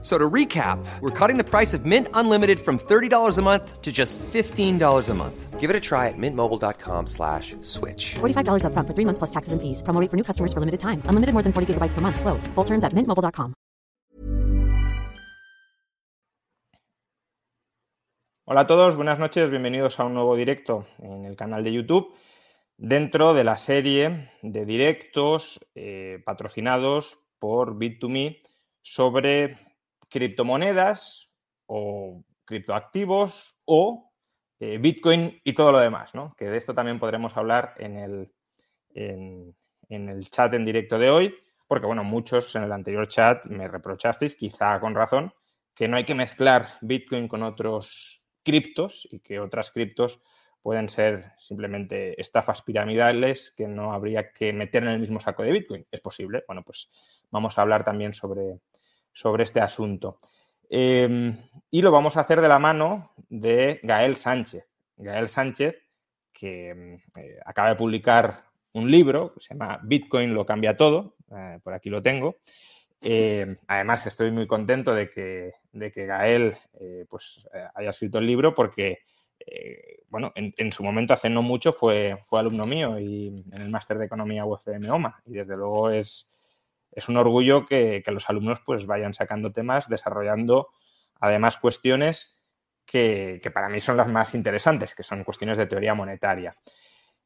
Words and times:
So 0.00 0.16
to 0.16 0.30
recap, 0.30 0.78
we're 1.00 1.10
cutting 1.10 1.38
the 1.38 1.44
price 1.44 1.74
of 1.74 1.84
Mint 1.84 2.06
Unlimited 2.14 2.60
from 2.60 2.78
$30 2.78 3.36
a 3.36 3.42
month 3.42 3.82
to 3.82 3.90
just 3.90 4.16
$15 4.18 5.08
a 5.08 5.14
month. 5.14 5.58
Give 5.58 5.70
it 5.70 5.74
a 5.74 5.80
try 5.80 6.06
at 6.06 6.14
mintmobile.com 6.16 7.06
slash 7.08 7.56
switch. 7.62 8.14
$45 8.20 8.62
upfront 8.62 8.86
for 8.86 8.94
three 8.94 9.04
months 9.04 9.18
plus 9.18 9.30
taxes 9.30 9.52
and 9.52 9.60
fees. 9.60 9.82
Promo 9.82 10.00
rate 10.00 10.08
for 10.08 10.16
new 10.16 10.22
customers 10.22 10.52
for 10.52 10.60
limited 10.60 10.78
time. 10.78 11.02
Unlimited 11.10 11.34
more 11.34 11.42
than 11.42 11.52
40 11.52 11.74
gigabytes 11.74 11.94
per 11.94 12.00
month. 12.00 12.20
Slows. 12.20 12.46
Full 12.54 12.64
terms 12.64 12.84
at 12.84 12.92
mintmobile.com. 12.94 13.54
Hola 18.50 18.62
a 18.62 18.66
todos, 18.66 18.96
buenas 18.96 19.18
noches. 19.18 19.50
Bienvenidos 19.50 20.00
a 20.00 20.04
un 20.04 20.14
nuevo 20.14 20.34
directo 20.34 20.86
en 21.00 21.26
el 21.26 21.36
canal 21.36 21.62
de 21.62 21.72
YouTube 21.72 22.14
dentro 22.78 23.34
de 23.34 23.44
la 23.44 23.58
serie 23.58 24.30
de 24.40 24.64
directos 24.64 25.60
eh, 25.74 26.22
patrocinados 26.24 27.18
por 27.38 27.76
Bit2Me 27.76 28.40
sobre 28.80 29.67
criptomonedas 30.08 31.30
o 31.66 32.24
criptoactivos 32.44 33.60
o 33.64 34.12
eh, 34.60 34.78
Bitcoin 34.78 35.40
y 35.44 35.52
todo 35.52 35.70
lo 35.70 35.78
demás, 35.78 36.14
¿no? 36.14 36.34
Que 36.36 36.46
de 36.46 36.58
esto 36.58 36.74
también 36.74 36.98
podremos 36.98 37.36
hablar 37.36 37.74
en 37.78 37.96
el, 37.96 38.32
en, 38.94 39.54
el 39.88 40.28
chat 40.30 40.52
en 40.54 40.64
directo 40.64 40.98
de 40.98 41.10
hoy, 41.10 41.34
porque 41.66 41.86
bueno, 41.86 42.02
muchos 42.02 42.54
en 42.56 42.64
el 42.64 42.72
anterior 42.72 43.06
chat 43.06 43.44
me 43.44 43.68
reprochasteis, 43.68 44.34
quizá 44.34 44.80
con 44.80 44.94
razón, 44.94 45.32
que 45.74 45.86
no 45.86 45.96
hay 45.96 46.04
que 46.04 46.14
mezclar 46.14 46.66
Bitcoin 46.80 47.28
con 47.28 47.42
otros 47.42 48.24
criptos 48.42 49.06
y 49.10 49.20
que 49.20 49.38
otras 49.38 49.70
criptos 49.70 50.20
pueden 50.60 50.88
ser 50.88 51.32
simplemente 51.38 52.20
estafas 52.20 52.62
piramidales 52.62 53.54
que 53.56 53.68
no 53.68 53.92
habría 53.92 54.32
que 54.32 54.52
meter 54.52 54.82
en 54.82 54.88
el 54.90 55.00
mismo 55.00 55.20
saco 55.20 55.44
de 55.44 55.52
Bitcoin. 55.52 55.86
Es 55.90 56.00
posible. 56.00 56.42
Bueno, 56.48 56.62
pues 56.64 56.90
vamos 57.30 57.56
a 57.56 57.62
hablar 57.62 57.84
también 57.84 58.12
sobre, 58.12 58.58
sobre 59.18 59.42
este 59.42 59.60
asunto. 59.60 60.20
Em, 60.70 61.36
y 61.72 61.82
lo 61.82 61.90
vamos 61.90 62.16
a 62.16 62.20
hacer 62.20 62.40
de 62.40 62.46
la 62.46 62.60
mano 62.60 63.14
de 63.28 63.80
Gael 63.82 64.14
Sánchez. 64.14 64.64
Gael 64.96 65.28
Sánchez, 65.28 65.74
que 66.32 66.68
em, 66.70 66.94
eh, 67.16 67.40
acaba 67.44 67.70
de 67.70 67.74
publicar 67.74 68.44
un 68.74 68.88
libro 68.88 69.34
que 69.34 69.40
se 69.40 69.54
llama 69.54 69.80
Bitcoin 69.82 70.34
lo 70.34 70.46
cambia 70.46 70.76
todo, 70.76 71.16
eh, 71.36 71.58
por 71.64 71.74
aquí 71.74 71.90
lo 71.90 72.00
tengo. 72.00 72.36
Em, 73.00 73.56
además, 73.66 74.06
estoy 74.06 74.30
muy 74.30 74.46
contento 74.46 74.94
de 74.94 75.10
que, 75.10 75.54
de 75.72 75.90
que 75.90 76.06
Gael 76.06 76.56
eh, 76.78 77.04
pues, 77.08 77.44
haya 77.74 77.90
escrito 77.90 78.18
el 78.18 78.26
libro 78.26 78.54
porque, 78.54 79.00
bueno, 80.10 80.32
en, 80.36 80.72
su 80.72 80.84
momento, 80.84 81.12
hace 81.12 81.28
no 81.28 81.42
mucho, 81.42 81.72
fue, 81.72 82.18
fue 82.24 82.38
alumno 82.38 82.66
mío 82.66 83.00
y 83.00 83.44
en 83.50 83.62
el 83.62 83.70
máster 83.70 83.98
de 83.98 84.06
Economía 84.06 84.44
UFM 84.44 84.88
OMA 84.90 85.22
y 85.26 85.32
desde 85.32 85.56
luego 85.56 85.90
es, 85.90 86.37
es 86.98 87.08
un 87.08 87.16
orgullo 87.16 87.64
que, 87.64 88.02
los 88.06 88.28
alumnos 88.28 88.60
pues 88.64 88.86
vayan 88.86 89.14
sacando 89.14 89.52
temas, 89.52 89.88
desarrollando 89.88 90.68
además 91.20 91.56
cuestiones 91.56 92.36
que, 92.84 93.40
para 93.54 93.68
mí 93.68 93.80
son 93.80 93.96
las 93.96 94.08
más 94.08 94.34
interesantes, 94.34 94.94
que 94.94 95.02
son 95.02 95.24
cuestiones 95.24 95.58
de 95.58 95.66
teoría 95.66 95.94
monetaria. 95.94 96.56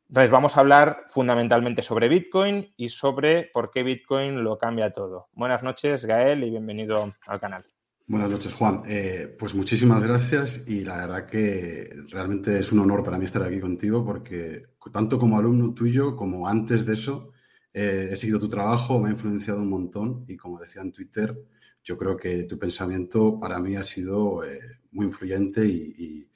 Entonces 0.09 0.31
vamos 0.31 0.57
a 0.57 0.61
hablar 0.61 1.05
fundamentalmente 1.09 1.83
sobre 1.83 2.09
Bitcoin 2.09 2.75
y 2.77 2.91
sobre 2.91 3.45
por 3.45 3.71
qué 3.71 3.83
Bitcoin 3.83 4.45
lo 4.45 4.59
cambia 4.59 4.93
todo. 4.93 5.29
Buenas 5.33 5.63
noches, 5.63 6.05
Gael, 6.05 6.45
y 6.45 6.51
bienvenido 6.51 7.15
al 7.27 7.41
canal. 7.41 7.65
Buenas 8.07 8.29
noches, 8.29 8.53
Juan. 8.53 8.83
Eh, 8.87 9.35
pues 9.39 9.55
muchísimas 9.55 10.05
gracias 10.05 10.69
y 10.69 10.85
la 10.85 10.99
verdad 10.99 11.25
que 11.25 11.89
realmente 12.11 12.59
es 12.59 12.71
un 12.73 12.81
honor 12.81 13.03
para 13.03 13.17
mí 13.17 13.25
estar 13.25 13.43
aquí 13.43 13.59
contigo 13.59 14.05
porque 14.05 14.65
tanto 14.93 15.19
como 15.19 15.39
alumno 15.39 15.73
tuyo 15.73 16.15
como 16.15 16.47
antes 16.47 16.85
de 16.85 16.93
eso, 16.93 17.31
eh, 17.75 18.11
he 18.13 18.17
seguido 18.17 18.39
tu 18.39 18.49
trabajo, 18.49 19.01
me 19.01 19.09
ha 19.09 19.13
influenciado 19.13 19.61
un 19.61 19.71
montón 19.71 20.25
y 20.29 20.37
como 20.37 20.59
decía 20.59 20.83
en 20.83 20.93
Twitter, 20.93 21.37
yo 21.83 21.97
creo 21.97 22.17
que 22.17 22.45
tu 22.45 22.59
pensamiento 22.59 23.41
para 23.41 23.59
mí 23.59 23.77
ha 23.77 23.83
sido 23.83 24.45
eh, 24.45 24.61
muy 24.93 25.07
influyente 25.07 25.65
y, 25.67 26.29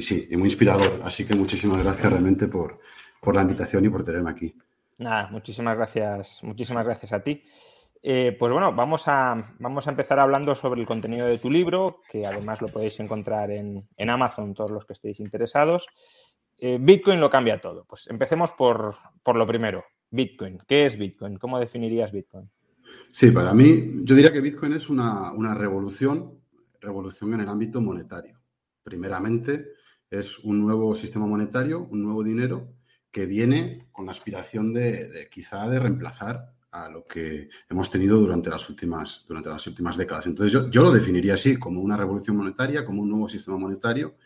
sí, 0.00 0.28
y 0.30 0.36
muy 0.36 0.46
inspirador. 0.46 1.00
Así 1.02 1.26
que 1.26 1.34
muchísimas 1.34 1.82
gracias 1.82 2.10
realmente 2.10 2.46
por, 2.46 2.78
la 3.32 3.42
invitación 3.42 3.84
y 3.84 3.88
por 3.88 4.04
tenerme 4.04 4.30
aquí. 4.30 4.54
Nada, 4.98 5.28
muchísimas 5.30 5.76
gracias, 5.76 6.40
muchísimas 6.42 6.84
gracias 6.84 7.12
a 7.12 7.22
ti. 7.22 7.44
Eh, 8.00 8.36
pues 8.38 8.52
bueno, 8.52 8.72
vamos 8.72 9.08
a, 9.08 9.56
empezar 9.86 10.20
hablando 10.20 10.54
sobre 10.54 10.80
el 10.80 10.86
contenido 10.86 11.26
de 11.26 11.38
tu 11.38 11.50
libro, 11.50 12.00
que 12.08 12.24
además 12.24 12.62
lo 12.62 12.68
podéis 12.68 13.00
encontrar 13.00 13.50
en, 13.50 13.84
Amazon, 13.98 14.54
todos 14.54 14.70
los 14.70 14.86
que 14.86 14.92
estéis 14.92 15.18
interesados. 15.18 15.88
Bitcoin 16.60 17.20
lo 17.20 17.30
cambia 17.30 17.60
todo. 17.60 17.84
Pues 17.84 18.06
empecemos 18.08 18.52
por 18.52 18.96
lo 19.26 19.46
primero. 19.46 19.84
Bitcoin. 20.10 20.58
¿Qué 20.66 20.86
es 20.86 20.98
Bitcoin? 20.98 21.38
¿Cómo 21.38 21.58
definirías 21.58 22.12
Bitcoin? 22.12 22.50
Sí, 23.08 23.30
para 23.30 23.52
mí, 23.54 24.02
yo 24.04 24.14
diría 24.14 24.32
que 24.32 24.40
Bitcoin 24.40 24.72
es 24.72 24.88
una, 24.88 25.54
revolución, 25.54 26.40
revolución 26.80 27.34
en 27.34 27.40
el 27.40 27.48
ámbito 27.48 27.80
monetario. 27.80 28.40
Primeramente, 28.82 29.72
es 30.10 30.38
un 30.38 30.60
nuevo 30.60 30.94
sistema 30.94 31.26
monetario, 31.26 31.86
un 31.90 32.02
nuevo 32.02 32.24
dinero 32.24 32.72
que 33.10 33.26
viene 33.26 33.88
con 33.92 34.06
la 34.06 34.12
aspiración 34.12 34.72
de, 34.72 35.28
quizá 35.30 35.68
de 35.68 35.78
reemplazar 35.78 36.54
a 36.70 36.88
lo 36.88 37.06
que 37.06 37.48
hemos 37.68 37.90
tenido 37.90 38.18
durante 38.18 38.50
las 38.50 38.68
últimas, 38.68 39.24
durante 39.26 39.48
las 39.48 39.66
últimas 39.66 39.96
décadas. 39.96 40.26
Entonces, 40.26 40.52
yo, 40.52 40.70
yo 40.70 40.82
lo 40.82 40.92
definiría 40.92 41.34
así, 41.34 41.56
como 41.56 41.80
una 41.80 41.96
revolución 41.96 42.36
monetaria, 42.36 42.84
como 42.84 43.02
un 43.02 43.10
nuevo 43.10 43.28
sistema 43.28 43.58
monetario. 43.58 44.16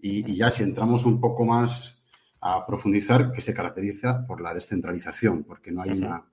y 0.00 0.34
ya 0.34 0.50
si 0.50 0.62
entramos 0.62 1.04
un 1.04 1.20
poco 1.20 1.44
más 1.44 1.97
a 2.40 2.64
profundizar 2.66 3.32
que 3.32 3.40
se 3.40 3.54
caracteriza 3.54 4.24
por 4.26 4.40
la 4.40 4.54
descentralización, 4.54 5.44
porque 5.44 5.72
no 5.72 5.82
hay, 5.82 5.90
una, 5.90 6.24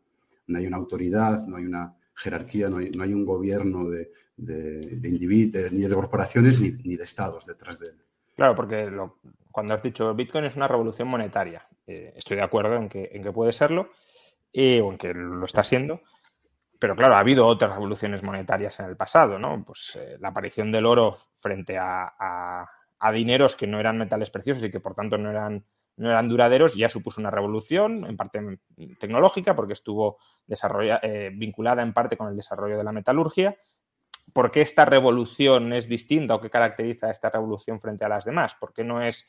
no 0.48 0.58
hay 0.58 0.68
una 0.68 0.78
autoridad, 0.78 1.46
no 1.48 1.58
hay 1.58 1.66
una 1.66 1.96
jerarquía, 2.14 2.70
no 2.70 2.78
hay, 2.78 2.92
no 2.92 3.04
hay 3.04 3.14
un 3.14 3.26
gobierno 3.26 3.90
de, 3.90 4.12
de, 4.38 5.10
individuos, 5.10 5.72
ni 5.72 5.82
de 5.82 5.96
corporaciones, 5.96 6.60
ni, 6.60 6.96
de 6.96 7.04
estados 7.04 7.46
detrás 7.46 7.80
de 7.80 7.90
él. 7.90 8.02
Claro, 8.36 8.56
porque 8.56 8.92
cuando 9.52 9.74
has 9.74 9.84
dicho 9.84 10.14
Bitcoin 10.14 10.46
es 10.46 10.56
una 10.56 10.68
revolución 10.68 11.08
monetaria, 11.08 11.68
eh, 11.88 12.14
estoy 12.16 12.38
de 12.38 12.44
acuerdo 12.44 12.76
en 12.76 12.90
que, 12.90 13.10
en 13.14 13.24
que 13.24 13.32
puede 13.32 13.52
serlo, 13.52 13.90
y, 14.52 14.80
o 14.80 14.92
en 14.92 14.98
que 14.98 15.14
lo 15.14 15.46
está 15.46 15.64
siendo, 15.64 16.02
pero 16.80 16.96
claro, 16.96 17.16
ha 17.16 17.20
habido 17.20 17.48
otras 17.48 17.74
revoluciones 17.74 18.24
monetarias 18.24 18.80
en 18.80 18.86
el 18.86 18.98
pasado, 18.98 19.40
¿no? 19.40 19.64
Pues 19.66 19.98
eh, 20.00 20.18
la 20.20 20.30
aparición 20.30 20.72
del 20.72 20.86
oro 20.86 21.18
frente 21.40 21.78
a, 21.78 22.14
a, 22.18 22.70
a, 23.00 23.12
dineros 23.12 23.56
que 23.56 23.68
no 23.68 23.80
eran 23.80 23.98
metales 23.98 24.30
preciosos 24.30 24.64
y 24.64 24.72
que 24.72 24.80
por 24.80 24.94
tanto 24.94 25.18
no 25.18 25.30
eran 25.30 25.66
no 25.98 26.10
eran 26.10 26.28
duraderos, 26.28 26.76
ya 26.76 26.90
supuso 26.90 27.22
una 27.22 27.32
revolución, 27.32 28.06
en 28.06 28.18
parte 28.18 28.60
tecnológica, 29.00 29.56
porque 29.56 29.74
estuvo 29.74 30.18
eh, 30.48 31.32
vinculada 31.34 31.82
en 31.82 31.94
parte 31.94 32.18
con 32.18 32.28
el 32.28 32.36
desarrollo 32.36 32.78
de 32.78 32.84
la 32.84 32.92
metalurgia. 32.92 33.58
¿Por 34.34 34.52
qué 34.52 34.62
esta 34.62 34.86
revolución 34.86 35.72
es 35.72 35.88
distinta 35.88 36.36
o 36.36 36.42
qué 36.42 36.50
caracteriza 36.50 37.12
esta 37.12 37.30
revolución 37.30 37.80
frente 37.80 38.04
a 38.04 38.10
las 38.10 38.26
demás? 38.26 38.56
¿Por 38.56 38.74
qué 38.74 38.84
no 38.84 39.02
es, 39.02 39.26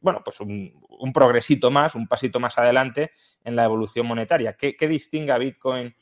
bueno, 0.00 0.22
pues 0.22 0.40
un, 0.40 0.72
progresito 1.12 1.70
más, 1.70 1.94
un 1.94 2.06
pasito 2.06 2.38
más 2.38 2.58
adelante 2.58 3.10
en 3.42 3.56
la 3.56 3.64
evolución 3.64 4.06
monetaria? 4.06 4.52
¿Qué, 4.52 4.88
distingue 4.88 5.32
a 5.32 5.38
Bitcoin 5.38 5.96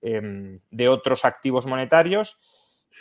em, 0.00 0.58
de 0.70 0.88
otros 0.88 1.24
activos 1.24 1.66
monetarios? 1.66 2.40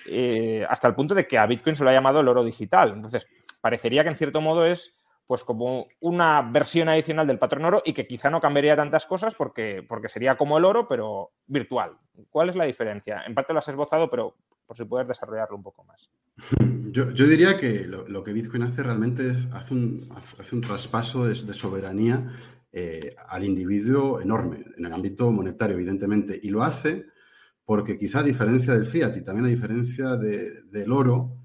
Eh, 0.08 0.64
hasta 0.70 0.88
el 0.88 0.94
punto 0.94 1.16
de 1.16 1.26
que 1.26 1.40
a 1.40 1.48
Bitcoin 1.48 1.76
se 1.76 1.84
lo 1.84 1.90
ha 1.90 1.94
llamado 1.94 2.20
el 2.20 2.28
oro 2.28 2.44
digital. 2.44 2.92
Entonces, 2.92 3.26
parecería 3.62 4.04
que 4.04 4.10
en 4.10 4.18
cierto 4.18 4.42
modo 4.42 4.66
es 4.66 5.05
pues 5.28 5.44
como 5.44 5.88
una 6.00 6.42
versión 6.42 6.90
adicional 6.90 7.28
del 7.28 7.40
patrón 7.40 7.66
oro 7.66 7.82
y 7.84 7.94
que 7.94 8.08
quizá 8.08 8.30
no 8.30 8.40
cambiaría 8.40 8.76
tantas 8.76 9.06
cosas 9.06 9.34
porque, 9.34 9.84
porque 9.88 10.10
sería 10.10 10.38
como 10.38 10.58
el 10.58 10.66
oro, 10.66 10.88
pero 10.88 11.32
virtual. 11.48 11.98
¿Cuál 12.30 12.50
es 12.50 12.56
la 12.56 12.66
diferencia? 12.66 13.24
En 13.26 13.34
parte 13.34 13.54
lo 13.54 13.60
has 13.60 13.68
esbozado, 13.68 14.10
pero 14.10 14.36
por 14.66 14.78
si 14.78 14.86
puedes 14.86 15.08
desarrollarlo 15.08 15.58
un 15.58 15.64
poco 15.64 15.84
más. 15.84 16.10
Yo, 16.92 17.06
diría 17.12 17.58
que 17.58 17.86
lo, 17.86 18.24
que 18.24 18.34
Bitcoin 18.34 18.64
hace 18.64 18.84
realmente 18.84 19.28
es 19.28 19.48
hace 19.52 19.74
un, 19.74 20.10
hace 20.12 20.56
un 20.56 20.62
traspaso 20.62 21.26
de, 21.26 21.36
soberanía 21.36 22.30
eh, 22.72 23.16
al 23.28 23.44
individuo 23.44 24.22
enorme, 24.22 24.64
en 24.78 24.86
el 24.86 24.94
ámbito 24.94 25.30
monetario, 25.32 25.76
evidentemente, 25.76 26.40
y 26.42 26.50
lo 26.50 26.64
hace 26.64 27.06
porque 27.66 27.98
quizá 27.98 28.20
a 28.20 28.24
diferencia 28.24 28.74
del 28.74 28.86
fiat 28.86 29.18
y 29.18 29.24
también 29.24 29.46
a 29.46 29.50
diferencia 29.50 30.16
del 30.16 30.92
oro, 30.92 31.40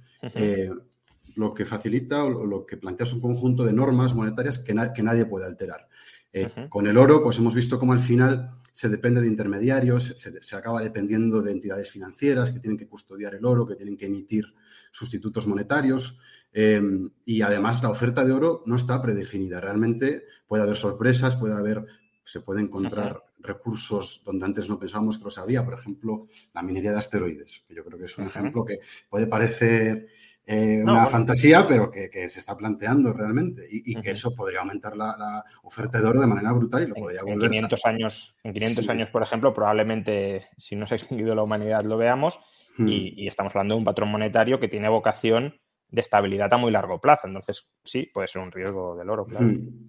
lo 1.34 1.54
que 1.54 1.66
facilita 1.66 2.24
o 2.24 2.46
lo 2.46 2.66
que 2.66 2.76
plantea 2.76 3.06
es 3.06 3.12
un 3.12 3.20
conjunto 3.20 3.64
de 3.64 3.72
normas 3.72 4.14
monetarias 4.14 4.58
que, 4.58 4.74
que 4.94 5.02
nadie 5.02 5.26
puede 5.26 5.46
alterar. 5.46 5.88
Eh, 6.32 6.48
con 6.68 6.86
el 6.86 6.96
oro, 6.96 7.22
pues 7.22 7.38
hemos 7.38 7.54
visto 7.54 7.78
cómo 7.78 7.92
al 7.92 8.00
final 8.00 8.60
se 8.72 8.88
depende 8.88 9.20
de 9.20 9.26
intermediarios, 9.26 10.14
se, 10.16 10.56
acaba 10.56 10.80
dependiendo 10.80 11.42
de 11.42 11.52
entidades 11.52 11.90
financieras 11.90 12.52
que 12.52 12.60
tienen 12.60 12.78
que 12.78 12.86
custodiar 12.86 13.34
el 13.34 13.44
oro, 13.44 13.66
que 13.66 13.74
tienen 13.74 13.96
que 13.96 14.06
emitir 14.06 14.44
sustitutos 14.92 15.46
monetarios. 15.46 16.18
Em, 16.52 17.10
y 17.24 17.42
además 17.42 17.82
la 17.82 17.90
oferta 17.90 18.24
de 18.24 18.32
oro 18.32 18.62
no 18.66 18.76
está 18.76 19.00
predefinida. 19.02 19.60
Realmente 19.60 20.24
puede 20.46 20.62
haber 20.62 20.76
sorpresas, 20.76 21.36
puede 21.36 21.54
haber, 21.54 21.84
se 22.24 22.40
puede 22.40 22.60
encontrar 22.60 23.24
recursos 23.40 24.22
donde 24.24 24.44
antes 24.44 24.68
no 24.68 24.78
pensábamos 24.78 25.18
que 25.18 25.24
los 25.24 25.38
había, 25.38 25.64
por 25.64 25.74
ejemplo, 25.74 26.28
la 26.54 26.62
minería 26.62 26.92
de 26.92 26.98
asteroides, 26.98 27.64
que 27.66 27.74
yo 27.74 27.84
creo 27.84 27.98
que 27.98 28.04
es 28.04 28.18
un 28.18 28.26
ejemplo 28.26 28.64
que 28.64 28.80
puede 29.08 29.26
parecer 29.26 30.08
eh, 30.50 30.82
una 30.82 31.06
fantasía, 31.06 31.64
pero 31.64 31.90
que, 31.90 32.10
se 32.28 32.40
está 32.40 32.56
planteando 32.56 33.12
realmente 33.12 33.64
y, 33.70 33.94
que 34.00 34.10
eso 34.10 34.34
podría 34.34 34.60
aumentar 34.60 34.96
la, 34.96 35.44
oferta 35.62 36.00
de 36.00 36.08
oro 36.08 36.20
de 36.20 36.26
manera 36.26 36.50
brutal 36.52 36.82
y 36.82 36.86
lo 36.88 36.94
podría 36.94 37.22
volver. 37.22 37.44
En 37.44 37.50
500 37.50 37.86
años, 37.86 38.36
en 38.42 38.52
500 38.54 38.88
años, 38.88 39.10
por 39.10 39.22
ejemplo, 39.22 39.54
probablemente 39.54 40.46
si 40.56 40.74
no 40.74 40.88
se 40.88 40.94
ha 40.94 40.96
extinguido 40.96 41.36
la 41.36 41.44
humanidad 41.44 41.84
lo 41.84 41.96
veamos 41.96 42.40
hmm. 42.78 42.88
y, 42.88 43.28
estamos 43.28 43.54
hablando 43.54 43.74
de 43.74 43.78
un 43.78 43.84
patrón 43.84 44.10
monetario 44.10 44.58
que 44.58 44.66
tiene 44.66 44.88
vocación 44.88 45.54
de 45.88 46.00
estabilidad 46.00 46.52
a 46.52 46.56
muy 46.56 46.72
largo 46.72 47.00
plazo. 47.00 47.28
Entonces, 47.28 47.68
sí, 47.84 48.10
puede 48.12 48.26
ser 48.26 48.42
un 48.42 48.50
riesgo 48.50 48.96
del 48.96 49.08
oro, 49.08 49.26
claro. 49.26 49.46
Hmm. 49.46 49.84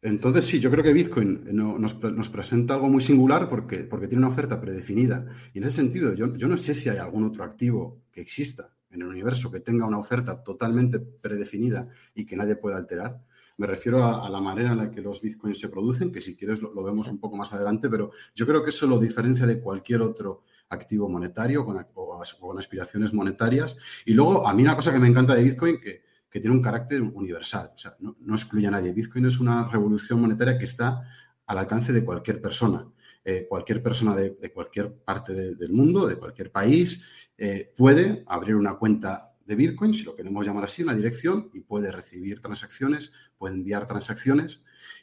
Entonces, 0.00 0.46
sí, 0.46 0.60
yo 0.60 0.70
creo 0.70 0.84
que 0.84 0.92
Bitcoin 0.92 1.44
nos, 1.52 2.28
presenta 2.28 2.74
algo 2.74 2.88
muy 2.88 3.02
singular 3.02 3.48
porque, 3.48 3.78
porque 3.78 4.08
tiene 4.08 4.24
una 4.24 4.32
oferta 4.32 4.60
predefinida. 4.60 5.26
Y 5.52 5.58
en 5.58 5.64
ese 5.64 5.76
sentido, 5.76 6.14
yo, 6.14 6.34
yo 6.36 6.48
no 6.48 6.56
sé 6.56 6.74
si 6.74 6.88
hay 6.88 6.98
algún 6.98 7.24
otro 7.24 7.44
activo 7.44 8.02
que 8.12 8.20
exista 8.20 8.75
en 8.96 9.02
el 9.02 9.08
universo 9.08 9.50
que 9.50 9.60
tenga 9.60 9.86
una 9.86 9.98
oferta 9.98 10.42
totalmente 10.42 11.00
predefinida 11.00 11.88
y 12.14 12.26
que 12.26 12.36
nadie 12.36 12.56
pueda 12.56 12.76
alterar. 12.76 13.22
Me 13.58 13.66
refiero 13.66 14.04
a, 14.04 14.28
la 14.28 14.40
manera 14.40 14.72
en 14.72 14.78
la 14.78 14.90
que 14.90 15.00
los 15.00 15.22
bitcoins 15.22 15.58
se 15.58 15.68
producen, 15.68 16.12
que 16.12 16.20
si 16.20 16.36
quieres 16.36 16.60
lo, 16.60 16.82
vemos 16.82 17.08
un 17.08 17.18
poco 17.18 17.36
más 17.36 17.54
adelante, 17.54 17.88
pero 17.88 18.10
yo 18.34 18.46
creo 18.46 18.62
que 18.62 18.70
eso 18.70 18.86
lo 18.86 18.98
diferencia 18.98 19.46
de 19.46 19.60
cualquier 19.60 20.02
otro 20.02 20.42
activo 20.68 21.08
monetario 21.08 21.64
con, 21.64 21.86
con 21.94 22.58
aspiraciones 22.58 23.14
monetarias. 23.14 23.76
Y 24.04 24.12
luego, 24.12 24.46
a 24.46 24.52
mí 24.52 24.62
una 24.62 24.76
cosa 24.76 24.92
que 24.92 24.98
me 24.98 25.08
encanta 25.08 25.34
de 25.34 25.42
Bitcoin, 25.42 25.80
que, 25.80 26.02
que 26.36 26.40
tiene 26.40 26.54
un 26.54 26.62
carácter 26.62 27.00
universal, 27.00 27.70
o 27.74 27.78
sea, 27.78 27.96
no, 27.98 28.34
excluye 28.34 28.66
a 28.66 28.70
nadie. 28.70 28.92
Bitcoin 28.92 29.24
es 29.24 29.40
una 29.40 29.68
revolución 29.68 30.20
monetaria 30.20 30.58
que 30.58 30.66
está 30.66 31.02
al 31.46 31.58
alcance 31.58 31.94
de 31.94 32.04
cualquier 32.04 32.42
persona. 32.42 32.86
Eh, 33.28 33.44
cualquier 33.48 33.82
persona 33.82 34.14
de, 34.14 34.36
cualquier 34.54 34.94
parte 34.98 35.56
del 35.56 35.72
mundo, 35.72 36.06
de 36.06 36.14
cualquier 36.14 36.52
país, 36.52 37.02
eh, 37.36 37.72
puede 37.76 38.22
abrir 38.28 38.54
una 38.54 38.78
cuenta 38.78 39.32
de 39.44 39.56
Bitcoin, 39.56 39.92
si 39.94 40.04
lo 40.04 40.14
queremos 40.14 40.46
llamar 40.46 40.62
así, 40.62 40.84
una 40.84 40.94
dirección, 40.94 41.50
y 41.52 41.58
puede 41.58 41.90
recibir 41.90 42.40
transacciones, 42.40 43.10
puede 43.36 43.56
enviar 43.56 43.84
transacciones 43.88 44.60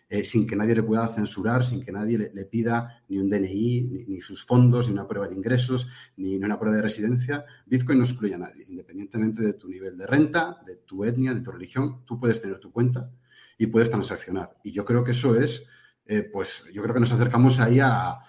eh, 0.08 0.24
sin 0.24 0.48
que 0.48 0.56
nadie 0.56 0.74
le 0.74 0.84
pueda 0.84 1.06
censurar, 1.10 1.66
sin 1.66 1.84
que 1.84 1.92
nadie 1.92 2.18
le, 2.18 2.46
pida 2.46 3.04
ni 3.10 3.20
un 3.20 3.30
DNI, 3.30 4.06
ni, 4.08 4.22
sus 4.22 4.46
fondos, 4.46 4.88
ni 4.88 4.94
una 4.94 5.06
prueba 5.06 5.28
de 5.28 5.36
ingresos, 5.36 5.90
ni, 6.16 6.38
una 6.38 6.58
prueba 6.58 6.78
de 6.78 6.82
residencia. 6.82 7.44
Bitcoin 7.66 7.98
no 7.98 8.06
excluye 8.06 8.36
a 8.36 8.38
nadie, 8.38 8.64
independientemente 8.70 9.42
de 9.42 9.54
tu 9.56 9.68
nivel 9.68 9.98
de 9.98 10.08
renta, 10.08 10.62
de 10.66 10.78
tu 10.78 11.04
etnia, 11.04 11.34
de 11.34 11.42
tu 11.42 11.52
religión, 11.52 12.06
tú 12.06 12.18
puedes 12.18 12.40
tener 12.40 12.58
tu 12.60 12.72
cuenta 12.72 13.12
y 13.58 13.68
puedes 13.68 13.90
transaccionar. 13.90 14.58
Y 14.64 14.72
yo 14.72 14.86
creo 14.86 15.04
que 15.04 15.12
eso 15.12 15.38
es, 15.38 15.66
eh, 16.06 16.24
pues 16.24 16.66
yo 16.74 16.82
creo 16.82 16.94
que 16.94 17.00
nos 17.00 17.14
acercamos 17.14 17.60
ahí 17.60 17.80
a, 17.80 18.20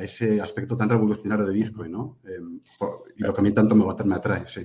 ese 0.00 0.40
aspecto 0.40 0.76
tan 0.76 0.88
revolucionario 0.88 1.44
de 1.44 1.52
Bitcoin, 1.52 1.90
¿no? 1.90 2.18
Em, 2.24 2.60
y 3.16 3.22
lo 3.22 3.34
que 3.34 3.40
a 3.40 3.42
mí 3.42 3.52
tanto 3.52 3.74
me, 3.74 3.84
me 4.04 4.14
atrae, 4.14 4.48
sí. 4.48 4.64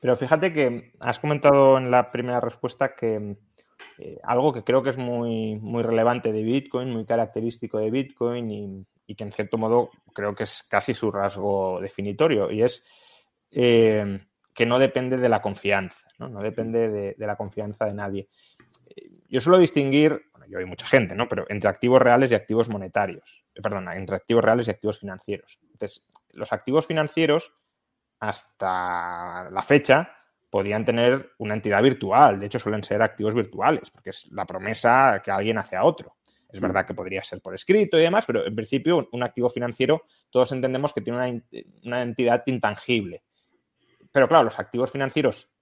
Pero 0.00 0.16
fíjate 0.16 0.52
que 0.52 0.92
has 1.00 1.18
comentado 1.18 1.78
en 1.78 1.90
la 1.90 2.12
primera 2.12 2.40
respuesta 2.40 2.94
que 2.94 3.36
eh, 3.98 4.18
algo 4.22 4.52
que 4.52 4.64
creo 4.64 4.82
que 4.82 4.90
es 4.90 4.96
muy, 4.96 5.56
muy 5.56 5.82
relevante 5.82 6.32
de 6.32 6.42
Bitcoin, 6.42 6.90
muy 6.90 7.04
característico 7.04 7.78
de 7.78 7.90
Bitcoin 7.90 8.50
y, 9.06 9.14
que 9.14 9.24
en 9.24 9.32
cierto 9.32 9.56
modo 9.56 9.90
creo 10.12 10.34
que 10.34 10.44
es 10.44 10.64
casi 10.68 10.94
su 10.94 11.10
rasgo 11.10 11.80
definitorio 11.80 12.50
y 12.50 12.62
es 12.62 12.86
eh, 13.50 14.20
que 14.54 14.66
no 14.66 14.78
depende 14.78 15.16
de 15.16 15.28
la 15.30 15.40
confianza, 15.40 16.06
no, 16.18 16.40
depende 16.40 17.14
de, 17.16 17.26
la 17.26 17.36
confianza 17.36 17.86
de 17.86 17.94
nadie. 17.94 18.28
Yo 19.28 19.40
suelo 19.40 19.58
distinguir, 19.58 20.27
yo 20.48 20.58
hay 20.58 20.64
mucha 20.64 20.86
gente, 20.86 21.14
¿no? 21.14 21.28
Pero 21.28 21.44
entre 21.48 21.68
activos 21.68 22.00
reales 22.00 22.30
y 22.30 22.34
activos 22.34 22.68
monetarios, 22.68 23.44
perdona, 23.62 23.96
entre 23.96 24.16
activos 24.16 24.44
reales 24.44 24.68
y 24.68 24.70
activos 24.70 24.98
financieros. 25.00 25.58
Entonces, 25.62 26.06
los 26.30 26.52
activos 26.52 26.86
financieros, 26.86 27.52
hasta 28.20 29.48
la 29.50 29.62
fecha, 29.62 30.10
podían 30.50 30.84
tener 30.84 31.32
una 31.38 31.54
entidad 31.54 31.82
virtual. 31.82 32.38
De 32.38 32.46
hecho, 32.46 32.58
suelen 32.58 32.82
ser 32.82 33.02
activos 33.02 33.34
virtuales, 33.34 33.90
porque 33.90 34.10
es 34.10 34.30
la 34.32 34.46
promesa 34.46 35.20
que 35.22 35.30
alguien 35.30 35.58
hace 35.58 35.76
a 35.76 35.84
otro. 35.84 36.16
Es 36.48 36.60
verdad 36.60 36.86
que 36.86 36.94
podría 36.94 37.22
ser 37.22 37.42
por 37.42 37.54
escrito 37.54 37.98
y 37.98 38.02
demás, 38.02 38.24
pero 38.26 38.46
en 38.46 38.54
principio 38.54 39.06
un 39.12 39.22
activo 39.22 39.50
financiero 39.50 40.04
todos 40.30 40.50
entendemos 40.52 40.94
que 40.94 41.02
tiene 41.02 41.42
una, 41.84 42.02
entidad 42.02 42.42
intangible. 42.46 43.22
Pero 44.10 44.28
claro, 44.28 44.44
los 44.44 44.58
activos 44.58 44.90
financieros 44.90 45.52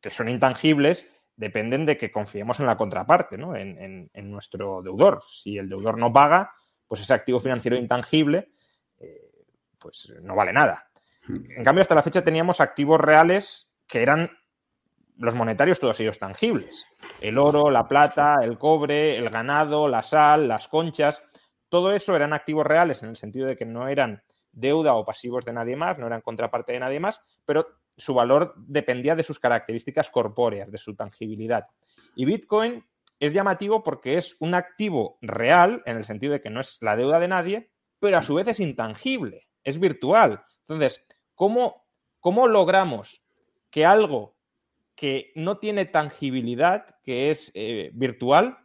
que 0.00 0.10
son 0.10 0.28
intangibles 0.28 1.08
dependen 1.36 1.86
de 1.86 1.96
que 1.96 2.10
confiemos 2.10 2.60
en 2.60 2.66
la 2.66 2.76
contraparte, 2.76 3.38
¿no? 3.38 3.56
en, 3.56 4.10
nuestro 4.30 4.82
deudor. 4.82 5.22
Si 5.28 5.58
el 5.58 5.68
deudor 5.68 5.98
no 5.98 6.12
paga, 6.12 6.52
pues 6.86 7.00
ese 7.00 7.14
activo 7.14 7.40
financiero 7.40 7.76
intangible 7.76 8.52
eh, 8.98 9.30
pues 9.78 10.12
no 10.22 10.34
vale 10.34 10.52
nada. 10.52 10.88
Hmm. 11.26 11.44
En 11.56 11.64
cambio, 11.64 11.82
hasta 11.82 11.94
la 11.94 12.02
fecha 12.02 12.22
teníamos 12.22 12.60
activos 12.60 13.00
reales 13.00 13.76
que 13.86 14.02
eran 14.02 14.30
los 15.16 15.34
monetarios 15.34 15.78
todos 15.78 16.00
ellos 16.00 16.18
tangibles. 16.18 16.84
El 17.20 17.38
oro, 17.38 17.70
la 17.70 17.86
plata, 17.86 18.36
el 18.42 18.58
cobre, 18.58 19.16
el 19.16 19.30
ganado, 19.30 19.88
la 19.88 20.02
sal, 20.02 20.48
las 20.48 20.68
conchas, 20.68 21.22
todo 21.68 21.92
eso 21.92 22.16
eran 22.16 22.32
activos 22.32 22.66
reales 22.66 23.02
en 23.02 23.10
el 23.10 23.16
sentido 23.16 23.46
de 23.46 23.56
que 23.56 23.64
no 23.64 23.88
eran 23.88 24.22
deuda 24.50 24.94
o 24.94 25.04
pasivos 25.04 25.44
de 25.44 25.52
nadie 25.52 25.76
más, 25.76 25.98
no 25.98 26.06
eran 26.06 26.20
contraparte 26.20 26.72
de 26.72 26.80
nadie 26.80 27.00
más, 27.00 27.20
pero 27.44 27.66
su 27.96 28.14
valor 28.14 28.54
dependía 28.56 29.14
de 29.14 29.22
sus 29.22 29.38
características 29.38 30.10
corpóreas, 30.10 30.70
de 30.70 30.78
su 30.78 30.94
tangibilidad. 30.94 31.66
Y 32.14 32.24
Bitcoin 32.24 32.84
es 33.20 33.32
llamativo 33.32 33.82
porque 33.82 34.16
es 34.16 34.36
un 34.40 34.54
activo 34.54 35.18
real, 35.20 35.82
en 35.86 35.96
el 35.96 36.04
sentido 36.04 36.32
de 36.32 36.40
que 36.40 36.50
no 36.50 36.60
es 36.60 36.78
la 36.80 36.96
deuda 36.96 37.18
de 37.20 37.28
nadie, 37.28 37.70
pero 38.00 38.18
a 38.18 38.22
su 38.22 38.34
vez 38.34 38.48
es 38.48 38.60
intangible, 38.60 39.46
es 39.62 39.78
virtual. 39.78 40.44
Entonces, 40.60 41.04
¿cómo, 41.34 41.86
cómo 42.18 42.48
logramos 42.48 43.22
que 43.70 43.86
algo 43.86 44.36
que 44.96 45.32
no 45.34 45.58
tiene 45.58 45.86
tangibilidad, 45.86 46.96
que 47.02 47.30
es 47.30 47.50
eh, 47.54 47.90
virtual, 47.94 48.58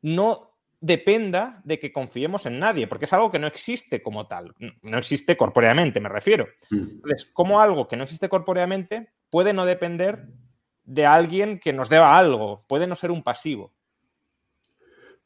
no 0.00 0.47
dependa 0.80 1.60
de 1.64 1.78
que 1.78 1.92
confiemos 1.92 2.46
en 2.46 2.58
nadie, 2.58 2.86
porque 2.86 3.06
es 3.06 3.12
algo 3.12 3.30
que 3.30 3.38
no 3.38 3.46
existe 3.46 4.02
como 4.02 4.26
tal, 4.26 4.54
no 4.82 4.98
existe 4.98 5.36
corpóreamente, 5.36 6.00
me 6.00 6.08
refiero. 6.08 6.46
Mm. 6.70 6.76
Entonces, 6.76 7.30
¿cómo 7.32 7.60
algo 7.60 7.88
que 7.88 7.96
no 7.96 8.04
existe 8.04 8.28
corpóreamente 8.28 9.10
puede 9.30 9.52
no 9.52 9.66
depender 9.66 10.28
de 10.84 11.06
alguien 11.06 11.58
que 11.58 11.72
nos 11.72 11.88
deba 11.88 12.18
algo? 12.18 12.64
Puede 12.68 12.86
no 12.86 12.96
ser 12.96 13.10
un 13.10 13.22
pasivo. 13.22 13.72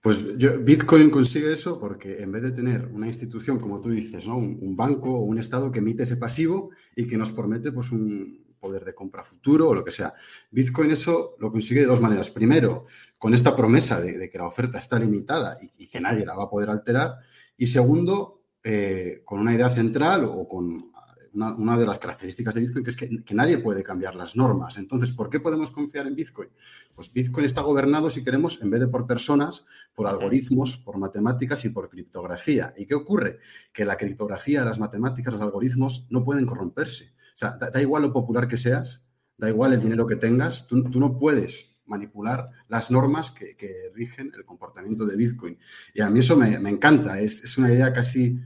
Pues 0.00 0.37
Bitcoin 0.64 1.10
consigue 1.10 1.52
eso 1.52 1.78
porque 1.78 2.22
en 2.22 2.32
vez 2.32 2.43
de 2.43 2.50
tener 2.50 2.87
una 2.87 3.06
institución, 3.06 3.60
como 3.60 3.81
tú 3.81 3.90
dices, 3.90 4.26
¿no? 4.26 4.37
un, 4.37 4.58
un 4.60 4.75
banco 4.75 5.12
o 5.12 5.22
un 5.22 5.38
Estado 5.38 5.70
que 5.70 5.78
emite 5.78 6.02
ese 6.02 6.16
pasivo 6.16 6.70
y 6.96 7.06
que 7.06 7.16
nos 7.16 7.31
promete 7.31 7.70
pues, 7.70 7.93
un, 7.93 8.43
poder 8.62 8.85
de 8.85 8.94
compra 8.94 9.25
futuro 9.25 9.69
o 9.69 9.75
lo 9.75 9.85
que 9.85 9.90
sea. 9.90 10.14
Bitcoin 10.52 10.92
eso 10.92 11.35
lo 11.40 11.50
consigue 11.50 11.81
de 11.81 11.87
dos 11.87 12.00
maneras. 12.00 12.31
Primero, 12.31 12.87
con 13.19 13.35
esta 13.35 13.57
promesa 13.57 14.00
de, 14.00 14.31
que 14.31 14.38
la 14.38 14.47
oferta 14.47 14.78
está 14.78 14.99
limitada 15.00 15.59
y, 15.76 15.88
que 15.88 16.00
nadie 16.00 16.25
la 16.25 16.37
va 16.37 16.45
a 16.45 16.50
poder 16.50 16.71
alterar. 16.71 17.19
Y 17.57 17.66
segundo, 17.66 18.45
eh, 18.62 19.23
con 19.25 19.40
una 19.40 19.52
idea 19.52 19.69
central 19.69 20.25
o 20.25 20.49
con 20.49 20.92
una, 21.35 21.76
de 21.76 21.87
las 21.87 21.99
características 21.99 22.54
de 22.54 22.61
Bitcoin, 22.61 22.85
que 22.85 22.90
es 22.90 22.97
que, 22.97 23.35
nadie 23.35 23.59
puede 23.59 23.83
cambiar 23.83 24.14
las 24.14 24.37
normas. 24.37 24.76
Entonces, 24.76 25.11
¿por 25.11 25.28
qué 25.28 25.40
podemos 25.40 25.73
confiar 25.73 26.07
en 26.07 26.14
Bitcoin? 26.14 26.50
Pues 26.95 27.12
Bitcoin 27.12 27.47
está 27.47 27.62
gobernado, 27.62 28.11
si 28.11 28.23
queremos, 28.23 28.62
en 28.62 28.71
vez 28.71 28.81
de 28.81 28.88
por 28.88 29.09
personas, 29.09 29.64
por 29.95 30.07
algoritmos, 30.07 30.76
por 30.76 30.99
matemáticas 30.99 31.64
y 31.64 31.71
por 31.71 31.88
criptografía. 31.88 32.75
¿Y 32.76 32.87
qué 32.87 32.95
ocurre? 32.95 33.40
Que 33.73 33.85
la 33.85 33.97
criptografía, 33.97 34.64
las 34.64 34.78
matemáticas, 34.78 35.33
los 35.33 35.42
algoritmos 35.42 36.07
no 36.11 36.23
pueden 36.23 36.47
corromperse. 36.47 37.12
Sea, 37.42 37.58
da, 37.58 37.82
igual 37.82 38.02
lo 38.02 38.12
popular 38.12 38.46
que 38.46 38.56
seas, 38.56 39.04
da 39.37 39.49
igual 39.49 39.72
el 39.72 39.82
dinero 39.82 40.06
que 40.06 40.14
tengas, 40.14 40.66
tú, 40.68 40.76
no 40.76 41.18
puedes 41.18 41.75
manipular 41.87 42.49
las 42.68 42.90
normas 42.92 43.32
que, 43.32 43.56
rigen 43.94 44.32
el 44.37 44.44
comportamiento 44.44 45.04
de 45.04 45.16
Bitcoin. 45.16 45.58
Y 45.92 46.02
a 46.02 46.11
mí 46.11 46.20
eso 46.20 46.37
me, 46.37 46.54
encanta, 46.70 47.18
es, 47.18 47.58
una 47.58 47.72
idea 47.72 47.92
casi, 47.92 48.38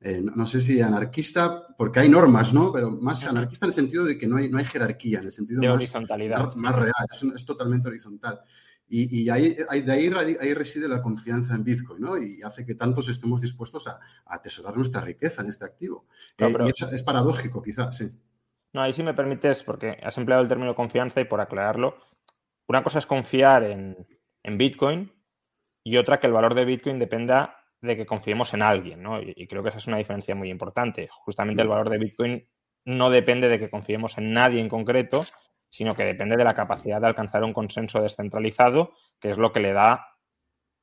eh, 0.00 0.22
no, 0.22 0.46
sé 0.46 0.60
si 0.60 0.82
anarquista, 0.82 1.74
porque 1.78 2.00
hay 2.00 2.10
normas, 2.10 2.52
¿no? 2.52 2.70
Pero 2.70 2.90
más 2.90 3.24
anarquista 3.24 3.64
en 3.64 3.70
el 3.70 3.74
sentido 3.74 4.04
de 4.04 4.18
que 4.18 4.26
no 4.26 4.36
hay, 4.36 4.50
no 4.50 4.58
hay 4.58 4.66
jerarquía, 4.66 5.20
en 5.20 5.24
el 5.24 5.32
sentido 5.32 5.62
de 5.62 5.68
más, 5.68 5.76
horizontalidad. 5.76 6.54
más 6.54 6.74
real, 6.74 6.92
es, 7.34 7.44
totalmente 7.46 7.88
horizontal. 7.88 8.40
Y, 8.86 9.30
ahí, 9.30 9.54
de 9.54 9.92
ahí, 9.92 10.10
ahí, 10.40 10.52
reside 10.52 10.86
la 10.88 11.00
confianza 11.00 11.54
en 11.54 11.64
Bitcoin, 11.64 12.02
¿no? 12.02 12.18
Y 12.18 12.42
hace 12.42 12.66
que 12.66 12.74
tantos 12.74 13.08
estemos 13.08 13.40
dispuestos 13.40 13.88
a, 13.88 13.98
atesorar 14.26 14.76
nuestra 14.76 15.00
riqueza 15.00 15.40
en 15.40 15.48
este 15.48 15.64
activo. 15.64 16.06
Eh, 16.36 16.54
y 16.66 16.94
es, 16.94 17.02
paradójico, 17.02 17.62
quizás, 17.62 17.96
sí. 17.96 18.12
No, 18.74 18.82
ahí 18.82 18.92
sí 18.92 19.04
me 19.04 19.14
permites, 19.14 19.62
porque 19.62 19.98
has 20.02 20.18
empleado 20.18 20.42
el 20.42 20.48
término 20.48 20.74
confianza 20.74 21.20
y 21.20 21.24
por 21.24 21.40
aclararlo, 21.40 21.96
una 22.68 22.82
cosa 22.82 22.98
es 22.98 23.06
confiar 23.06 23.62
en, 23.62 24.06
Bitcoin 24.46 25.10
y 25.82 25.96
otra 25.96 26.20
que 26.20 26.26
el 26.26 26.34
valor 26.34 26.54
de 26.54 26.66
Bitcoin 26.66 26.98
dependa 26.98 27.56
de 27.80 27.96
que 27.96 28.04
confiemos 28.04 28.52
en 28.52 28.60
alguien, 28.60 29.02
¿no? 29.02 29.22
Y, 29.22 29.46
creo 29.46 29.62
que 29.62 29.70
esa 29.70 29.78
es 29.78 29.86
una 29.86 29.96
diferencia 29.96 30.34
muy 30.34 30.50
importante. 30.50 31.08
Justamente 31.10 31.62
el 31.62 31.68
valor 31.68 31.88
de 31.88 31.98
Bitcoin 31.98 32.46
no 32.84 33.08
depende 33.08 33.48
de 33.48 33.58
que 33.58 33.70
confiemos 33.70 34.18
en 34.18 34.34
nadie 34.34 34.60
en 34.60 34.68
concreto, 34.68 35.24
sino 35.70 35.94
que 35.94 36.04
depende 36.04 36.36
de 36.36 36.44
la 36.44 36.52
capacidad 36.52 37.00
de 37.00 37.06
alcanzar 37.06 37.42
un 37.44 37.54
consenso 37.54 38.02
descentralizado, 38.02 38.92
que 39.20 39.30
es 39.30 39.38
lo 39.38 39.52
que 39.52 39.60
le 39.60 39.72
da 39.72 40.13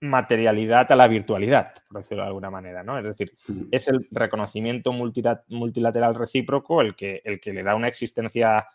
materialidad 0.01 0.91
a 0.91 0.95
la 0.95 1.07
virtualidad, 1.07 1.73
por 1.87 2.01
decirlo 2.01 2.23
de 2.23 2.27
alguna 2.27 2.49
manera, 2.49 2.83
¿no? 2.83 2.97
Es 2.97 3.05
decir, 3.05 3.37
Mm. 3.47 3.61
es 3.71 3.87
el 3.87 4.07
reconocimiento 4.11 4.91
multila- 4.91 5.43
multilateral 5.49 6.15
recíproco 6.15 6.81
el 6.81 6.95
que, 6.95 7.21
el 7.23 7.39
que 7.39 7.53
le 7.53 7.63
da 7.63 7.75
una 7.75 7.87
existencia 7.87 8.67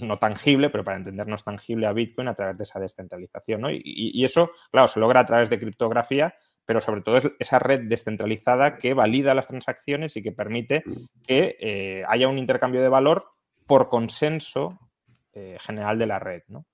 no 0.00 0.16
tangible, 0.16 0.68
pero 0.68 0.82
para 0.84 0.96
entendernos 0.96 1.44
tangible 1.44 1.86
a 1.86 1.92
Bitcoin 1.92 2.28
a 2.28 2.34
través 2.34 2.58
de 2.58 2.64
esa 2.64 2.80
descentralización, 2.80 3.60
¿no? 3.60 3.70
Y, 3.70 3.76
y- 3.84 4.20
y 4.20 4.24
eso, 4.24 4.50
claro, 4.72 4.88
se 4.88 4.98
logra 5.00 5.20
a 5.20 5.26
través 5.26 5.48
de 5.48 5.58
criptografía, 5.60 6.34
pero 6.66 6.80
sobre 6.80 7.00
todo 7.02 7.18
es 7.18 7.30
esa 7.38 7.60
red 7.60 7.82
descentralizada 7.88 8.78
que 8.78 8.92
valida 8.92 9.34
las 9.34 9.46
transacciones 9.46 10.16
y 10.16 10.22
que 10.22 10.32
permite 10.32 10.82
que 11.24 11.56
eh, 11.60 12.04
haya 12.08 12.26
un 12.26 12.38
intercambio 12.38 12.82
de 12.82 12.88
valor 12.88 13.26
por 13.66 13.88
consenso 13.88 14.78
eh, 15.32 15.56
general 15.60 15.98
de 15.98 16.06
la 16.06 16.18
red, 16.18 16.42
¿no? 16.48 16.66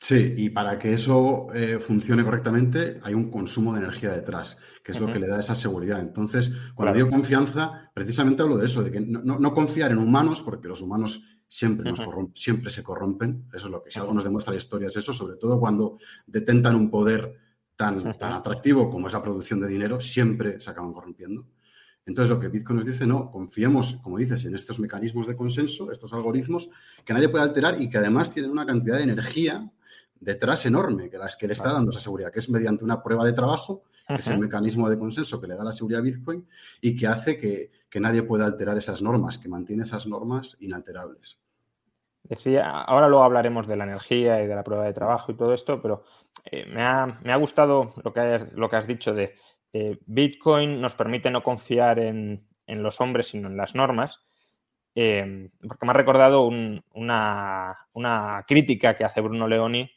Sí, 0.00 0.34
y 0.36 0.50
para 0.50 0.78
que 0.78 0.92
eso 0.92 1.48
eh, 1.52 1.78
funcione 1.80 2.22
correctamente 2.24 3.00
hay 3.02 3.14
un 3.14 3.30
consumo 3.30 3.72
de 3.72 3.80
energía 3.80 4.10
detrás, 4.12 4.56
que 4.84 4.92
es 4.92 5.00
lo 5.00 5.10
que 5.10 5.18
le 5.18 5.26
da 5.26 5.40
esa 5.40 5.56
seguridad. 5.56 6.00
Entonces, 6.00 6.50
cuando 6.74 6.92
Claro. 6.92 6.94
digo 6.94 7.10
confianza, 7.10 7.90
precisamente 7.94 8.42
hablo 8.42 8.56
de 8.58 8.66
eso, 8.66 8.84
de 8.84 8.92
que 8.92 9.00
no, 9.00 9.20
no- 9.22 9.38
no 9.40 9.52
confiar 9.52 9.90
en 9.90 9.98
humanos, 9.98 10.42
porque 10.42 10.68
los 10.68 10.82
humanos 10.82 11.24
siempre, 11.48 11.90
nos 11.90 12.00
siempre 12.34 12.70
se 12.70 12.82
corrompen. 12.84 13.46
Eso 13.52 13.66
es 13.66 13.72
lo 13.72 13.82
que, 13.82 13.90
si 13.90 13.98
algo 13.98 14.14
nos 14.14 14.22
demuestra 14.24 14.52
la 14.52 14.58
historia, 14.58 14.86
es 14.86 14.96
eso, 14.96 15.12
sobre 15.12 15.36
todo 15.36 15.58
cuando 15.58 15.96
detentan 16.26 16.76
un 16.76 16.90
poder 16.90 17.34
tan, 17.74 18.16
tan 18.18 18.32
atractivo 18.34 18.88
como 18.90 19.08
es 19.08 19.12
la 19.12 19.22
producción 19.22 19.58
de 19.60 19.66
dinero, 19.68 20.00
siempre 20.00 20.60
se 20.60 20.70
acaban 20.70 20.92
corrompiendo. 20.92 21.46
Entonces, 22.06 22.30
lo 22.30 22.38
que 22.38 22.48
Bitcoin 22.48 22.76
nos 22.78 22.86
dice, 22.86 23.06
no, 23.06 23.30
confiemos, 23.30 23.94
como 24.02 24.16
dices, 24.18 24.44
en 24.44 24.54
estos 24.54 24.78
mecanismos 24.78 25.26
de 25.26 25.36
consenso, 25.36 25.90
estos 25.90 26.12
algoritmos 26.12 26.70
que 27.04 27.12
nadie 27.12 27.28
puede 27.28 27.44
alterar 27.44 27.80
y 27.82 27.88
que 27.90 27.98
además 27.98 28.30
tienen 28.32 28.50
una 28.52 28.64
cantidad 28.64 28.96
de 28.96 29.02
energía 29.02 29.70
detrás 30.20 30.66
enorme 30.66 31.08
que, 31.10 31.18
las 31.18 31.36
que 31.36 31.46
le 31.46 31.52
está 31.52 31.72
dando 31.72 31.90
esa 31.90 32.00
seguridad, 32.00 32.32
que 32.32 32.38
es 32.40 32.48
mediante 32.50 32.84
una 32.84 33.02
prueba 33.02 33.24
de 33.24 33.32
trabajo, 33.32 33.84
que 34.06 34.14
es 34.14 34.28
el 34.28 34.38
mecanismo 34.38 34.88
de 34.88 34.98
consenso 34.98 35.40
que 35.40 35.46
le 35.46 35.54
da 35.56 35.64
la 35.64 35.72
seguridad 35.72 36.00
a 36.00 36.04
Bitcoin 36.04 36.46
y 36.80 36.96
que 36.96 37.06
hace 37.06 37.36
que, 37.38 37.70
que 37.90 38.00
nadie 38.00 38.22
pueda 38.22 38.46
alterar 38.46 38.76
esas 38.78 39.02
normas, 39.02 39.38
que 39.38 39.48
mantiene 39.48 39.82
esas 39.82 40.06
normas 40.06 40.56
inalterables. 40.60 41.40
Decía, 42.22 42.68
ahora 42.82 43.08
luego 43.08 43.24
hablaremos 43.24 43.66
de 43.66 43.76
la 43.76 43.84
energía 43.84 44.42
y 44.42 44.46
de 44.46 44.54
la 44.54 44.64
prueba 44.64 44.84
de 44.84 44.92
trabajo 44.92 45.32
y 45.32 45.36
todo 45.36 45.54
esto, 45.54 45.80
pero 45.80 46.04
eh, 46.44 46.66
me, 46.66 46.82
ha, 46.82 47.06
me 47.22 47.32
ha 47.32 47.36
gustado 47.36 47.94
lo 48.02 48.12
que, 48.12 48.20
has, 48.20 48.52
lo 48.52 48.68
que 48.68 48.76
has 48.76 48.86
dicho 48.86 49.14
de 49.14 49.34
eh, 49.72 49.98
Bitcoin 50.06 50.80
nos 50.80 50.94
permite 50.94 51.30
no 51.30 51.42
confiar 51.42 51.98
en, 51.98 52.46
en 52.66 52.82
los 52.82 53.00
hombres, 53.00 53.28
sino 53.28 53.48
en 53.48 53.56
las 53.56 53.74
normas, 53.74 54.24
eh, 54.94 55.50
porque 55.66 55.86
me 55.86 55.90
ha 55.92 55.94
recordado 55.94 56.46
un- 56.46 56.82
una, 56.92 57.76
una 57.92 58.44
crítica 58.46 58.96
que 58.96 59.04
hace 59.04 59.20
Bruno 59.20 59.46
Leoni 59.48 59.90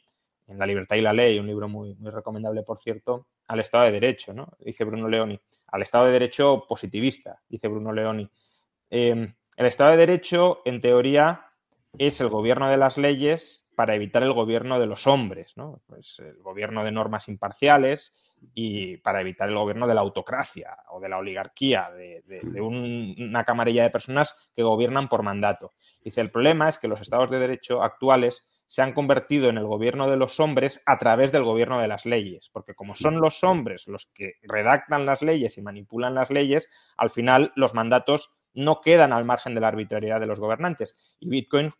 en 0.46 0.58
La 0.58 0.66
libertad 0.66 0.96
y 0.96 1.00
la 1.00 1.12
ley, 1.12 1.38
un 1.38 1.46
libro 1.46 1.68
muy, 1.68 1.94
muy 1.94 2.10
recomendable, 2.10 2.62
por 2.62 2.78
cierto, 2.78 3.26
al 3.46 3.60
Estado 3.60 3.84
de 3.84 3.92
Derecho, 3.92 4.32
¿no? 4.34 4.48
Dice 4.58 4.84
Bruno 4.84 5.08
Leoni, 5.08 5.40
al 5.68 5.82
Estado 5.82 6.06
de 6.06 6.12
Derecho 6.12 6.64
positivista, 6.68 7.40
dice 7.48 7.68
Bruno 7.68 7.92
Leoni. 7.92 8.28
Eh, 8.90 9.34
el 9.56 9.66
Estado 9.66 9.92
de 9.92 9.96
Derecho, 9.98 10.60
en 10.64 10.80
teoría, 10.80 11.46
es 11.98 12.20
el 12.20 12.28
gobierno 12.28 12.68
de 12.68 12.76
las 12.76 12.98
leyes 12.98 13.68
para 13.74 13.94
evitar 13.94 14.22
el 14.22 14.32
gobierno 14.32 14.78
de 14.78 14.86
los 14.86 15.06
hombres, 15.06 15.52
¿no? 15.56 15.80
Pues 15.86 16.18
el 16.18 16.36
gobierno 16.42 16.84
de 16.84 16.92
normas 16.92 17.28
imparciales 17.28 18.14
y 18.54 18.96
para 18.98 19.20
evitar 19.20 19.48
el 19.48 19.54
gobierno 19.54 19.86
de 19.86 19.94
la 19.94 20.00
autocracia 20.00 20.76
o 20.90 21.00
de 21.00 21.08
la 21.08 21.18
oligarquía, 21.18 21.90
de, 21.90 22.22
de- 22.26 22.40
de 22.42 22.60
un- 22.60 23.14
una 23.18 23.44
camarilla 23.44 23.84
de 23.84 23.90
personas 23.90 24.34
que 24.54 24.62
gobiernan 24.62 25.08
por 25.08 25.22
mandato. 25.22 25.72
Dice, 26.04 26.20
el 26.20 26.30
problema 26.30 26.68
es 26.68 26.78
que 26.78 26.88
los 26.88 27.00
estados 27.00 27.30
de 27.30 27.38
derecho 27.38 27.82
actuales 27.82 28.46
se 28.72 28.80
han 28.80 28.94
convertido 28.94 29.50
en 29.50 29.58
el 29.58 29.66
gobierno 29.66 30.08
de 30.08 30.16
los 30.16 30.40
hombres 30.40 30.82
a 30.86 30.96
través 30.96 31.30
del 31.30 31.44
gobierno 31.44 31.78
de 31.78 31.88
las 31.88 32.06
leyes, 32.06 32.48
porque 32.54 32.74
como 32.74 32.94
son 32.94 33.20
los 33.20 33.44
hombres 33.44 33.86
los 33.86 34.06
que 34.14 34.36
redactan 34.40 35.04
las 35.04 35.20
leyes 35.20 35.58
y 35.58 35.62
manipulan 35.62 36.14
las 36.14 36.30
leyes, 36.30 36.70
al 36.96 37.10
final 37.10 37.52
los 37.54 37.74
mandatos 37.74 38.30
no 38.54 38.80
quedan 38.80 39.12
al 39.12 39.26
margen 39.26 39.54
de 39.54 39.60
la 39.60 39.68
arbitrariedad 39.68 40.20
de 40.20 40.26
los 40.26 40.40
gobernantes. 40.40 40.96
Y 41.20 41.28
Bitcoin, 41.28 41.70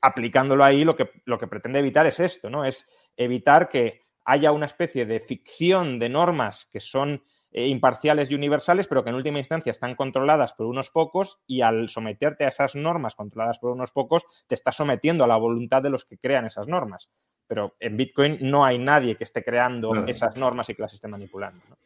aplicándolo 0.00 0.64
ahí, 0.64 0.82
lo 0.82 0.96
que, 0.96 1.12
lo 1.26 1.38
que 1.38 1.46
pretende 1.46 1.78
evitar 1.78 2.06
es 2.06 2.18
esto, 2.18 2.50
¿no? 2.50 2.64
Es 2.64 2.88
evitar 3.16 3.68
que 3.68 4.08
haya 4.24 4.50
una 4.50 4.66
especie 4.66 5.06
de 5.06 5.20
ficción 5.20 6.00
de 6.00 6.08
normas 6.08 6.66
que 6.72 6.80
son 6.80 7.22
eh, 7.52 7.68
imparciales 7.68 8.30
y 8.30 8.34
universales, 8.34 8.86
pero 8.86 9.02
que 9.04 9.10
en 9.10 9.16
última 9.16 9.38
instancia 9.38 9.70
están 9.70 9.94
controladas 9.94 10.52
por 10.52 10.66
unos 10.66 10.90
pocos 10.90 11.40
y 11.46 11.60
al 11.62 11.88
someterte 11.88 12.44
a 12.44 12.48
esas 12.48 12.74
normas 12.74 13.14
controladas 13.14 13.58
por 13.58 13.70
unos 13.70 13.92
pocos, 13.92 14.24
te 14.46 14.54
estás 14.54 14.76
sometiendo 14.76 15.24
a 15.24 15.26
la 15.26 15.36
voluntad 15.36 15.82
de 15.82 15.90
los 15.90 16.04
que 16.04 16.18
crean 16.18 16.46
esas 16.46 16.66
normas. 16.68 17.08
Pero 17.46 17.76
en 17.78 17.96
Bitcoin 17.96 18.38
no 18.40 18.64
hay 18.64 18.78
nadie 18.78 19.16
que 19.16 19.24
esté 19.24 19.44
creando 19.44 19.90
Claro. 19.92 20.06
esas 20.08 20.36
normas 20.36 20.68
y 20.68 20.74
que 20.74 20.82
las 20.82 20.92
esté 20.94 21.06
manipulando. 21.08 21.62
¿no? 21.70 21.76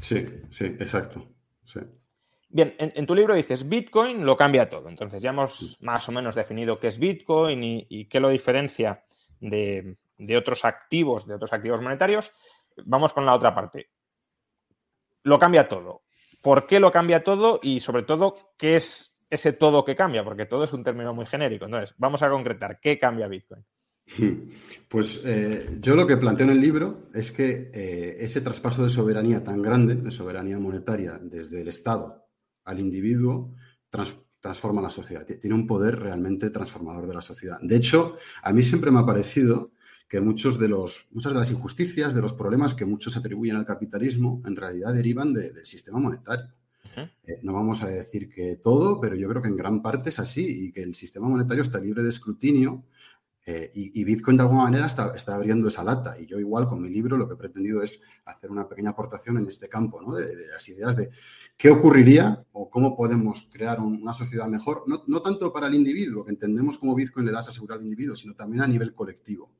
Sí, 0.00 0.26
sí, 0.50 0.64
exacto. 0.66 1.26
Sí. 1.64 1.80
Bien, 2.48 2.74
en, 2.78 2.92
en 2.94 3.06
tu 3.06 3.14
libro 3.14 3.34
dices 3.34 3.68
Bitcoin 3.68 4.24
lo 4.24 4.36
cambia 4.36 4.68
todo. 4.68 4.88
Entonces 4.88 5.22
ya 5.22 5.30
hemos 5.30 5.76
más 5.80 6.08
o 6.08 6.12
menos 6.12 6.34
definido 6.34 6.78
qué 6.78 6.88
es 6.88 6.98
Bitcoin 6.98 7.64
y, 7.64 7.86
y 7.88 8.04
qué 8.06 8.20
lo 8.20 8.28
diferencia 8.28 9.04
de, 9.40 9.96
de 10.18 10.36
otros 10.36 10.64
activos, 10.64 11.26
de 11.26 11.34
otros 11.34 11.52
activos 11.52 11.80
monetarios. 11.80 12.30
Vamos 12.84 13.12
con 13.14 13.24
la 13.26 13.34
otra 13.34 13.54
parte. 13.54 13.88
Lo 15.26 15.38
cambia 15.40 15.66
todo. 15.66 16.04
¿Por 16.40 16.66
qué 16.66 16.78
lo 16.78 16.92
cambia 16.92 17.24
todo? 17.24 17.58
Y 17.60 17.80
sobre 17.80 18.04
todo, 18.04 18.36
¿qué 18.56 18.76
es 18.76 19.18
ese 19.28 19.52
todo 19.52 19.84
que 19.84 19.96
cambia? 19.96 20.22
Porque 20.22 20.46
todo 20.46 20.62
es 20.62 20.72
un 20.72 20.84
término 20.84 21.12
muy 21.12 21.26
genérico. 21.26 21.64
Entonces, 21.64 21.96
vamos 21.98 22.22
a 22.22 22.30
concretar. 22.30 22.78
¿Qué 22.80 22.96
cambia 22.98 23.26
Bitcoin? 23.26 23.64
Pues 24.88 25.22
eh, 25.24 25.78
yo 25.80 25.96
lo 25.96 26.06
que 26.06 26.16
planteo 26.16 26.46
en 26.46 26.52
el 26.52 26.60
libro 26.60 27.08
es 27.12 27.32
que 27.32 27.72
eh, 27.74 28.16
ese 28.20 28.40
traspaso 28.40 28.84
de 28.84 28.88
soberanía 28.88 29.42
tan 29.42 29.60
grande, 29.60 29.96
de 29.96 30.10
soberanía 30.12 30.60
monetaria 30.60 31.18
desde 31.20 31.60
el 31.62 31.66
Estado 31.68 32.24
al 32.64 32.78
individuo, 32.78 33.52
trans- 33.90 34.16
transforma 34.38 34.80
la 34.80 34.90
sociedad. 34.90 35.26
Tiene 35.26 35.56
un 35.56 35.66
poder 35.66 35.98
realmente 35.98 36.50
transformador 36.50 37.08
de 37.08 37.14
la 37.14 37.20
sociedad. 37.22 37.58
De 37.60 37.74
hecho, 37.74 38.16
a 38.44 38.52
mí 38.52 38.62
siempre 38.62 38.92
me 38.92 39.00
ha 39.00 39.04
parecido 39.06 39.72
que 40.08 40.20
muchos 40.20 40.58
de 40.58 40.68
los, 40.68 41.08
muchas 41.12 41.32
de 41.32 41.38
las 41.38 41.50
injusticias, 41.50 42.14
de 42.14 42.20
los 42.22 42.32
problemas 42.32 42.74
que 42.74 42.84
muchos 42.84 43.16
atribuyen 43.16 43.56
al 43.56 43.66
capitalismo, 43.66 44.40
en 44.46 44.54
realidad 44.56 44.92
derivan 44.94 45.32
de- 45.32 45.50
del 45.52 45.66
sistema 45.66 45.98
monetario. 45.98 46.52
Eh, 47.24 47.40
no 47.42 47.52
vamos 47.52 47.82
a 47.82 47.88
decir 47.88 48.28
que 48.30 48.56
todo, 48.56 49.00
pero 49.00 49.16
yo 49.16 49.28
creo 49.28 49.42
que 49.42 49.48
en 49.48 49.56
gran 49.56 49.82
parte 49.82 50.08
es 50.10 50.18
así 50.18 50.46
y 50.66 50.72
que 50.72 50.82
el 50.82 50.94
sistema 50.94 51.28
monetario 51.28 51.62
está 51.62 51.78
libre 51.80 52.02
de 52.02 52.08
escrutinio 52.08 52.84
eh, 53.48 53.70
y, 53.74 54.00
y 54.00 54.04
Bitcoin 54.04 54.36
de 54.36 54.42
alguna 54.44 54.62
manera 54.64 54.86
está, 54.86 55.12
está 55.14 55.34
abriendo 55.34 55.68
esa 55.68 55.84
lata. 55.84 56.18
Y 56.20 56.26
yo 56.26 56.38
igual 56.38 56.66
con 56.66 56.80
mi 56.80 56.88
libro 56.88 57.16
lo 57.16 57.28
que 57.28 57.34
he 57.34 57.36
pretendido 57.36 57.82
es 57.82 58.00
hacer 58.24 58.50
una 58.50 58.66
pequeña 58.68 58.90
aportación 58.90 59.36
en 59.38 59.46
este 59.46 59.68
campo, 59.68 60.00
¿no? 60.00 60.14
de, 60.14 60.24
de 60.24 60.46
las 60.48 60.68
ideas 60.68 60.96
de 60.96 61.10
qué 61.56 61.70
ocurriría 61.70 62.44
o 62.52 62.70
cómo 62.70 62.96
podemos 62.96 63.48
crear 63.52 63.78
un- 63.80 64.00
una 64.02 64.14
sociedad 64.14 64.48
mejor, 64.48 64.84
no, 64.86 65.02
no 65.06 65.20
tanto 65.22 65.52
para 65.52 65.66
el 65.66 65.74
individuo, 65.74 66.24
que 66.24 66.30
entendemos 66.32 66.78
cómo 66.78 66.94
Bitcoin 66.94 67.26
le 67.26 67.32
da 67.32 67.40
esa 67.40 67.52
seguridad 67.52 67.78
al 67.78 67.84
individuo, 67.84 68.16
sino 68.16 68.34
también 68.34 68.62
a 68.62 68.66
nivel 68.66 68.94
colectivo. 68.94 69.52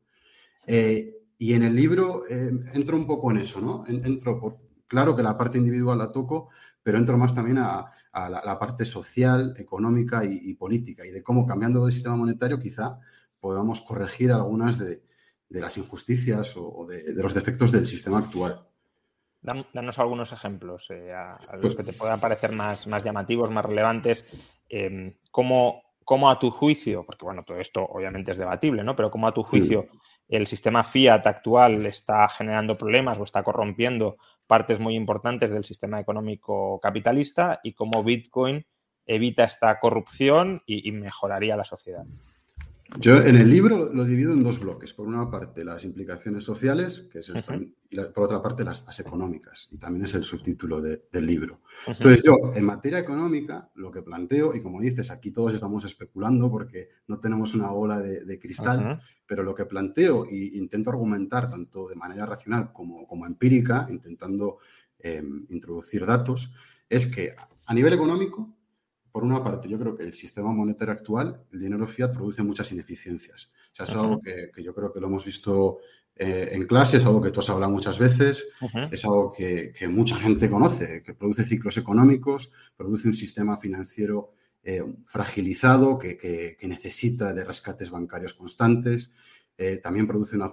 Eh, 0.66 1.12
y 1.38 1.54
en 1.54 1.62
el 1.62 1.74
libro 1.76 2.22
eh, 2.28 2.50
entro 2.74 2.96
un 2.96 3.06
poco 3.06 3.30
en 3.30 3.38
eso, 3.38 3.60
¿no? 3.60 3.84
En- 3.86 4.04
entro 4.04 4.38
por, 4.40 4.56
claro 4.86 5.14
que 5.14 5.22
la 5.22 5.36
parte 5.36 5.58
individual 5.58 5.98
la 5.98 6.10
toco, 6.12 6.48
pero 6.82 6.98
entro 6.98 7.16
más 7.18 7.34
también 7.34 7.58
a, 7.58 7.86
a 8.12 8.28
la, 8.30 8.42
la 8.44 8.58
parte 8.58 8.84
social, 8.84 9.54
económica 9.58 10.24
y, 10.24 10.38
y 10.42 10.54
política, 10.54 11.04
y 11.06 11.10
de 11.10 11.22
cómo 11.22 11.44
cambiando 11.46 11.84
de 11.84 11.92
sistema 11.92 12.16
monetario 12.16 12.58
quizá 12.58 12.98
podamos 13.38 13.82
corregir 13.82 14.32
algunas 14.32 14.78
de, 14.78 15.02
de 15.48 15.60
las 15.60 15.76
injusticias 15.78 16.56
o, 16.56 16.68
o 16.68 16.86
de, 16.86 17.12
de 17.12 17.22
los 17.22 17.34
defectos 17.34 17.70
del 17.70 17.86
sistema 17.86 18.18
actual. 18.18 18.66
Dan- 19.42 19.66
Danos 19.72 19.98
algunos 19.98 20.32
ejemplos 20.32 20.86
eh, 20.90 21.12
a, 21.12 21.34
a 21.34 21.52
los 21.56 21.62
Pues- 21.62 21.76
que 21.76 21.84
te 21.84 21.92
puedan 21.92 22.18
parecer 22.18 22.52
más, 22.52 22.86
más 22.86 23.04
llamativos, 23.04 23.50
más 23.50 23.64
relevantes. 23.64 24.24
eh, 24.68 25.18
¿cómo, 25.30 25.82
cómo 26.04 26.30
a 26.30 26.38
tu 26.38 26.50
juicio, 26.50 27.04
porque 27.04 27.24
bueno, 27.24 27.44
todo 27.44 27.58
esto 27.58 27.84
obviamente 27.84 28.30
es 28.32 28.38
debatible, 28.38 28.82
¿no? 28.82 28.96
Pero 28.96 29.10
cómo 29.10 29.28
a 29.28 29.34
tu 29.34 29.42
juicio 29.44 29.86
el 30.28 30.46
sistema 30.46 30.82
fiat 30.84 31.26
actual 31.26 31.86
está 31.86 32.28
generando 32.28 32.76
problemas 32.76 33.18
o 33.18 33.24
está 33.24 33.42
corrompiendo 33.42 34.16
partes 34.46 34.80
muy 34.80 34.94
importantes 34.94 35.50
del 35.50 35.64
sistema 35.64 36.00
económico 36.00 36.80
capitalista 36.80 37.60
y 37.62 37.74
cómo 37.74 38.02
Bitcoin 38.02 38.66
evita 39.06 39.44
esta 39.44 39.78
corrupción 39.78 40.62
y, 40.66 40.88
y 40.88 40.92
mejoraría 40.92 41.56
la 41.56 41.64
sociedad. 41.64 42.04
Yo 43.00 43.16
en 43.16 43.36
el 43.36 43.50
libro 43.50 43.92
lo 43.92 44.04
divido 44.04 44.32
en 44.32 44.42
dos 44.42 44.60
bloques. 44.60 44.92
Por 44.94 45.06
una 45.08 45.28
parte, 45.30 45.64
las 45.64 45.84
implicaciones 45.84 46.44
sociales, 46.44 47.08
que 47.12 47.18
es 47.18 47.28
el- 47.30 47.74
y 47.90 47.96
la- 47.96 48.12
por 48.12 48.24
otra 48.24 48.40
parte, 48.40 48.64
las, 48.64 48.84
las 48.86 49.00
económicas. 49.00 49.68
Y 49.72 49.78
también 49.78 50.04
es 50.04 50.14
el 50.14 50.22
subtítulo 50.22 50.80
de- 50.80 51.02
del 51.10 51.26
libro. 51.26 51.60
Entonces, 51.86 52.24
yo, 52.24 52.36
en 52.54 52.64
materia 52.64 52.98
económica, 53.00 53.70
lo 53.74 53.90
que 53.90 54.02
planteo, 54.02 54.54
y 54.54 54.62
como 54.62 54.80
dices, 54.80 55.10
aquí 55.10 55.32
todos 55.32 55.52
estamos 55.54 55.84
especulando 55.84 56.50
porque 56.50 56.88
no 57.08 57.18
tenemos 57.18 57.54
una 57.54 57.68
bola 57.70 57.98
de, 57.98 58.24
de 58.24 58.38
cristal, 58.38 59.00
pero 59.26 59.42
lo 59.42 59.54
que 59.54 59.66
planteo 59.66 60.24
e 60.26 60.52
intento 60.54 60.90
argumentar 60.90 61.48
tanto 61.50 61.88
de 61.88 61.96
manera 61.96 62.24
racional 62.24 62.72
como, 62.72 63.06
como 63.06 63.26
empírica, 63.26 63.86
intentando 63.90 64.58
eh, 65.00 65.22
introducir 65.50 66.06
datos, 66.06 66.52
es 66.88 67.06
que 67.06 67.34
a 67.66 67.74
nivel 67.74 67.92
económico 67.92 68.55
por 69.16 69.24
una 69.24 69.42
parte, 69.42 69.66
yo 69.66 69.78
creo 69.78 69.96
que 69.96 70.02
el 70.02 70.12
sistema 70.12 70.52
monetario 70.52 70.92
actual, 70.92 71.40
el 71.50 71.58
dinero 71.58 71.86
fiat, 71.86 72.12
produce 72.12 72.42
muchas 72.42 72.70
ineficiencias. 72.72 73.50
O 73.72 73.74
sea, 73.74 73.86
es 73.86 73.92
algo 73.92 74.20
que, 74.20 74.62
yo 74.62 74.74
creo 74.74 74.92
que 74.92 75.00
lo 75.00 75.06
hemos 75.06 75.24
visto 75.24 75.78
eh, 76.14 76.50
en 76.52 76.66
clase, 76.66 76.98
es 76.98 77.04
algo 77.06 77.22
que 77.22 77.30
tú 77.30 77.40
has 77.40 77.48
hablado 77.48 77.72
muchas 77.72 77.98
veces, 77.98 78.46
es 78.90 79.04
algo 79.06 79.32
que, 79.32 79.72
mucha 79.88 80.16
gente 80.16 80.50
conoce, 80.50 81.02
que 81.02 81.14
produce 81.14 81.44
ciclos 81.44 81.78
económicos, 81.78 82.52
produce 82.76 83.08
un 83.08 83.14
sistema 83.14 83.56
financiero 83.56 84.34
eh, 84.62 84.84
fragilizado 85.06 85.98
que, 85.98 86.58
necesita 86.64 87.32
de 87.32 87.42
rescates 87.42 87.88
bancarios 87.88 88.34
constantes. 88.34 89.14
Eh, 89.56 89.78
también 89.82 90.06
produce 90.06 90.36
una, 90.36 90.50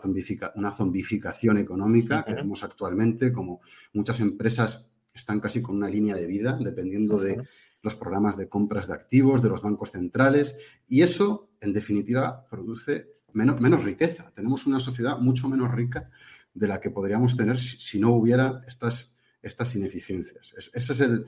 una 0.56 0.72
zombificación 0.72 1.58
económica 1.58 2.24
que 2.24 2.34
vemos 2.34 2.64
actualmente, 2.64 3.34
como 3.34 3.60
muchas 3.92 4.22
empresas 4.22 4.90
están 5.14 5.42
casi 5.42 5.62
con 5.62 5.76
una 5.76 5.90
línea 5.90 6.16
de 6.16 6.28
vida, 6.28 6.58
dependiendo 6.62 7.20
de 7.20 7.44
los 7.84 7.96
programas 7.96 8.38
de 8.38 8.50
compras 8.50 8.88
de 8.88 8.94
activos, 8.94 9.44
de 9.44 9.50
los 9.50 9.62
bancos 9.62 9.92
centrales, 9.92 10.58
y 10.88 11.02
eso, 11.02 11.52
en 11.62 11.74
definitiva, 11.74 12.48
produce 12.50 13.12
menos, 13.34 13.62
menos 13.62 13.84
riqueza. 13.84 14.32
Tenemos 14.34 14.66
una 14.66 14.80
sociedad 14.80 15.20
mucho 15.20 15.48
menos 15.50 15.72
rica 15.72 16.10
de 16.54 16.68
la 16.68 16.80
que 16.80 16.90
podríamos 16.90 17.36
tener 17.36 17.60
si, 17.60 18.00
no 18.00 18.14
hubiera 18.14 18.60
estas, 18.66 19.16
estas 19.42 19.76
ineficiencias. 19.76 20.54
ese 20.74 20.94
es 20.94 21.02
el, 21.02 21.26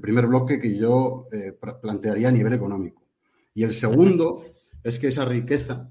primer 0.00 0.26
bloque 0.26 0.58
que 0.58 0.76
yo 0.76 1.28
eh, 1.32 1.58
plantearía 1.80 2.28
a 2.28 2.32
nivel 2.32 2.52
económico. 2.52 3.08
Y 3.54 3.62
el 3.62 3.72
segundo 3.72 4.44
es 4.82 4.98
que 4.98 5.08
esa 5.08 5.24
riqueza 5.24 5.90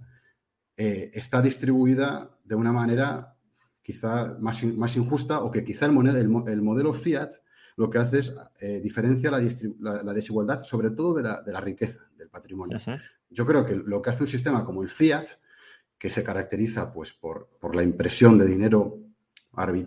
eh, 0.75 1.09
está 1.13 1.41
distribuida 1.41 2.37
de 2.43 2.55
una 2.55 2.71
manera 2.71 3.35
quizá 3.81 4.37
más, 4.39 4.63
más 4.63 4.95
injusta 4.97 5.39
o 5.39 5.49
que 5.49 5.63
quizá 5.63 5.85
el, 5.87 5.93
moneda, 5.93 6.19
el, 6.19 6.61
modelo 6.61 6.93
fiat 6.93 7.31
lo 7.77 7.89
que 7.89 7.99
hace 7.99 8.19
es 8.19 8.35
eh, 8.59 8.81
diferencia 8.81 9.31
la, 9.31 9.39
la, 10.03 10.13
desigualdad, 10.13 10.63
sobre 10.63 10.89
todo 10.89 11.13
de 11.13 11.23
la, 11.23 11.41
de 11.41 11.53
la 11.53 11.61
riqueza, 11.61 12.01
del 12.17 12.27
patrimonio. 12.27 12.79
Yo 13.29 13.45
creo 13.45 13.63
que 13.63 13.75
lo 13.75 14.01
que 14.01 14.09
hace 14.09 14.23
un 14.23 14.27
sistema 14.27 14.63
como 14.63 14.81
el 14.81 14.89
fiat, 14.89 15.27
que 15.97 16.09
se 16.09 16.23
caracteriza 16.23 16.91
pues, 16.91 17.13
por, 17.13 17.49
por 17.59 17.75
la 17.75 17.83
impresión 17.83 18.37
de 18.37 18.47
dinero, 18.47 18.99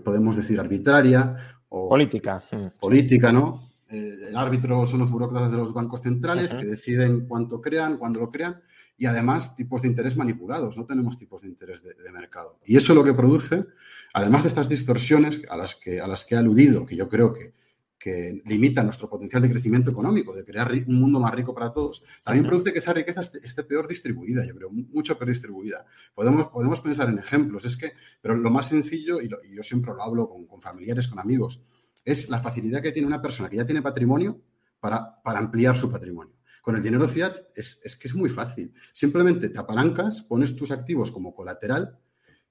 podemos 0.04 0.36
decir, 0.36 0.58
arbitraria 0.58 1.36
o 1.68 1.88
política. 1.88 2.42
Política, 2.80 3.32
¿no? 3.32 3.70
Eh, 3.90 4.28
el 4.28 4.36
árbitro 4.36 4.86
son 4.86 5.00
los 5.00 5.10
burócratas 5.10 5.50
de 5.50 5.56
los 5.56 5.72
bancos 5.72 6.00
centrales 6.00 6.54
que 6.54 6.64
deciden 6.64 7.26
cuánto 7.26 7.60
crean, 7.60 7.98
cuándo 7.98 8.20
lo 8.20 8.30
crean 8.30 8.62
y 8.96 9.06
además 9.06 9.56
tipos 9.56 9.82
de 9.82 9.88
interés 9.88 10.16
manipulados. 10.16 10.76
No 10.78 10.86
tenemos 10.86 11.16
tipos 11.16 11.42
de 11.42 11.48
interés 11.48 11.82
de, 11.82 12.12
mercado. 12.12 12.60
Y 12.64 12.76
eso 12.76 12.94
lo 12.94 13.02
que 13.02 13.14
produce, 13.14 13.66
además 14.12 14.44
de 14.44 14.48
estas 14.48 14.68
distorsiones 14.68 15.42
a 15.48 15.56
las 15.56 15.74
que, 15.74 16.00
a 16.00 16.06
las 16.06 16.24
que 16.24 16.36
he 16.36 16.38
aludido, 16.38 16.86
que 16.86 16.94
yo 16.94 17.08
creo 17.08 17.32
que, 17.32 17.52
que 18.00 18.42
limita 18.46 18.82
nuestro 18.82 19.10
potencial 19.10 19.42
de 19.42 19.50
crecimiento 19.50 19.90
económico, 19.90 20.34
de 20.34 20.42
crear 20.42 20.72
un 20.72 20.98
mundo 20.98 21.20
más 21.20 21.34
rico 21.34 21.54
para 21.54 21.70
todos, 21.70 22.02
también 22.24 22.46
produce 22.46 22.72
que 22.72 22.78
esa 22.78 22.94
riqueza 22.94 23.20
esté, 23.20 23.62
peor 23.62 23.86
distribuida, 23.86 24.44
yo 24.46 24.54
creo, 24.54 24.70
mucho 24.70 25.18
peor 25.18 25.28
distribuida. 25.28 25.84
Podemos, 26.14 26.48
podemos 26.48 26.80
pensar 26.80 27.10
en 27.10 27.18
ejemplos, 27.18 27.66
es 27.66 27.76
que, 27.76 27.92
pero 28.22 28.34
lo 28.34 28.50
más 28.50 28.68
sencillo, 28.68 29.20
y, 29.20 29.28
yo 29.28 29.62
siempre 29.62 29.92
lo 29.92 30.02
hablo 30.02 30.30
con, 30.30 30.46
con 30.46 30.62
familiares, 30.62 31.08
con 31.08 31.18
amigos, 31.18 31.62
es 32.02 32.30
la 32.30 32.40
facilidad 32.40 32.80
que 32.80 32.90
tiene 32.90 33.06
una 33.06 33.20
persona 33.20 33.50
que 33.50 33.56
ya 33.58 33.66
tiene 33.66 33.82
patrimonio 33.82 34.40
para, 34.80 35.22
para 35.22 35.38
ampliar 35.38 35.76
su 35.76 35.92
patrimonio. 35.92 36.40
Con 36.62 36.76
el 36.76 36.82
dinero 36.82 37.08
fiat 37.08 37.36
es, 37.54 37.96
que 38.00 38.08
es 38.08 38.14
muy 38.14 38.28
fácil. 38.28 38.72
Simplemente 38.92 39.48
te 39.48 39.58
apalancas, 39.58 40.22
pones 40.22 40.54
tus 40.56 40.70
activos 40.70 41.10
como 41.10 41.34
colateral, 41.34 41.98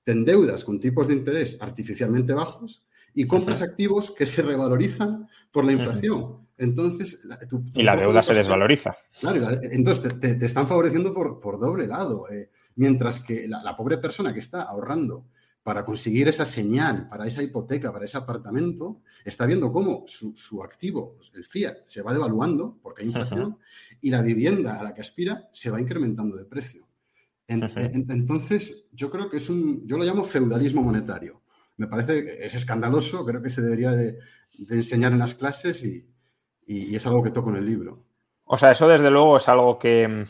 te 0.04 0.12
endeudas 0.12 0.64
con 0.64 0.80
tipos 0.80 1.08
de 1.08 1.14
interés 1.14 1.58
artificialmente 1.62 2.34
bajos 2.34 2.86
y 3.14 3.28
compras 3.28 3.62
activos 3.62 4.12
que 4.12 4.26
se 4.26 4.42
revalorizan 4.42 5.28
por 5.52 5.66
la 5.66 5.72
inflación. 5.72 6.48
Entonces, 6.58 7.26
y 7.74 7.84
la 7.84 7.96
deuda 7.96 8.22
se 8.22 8.34
desvaloriza. 8.34 8.98
Claro, 9.20 9.60
entonces 9.64 10.20
te, 10.20 10.46
están 10.46 10.68
favoreciendo 10.68 11.14
por, 11.14 11.40
por 11.40 11.58
doble 11.58 11.88
lado. 11.88 12.30
Eh, 12.30 12.50
mientras 12.76 13.22
que 13.22 13.48
la, 13.48 13.76
pobre 13.76 13.98
persona 13.98 14.34
que 14.34 14.40
está 14.40 14.64
ahorrando 14.64 15.28
para 15.64 15.86
conseguir 15.86 16.28
esa 16.28 16.46
señal, 16.46 17.08
para 17.10 17.28
esa 17.28 17.44
hipoteca, 17.44 17.92
para 17.92 18.06
ese 18.06 18.18
apartamento, 18.18 19.02
está 19.24 19.46
viendo 19.46 19.72
cómo 19.72 20.04
su, 20.08 20.64
activo, 20.64 21.18
el 21.34 21.44
fiat, 21.44 21.84
se 21.84 22.02
va 22.02 22.14
devaluando 22.14 22.78
porque 22.82 23.02
hay 23.02 23.10
inflación 23.10 23.58
y 24.02 24.10
la 24.10 24.22
vivienda 24.22 24.80
a 24.80 24.84
la 24.84 24.94
que 24.94 25.02
aspira 25.02 25.50
se 25.52 25.70
va 25.70 25.82
incrementando 25.82 26.36
de 26.36 26.46
precio. 26.46 26.88
entonces, 27.48 28.86
yo 28.92 29.10
creo 29.10 29.30
que 29.30 29.38
es 29.38 29.50
un, 29.50 29.86
yo 29.86 29.98
lo 29.98 30.04
llamo 30.04 30.24
feudalismo 30.24 30.82
monetario. 30.82 31.42
Me 31.80 31.88
parece 31.88 32.24
que 32.24 32.46
es 32.46 32.54
escandaloso, 32.54 33.26
creo 33.26 33.42
que 33.42 33.50
se 33.50 33.62
debería 33.62 33.92
de, 33.92 34.20
enseñar 34.70 35.12
en 35.12 35.20
las 35.20 35.34
clases 35.34 35.84
y, 35.84 36.14
y 36.68 36.96
es 36.96 37.08
algo 37.08 37.24
que 37.24 37.32
toco 37.32 37.50
en 37.50 37.56
el 37.56 37.66
libro. 37.66 38.06
O 38.44 38.58
sea, 38.58 38.72
eso 38.72 38.88
desde 38.88 39.10
luego 39.10 39.38
es 39.38 39.48
algo 39.48 39.80
que, 39.80 40.28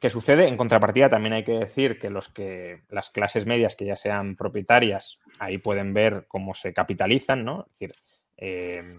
que 0.00 0.10
sucede. 0.10 0.48
En 0.48 0.56
contrapartida, 0.56 1.08
también 1.08 1.32
hay 1.32 1.44
que 1.44 1.58
decir 1.58 1.98
que 1.98 2.10
los 2.10 2.28
que 2.28 2.82
las 2.88 3.10
clases 3.10 3.46
medias 3.46 3.76
que 3.76 3.86
ya 3.86 3.96
sean 3.96 4.36
propietarias, 4.36 5.18
ahí 5.38 5.58
pueden 5.58 5.94
ver 5.94 6.26
cómo 6.28 6.54
se 6.54 6.72
capitalizan, 6.72 7.44
¿no? 7.44 7.66
Es 7.66 7.72
decir, 7.72 7.92
eh, 8.36 8.98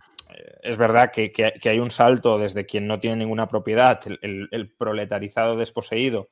es 0.62 0.78
verdad 0.78 1.12
que, 1.12 1.32
hay 1.64 1.80
un 1.80 1.92
salto 1.92 2.40
desde 2.40 2.66
quien 2.66 2.88
no 2.88 3.00
tiene 3.00 3.18
ninguna 3.18 3.48
propiedad, 3.48 4.02
el, 4.22 4.74
proletarizado 4.78 5.56
desposeído, 5.56 6.30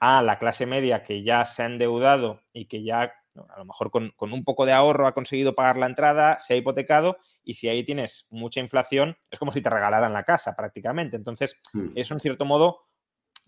a 0.00 0.22
la 0.22 0.38
clase 0.38 0.66
media 0.66 1.02
que 1.02 1.22
ya 1.22 1.44
se 1.46 1.62
ha 1.62 1.66
endeudado 1.66 2.42
y 2.52 2.66
que 2.66 2.82
ya 2.82 3.12
a 3.48 3.58
lo 3.58 3.64
mejor 3.64 3.90
con, 3.90 4.12
un 4.20 4.44
poco 4.44 4.66
de 4.66 4.72
ahorro 4.72 5.06
ha 5.06 5.14
conseguido 5.14 5.54
pagar 5.54 5.78
la 5.78 5.86
entrada, 5.86 6.40
se 6.40 6.54
ha 6.54 6.56
hipotecado 6.56 7.18
y 7.42 7.54
si 7.54 7.68
ahí 7.68 7.84
tienes 7.84 8.26
mucha 8.30 8.60
inflación, 8.60 9.16
es 9.30 9.38
como 9.38 9.52
si 9.52 9.60
te 9.60 9.70
regalaran 9.70 10.12
la 10.12 10.24
casa 10.24 10.54
prácticamente. 10.54 11.16
Entonces, 11.16 11.56
mm. 11.72 11.90
es 11.94 12.10
en 12.10 12.20
cierto 12.20 12.44
modo 12.44 12.82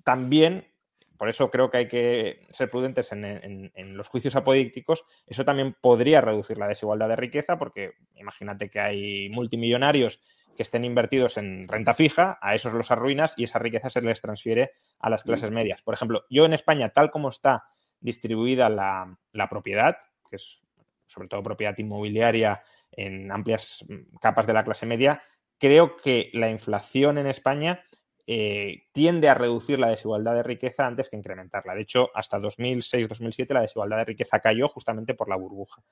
también, 0.04 0.72
por 1.16 1.28
eso 1.28 1.50
creo 1.50 1.70
que 1.70 1.78
hay 1.78 1.88
que 1.88 2.46
ser 2.50 2.70
prudentes 2.70 3.12
en, 3.12 3.70
los 3.96 4.08
juicios 4.08 4.36
apodícticos, 4.36 5.04
eso 5.26 5.44
también 5.44 5.76
podría 5.80 6.20
reducir 6.20 6.58
la 6.58 6.68
desigualdad 6.68 7.08
de 7.08 7.16
riqueza, 7.16 7.58
porque 7.58 7.92
imagínate 8.14 8.70
que 8.70 8.80
hay 8.80 9.28
multimillonarios 9.30 10.20
que 10.56 10.62
estén 10.62 10.84
invertidos 10.84 11.36
en 11.36 11.66
renta 11.68 11.94
fija, 11.94 12.38
a 12.40 12.54
esos 12.54 12.72
los 12.72 12.90
arruinas 12.90 13.34
y 13.36 13.44
esa 13.44 13.58
riqueza 13.58 13.90
se 13.90 14.02
les 14.02 14.20
transfiere 14.20 14.72
a 15.00 15.10
las 15.10 15.24
clases 15.24 15.50
medias. 15.50 15.82
Por 15.82 15.94
ejemplo, 15.94 16.24
yo 16.30 16.44
en 16.44 16.52
España, 16.52 16.90
tal 16.90 17.10
como 17.10 17.28
está 17.28 17.64
distribuida 18.04 18.68
la, 18.68 19.18
la 19.32 19.48
propiedad, 19.48 19.96
que 20.30 20.36
es 20.36 20.62
sobre 21.06 21.28
todo 21.28 21.42
propiedad 21.42 21.76
inmobiliaria 21.78 22.62
en 22.92 23.32
amplias 23.32 23.84
capas 24.20 24.46
de 24.46 24.52
la 24.52 24.64
clase 24.64 24.86
media, 24.86 25.22
creo 25.58 25.96
que 25.96 26.30
la 26.34 26.50
inflación 26.50 27.18
en 27.18 27.26
España 27.26 27.84
eh, 28.26 28.84
tiende 28.92 29.28
a 29.28 29.34
reducir 29.34 29.78
la 29.78 29.88
desigualdad 29.88 30.34
de 30.34 30.42
riqueza 30.42 30.86
antes 30.86 31.08
que 31.08 31.16
incrementarla. 31.16 31.74
De 31.74 31.82
hecho, 31.82 32.10
hasta 32.14 32.38
2006-2007 32.38 33.52
la 33.52 33.62
desigualdad 33.62 33.98
de 33.98 34.04
riqueza 34.04 34.40
cayó 34.40 34.68
justamente 34.68 35.14
por 35.14 35.28
la 35.28 35.36
burbuja. 35.36 35.82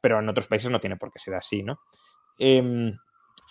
Pero 0.00 0.18
en 0.18 0.28
otros 0.28 0.46
países 0.46 0.70
no 0.70 0.80
tiene 0.80 0.96
por 0.96 1.12
qué 1.12 1.18
ser 1.18 1.34
así, 1.34 1.62
¿no? 1.62 1.80
Em, 2.38 2.96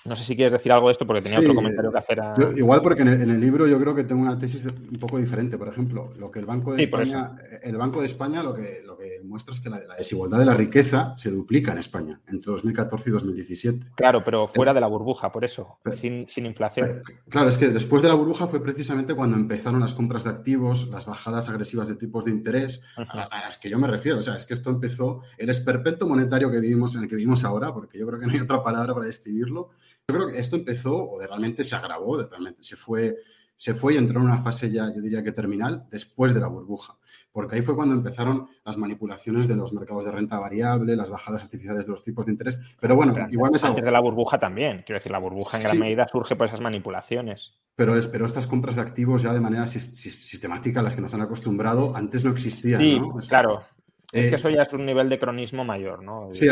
no 0.05 0.15
sé 0.15 0.23
si 0.23 0.35
quieres 0.35 0.53
decir 0.53 0.71
algo 0.71 0.87
de 0.87 0.93
esto 0.93 1.05
porque 1.05 1.21
tenía 1.21 1.39
otro 1.39 1.55
comentario 1.55 1.91
que 1.91 1.97
hacer. 1.97 2.19
igual 2.55 2.81
porque 2.81 3.01
en 3.01 3.09
el, 3.09 3.39
libro 3.39 3.67
yo 3.67 3.79
creo 3.79 3.93
que 3.93 4.03
tengo 4.03 4.21
una 4.21 4.37
tesis 4.37 4.65
un 4.65 4.97
poco 4.99 5.17
diferente. 5.17 5.57
Por 5.57 5.67
ejemplo, 5.67 6.13
lo 6.17 6.31
que 6.31 6.39
el 6.39 6.45
Banco 6.45 6.73
de 6.73 6.83
España, 6.83 7.31
el 7.63 7.77
Banco 7.77 7.99
de 7.99 8.05
España 8.05 8.41
lo 8.43 8.53
que, 8.53 8.81
lo 8.85 8.97
que 8.97 9.19
muestra 9.23 9.53
es 9.53 9.59
que 9.59 9.69
la, 9.69 9.79
desigualdad 9.97 10.39
de 10.39 10.45
la 10.45 10.53
riqueza 10.53 11.13
se 11.15 11.31
duplica 11.31 11.71
en 11.71 11.79
España 11.79 12.21
entre 12.27 12.51
2014 12.51 13.09
y 13.09 13.13
2017. 13.13 13.87
Claro, 13.95 14.23
pero 14.23 14.47
fuera 14.47 14.73
de 14.73 14.81
la 14.81 14.87
burbuja, 14.87 15.31
por 15.31 15.43
eso, 15.43 15.79
sin, 15.93 16.25
inflación. 16.37 17.03
Claro, 17.29 17.49
es 17.49 17.57
que 17.57 17.67
después 17.69 18.01
de 18.01 18.07
la 18.07 18.13
burbuja 18.13 18.47
fue 18.47 18.61
precisamente 18.63 19.13
cuando 19.13 19.35
empezaron 19.35 19.79
las 19.79 19.93
compras 19.93 20.23
de 20.23 20.29
activos, 20.29 20.89
las 20.89 21.05
bajadas 21.05 21.49
agresivas 21.49 21.87
de 21.87 21.95
tipos 21.95 22.25
de 22.25 22.31
interés, 22.31 22.81
a, 22.95 23.27
las 23.41 23.57
que 23.57 23.69
yo 23.69 23.77
me 23.77 23.87
refiero. 23.87 24.19
O 24.19 24.21
sea, 24.21 24.35
es 24.35 24.45
que 24.45 24.53
esto 24.53 24.69
empezó, 24.69 25.21
el 25.37 25.49
esperpento 25.49 26.07
monetario 26.07 26.49
que 26.49 26.59
vivimos, 26.59 26.95
en 26.95 27.03
el 27.03 27.09
que 27.09 27.15
vivimos 27.15 27.43
ahora, 27.43 27.73
porque 27.73 27.97
yo 27.97 28.07
creo 28.07 28.19
que 28.19 28.25
no 28.25 28.33
hay 28.33 28.39
otra 28.39 28.63
palabra 28.63 28.93
para 28.93 29.05
describirlo, 29.05 29.69
yo 30.07 30.15
creo 30.15 30.27
que 30.27 30.39
esto 30.39 30.55
empezó 30.55 30.95
o 30.95 31.19
de 31.19 31.27
realmente 31.27 31.63
se 31.63 31.75
agravó, 31.75 32.17
de 32.17 32.27
realmente 32.27 32.63
se 32.63 32.75
fue, 32.75 33.15
se 33.55 33.73
fue 33.73 33.93
y 33.93 33.97
entró 33.97 34.19
en 34.19 34.25
una 34.25 34.39
fase 34.39 34.71
ya, 34.71 34.93
yo 34.93 35.01
diría 35.01 35.23
que 35.23 35.31
terminal, 35.31 35.85
después 35.91 36.33
de 36.33 36.39
la 36.39 36.47
burbuja. 36.47 36.97
Porque 37.31 37.55
ahí 37.55 37.61
fue 37.61 37.75
cuando 37.75 37.93
empezaron 37.93 38.47
las 38.65 38.77
manipulaciones 38.77 39.47
de 39.47 39.55
los 39.55 39.71
mercados 39.71 40.05
de 40.05 40.11
renta 40.11 40.39
variable, 40.39 40.95
las 40.95 41.09
bajadas 41.09 41.43
artificiales 41.43 41.85
de 41.85 41.91
los 41.91 42.01
tipos 42.01 42.25
de 42.25 42.31
interés. 42.31 42.59
Pero 42.79 42.95
bueno, 42.95 43.13
igual 43.29 43.51
es 43.53 43.63
Antes 43.63 43.85
de 43.85 43.91
la 43.91 43.99
burbuja 43.99 44.39
también. 44.39 44.83
Quiero 44.85 44.97
decir, 44.97 45.11
la 45.11 45.19
burbuja 45.19 45.57
en 45.57 45.63
gran 45.63 45.79
medida 45.79 46.07
surge 46.07 46.35
por 46.35 46.47
esas 46.47 46.61
manipulaciones. 46.61 47.53
Pero, 47.75 47.95
es, 47.95 48.07
pero 48.07 48.25
estas 48.25 48.47
compras 48.47 48.77
de 48.77 48.81
activos 48.81 49.21
ya 49.21 49.31
de 49.31 49.41
manera 49.41 49.67
sistemática, 49.67 50.81
las 50.81 50.95
que 50.95 51.01
nos 51.01 51.13
han 51.13 51.21
acostumbrado, 51.21 51.95
antes 51.95 52.25
no 52.25 52.31
existían. 52.31 52.81
Sí, 52.81 52.99
claro. 53.27 53.63
Es 54.11 54.25
que 54.25 54.31
eh, 54.31 54.35
eso 54.35 54.49
ya 54.49 54.63
es 54.63 54.73
un 54.73 54.85
nivel 54.85 55.07
de 55.07 55.19
cronismo 55.19 55.63
mayor, 55.63 56.03
¿no? 56.03 56.29
Sí, 56.31 56.47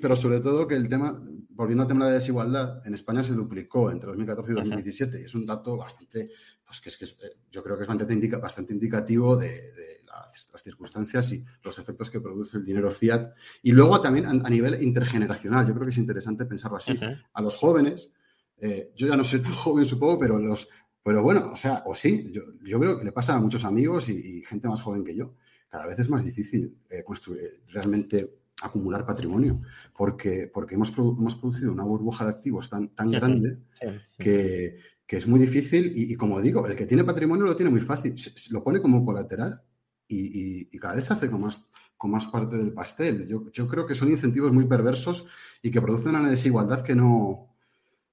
pero 0.00 0.14
sobre 0.14 0.38
todo 0.38 0.68
que 0.68 0.76
el 0.76 0.88
tema, 0.88 1.20
volviendo 1.50 1.82
al 1.82 1.88
tema 1.88 2.04
de 2.04 2.12
la 2.12 2.18
desigualdad, 2.18 2.86
en 2.86 2.94
España 2.94 3.24
se 3.24 3.34
duplicó 3.34 3.90
entre 3.90 4.08
2014 4.08 4.52
y 4.52 4.54
2017 4.54 5.20
y 5.20 5.24
es 5.24 5.34
un 5.34 5.44
dato 5.44 5.76
bastante, 5.76 6.30
pues 6.64 6.80
que 6.80 6.90
es 6.90 6.96
que 6.96 7.04
eh, 7.04 7.32
yo 7.50 7.64
creo 7.64 7.76
que 7.76 7.82
es 7.82 7.88
bastante, 7.88 8.36
bastante 8.36 8.72
indicativo 8.74 9.36
de, 9.36 9.60
las, 10.06 10.62
circunstancias 10.62 11.32
y 11.32 11.44
los 11.62 11.78
efectos 11.78 12.10
que 12.12 12.20
produce 12.20 12.58
el 12.58 12.64
dinero 12.64 12.88
fiat. 12.90 13.32
Y 13.62 13.72
luego 13.72 14.00
también 14.00 14.26
a, 14.26 14.48
nivel 14.48 14.80
intergeneracional, 14.80 15.66
yo 15.66 15.74
creo 15.74 15.84
que 15.84 15.90
es 15.90 15.98
interesante 15.98 16.46
pensarlo 16.46 16.76
así. 16.76 16.98
A 17.32 17.42
los 17.42 17.56
jóvenes, 17.56 18.12
eh, 18.58 18.92
yo 18.94 19.08
ya 19.08 19.16
no 19.16 19.24
soy 19.24 19.40
tan 19.40 19.52
joven 19.52 19.84
supongo, 19.84 20.16
pero 20.16 20.38
los, 20.38 20.68
Pero 21.02 21.24
bueno, 21.24 21.50
o 21.52 21.56
sea, 21.56 21.82
o 21.86 21.94
sí, 21.94 22.30
yo, 22.30 22.42
yo 22.62 22.78
creo 22.78 22.98
que 22.98 23.04
le 23.04 23.12
pasa 23.12 23.34
a 23.34 23.40
muchos 23.40 23.64
amigos 23.64 24.08
y, 24.08 24.38
y 24.38 24.44
gente 24.44 24.68
más 24.68 24.80
joven 24.80 25.02
que 25.02 25.16
yo. 25.16 25.34
Cada 25.74 25.86
vez 25.86 25.98
es 25.98 26.08
más 26.08 26.24
difícil 26.24 26.78
eh, 26.88 27.02
construir, 27.02 27.50
realmente 27.66 28.32
acumular 28.62 29.04
patrimonio, 29.04 29.60
porque, 29.92 30.48
porque 30.54 30.76
hemos, 30.76 30.96
produ- 30.96 31.18
hemos 31.18 31.34
producido 31.34 31.72
una 31.72 31.82
burbuja 31.82 32.24
de 32.24 32.30
activos 32.30 32.70
tan, 32.70 32.94
tan 32.94 33.10
grande 33.10 33.58
Sí. 33.80 33.88
que, 34.16 34.76
que 35.04 35.16
es 35.16 35.26
muy 35.26 35.40
difícil 35.40 35.90
y, 35.92 36.12
y 36.12 36.14
como 36.14 36.40
digo, 36.40 36.64
el 36.68 36.76
que 36.76 36.86
tiene 36.86 37.02
patrimonio 37.02 37.44
lo 37.44 37.56
tiene 37.56 37.70
muy 37.72 37.80
fácil, 37.80 38.16
se- 38.16 38.30
se 38.38 38.52
lo 38.54 38.62
pone 38.62 38.80
como 38.80 39.04
colateral 39.04 39.62
y, 40.06 40.18
y- 40.60 40.68
y 40.70 40.78
cada 40.78 40.94
vez 40.94 41.06
se 41.06 41.12
hace 41.14 41.28
con 41.28 41.40
más, 41.40 41.58
con 41.96 42.12
más 42.12 42.26
parte 42.26 42.56
del 42.56 42.72
pastel. 42.72 43.26
Yo, 43.26 43.50
yo 43.50 43.66
creo 43.66 43.84
que 43.84 43.96
son 43.96 44.12
incentivos 44.12 44.52
muy 44.52 44.66
perversos 44.66 45.26
y 45.60 45.72
que 45.72 45.82
producen 45.82 46.14
una 46.14 46.30
desigualdad 46.30 46.82
que 46.82 46.94
no... 46.94 47.53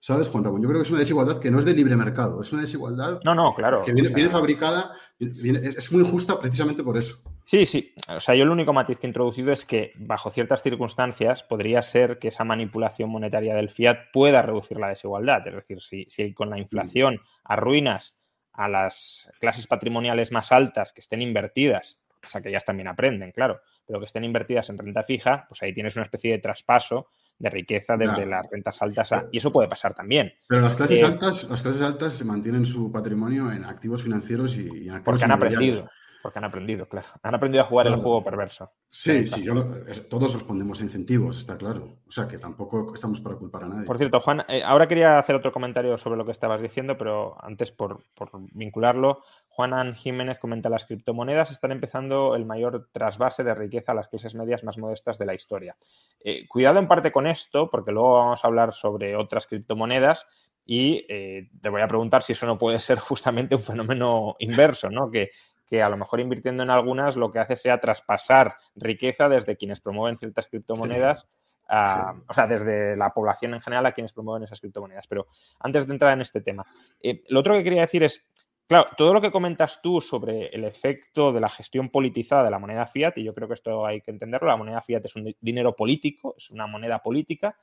¿Sabes, 0.04 0.30
Juan 0.30 0.44
Ramón? 0.44 0.64
Yo 0.64 0.68
creo 0.68 0.80
que 0.80 0.84
es 0.86 0.90
una 0.90 0.98
desigualdad 1.00 1.38
que 1.40 1.52
no 1.52 1.60
es 1.60 1.66
de 1.66 1.74
libre 1.76 1.96
mercado, 1.96 2.42
es 2.42 2.52
una 2.52 2.64
desigualdad 2.64 3.20
No, 3.24 3.36
no, 3.36 3.54
claro. 3.54 3.82
que 3.86 3.94
viene, 3.94 4.08
o 4.08 4.10
sea, 4.10 4.16
viene 4.16 4.30
fabricada, 4.32 4.92
viene- 5.20 5.60
es 5.60 5.78
es 5.78 5.92
muy 5.94 6.02
injusta 6.02 6.40
precisamente 6.40 6.82
por 6.84 6.98
eso. 6.98 7.18
Sí, 7.46 7.68
sí. 7.68 7.94
O 8.08 8.20
sea, 8.20 8.34
yo 8.34 8.44
el 8.44 8.50
único 8.50 8.74
matiz 8.74 9.00
que 9.00 9.06
he 9.06 9.10
introducido 9.10 9.52
es 9.52 9.64
que 9.64 9.92
bajo 9.98 10.32
ciertas 10.32 10.64
circunstancias 10.64 11.44
podría 11.44 11.84
ser 11.84 12.18
que 12.18 12.30
esa 12.30 12.44
manipulación 12.44 13.12
monetaria 13.12 13.54
del 13.54 13.70
fiat 13.70 13.98
pueda 14.12 14.42
reducir 14.42 14.80
la 14.80 14.88
desigualdad. 14.90 15.48
Es 15.48 15.54
decir, 15.54 15.80
si, 15.82 16.06
si 16.08 16.34
con 16.34 16.50
la 16.50 16.58
inflación 16.58 17.20
arruinas 17.44 18.18
a 18.54 18.68
las 18.70 19.32
clases 19.40 19.68
patrimoniales 19.68 20.32
más 20.32 20.52
altas 20.52 20.94
que 20.94 21.02
estén 21.02 21.22
invertidas, 21.22 22.02
o 22.26 22.28
sea, 22.28 22.42
que 22.42 22.50
ellas 22.50 22.66
también 22.66 22.88
aprenden, 22.88 23.32
claro, 23.32 23.62
pero 23.86 24.00
que 24.00 24.06
estén 24.08 24.24
invertidas 24.24 24.70
en 24.70 24.78
renta 24.80 25.04
fija, 25.04 25.46
pues 25.48 25.62
ahí 25.62 25.74
tienes 25.74 25.96
una 25.96 26.06
especie 26.06 26.32
de 26.32 26.40
traspaso 26.40 27.08
de 27.42 27.50
riqueza 27.50 27.98
desde 27.98 28.16
Claro. 28.16 28.30
las 28.30 28.46
rentas 28.52 28.82
altas 28.82 29.12
a... 29.12 29.26
Y 29.32 29.38
eso 29.38 29.52
puede 29.52 29.68
pasar 29.68 29.94
también. 29.94 30.32
Pero 30.48 30.62
las 30.62 30.76
clases 30.76 31.02
Eh, 31.02 31.06
altas, 31.06 31.50
las 31.50 31.62
clases 31.64 31.82
altas 31.82 32.14
se 32.14 32.24
mantienen 32.26 32.66
su 32.66 32.92
patrimonio 32.92 33.52
en 33.52 33.66
activos 33.66 34.04
financieros 34.04 34.56
y, 34.56 34.62
y 34.62 34.88
en 34.88 34.96
activos 34.96 35.04
Porque 35.06 35.26
han 35.26 35.32
aprendido. 35.32 35.90
Porque 36.24 36.38
han 36.38 36.46
aprendido, 36.46 36.88
claro. 36.88 37.08
Han 37.24 37.34
aprendido 37.34 37.64
a 37.64 37.66
jugar 37.66 37.88
el 37.88 37.96
juego 37.96 38.24
perverso. 38.24 38.72
Sí, 38.92 39.26
sí, 39.26 39.42
yo 39.42 39.56
lo- 39.56 39.88
es- 39.88 40.08
todos 40.08 40.32
respondemos 40.36 40.80
a 40.80 40.84
incentivos, 40.84 41.36
está 41.40 41.58
claro. 41.58 41.98
O 42.08 42.12
sea 42.12 42.28
que 42.28 42.38
tampoco 42.38 42.94
estamos 42.94 43.20
para 43.22 43.38
culpar 43.38 43.64
a 43.64 43.68
nadie. 43.70 43.88
Por 43.88 43.98
cierto, 43.98 44.20
Juan, 44.20 44.44
eh, 44.48 44.62
ahora 44.64 44.88
quería 44.88 45.18
hacer 45.18 45.36
otro 45.36 45.52
comentario 45.52 45.98
sobre 45.98 46.18
lo 46.18 46.26
que 46.26 46.32
estabas 46.32 46.62
diciendo, 46.62 46.96
pero 46.96 47.44
antes 47.44 47.72
por, 47.72 48.04
por 48.14 48.30
vincularlo, 48.54 49.24
Juanan 49.54 49.96
Jiménez 49.96 50.40
comenta 50.40 50.70
las 50.70 50.86
criptomonedas 50.86 51.52
están 51.52 51.72
empezando 51.74 52.36
el 52.36 52.46
mayor 52.46 52.88
trasvase 52.94 53.44
de 53.44 53.54
riqueza 53.54 53.92
a 53.92 53.96
las 53.96 54.08
clases 54.08 54.34
medias 54.34 54.64
más 54.64 54.78
modestas 54.78 55.18
de 55.20 55.26
la 55.26 55.34
historia. 55.34 55.76
Eh, 56.24 56.48
cuidado 56.48 56.80
en 56.80 56.88
parte 56.88 57.12
con 57.12 57.28
esto, 57.28 57.70
porque 57.70 57.92
luego 57.92 58.14
vamos 58.18 58.44
a 58.44 58.48
hablar 58.48 58.74
sobre 58.74 59.16
otras 59.18 59.48
criptomonedas 59.48 60.26
y 60.66 61.06
eh, 61.10 61.50
te 61.62 61.70
voy 61.70 61.82
a 61.82 61.88
preguntar 61.88 62.24
si 62.24 62.32
eso 62.34 62.46
no 62.48 62.58
puede 62.58 62.80
ser 62.80 62.98
justamente 63.00 63.54
un 63.56 63.62
fenómeno 63.62 64.36
inverso, 64.40 64.90
¿no? 64.90 65.12
Que, 65.12 65.32
que 65.68 65.82
a 65.84 65.90
lo 65.90 65.98
mejor 65.98 66.22
invirtiendo 66.22 66.64
en 66.64 66.70
algunas 66.70 67.18
lo 67.18 67.32
que 67.32 67.40
hace 67.40 67.56
sea 67.58 67.80
traspasar 67.82 68.56
riqueza 68.76 69.28
desde 69.28 69.58
quienes 69.58 69.82
promueven 69.82 70.18
ciertas 70.18 70.48
criptomonedas 70.48 71.28
a- 71.68 72.14
Sí. 72.14 72.22
o 72.28 72.34
sea, 72.34 72.48
desde 72.48 72.98
la 72.98 73.12
población 73.12 73.54
en 73.54 73.62
general 73.62 73.86
a 73.86 73.94
quienes 73.94 74.12
promueven 74.12 74.44
esas 74.44 74.60
criptomonedas. 74.60 75.08
Pero 75.08 75.28
antes 75.60 75.88
de 75.88 75.94
entrar 75.94 76.12
en 76.14 76.22
este 76.22 76.42
tema, 76.42 76.66
eh, 77.02 77.24
lo 77.30 77.40
otro 77.40 77.54
que 77.54 77.64
quería 77.64 77.82
decir 77.82 78.04
es, 78.04 78.26
claro, 78.72 78.90
todo 78.96 79.14
lo 79.14 79.20
que 79.22 79.32
comentas 79.32 79.82
tú 79.82 80.00
sobre 80.00 80.48
el 80.48 80.64
efecto 80.64 81.34
de 81.34 81.42
la 81.42 81.50
gestión 81.50 81.90
politizada 81.90 82.44
de 82.46 82.52
la 82.52 82.58
moneda 82.60 82.88
fiat, 82.88 83.18
y 83.18 83.24
yo 83.24 83.34
creo 83.34 83.48
que 83.48 83.56
esto 83.56 83.86
hay 83.86 84.00
que 84.02 84.12
entenderlo, 84.12 84.48
la 84.48 84.56
moneda 84.56 84.82
fiat 84.82 85.04
es 85.04 85.16
un 85.16 85.26
di- 85.26 85.36
dinero 85.42 85.76
político, 85.76 86.36
es 86.38 86.50
una 86.52 86.68
moneda 86.68 87.00
política, 87.00 87.58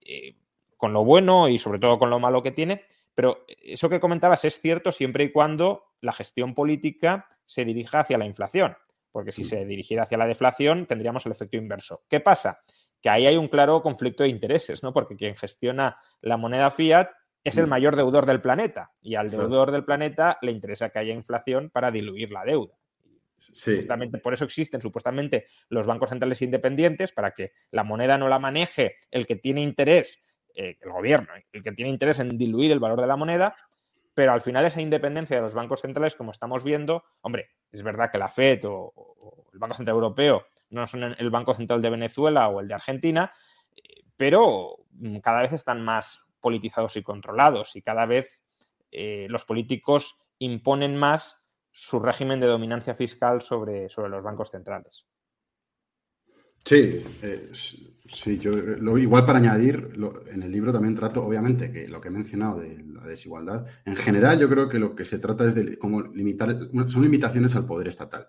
eh, 0.00 0.34
con 0.76 0.92
lo 0.92 1.02
bueno 1.04 1.48
y 1.48 1.58
sobre 1.58 1.78
todo 1.78 1.98
con 1.98 2.10
lo 2.10 2.18
malo 2.20 2.42
que 2.42 2.50
tiene, 2.52 2.82
pero 3.14 3.44
eso 3.62 3.88
que 3.88 4.00
comentabas 4.00 4.44
es 4.44 4.60
cierto 4.60 4.92
siempre 4.92 5.24
y 5.24 5.32
cuando 5.32 5.92
la 6.02 6.12
gestión 6.12 6.54
política 6.54 7.26
se 7.46 7.64
dirija 7.64 8.00
hacia 8.00 8.18
la 8.18 8.26
inflación, 8.26 8.76
porque 9.12 9.32
si 9.32 9.44
Sí. 9.44 9.50
se 9.50 9.64
dirigiera 9.64 10.02
hacia 10.04 10.18
la 10.18 10.26
deflación 10.26 10.86
tendríamos 10.86 11.24
el 11.26 11.32
efecto 11.32 11.56
inverso. 11.56 12.02
¿Qué 12.08 12.20
pasa? 12.20 12.60
Que 13.02 13.08
ahí 13.08 13.26
hay 13.26 13.36
un 13.36 13.48
claro 13.48 13.82
conflicto 13.82 14.22
de 14.22 14.28
intereses, 14.28 14.82
¿no? 14.82 14.92
Porque 14.92 15.16
quien 15.16 15.34
gestiona 15.34 15.98
la 16.20 16.36
moneda 16.36 16.70
fiat 16.70 17.08
es 17.44 17.56
el 17.56 17.66
Mm. 17.66 17.70
mayor 17.70 17.96
deudor 17.96 18.26
del 18.26 18.40
planeta 18.40 18.92
y 19.00 19.14
al 19.14 19.30
deudor 19.30 19.70
del 19.70 19.84
planeta 19.84 20.38
le 20.42 20.52
interesa 20.52 20.90
que 20.90 20.98
haya 20.98 21.14
inflación 21.14 21.70
para 21.70 21.90
diluir 21.90 22.30
la 22.30 22.44
deuda. 22.44 22.74
Sí, 23.38 23.76
Justamente 23.76 24.18
por 24.18 24.34
eso 24.34 24.44
existen 24.44 24.82
supuestamente 24.82 25.46
los 25.70 25.86
bancos 25.86 26.10
centrales 26.10 26.42
independientes, 26.42 27.12
para 27.12 27.30
que 27.30 27.52
la 27.70 27.84
moneda 27.84 28.18
no 28.18 28.28
la 28.28 28.38
maneje 28.38 28.96
el 29.10 29.26
que 29.26 29.36
tiene 29.36 29.62
interés, 29.62 30.22
eh, 30.54 30.76
el 30.78 30.90
gobierno, 30.90 31.28
el 31.52 31.62
que 31.62 31.72
tiene 31.72 31.90
interés 31.90 32.18
en 32.18 32.36
diluir 32.36 32.70
el 32.70 32.80
valor 32.80 33.00
de 33.00 33.06
la 33.06 33.16
moneda, 33.16 33.56
pero 34.12 34.32
al 34.34 34.42
final 34.42 34.66
esa 34.66 34.82
independencia 34.82 35.36
de 35.36 35.42
los 35.42 35.54
bancos 35.54 35.80
centrales, 35.80 36.14
como 36.14 36.32
estamos 36.32 36.64
viendo, 36.64 37.04
hombre, 37.22 37.48
es 37.72 37.82
verdad 37.82 38.10
que 38.10 38.18
la 38.18 38.28
FED 38.28 38.66
o, 38.66 38.92
o 38.94 39.46
el 39.54 39.58
Banco 39.58 39.74
Central 39.74 39.94
Europeo 39.94 40.44
no 40.68 40.86
son 40.86 41.16
el 41.18 41.30
Banco 41.30 41.54
Central 41.54 41.80
de 41.80 41.90
Venezuela 41.90 42.48
o 42.48 42.60
el 42.60 42.68
de 42.68 42.74
Argentina, 42.74 43.32
eh, 43.74 44.02
pero 44.18 44.76
mm, 44.90 45.18
cada 45.20 45.40
vez 45.40 45.52
están 45.54 45.82
más 45.82 46.26
politizados 46.40 46.96
y 46.96 47.02
controlados 47.02 47.76
y 47.76 47.82
cada 47.82 48.06
vez 48.06 48.42
eh, 48.90 49.26
los 49.28 49.44
políticos 49.44 50.18
imponen 50.38 50.96
más 50.96 51.36
su 51.70 52.00
régimen 52.00 52.40
de 52.40 52.46
dominancia 52.46 52.94
fiscal 52.94 53.42
sobre, 53.42 53.88
sobre 53.88 54.10
los 54.10 54.22
bancos 54.22 54.50
centrales. 54.50 55.06
Sí, 56.64 57.04
sí, 58.06 58.38
yo 58.38 58.52
eh, 58.52 58.76
lo, 58.78 58.98
igual 58.98 59.24
para 59.24 59.38
añadir, 59.38 59.92
en 60.30 60.42
el 60.42 60.52
libro 60.52 60.72
también 60.72 60.94
trato, 60.94 61.24
obviamente, 61.24 61.72
que 61.72 61.88
lo 61.88 62.00
que 62.00 62.08
he 62.08 62.12
mencionado 62.12 62.60
de 62.60 62.84
la 62.84 63.06
desigualdad, 63.06 63.66
en 63.86 63.96
general 63.96 64.38
yo 64.38 64.48
creo 64.48 64.68
que 64.68 64.78
lo 64.78 64.94
que 64.94 65.04
se 65.04 65.18
trata 65.18 65.46
es 65.46 65.54
de 65.54 65.78
cómo 65.78 66.02
limitar, 66.02 66.54
son 66.86 67.02
limitaciones 67.02 67.56
al 67.56 67.66
poder 67.66 67.88
estatal. 67.88 68.28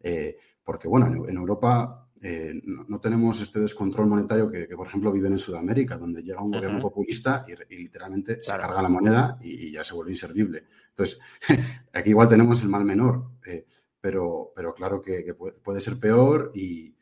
Eh, 0.00 0.36
porque, 0.62 0.86
bueno, 0.86 1.06
en, 1.06 1.28
en 1.28 1.36
Europa 1.36 2.01
eh, 2.22 2.60
no, 2.64 2.84
no 2.88 3.00
tenemos 3.00 3.40
este 3.40 3.58
descontrol 3.58 4.06
monetario 4.06 4.48
que, 4.48 4.68
que, 4.68 4.76
por 4.76 4.86
ejemplo, 4.86 5.10
viven 5.10 5.32
en 5.32 5.38
Sudamérica, 5.38 5.98
donde 5.98 6.22
llega 6.22 6.40
un 6.40 6.52
gobierno 6.52 6.80
populista 6.80 7.44
y, 7.48 7.74
y 7.74 7.78
literalmente 7.78 8.40
se 8.40 8.52
carga 8.56 8.80
la 8.80 8.88
moneda 8.88 9.38
y, 9.40 9.66
y 9.66 9.72
ya 9.72 9.82
se 9.82 9.94
vuelve 9.94 10.12
inservible. 10.12 10.64
Entonces, 10.90 11.18
aquí 11.92 12.10
igual 12.10 12.28
tenemos 12.28 12.62
el 12.62 12.68
mal 12.68 12.84
menor, 12.84 13.32
eh, 13.44 13.66
pero, 14.00 14.52
pero 14.54 14.72
claro 14.72 15.02
que, 15.02 15.24
que 15.24 15.34
puede, 15.34 15.80
ser 15.80 15.98
peor 15.98 16.52
y, 16.54 16.96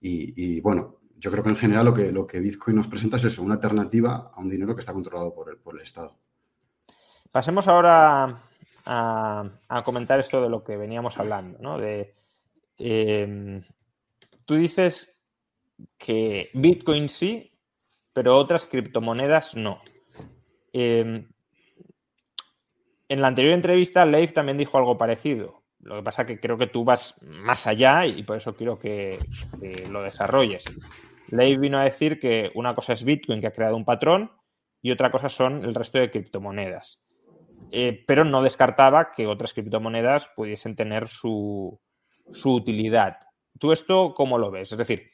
y, 0.00 0.32
y, 0.36 0.60
bueno, 0.60 1.00
yo 1.16 1.30
creo 1.30 1.44
que 1.44 1.50
en 1.50 1.56
general 1.56 1.84
lo 1.84 1.94
que, 1.94 2.10
lo 2.10 2.26
que 2.26 2.40
Bitcoin 2.40 2.76
nos 2.76 2.88
presenta 2.88 3.18
es 3.18 3.24
eso, 3.24 3.42
una 3.42 3.54
alternativa 3.54 4.30
a 4.34 4.40
un 4.40 4.48
dinero 4.48 4.74
que 4.74 4.80
está 4.80 4.94
controlado 4.94 5.34
por 5.34 5.50
el, 5.50 5.58
por 5.58 5.74
el 5.74 5.82
Estado. 5.82 6.16
Pasemos 7.30 7.68
ahora 7.68 8.42
a, 8.86 9.50
a 9.68 9.84
comentar 9.84 10.18
esto 10.18 10.42
de 10.42 10.48
lo 10.48 10.64
que 10.64 10.76
veníamos 10.76 11.18
hablando, 11.18 11.58
¿no? 11.60 11.78
De, 11.78 12.14
eh, 12.78 13.62
tú 14.44 14.54
dices 14.54 15.24
que 15.98 16.50
Bitcoin 16.54 17.08
sí, 17.08 17.52
pero 18.12 18.36
otras 18.36 18.64
criptomonedas 18.64 19.56
no. 19.56 19.80
Eh, 20.72 21.26
en 23.08 23.20
la 23.20 23.28
anterior 23.28 23.54
entrevista, 23.54 24.06
Leif 24.06 24.32
también 24.32 24.58
dijo 24.58 24.78
algo 24.78 24.96
parecido. 24.96 25.62
Lo 25.80 25.96
que 25.96 26.02
pasa 26.02 26.24
que 26.24 26.38
creo 26.38 26.56
que 26.56 26.68
tú 26.68 26.84
vas 26.84 27.20
más 27.22 27.66
allá 27.66 28.06
y 28.06 28.22
por 28.22 28.36
eso 28.36 28.54
quiero 28.54 28.78
que, 28.78 29.18
lo 29.90 30.02
desarrolles. 30.02 30.64
Leif 31.28 31.58
vino 31.60 31.78
a 31.78 31.84
decir 31.84 32.18
que 32.20 32.50
una 32.54 32.74
cosa 32.74 32.92
es 32.92 33.04
Bitcoin, 33.04 33.40
que 33.40 33.48
ha 33.48 33.52
creado 33.52 33.76
un 33.76 33.84
patrón, 33.84 34.30
y 34.80 34.90
otra 34.90 35.10
cosa 35.10 35.28
son 35.28 35.64
el 35.64 35.74
resto 35.74 35.98
de 35.98 36.10
criptomonedas. 36.10 37.02
Eh, 37.70 38.04
pero 38.06 38.24
no 38.24 38.42
descartaba 38.42 39.12
que 39.12 39.26
otras 39.26 39.52
criptomonedas 39.52 40.28
pudiesen 40.36 40.76
tener 40.76 41.08
su 41.08 41.80
utilidad. 42.44 43.16
¿Tú 43.58 43.72
esto 43.72 44.14
cómo 44.14 44.38
lo 44.38 44.50
ves? 44.50 44.72
Es 44.72 44.78
decir, 44.78 45.10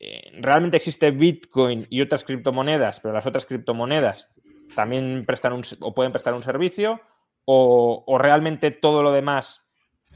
eh, 0.00 0.32
¿realmente 0.40 0.76
existe 0.76 1.10
Bitcoin 1.10 1.86
y 1.90 2.00
otras 2.00 2.24
criptomonedas, 2.24 3.00
pero 3.00 3.14
las 3.14 3.26
otras 3.26 3.46
criptomonedas 3.46 4.28
también 4.74 5.24
prestan 5.26 5.52
un, 5.52 5.62
o 5.80 5.94
pueden 5.94 6.12
prestar 6.12 6.34
un 6.34 6.42
servicio? 6.42 7.00
¿O, 7.46 8.16
realmente 8.18 8.70
todo 8.70 9.02
lo 9.02 9.12
demás 9.12 9.68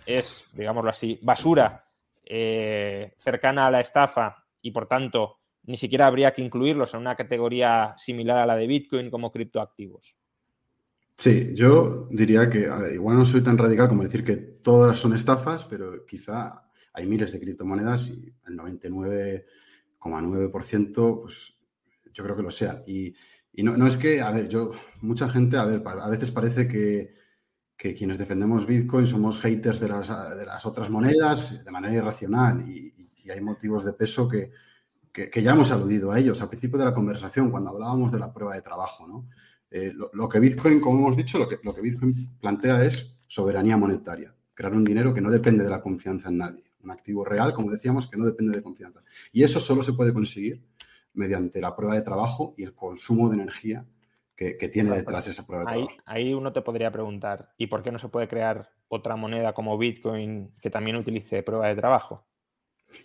es, 0.07 0.47
digámoslo 0.55 0.91
así, 0.91 1.19
basura 1.23 1.85
eh, 2.25 3.13
cercana 3.19 3.67
a 3.67 3.71
la 3.71 3.81
estafa 3.81 4.47
y 4.63 4.71
por 4.71 4.87
tanto 4.87 5.39
ni 5.65 5.77
siquiera 5.77 6.07
habría 6.07 6.33
que 6.33 6.41
incluirlos 6.41 6.95
en 6.95 7.01
una 7.01 7.15
categoría 7.15 7.95
similar 7.99 8.39
a 8.39 8.47
la 8.47 8.57
de 8.57 8.67
Bitcoin 8.67 9.11
como 9.11 9.31
criptoactivos? 9.31 10.17
Sí, 11.15 11.53
yo 11.55 12.07
diría 12.11 12.49
que 12.49 12.71
ver, 12.71 12.95
igual 12.95 13.19
no 13.19 13.25
soy 13.27 13.43
tan 13.43 13.59
radical 13.59 13.89
como 13.89 14.03
decir 14.03 14.25
que 14.25 14.37
todas 14.37 14.99
son 14.99 15.13
estafas, 15.13 15.65
pero 15.67 16.07
quizá 16.07 16.68
hay 16.99 17.07
miles 17.07 17.33
de 17.33 17.41
criptomonedas 17.41 18.11
y 18.11 18.31
el 18.47 18.59
99,9% 18.59 21.23
pues 21.23 21.55
yo 22.13 22.25
creo 22.25 22.37
que 22.37 22.43
lo 22.43 22.51
sean. 22.51 22.83
Y, 22.87 23.15
no, 23.63 23.87
es 23.87 23.97
que, 23.97 24.21
a 24.21 24.31
ver, 24.31 24.47
yo, 24.49 24.73
mucha 25.01 25.27
gente, 25.29 25.57
a 25.57 25.65
ver, 25.65 25.83
a 25.85 26.09
veces 26.09 26.31
parece 26.31 26.69
que, 26.69 27.15
que 27.77 27.93
quienes 27.95 28.19
defendemos 28.19 28.67
Bitcoin 28.67 29.07
somos 29.07 29.41
haters 29.41 29.81
de 29.81 29.89
las, 29.89 30.09
de 30.37 30.47
las 30.47 30.67
otras 30.67 30.91
monedas 30.91 31.65
de 31.65 31.71
manera 31.71 31.95
irracional 31.95 32.69
y, 32.69 32.93
hay 33.31 33.43
motivos 33.43 33.85
de 33.85 33.93
peso 33.93 34.27
que, 34.27 34.51
que, 35.13 35.43
ya 35.43 35.53
hemos 35.53 35.71
aludido 35.71 36.11
a 36.11 36.19
ellos 36.19 36.41
al 36.41 36.49
principio 36.49 36.79
de 36.79 36.87
la 36.87 36.95
conversación 36.95 37.51
cuando 37.51 37.69
hablábamos 37.69 38.11
de 38.11 38.19
la 38.19 38.33
prueba 38.33 38.55
de 38.55 38.63
trabajo, 38.63 39.07
¿no? 39.07 39.29
Eh, 39.71 39.93
lo, 39.95 40.29
que 40.31 40.41
Bitcoin, 40.41 40.81
como 40.81 41.01
hemos 41.01 41.15
dicho, 41.15 41.39
lo 41.39 41.47
que, 41.47 41.59
lo 41.63 41.75
que 41.75 41.83
Bitcoin 41.83 42.39
plantea 42.41 42.83
es 42.85 43.19
soberanía 43.27 43.77
monetaria, 43.77 44.35
crear 44.55 44.73
un 44.73 44.83
dinero 44.83 45.13
que 45.13 45.21
no 45.21 45.31
depende 45.31 45.63
de 45.63 45.69
la 45.69 45.83
confianza 45.83 46.31
en 46.31 46.39
nadie, 46.39 46.69
un 46.89 46.93
activo 46.93 47.25
real, 47.25 47.53
como 47.53 47.71
decíamos, 47.71 48.09
que 48.09 48.17
no 48.17 48.25
depende 48.25 48.57
de 48.57 48.63
confianza. 48.63 49.03
Y 49.33 49.43
eso 49.43 49.61
solo 49.61 49.83
se 49.83 49.93
puede 49.93 50.13
conseguir 50.13 50.63
mediante 51.13 51.61
la 51.61 51.77
prueba 51.77 51.95
de 51.95 52.03
trabajo 52.03 52.55
y 52.57 52.65
el 52.65 52.75
consumo 52.75 53.29
de 53.29 53.37
energía 53.37 53.87
que, 54.35 54.55
tiene 54.69 54.93
detrás 54.93 55.27
esa 55.27 55.45
prueba 55.45 55.65
de 55.65 55.71
ahí, 55.73 55.87
trabajo. 55.87 56.03
Ahí 56.07 56.33
uno 56.33 56.53
te 56.53 56.63
podría 56.63 56.93
preguntar, 56.93 57.53
¿y 57.59 57.67
por 57.67 57.83
qué 57.83 57.91
no 57.91 57.99
se 57.99 58.09
puede 58.09 58.29
crear 58.29 58.71
otra 58.87 59.17
moneda 59.17 59.53
como 59.53 59.77
Bitcoin 59.77 60.55
que 60.63 60.71
también 60.71 60.97
utilice 60.97 61.43
prueba 61.43 61.67
de 61.67 61.75
trabajo? 61.75 62.28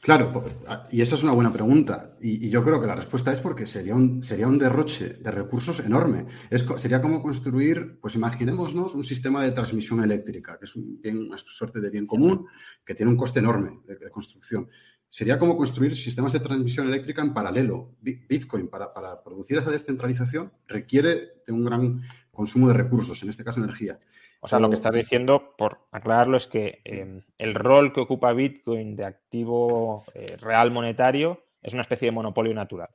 Claro, 0.02 0.44
y 0.92 1.02
esa 1.02 1.16
es 1.16 1.24
una 1.24 1.34
buena 1.34 1.52
pregunta. 1.52 2.14
Y, 2.22 2.50
yo 2.50 2.64
creo 2.64 2.80
que 2.80 2.88
la 2.88 2.96
respuesta 2.96 3.32
es 3.32 3.42
porque 3.42 3.66
sería 3.66 3.96
un, 3.96 4.22
sería 4.22 4.48
un 4.48 4.58
derroche 4.58 5.14
de 5.14 5.32
recursos 5.32 5.80
enorme. 5.80 6.26
Es, 6.50 6.66
sería 6.78 7.02
como 7.02 7.22
construir, 7.22 8.00
pues 8.02 8.16
imaginémonos 8.16 8.96
un 8.96 9.04
sistema 9.04 9.44
de 9.44 9.52
transmisión 9.52 10.04
eléctrica, 10.04 10.58
que 10.58 10.66
es 10.66 10.76
un 10.76 11.00
una 11.04 11.38
suerte 11.38 11.82
de 11.82 11.90
bien 11.90 12.06
común, 12.06 12.48
que 12.84 12.96
tiene 12.96 13.12
un 13.12 13.18
coste 13.18 13.40
enorme 13.40 13.82
de, 13.86 14.10
construcción. 14.10 14.70
Sería 15.10 15.38
como 15.38 15.56
construir 15.56 15.96
sistemas 15.96 16.34
de 16.34 16.40
transmisión 16.40 16.88
eléctrica 16.88 17.22
en 17.22 17.34
paralelo. 17.34 17.96
Bitcoin, 18.02 18.68
para, 18.68 18.94
para 18.94 19.24
producir 19.24 19.58
esa 19.58 19.70
descentralización, 19.70 20.52
requiere 20.68 21.44
de 21.46 21.54
un 21.54 21.64
gran 21.64 22.02
consumo 22.32 22.68
de 22.68 22.74
recursos, 22.74 23.22
en 23.24 23.30
este 23.30 23.44
caso 23.44 23.60
energía. 23.60 24.00
O 24.44 24.48
sea, 24.50 24.60
lo 24.60 24.68
que 24.68 24.76
estás 24.76 24.94
diciendo, 24.94 25.56
por 25.58 25.88
aclararlo, 25.94 26.36
es 26.36 26.48
que 26.48 26.82
em, 26.84 27.22
el 27.38 27.56
rol 27.56 27.94
que 27.94 28.02
ocupa 28.02 28.34
Bitcoin 28.34 28.98
de 28.98 29.06
activo 29.06 30.04
eh, 30.14 30.36
real 30.36 30.70
monetario 30.70 31.46
es 31.62 31.72
una 31.72 31.84
especie 31.84 32.08
de 32.08 32.12
monopolio 32.12 32.54
natural. 32.54 32.90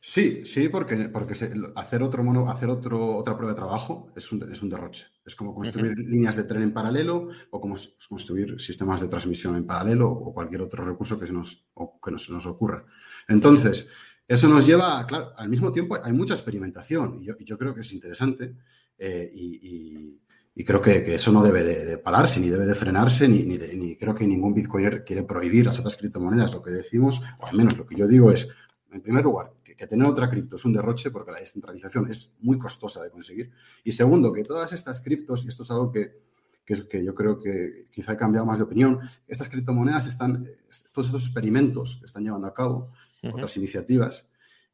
Sí, 0.00 0.46
sí, 0.46 0.70
porque, 0.70 1.10
porque 1.10 1.34
hacer, 1.76 2.02
otro 2.02 2.24
mono, 2.24 2.48
hacer 2.50 2.70
otro, 2.70 3.18
otra 3.18 3.36
prueba 3.36 3.52
de 3.52 3.56
trabajo 3.56 4.06
es 4.16 4.32
un, 4.32 4.50
es 4.50 4.62
un 4.62 4.70
derroche. 4.70 5.08
Es 5.26 5.36
como 5.36 5.54
construir 5.54 5.92
líneas 5.98 6.36
de 6.36 6.44
tren 6.44 6.62
en 6.62 6.72
paralelo 6.72 7.28
o 7.50 7.60
como 7.60 7.76
construir 8.08 8.58
sistemas 8.58 9.02
de 9.02 9.08
transmisión 9.08 9.56
en 9.56 9.66
paralelo 9.66 10.10
o 10.10 10.32
cualquier 10.32 10.62
otro 10.62 10.86
recurso 10.86 11.20
que 11.20 11.26
se 11.26 11.34
nos, 11.34 11.66
que 12.02 12.10
nos, 12.10 12.46
ocurra. 12.46 12.82
Entonces, 13.28 13.88
eso 14.26 14.48
nos 14.48 14.66
lleva, 14.66 15.06
claro, 15.06 15.34
al 15.36 15.50
mismo 15.50 15.70
tiempo 15.70 15.98
hay 16.02 16.14
mucha 16.14 16.32
experimentación 16.32 17.18
y 17.20 17.26
yo, 17.44 17.58
creo 17.58 17.74
que 17.74 17.82
es 17.82 17.92
interesante 17.92 18.56
eh, 18.96 19.30
y 19.32 20.22
y 20.31 20.31
creo 20.54 20.82
que, 20.82 21.14
eso 21.14 21.32
no 21.32 21.42
debe 21.42 21.64
de, 21.64 21.98
pararse, 21.98 22.38
ni 22.38 22.50
debe 22.50 22.66
de 22.66 22.74
frenarse, 22.74 23.26
ni, 23.26 23.44
ni, 23.44 23.96
creo 23.96 24.14
que 24.14 24.26
ningún 24.26 24.52
bitcoiner 24.52 25.02
quiere 25.02 25.22
prohibir 25.22 25.64
las 25.64 25.78
otras 25.78 25.96
criptomonedas. 25.96 26.52
Lo 26.52 26.62
que 26.62 26.70
decimos, 26.70 27.22
o 27.40 27.46
al 27.46 27.56
menos 27.56 27.78
lo 27.78 27.86
que 27.86 27.96
yo 27.96 28.06
digo 28.06 28.30
es, 28.30 28.48
en 28.92 29.00
primer 29.00 29.24
lugar, 29.24 29.54
que, 29.64 29.74
tener 29.86 30.06
otra 30.06 30.28
cripto 30.28 30.56
es 30.56 30.64
un 30.64 30.74
derroche 30.74 31.10
porque 31.10 31.32
la 31.32 31.40
descentralización 31.40 32.08
es 32.10 32.34
muy 32.40 32.58
costosa 32.58 33.02
de 33.02 33.10
conseguir. 33.10 33.50
Y 33.82 33.92
segundo, 33.92 34.32
que 34.32 34.42
todas 34.42 34.72
estas 34.72 35.00
criptos, 35.00 35.44
y 35.44 35.48
esto 35.48 35.62
es 35.62 35.70
algo 35.70 35.90
que, 35.90 36.20
que, 36.64 36.74
es, 36.74 36.84
que 36.84 37.02
yo 37.02 37.14
creo 37.14 37.40
que 37.40 37.86
quizá 37.90 38.12
he 38.12 38.16
cambiado 38.16 38.46
más 38.46 38.58
de 38.58 38.64
opinión, 38.64 39.00
estas 39.26 39.48
criptomonedas 39.48 40.06
están, 40.06 40.46
todos 40.92 41.06
estos 41.06 41.24
experimentos 41.24 41.96
que 41.96 42.06
están 42.06 42.24
llevando 42.24 42.46
a 42.46 42.54
cabo, 42.54 42.92
otras 43.32 43.56
iniciativas, 43.56 44.28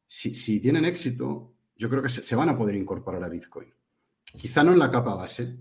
si, 0.05 0.33
si, 0.33 0.59
tienen 0.59 0.85
éxito, 0.85 1.53
yo 1.77 1.89
creo 1.89 2.01
que 2.01 2.09
se, 2.09 2.23
se 2.23 2.35
van 2.35 2.49
a 2.49 2.57
poder 2.57 2.75
incorporar 2.75 3.23
a 3.23 3.29
Bitcoin. 3.29 3.73
Quizá 4.37 4.63
no 4.63 4.73
en 4.73 4.79
la 4.79 4.91
capa 4.91 5.15
base, 5.15 5.57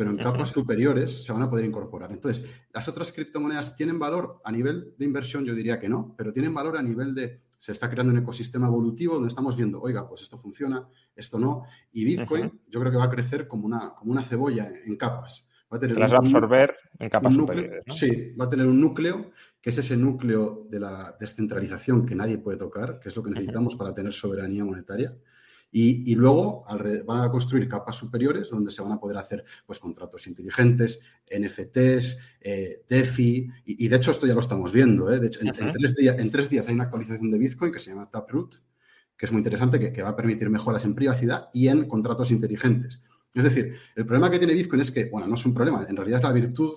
pero 0.00 0.12
en 0.12 0.16
capas 0.16 0.50
superiores 0.50 1.26
se 1.26 1.30
van 1.30 1.42
a 1.42 1.50
poder 1.50 1.66
incorporar. 1.66 2.10
Entonces, 2.10 2.42
¿las 2.72 2.88
otras 2.88 3.12
criptomonedas 3.12 3.76
tienen 3.76 3.98
valor 3.98 4.38
a 4.42 4.50
nivel 4.50 4.94
de 4.96 5.04
inversión? 5.04 5.44
Yo 5.44 5.54
diría 5.54 5.78
que 5.78 5.90
no, 5.90 6.14
pero 6.16 6.32
tienen 6.32 6.54
valor 6.54 6.78
a 6.78 6.82
nivel 6.82 7.14
de, 7.14 7.42
se 7.58 7.72
está 7.72 7.86
creando 7.90 8.10
un 8.10 8.18
ecosistema 8.18 8.66
evolutivo 8.66 9.16
donde 9.16 9.28
estamos 9.28 9.58
viendo, 9.58 9.78
oiga, 9.78 10.08
pues 10.08 10.22
esto 10.22 10.38
funciona, 10.38 10.88
esto 11.14 11.38
no, 11.38 11.64
y 11.92 12.06
Bitcoin 12.06 12.62
yo 12.66 12.80
creo 12.80 12.90
que 12.90 12.96
va 12.96 13.04
a 13.04 13.10
crecer 13.10 13.46
como 13.46 13.66
una, 13.66 13.92
como 13.94 14.12
una 14.12 14.22
cebolla 14.22 14.70
en 14.86 14.96
capas. 14.96 15.46
Va 15.70 15.76
a 15.76 15.80
tener 15.80 16.02
absorber 16.02 16.74
en 16.98 17.10
capas 17.10 17.34
superiores. 17.34 17.84
Sí, 17.88 18.34
va 18.40 18.46
a 18.46 18.48
tener 18.48 18.68
un 18.68 18.80
núcleo, 18.80 19.32
que 19.60 19.68
es 19.68 19.76
ese 19.76 19.98
núcleo 19.98 20.66
de 20.70 20.80
la 20.80 21.14
descentralización 21.20 22.06
que 22.06 22.14
nadie 22.14 22.38
puede 22.38 22.56
tocar, 22.56 23.00
que 23.00 23.10
es 23.10 23.16
lo 23.16 23.22
que 23.22 23.32
necesitamos 23.32 23.76
para 23.76 23.92
tener 23.92 24.14
soberanía 24.14 24.64
monetaria. 24.64 25.14
Y, 25.72 26.14
luego 26.16 26.64
van 27.06 27.20
a 27.20 27.30
construir 27.30 27.68
capas 27.68 27.94
superiores 27.96 28.50
donde 28.50 28.72
se 28.72 28.82
van 28.82 28.92
a 28.92 28.98
poder 28.98 29.18
hacer 29.18 29.44
pues, 29.64 29.78
contratos 29.78 30.26
inteligentes, 30.26 31.00
NFTs, 31.30 32.18
eh, 32.40 32.84
DeFi, 32.88 33.48
y, 33.64 33.86
de 33.86 33.96
hecho 33.96 34.10
esto 34.10 34.26
ya 34.26 34.34
lo 34.34 34.40
estamos 34.40 34.72
viendo. 34.72 35.12
¿eh? 35.12 35.20
De 35.20 35.28
hecho, 35.28 35.40
en, 35.42 35.52
tres 36.30 36.48
días, 36.48 36.66
hay 36.66 36.74
una 36.74 36.84
actualización 36.84 37.30
de 37.30 37.38
Bitcoin 37.38 37.70
que 37.72 37.78
se 37.78 37.90
llama 37.90 38.10
Taproot, 38.10 38.56
que 39.16 39.26
es 39.26 39.32
muy 39.32 39.38
interesante, 39.38 39.92
que, 39.92 40.02
va 40.02 40.08
a 40.08 40.16
permitir 40.16 40.50
mejoras 40.50 40.84
en 40.84 40.94
privacidad 40.94 41.50
y 41.52 41.68
en 41.68 41.86
contratos 41.86 42.32
inteligentes. 42.32 43.04
Es 43.32 43.44
decir, 43.44 43.74
el 43.94 44.04
problema 44.04 44.28
que 44.28 44.38
tiene 44.38 44.54
Bitcoin 44.54 44.82
es 44.82 44.90
que, 44.90 45.08
bueno, 45.08 45.28
no 45.28 45.34
es 45.34 45.46
un 45.46 45.54
problema, 45.54 45.86
en 45.88 45.94
realidad 45.94 46.18
es 46.18 46.24
la 46.24 46.32
virtud 46.32 46.72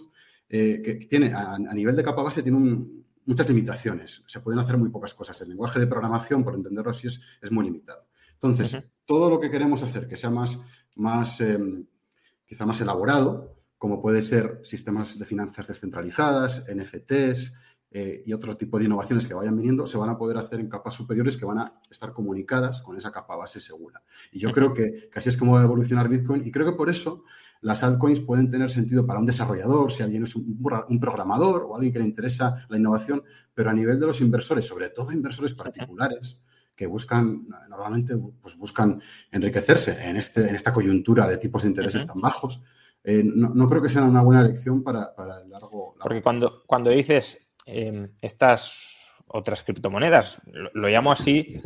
eh, 0.49 0.83
que 0.83 0.95
tiene 1.07 1.33
a, 1.33 1.57
nivel 1.73 1.95
de 1.95 2.03
capa 2.03 2.21
base, 2.21 2.43
tiene 2.43 2.85
muchas 3.25 3.49
limitaciones. 3.49 4.23
Se 4.27 4.39
pueden 4.39 4.59
hacer 4.59 4.77
muy 4.77 4.89
pocas 4.89 5.15
cosas. 5.15 5.41
El 5.41 5.49
lenguaje 5.49 5.79
de 5.79 5.87
programación, 5.87 6.43
por 6.43 6.53
entenderlo 6.53 6.91
así, 6.91 7.07
es, 7.07 7.19
es 7.41 7.51
muy 7.51 7.65
limitado. 7.65 8.01
Entonces, 8.43 8.83
todo 9.05 9.29
lo 9.29 9.39
que 9.39 9.49
queremos 9.49 9.83
hacer 9.83 10.07
que 10.07 10.17
sea 10.17 10.29
más, 10.29 10.59
más 10.95 11.39
em, 11.39 11.85
quizá 12.45 12.65
más 12.65 12.81
elaborado, 12.81 13.55
como 13.77 14.01
puede 14.01 14.21
ser 14.21 14.59
sistemas 14.63 15.17
de 15.17 15.25
finanzas 15.25 15.67
descentralizadas, 15.67 16.65
NFTs 16.73 17.55
eh, 17.91 18.21
y 18.25 18.33
otro 18.33 18.57
tipo 18.57 18.77
de 18.77 18.85
innovaciones 18.85 19.27
que 19.27 19.33
vayan 19.33 19.55
viniendo, 19.55 19.85
se 19.85 19.97
van 19.97 20.09
a 20.09 20.17
poder 20.17 20.37
hacer 20.37 20.59
en 20.59 20.67
capas 20.67 20.93
superiores 20.93 21.37
que 21.37 21.45
van 21.45 21.59
a 21.59 21.79
estar 21.89 22.11
comunicadas 22.11 22.81
con 22.81 22.97
esa 22.97 23.11
capa 23.11 23.37
base 23.37 23.61
segura. 23.61 24.03
Y 24.31 24.39
yo 24.39 24.51
creo 24.51 24.73
que, 24.73 25.09
así 25.15 25.29
es 25.29 25.37
como 25.37 25.53
va 25.53 25.61
a 25.61 25.63
evolucionar 25.63 26.09
Bitcoin 26.09 26.45
y 26.45 26.51
creo 26.51 26.65
que 26.65 26.77
por 26.77 26.89
eso 26.89 27.23
las 27.61 27.81
altcoins 27.83 28.19
pueden 28.19 28.49
tener 28.49 28.71
sentido 28.71 29.05
para 29.05 29.19
un 29.19 29.25
desarrollador, 29.25 29.91
si 29.91 30.03
alguien 30.03 30.23
es 30.23 30.35
un, 30.35 30.59
un, 30.89 30.99
programador 30.99 31.67
o 31.69 31.75
alguien 31.75 31.93
que 31.93 31.99
le 31.99 32.05
interesa 32.05 32.65
la 32.67 32.77
innovación, 32.77 33.23
pero 33.53 33.69
a 33.69 33.73
nivel 33.73 33.99
de 33.99 34.07
los 34.07 34.19
inversores, 34.19 34.65
sobre 34.65 34.89
todo 34.89 35.13
inversores 35.13 35.53
particulares, 35.53 36.41
que 36.75 36.87
buscan, 36.87 37.47
normalmente 37.69 38.15
pues 38.41 38.57
buscan 38.57 39.01
enriquecerse 39.31 40.09
en, 40.09 40.17
este, 40.17 40.47
en 40.47 40.55
esta 40.55 40.73
coyuntura 40.73 41.27
de 41.27 41.37
tipos 41.37 41.61
de 41.61 41.69
intereses 41.69 42.05
tan 42.05 42.19
bajos. 42.19 42.61
Eh, 43.03 43.21
no, 43.23 43.67
creo 43.67 43.81
que 43.81 43.89
sea 43.89 44.03
una 44.03 44.21
buena 44.21 44.41
elección 44.41 44.81
para, 44.81 45.13
el 45.43 45.49
largo, 45.49 45.95
Porque 46.01 46.21
cuando, 46.21 46.63
cuando 46.65 46.89
dices 46.89 47.49
em, 47.65 48.09
estas 48.21 49.11
otras 49.27 49.63
criptomonedas, 49.63 50.41
lo, 50.45 50.87
llamo 50.87 51.11
así 51.11 51.59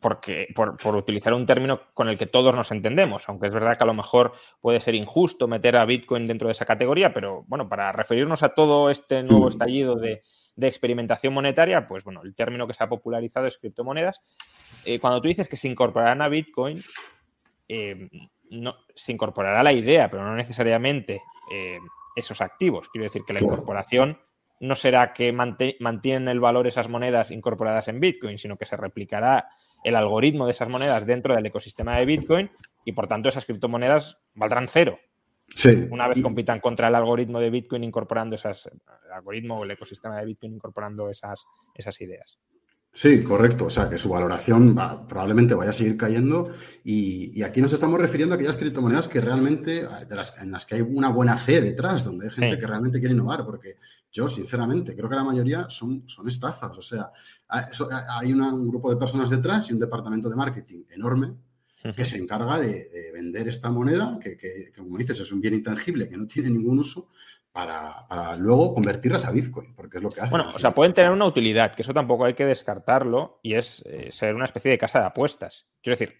porque, 0.00 0.46
por, 0.54 0.76
por, 0.76 0.94
utilizar 0.94 1.34
un 1.34 1.46
término 1.46 1.80
con 1.94 2.08
el 2.08 2.16
que 2.16 2.26
todos 2.26 2.54
nos 2.54 2.70
entendemos, 2.70 3.28
aunque 3.28 3.48
es 3.48 3.52
verdad 3.52 3.76
que 3.76 3.82
a 3.82 3.88
lo 3.88 3.94
mejor 3.94 4.32
puede 4.60 4.80
ser 4.80 4.94
injusto 4.94 5.48
meter 5.48 5.76
a 5.76 5.84
Bitcoin 5.84 6.26
dentro 6.26 6.46
de 6.46 6.52
esa 6.52 6.64
categoría, 6.64 7.12
pero 7.12 7.44
bueno, 7.48 7.68
para 7.68 7.90
referirnos 7.90 8.44
a 8.44 8.50
todo 8.50 8.90
este 8.90 9.24
nuevo 9.24 9.48
estallido 9.48 9.96
de, 9.96 10.22
de 10.58 10.66
experimentación 10.66 11.32
monetaria, 11.32 11.86
pues 11.86 12.02
bueno, 12.02 12.20
el 12.24 12.34
término 12.34 12.66
que 12.66 12.74
se 12.74 12.82
ha 12.82 12.88
popularizado 12.88 13.46
es 13.46 13.58
criptomonedas. 13.58 14.20
Eh, 14.84 14.98
cuando 14.98 15.22
tú 15.22 15.28
dices 15.28 15.46
que 15.46 15.56
se 15.56 15.68
incorporarán 15.68 16.20
a 16.20 16.28
Bitcoin, 16.28 16.82
eh, 17.68 18.08
no, 18.50 18.74
se 18.92 19.12
incorporará 19.12 19.62
la 19.62 19.72
idea, 19.72 20.10
pero 20.10 20.24
no 20.24 20.34
necesariamente 20.34 21.22
eh, 21.52 21.78
esos 22.16 22.40
activos. 22.40 22.88
Quiero 22.88 23.04
decir 23.04 23.22
que 23.24 23.34
la 23.34 23.40
incorporación 23.40 24.18
no 24.58 24.74
será 24.74 25.12
que 25.12 25.32
mantienen 25.32 26.26
el 26.26 26.40
valor 26.40 26.66
esas 26.66 26.88
monedas 26.88 27.30
incorporadas 27.30 27.86
en 27.86 28.00
Bitcoin, 28.00 28.36
sino 28.36 28.56
que 28.56 28.66
se 28.66 28.76
replicará 28.76 29.50
el 29.84 29.94
algoritmo 29.94 30.46
de 30.46 30.50
esas 30.50 30.68
monedas 30.68 31.06
dentro 31.06 31.36
del 31.36 31.46
ecosistema 31.46 31.96
de 31.96 32.04
Bitcoin 32.04 32.50
y 32.84 32.90
por 32.90 33.06
tanto 33.06 33.28
esas 33.28 33.44
criptomonedas 33.44 34.18
valdrán 34.34 34.66
cero. 34.66 34.98
Una 35.90 36.08
vez 36.08 36.22
compitan 36.22 36.60
contra 36.60 36.88
el 36.88 36.94
algoritmo 36.94 37.40
de 37.40 37.50
Bitcoin 37.50 37.82
incorporando 37.82 38.36
esas, 38.36 38.66
el 38.66 39.12
algoritmo 39.12 39.58
o 39.58 39.64
el 39.64 39.70
ecosistema 39.72 40.18
de 40.18 40.26
Bitcoin 40.26 40.54
incorporando 40.54 41.10
esas, 41.10 41.46
esas 41.74 42.00
ideas. 42.00 42.38
Sí, 42.92 43.22
correcto. 43.22 43.66
O 43.66 43.70
sea, 43.70 43.88
que 43.88 43.98
su 43.98 44.08
valoración 44.08 44.74
probablemente 45.08 45.54
vaya 45.54 45.70
a 45.70 45.74
seguir 45.74 45.96
cayendo. 45.96 46.50
Y, 46.82 47.42
aquí 47.42 47.60
nos 47.60 47.72
estamos 47.72 48.00
refiriendo 48.00 48.34
a 48.34 48.36
aquellas 48.36 48.56
criptomonedas 48.56 49.08
que 49.08 49.20
realmente, 49.20 49.82
en 49.82 50.50
las 50.50 50.64
que 50.64 50.76
hay 50.76 50.80
una 50.80 51.08
buena 51.10 51.36
fe 51.36 51.60
detrás, 51.60 52.04
donde 52.04 52.26
hay 52.26 52.32
gente 52.32 52.58
que 52.58 52.66
realmente 52.66 52.98
quiere 52.98 53.14
innovar, 53.14 53.44
porque 53.44 53.76
yo, 54.10 54.26
sinceramente, 54.26 54.96
creo 54.96 55.08
que 55.08 55.16
la 55.16 55.24
mayoría 55.24 55.68
son, 55.70 56.08
son 56.08 56.26
estafas. 56.28 56.76
O 56.76 56.82
sea, 56.82 57.12
hay 57.48 58.32
un 58.32 58.68
grupo 58.68 58.90
de 58.90 58.96
personas 58.96 59.30
detrás 59.30 59.70
y 59.70 59.74
un 59.74 59.78
departamento 59.78 60.28
de 60.28 60.36
marketing 60.36 60.84
enorme 60.90 61.34
que 61.94 62.04
se 62.04 62.18
encarga 62.18 62.58
de, 62.58 63.10
vender 63.12 63.48
esta 63.48 63.70
moneda, 63.70 64.18
que, 64.20 64.70
como 64.76 64.98
dices 64.98 65.20
es 65.20 65.32
un 65.32 65.40
bien 65.40 65.54
intangible 65.54 66.08
que 66.08 66.16
no 66.16 66.26
tiene 66.26 66.50
ningún 66.50 66.78
uso, 66.78 67.08
para, 67.52 68.36
luego 68.36 68.74
convertirlas 68.74 69.24
a 69.24 69.32
Bitcoin, 69.32 69.74
porque 69.74 69.96
es 69.96 70.02
lo 70.02 70.10
que 70.10 70.20
hace. 70.20 70.30
Bueno, 70.30 70.50
o 70.54 70.58
sea, 70.58 70.74
pueden 70.74 70.94
tener 70.94 71.10
una 71.10 71.26
utilidad, 71.26 71.74
que 71.74 71.82
eso 71.82 71.92
tampoco 71.92 72.24
hay 72.24 72.34
que 72.34 72.46
descartarlo, 72.46 73.40
y 73.42 73.54
es 73.54 73.82
eh, 73.86 74.12
ser 74.12 74.34
una 74.34 74.44
especie 74.44 74.70
de 74.70 74.78
casa 74.78 75.00
de 75.00 75.06
apuestas. 75.06 75.68
Quiero 75.82 75.98
decir, 75.98 76.18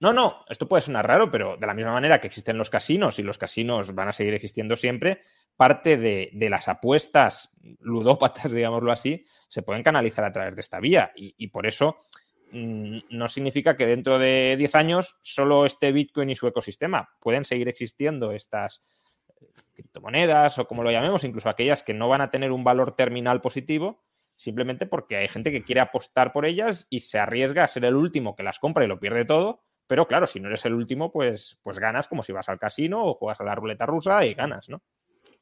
no, 0.00 0.12
no, 0.12 0.44
esto 0.48 0.66
puede 0.66 0.80
sonar 0.80 1.06
raro, 1.06 1.30
pero 1.30 1.56
de 1.58 1.66
la 1.66 1.74
misma 1.74 1.92
manera 1.92 2.20
que 2.20 2.28
existen 2.28 2.56
los 2.56 2.70
casinos 2.70 3.18
y 3.18 3.22
los 3.22 3.36
casinos 3.36 3.94
van 3.94 4.08
a 4.08 4.12
seguir 4.12 4.32
existiendo 4.32 4.76
siempre, 4.76 5.20
parte 5.56 5.98
de, 5.98 6.30
las 6.48 6.66
apuestas 6.68 7.50
ludópatas, 7.80 8.52
digámoslo 8.52 8.90
así, 8.90 9.26
se 9.48 9.62
pueden 9.62 9.82
canalizar 9.82 10.24
a 10.24 10.32
través 10.32 10.54
de 10.54 10.62
esta 10.62 10.80
vía. 10.80 11.12
Y, 11.14 11.34
y 11.36 11.48
por 11.48 11.66
eso 11.66 11.98
no 12.54 13.28
significa 13.28 13.76
que 13.76 13.86
dentro 13.86 14.18
de 14.18 14.54
10 14.56 14.74
años 14.76 15.18
solo 15.22 15.66
esté 15.66 15.90
Bitcoin 15.90 16.30
y 16.30 16.36
su 16.36 16.46
ecosistema. 16.46 17.10
Pueden 17.20 17.44
seguir 17.44 17.68
existiendo 17.68 18.30
estas 18.30 18.82
eh, 19.40 19.46
criptomonedas 19.72 20.58
o 20.58 20.66
como 20.66 20.84
lo 20.84 20.92
llamemos, 20.92 21.24
incluso 21.24 21.48
aquellas 21.48 21.82
que 21.82 21.94
no 21.94 22.08
van 22.08 22.20
a 22.20 22.30
tener 22.30 22.52
un 22.52 22.62
valor 22.62 22.94
terminal 22.94 23.40
positivo, 23.40 24.04
simplemente 24.36 24.86
porque 24.86 25.16
hay 25.16 25.28
gente 25.28 25.50
que 25.50 25.64
quiere 25.64 25.80
apostar 25.80 26.32
por 26.32 26.46
ellas 26.46 26.86
y 26.90 27.00
se 27.00 27.18
arriesga 27.18 27.64
a 27.64 27.68
ser 27.68 27.84
el 27.84 27.96
último 27.96 28.36
que 28.36 28.44
las 28.44 28.60
compra 28.60 28.84
y 28.84 28.88
lo 28.88 29.00
pierde 29.00 29.24
todo. 29.24 29.64
Pero 29.86 30.06
claro, 30.06 30.26
si 30.26 30.40
no 30.40 30.48
eres 30.48 30.64
el 30.64 30.74
último, 30.74 31.12
pues, 31.12 31.58
pues 31.62 31.78
ganas 31.78 32.08
como 32.08 32.22
si 32.22 32.32
vas 32.32 32.48
al 32.48 32.58
casino 32.58 33.04
o 33.04 33.14
juegas 33.14 33.40
a 33.40 33.44
la 33.44 33.54
ruleta 33.54 33.84
rusa 33.84 34.24
y 34.24 34.32
ganas, 34.32 34.68
¿no? 34.68 34.82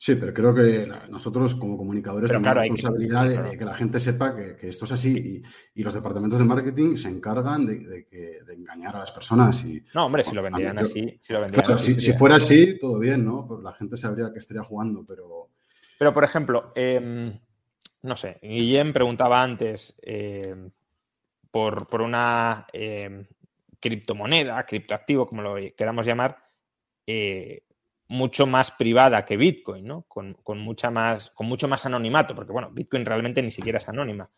Sí, 0.03 0.17
pero 0.17 0.35
creo 0.35 0.53
que 0.53 0.89
nosotros 1.11 1.55
como 1.55 1.77
comunicadores 1.77 2.29
tenemos 2.29 2.57
la 2.57 2.61
responsabilidad 2.63 3.51
de, 3.51 3.57
que 3.57 3.65
la 3.65 3.73
gente 3.73 4.01
sepa 4.01 4.35
que, 4.35 4.69
esto 4.69 4.85
es 4.85 4.91
así 4.91 5.41
y, 5.77 5.83
los 5.85 5.95
departamentos 5.95 6.41
de 6.41 6.45
marketing 6.45 6.97
se 6.97 7.07
encargan 7.07 7.65
de, 7.65 8.05
engañar 8.53 8.97
a 8.97 8.99
las 8.99 9.13
personas. 9.13 9.65
Y, 9.65 9.81
no, 9.95 10.07
hombre, 10.07 10.25
si 10.25 10.35
lo 10.35 10.43
vendieran 10.43 10.77
así. 10.81 11.21
Si, 11.21 12.13
fuera 12.15 12.35
así, 12.35 12.81
todo 12.81 12.99
bien, 12.99 13.25
¿no? 13.25 13.47
Pues 13.47 13.63
la 13.63 13.73
gente 13.75 13.97
sabría 13.97 14.33
que 14.33 14.41
estaría 14.41 14.65
jugando, 14.65 15.05
pero... 15.07 15.51
Pero, 16.01 16.13
por 16.13 16.25
ejemplo, 16.25 16.73
em, 16.75 17.39
no 18.03 18.17
sé, 18.17 18.41
Guillem 18.43 18.93
preguntaba 18.93 19.41
antes 19.41 20.01
em, 20.03 20.69
por, 21.49 21.87
por, 21.87 22.03
una 22.03 22.67
em, 22.73 23.25
criptomoneda, 23.79 24.67
criptoactivo, 24.67 25.29
como 25.29 25.43
lo 25.43 25.55
queramos 25.77 26.05
llamar, 26.05 26.39
eh, 27.07 27.63
mucho 28.13 28.47
más 28.47 28.71
privada 28.71 29.25
que 29.25 29.39
Bitcoin, 29.39 29.87
¿no? 29.87 30.03
Con, 30.07 30.37
mucha 30.59 30.91
más, 30.91 31.31
con 31.31 31.47
mucho 31.47 31.67
más 31.67 31.87
anonimato, 31.87 32.35
porque 32.35 32.53
bueno, 32.53 32.71
Bitcoin 32.71 33.07
realmente 33.07 33.41
ni 33.41 33.51
siquiera 33.51 33.79
es 33.79 33.89
anónima, 33.89 34.29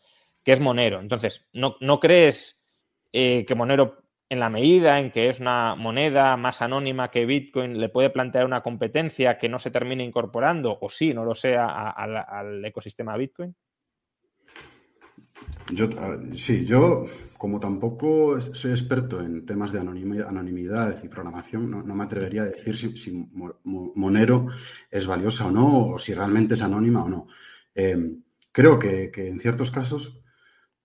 que 0.45 0.53
es 0.53 0.61
Monero. 0.61 1.01
Entonces, 1.01 1.49
¿no, 1.51 1.75
no 1.81 1.99
crees 1.99 2.65
eh, 3.11 3.43
que 3.45 3.53
Monero, 3.53 3.97
en 4.29 4.39
la 4.39 4.49
medida 4.49 4.97
en 5.01 5.11
que 5.11 5.27
es 5.27 5.41
una 5.41 5.75
moneda 5.75 6.37
más 6.37 6.61
anónima 6.61 7.11
que 7.11 7.25
Bitcoin, 7.25 7.77
le 7.77 7.89
puede 7.89 8.09
plantear 8.09 8.45
una 8.45 8.63
competencia 8.63 9.37
que 9.37 9.49
no 9.49 9.59
se 9.59 9.71
termine 9.71 10.05
incorporando, 10.05 10.77
o 10.79 10.89
sí, 10.89 11.13
no 11.13 11.25
lo 11.25 11.35
sea, 11.35 11.89
al 11.89 12.63
ecosistema 12.63 13.17
Bitcoin? 13.17 13.53
Yo, 15.71 15.89
sí, 16.35 16.65
yo 16.65 17.05
como 17.37 17.59
tampoco 17.59 18.39
soy 18.39 18.71
experto 18.71 19.21
en 19.21 19.45
temas 19.45 19.71
de 19.71 19.79
anonimidad 19.79 21.03
y 21.03 21.07
programación, 21.07 21.69
no, 21.69 21.83
me 21.83 22.03
atrevería 22.03 22.43
a 22.43 22.45
decir 22.45 22.75
si, 22.75 23.29
Monero 23.63 24.47
es 24.89 25.05
valiosa 25.05 25.45
o 25.45 25.51
no, 25.51 25.89
o 25.89 25.99
si 25.99 26.13
realmente 26.13 26.53
es 26.53 26.61
anónima 26.61 27.03
o 27.03 27.09
no. 27.09 27.27
Em, 27.73 28.23
creo 28.51 28.79
que, 28.79 29.11
en 29.15 29.39
ciertos 29.39 29.69
casos 29.71 30.21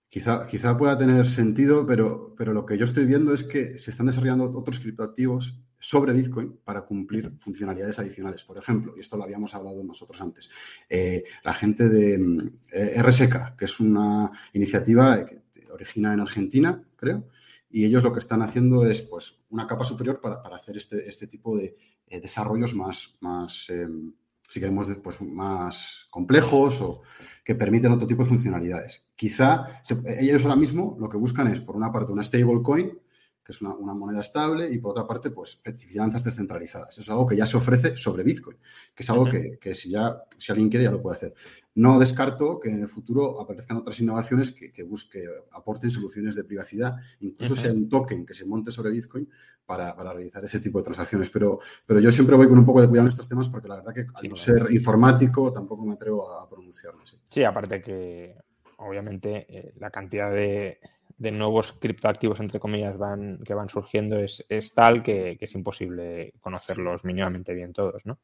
quizá, 0.09 0.45
quizá 0.45 0.77
pueda 0.77 0.97
tener 0.97 1.29
sentido, 1.29 1.85
pero, 1.85 2.35
pero 2.37 2.53
lo 2.53 2.65
que 2.65 2.77
yo 2.77 2.85
estoy 2.85 3.05
viendo 3.05 3.33
es 3.33 3.43
que 3.43 3.77
se 3.77 3.91
están 3.91 4.07
desarrollando 4.07 4.51
otros 4.53 4.79
criptoactivos 4.79 5.61
sobre 5.81 6.13
Bitcoin 6.13 6.59
para 6.63 6.83
cumplir 6.83 7.33
funcionalidades 7.39 7.99
adicionales. 7.99 8.45
Por 8.45 8.57
ejemplo, 8.57 8.93
y 8.95 8.99
esto 8.99 9.17
lo 9.17 9.23
habíamos 9.23 9.53
hablado 9.55 9.83
nosotros 9.83 10.21
antes, 10.21 10.49
eh, 10.87 11.23
la 11.43 11.53
gente 11.53 11.89
de 11.89 12.51
eh, 12.71 13.01
RSK, 13.01 13.57
que 13.57 13.65
es 13.65 13.79
una 13.79 14.31
iniciativa 14.53 15.25
que 15.25 15.41
origina 15.71 16.13
en 16.13 16.19
Argentina, 16.19 16.83
creo, 16.95 17.27
y 17.69 17.85
ellos 17.85 18.03
lo 18.03 18.13
que 18.13 18.19
están 18.19 18.41
haciendo 18.41 18.85
es 18.85 19.01
pues, 19.01 19.39
una 19.49 19.65
capa 19.65 19.85
superior 19.85 20.21
para, 20.21 20.41
hacer 20.55 20.77
este, 20.77 21.07
este, 21.07 21.27
tipo 21.27 21.57
de 21.57 21.75
eh, 22.07 22.19
desarrollos 22.19 22.75
más, 22.75 23.15
más 23.21 23.67
em, 23.69 24.13
si 24.47 24.59
queremos, 24.59 24.91
pues, 25.01 25.21
más 25.21 26.07
complejos 26.11 26.81
o 26.81 27.01
que 27.43 27.55
permiten 27.55 27.93
otro 27.93 28.07
tipo 28.07 28.23
de 28.23 28.29
funcionalidades. 28.29 29.07
Quizá 29.15 29.81
ellos 30.19 30.43
ahora 30.43 30.57
mismo 30.57 30.97
lo 30.99 31.09
que 31.09 31.17
buscan 31.17 31.47
es, 31.47 31.59
por 31.59 31.75
una 31.75 31.91
parte, 31.91 32.11
una 32.11 32.23
stablecoin 32.23 32.99
que 33.43 33.51
es 33.51 33.61
una, 33.61 33.75
moneda 33.93 34.21
estable, 34.21 34.71
y 34.71 34.79
por 34.79 34.91
otra 34.91 35.07
parte, 35.07 35.31
pues 35.31 35.59
finanzas 35.77 36.23
descentralizadas. 36.23 36.91
Eso 36.91 37.01
es 37.01 37.09
algo 37.09 37.25
que 37.25 37.35
ya 37.35 37.45
se 37.45 37.57
ofrece 37.57 37.95
sobre 37.95 38.23
Bitcoin, 38.23 38.57
que 38.93 39.03
es 39.03 39.09
algo 39.09 39.27
que, 39.29 39.75
si, 39.75 39.89
ya, 39.89 40.23
si 40.37 40.51
alguien 40.51 40.69
quiere 40.69 40.85
ya 40.85 40.91
lo 40.91 41.01
puede 41.01 41.17
hacer. 41.17 41.33
No 41.73 41.99
descarto 41.99 42.59
que 42.59 42.69
en 42.69 42.81
el 42.81 42.87
futuro 42.87 43.41
aparezcan 43.41 43.77
otras 43.77 43.99
innovaciones 43.99 44.51
que, 44.51 44.71
que 44.71 44.83
busque, 44.83 45.25
aporten 45.51 45.89
soluciones 45.89 46.35
de 46.35 46.43
privacidad, 46.43 46.97
incluso 47.21 47.63
hay 47.63 47.71
un 47.71 47.89
token 47.89 48.25
que 48.25 48.33
se 48.33 48.45
monte 48.45 48.71
sobre 48.71 48.91
Bitcoin 48.91 49.27
para, 49.65 49.93
realizar 50.13 50.43
ese 50.43 50.59
tipo 50.59 50.79
de 50.79 50.85
transacciones. 50.85 51.29
Pero, 51.29 51.59
pero 51.85 51.99
yo 51.99 52.11
siempre 52.11 52.35
voy 52.35 52.47
con 52.47 52.57
un 52.57 52.65
poco 52.65 52.81
de 52.81 52.87
cuidado 52.87 53.07
en 53.07 53.11
estos 53.11 53.27
temas 53.27 53.49
porque 53.49 53.67
la 53.67 53.77
verdad 53.77 53.93
que 53.93 54.05
al 54.13 54.29
no 54.29 54.35
ser 54.35 54.67
informático 54.71 55.51
tampoco 55.51 55.85
me 55.85 55.93
atrevo 55.93 56.31
a 56.31 56.47
pronunciarme. 56.49 57.03
Sí, 57.29 57.43
aparte 57.43 57.81
que 57.81 58.35
obviamente 58.77 59.45
eh, 59.47 59.73
la 59.77 59.89
cantidad 59.89 60.31
de 60.31 60.79
de 61.21 61.29
nuevos 61.29 61.73
criptoactivos, 61.73 62.39
entre 62.39 62.59
comillas, 62.59 62.97
van, 62.97 63.37
que 63.45 63.53
van 63.53 63.69
surgiendo 63.69 64.17
es, 64.17 64.43
tal 64.73 65.03
que, 65.03 65.37
es 65.39 65.53
imposible 65.53 66.33
conocerlos 66.41 67.05
mínimamente 67.05 67.53
bien 67.53 67.73
todos, 67.73 68.03
¿no? 68.07 68.17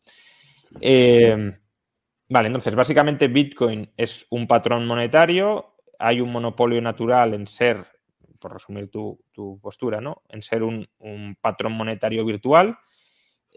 Eh, 0.81 1.55
vale, 2.27 2.47
entonces, 2.47 2.73
básicamente 2.73 3.27
Bitcoin 3.27 3.87
es 3.95 4.25
un 4.31 4.47
patrón 4.47 4.87
monetario, 4.87 5.75
hay 5.99 6.21
un 6.21 6.31
monopolio 6.31 6.81
natural 6.81 7.35
en 7.35 7.45
ser, 7.45 7.85
por 8.39 8.53
resumir 8.53 8.89
tu, 8.89 9.19
postura, 9.61 10.01
¿no? 10.01 10.23
En 10.27 10.41
ser 10.41 10.63
un, 10.63 10.87
patrón 11.39 11.73
monetario 11.73 12.25
virtual, 12.25 12.79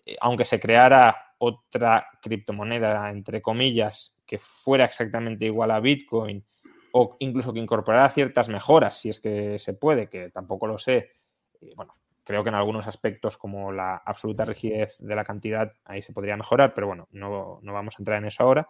eh, 0.04 0.16
aunque 0.20 0.44
se 0.44 0.60
creara 0.60 1.16
otra 1.38 2.06
criptomoneda, 2.20 3.08
entre 3.08 3.40
comillas, 3.40 4.14
que 4.26 4.38
fuera 4.38 4.84
exactamente 4.84 5.46
igual 5.46 5.70
a 5.70 5.80
Bitcoin, 5.80 6.44
o 6.92 7.16
incluso 7.20 7.52
que 7.52 7.60
incorporara 7.60 8.08
ciertas 8.10 8.48
mejoras, 8.48 8.98
si 8.98 9.08
es 9.08 9.20
que 9.20 9.58
se 9.58 9.74
puede, 9.74 10.08
que 10.08 10.30
tampoco 10.30 10.66
lo 10.66 10.78
sé. 10.78 11.10
bueno, 11.76 11.94
creo 12.24 12.42
que 12.42 12.48
en 12.48 12.54
algunos 12.54 12.86
aspectos, 12.86 13.36
como 13.36 13.72
la 13.72 13.96
absoluta 13.96 14.44
rigidez 14.44 14.96
de 14.98 15.14
la 15.14 15.24
cantidad, 15.24 15.72
ahí 15.84 16.02
se 16.02 16.12
podría 16.12 16.36
mejorar, 16.36 16.74
pero 16.74 16.86
bueno, 16.86 17.08
no, 17.10 17.60
vamos 17.62 17.96
a 17.96 18.00
entrar 18.00 18.18
en 18.18 18.26
eso 18.26 18.42
ahora. 18.42 18.68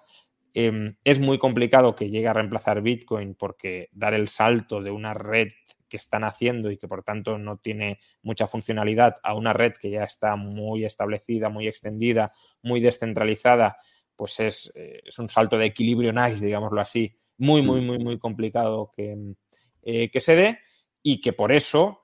Em, 0.54 0.96
es 1.04 1.20
muy 1.20 1.38
complicado 1.38 1.94
que 1.94 2.10
llegue 2.10 2.26
a 2.26 2.32
reemplazar 2.32 2.82
Bitcoin 2.82 3.34
porque 3.34 3.88
dar 3.92 4.14
el 4.14 4.28
salto 4.28 4.82
de 4.82 4.90
una 4.90 5.14
red 5.14 5.48
que 5.88 5.96
están 5.96 6.24
haciendo 6.24 6.70
y 6.70 6.78
que 6.78 6.88
por 6.88 7.02
tanto 7.02 7.38
no 7.38 7.58
tiene 7.58 8.00
mucha 8.22 8.46
funcionalidad 8.46 9.18
a 9.22 9.34
una 9.34 9.52
red 9.52 9.74
que 9.74 9.90
ya 9.90 10.04
está 10.04 10.36
muy 10.36 10.84
establecida, 10.84 11.50
muy 11.50 11.68
extendida, 11.68 12.32
muy 12.62 12.80
descentralizada, 12.80 13.76
pues 14.16 14.40
es, 14.40 14.72
eh, 14.74 15.02
es 15.04 15.18
un 15.18 15.28
salto 15.28 15.58
de 15.58 15.66
equilibrio 15.66 16.12
nice, 16.12 16.44
digámoslo 16.44 16.80
así, 16.80 17.14
muy, 17.40 17.62
muy, 17.62 17.80
mm. 17.80 17.86
muy, 17.86 17.98
muy 17.98 18.18
complicado 18.18 18.92
eh, 18.96 20.10
que, 20.12 20.20
se 20.20 20.36
dé 20.36 20.58
y 21.02 21.22
que 21.22 21.32
por 21.32 21.52
eso, 21.52 22.02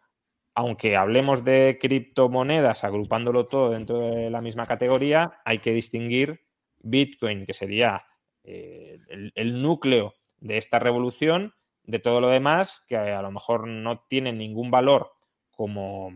aunque 0.55 0.97
hablemos 0.97 1.45
de 1.45 1.79
criptomonedas 1.81 2.85
agrupándolo 2.85 3.47
todo 3.47 3.71
dentro 3.71 3.99
de 3.99 4.31
la 4.31 4.41
misma 4.41 4.65
categoría, 4.65 5.39
hay 5.45 5.59
que 5.59 5.73
distinguir 5.73 6.41
Bitcoin, 6.79 7.45
que 7.45 7.53
sería 7.53 8.07
eh, 8.45 8.99
el, 9.35 9.63
núcleo 9.63 10.15
de 10.39 10.57
esta 10.57 10.79
revolución, 10.79 11.53
de 11.85 11.99
todo 11.99 12.21
lo 12.21 12.31
demás, 12.31 12.85
que 12.89 12.97
a 12.97 13.23
lo 13.23 13.31
mejor 13.31 13.69
no 13.69 14.05
tiene 14.09 14.33
ningún 14.33 14.71
valor 14.71 15.13
como, 15.51 16.13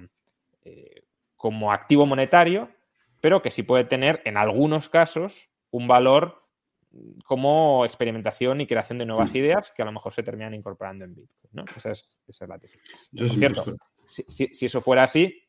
eh, 0.64 1.02
como 1.36 1.72
activo 1.72 2.06
monetario, 2.06 2.70
pero 3.20 3.42
que 3.42 3.50
sí 3.50 3.62
puede 3.62 3.84
tener 3.84 4.22
en 4.24 4.38
algunos 4.38 4.88
casos 4.88 5.50
un 5.70 5.86
valor 5.86 6.39
como 7.24 7.84
experimentación 7.84 8.60
y 8.60 8.66
creación 8.66 8.98
de 8.98 9.06
nuevas 9.06 9.34
ideas 9.34 9.72
que 9.74 9.82
a 9.82 9.84
lo 9.84 9.92
mejor 9.92 10.12
se 10.12 10.22
terminan 10.22 10.54
incorporando 10.54 11.04
en 11.04 11.14
Bitcoin. 11.14 11.50
¿no? 11.52 11.64
Esa, 11.76 11.92
es, 11.92 12.20
la 12.46 12.58
tesis. 12.58 12.82
cierto, 13.12 13.76
si, 14.08 14.48
eso 14.66 14.80
fuera 14.80 15.04
así, 15.04 15.48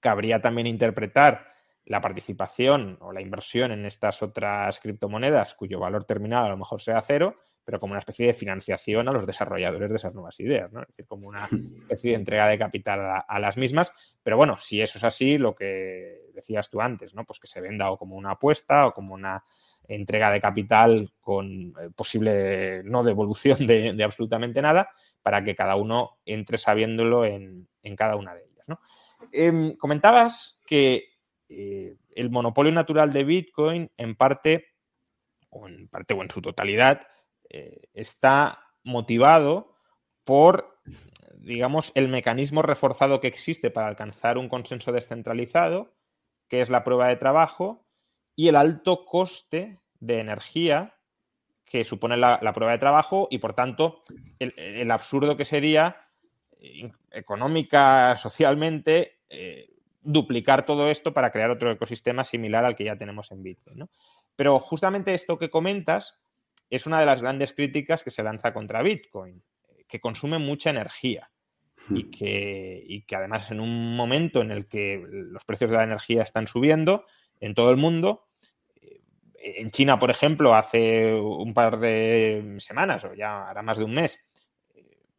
cabría 0.00 0.40
también 0.40 0.66
interpretar 0.66 1.48
la 1.84 2.00
participación 2.00 2.98
o 3.00 3.12
la 3.12 3.20
inversión 3.20 3.72
en 3.72 3.86
estas 3.86 4.22
otras 4.22 4.78
criptomonedas 4.78 5.54
cuyo 5.54 5.80
valor 5.80 6.04
terminal 6.04 6.44
a 6.44 6.50
lo 6.50 6.56
mejor 6.56 6.80
sea 6.80 7.00
cero, 7.00 7.34
pero 7.64 7.80
como 7.80 7.92
una 7.92 8.00
especie 8.00 8.26
de 8.26 8.34
financiación 8.34 9.08
a 9.08 9.12
los 9.12 9.26
desarrolladores 9.26 9.90
de 9.90 9.96
esas 9.96 10.14
nuevas 10.14 10.38
ideas, 10.40 10.72
¿no? 10.72 10.82
Es 10.82 10.88
decir, 10.88 11.06
como 11.06 11.28
una 11.28 11.44
especie 11.82 12.12
de 12.12 12.16
entrega 12.16 12.48
de 12.48 12.58
capital 12.58 13.24
a, 13.26 13.38
las 13.38 13.56
mismas. 13.56 13.92
Pero 14.22 14.36
bueno, 14.36 14.56
si 14.58 14.80
eso 14.80 14.96
es 14.96 15.04
así, 15.04 15.36
lo 15.36 15.54
que 15.54 16.30
decías 16.34 16.70
tú 16.70 16.80
antes, 16.80 17.14
¿no? 17.14 17.24
Pues 17.24 17.38
que 17.38 17.46
se 17.46 17.60
venda 17.60 17.90
o 17.90 17.98
como 17.98 18.16
una 18.16 18.32
apuesta 18.32 18.86
o 18.86 18.94
como 18.94 19.12
una 19.12 19.42
entrega 19.88 20.30
de 20.30 20.40
capital 20.40 21.10
con 21.20 21.74
eh, 21.80 21.90
posible 21.96 22.82
no 22.84 23.02
devolución 23.02 23.66
de, 23.66 24.04
absolutamente 24.04 24.62
nada, 24.62 24.90
para 25.22 25.42
que 25.42 25.56
cada 25.56 25.76
uno 25.76 26.18
entre 26.24 26.58
sabiéndolo 26.58 27.24
en, 27.24 27.68
cada 27.96 28.16
una 28.16 28.34
de 28.34 28.44
ellas. 28.44 28.78
Em, 29.32 29.74
comentabas 29.76 30.62
que 30.66 31.08
eh, 31.48 31.96
el 32.14 32.30
monopolio 32.30 32.70
natural 32.70 33.12
de 33.12 33.24
Bitcoin, 33.24 33.90
en 33.96 34.14
parte, 34.14 34.66
o 35.48 35.66
en 35.66 35.88
parte 35.88 36.14
o 36.14 36.22
en 36.22 36.30
su 36.30 36.42
totalidad, 36.42 37.06
eh, 37.48 37.80
está 37.94 38.62
motivado 38.84 39.74
por, 40.24 40.78
digamos, 41.34 41.92
el 41.94 42.08
mecanismo 42.08 42.60
reforzado 42.60 43.20
que 43.20 43.28
existe 43.28 43.70
para 43.70 43.88
alcanzar 43.88 44.36
un 44.36 44.50
consenso 44.50 44.92
descentralizado, 44.92 45.94
que 46.48 46.60
es 46.60 46.68
la 46.68 46.84
prueba 46.84 47.08
de 47.08 47.16
trabajo, 47.16 47.87
y 48.38 48.46
el 48.46 48.54
alto 48.54 49.04
coste 49.04 49.80
de 49.98 50.20
energía 50.20 50.94
que 51.64 51.82
supone 51.82 52.16
la, 52.16 52.52
prueba 52.54 52.70
de 52.70 52.78
trabajo 52.78 53.26
y 53.32 53.38
por 53.38 53.52
tanto 53.52 54.04
el, 54.38 54.88
absurdo 54.92 55.36
que 55.36 55.44
sería 55.44 56.06
económica, 57.10 58.16
socialmente, 58.16 59.18
eh, 59.28 59.70
duplicar 60.02 60.64
todo 60.64 60.88
esto 60.88 61.12
para 61.12 61.32
crear 61.32 61.50
otro 61.50 61.72
ecosistema 61.72 62.22
similar 62.22 62.64
al 62.64 62.76
que 62.76 62.84
ya 62.84 62.96
tenemos 62.96 63.32
en 63.32 63.42
Bitcoin. 63.42 63.90
Pero 64.36 64.60
justamente 64.60 65.14
esto 65.14 65.36
que 65.36 65.50
comentas 65.50 66.16
es 66.70 66.86
una 66.86 67.00
de 67.00 67.06
las 67.06 67.20
grandes 67.20 67.52
críticas 67.52 68.04
que 68.04 68.12
se 68.12 68.22
lanza 68.22 68.54
contra 68.54 68.84
Bitcoin, 68.84 69.42
que 69.88 69.98
consume 69.98 70.38
mucha 70.38 70.70
energía 70.70 71.28
y 71.90 72.04
Hmm. 72.04 72.10
que, 72.10 72.84
y 72.86 73.02
que 73.02 73.16
además 73.16 73.50
en 73.50 73.58
un 73.60 73.96
momento 73.96 74.42
en 74.42 74.50
el 74.50 74.66
que 74.66 75.02
los 75.08 75.44
precios 75.44 75.70
de 75.70 75.76
la 75.76 75.84
energía 75.84 76.22
están 76.22 76.46
subiendo 76.46 77.04
en 77.40 77.54
todo 77.54 77.70
el 77.70 77.76
mundo, 77.76 78.27
eh, 78.27 78.27
en 79.40 79.70
China, 79.70 79.98
por 79.98 80.10
ejemplo, 80.10 80.54
hace 80.54 81.14
un 81.14 81.54
par 81.54 81.78
de 81.78 82.56
semanas 82.58 83.04
o 83.04 83.14
ya 83.14 83.44
hará 83.44 83.62
más 83.62 83.78
de 83.78 83.84
un 83.84 83.94
mes, 83.94 84.18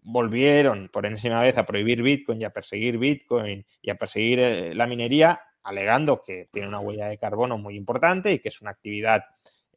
volvieron 0.04 0.90
por 0.90 1.06
enésima 1.06 1.42
vez 1.42 1.58
a 1.58 1.66
prohibir 1.66 2.02
Bitcoin 2.02 2.42
y 2.42 2.46
a 2.46 2.50
perseguir 2.50 2.98
Bitcoin 2.98 3.66
y 3.82 3.90
a 3.90 3.96
perseguir 3.96 4.40
eh, 4.40 4.76
la 4.76 4.88
minería, 4.88 5.42
alegando 5.64 6.22
que 6.24 6.50
tiene 6.52 6.68
una 6.68 6.80
huella 6.80 7.08
de 7.08 7.18
carbono 7.18 7.58
muy 7.58 7.76
importante 7.76 8.32
y 8.32 8.40
que 8.40 8.50
es 8.50 8.62
una 8.62 8.72
actividad 8.72 9.24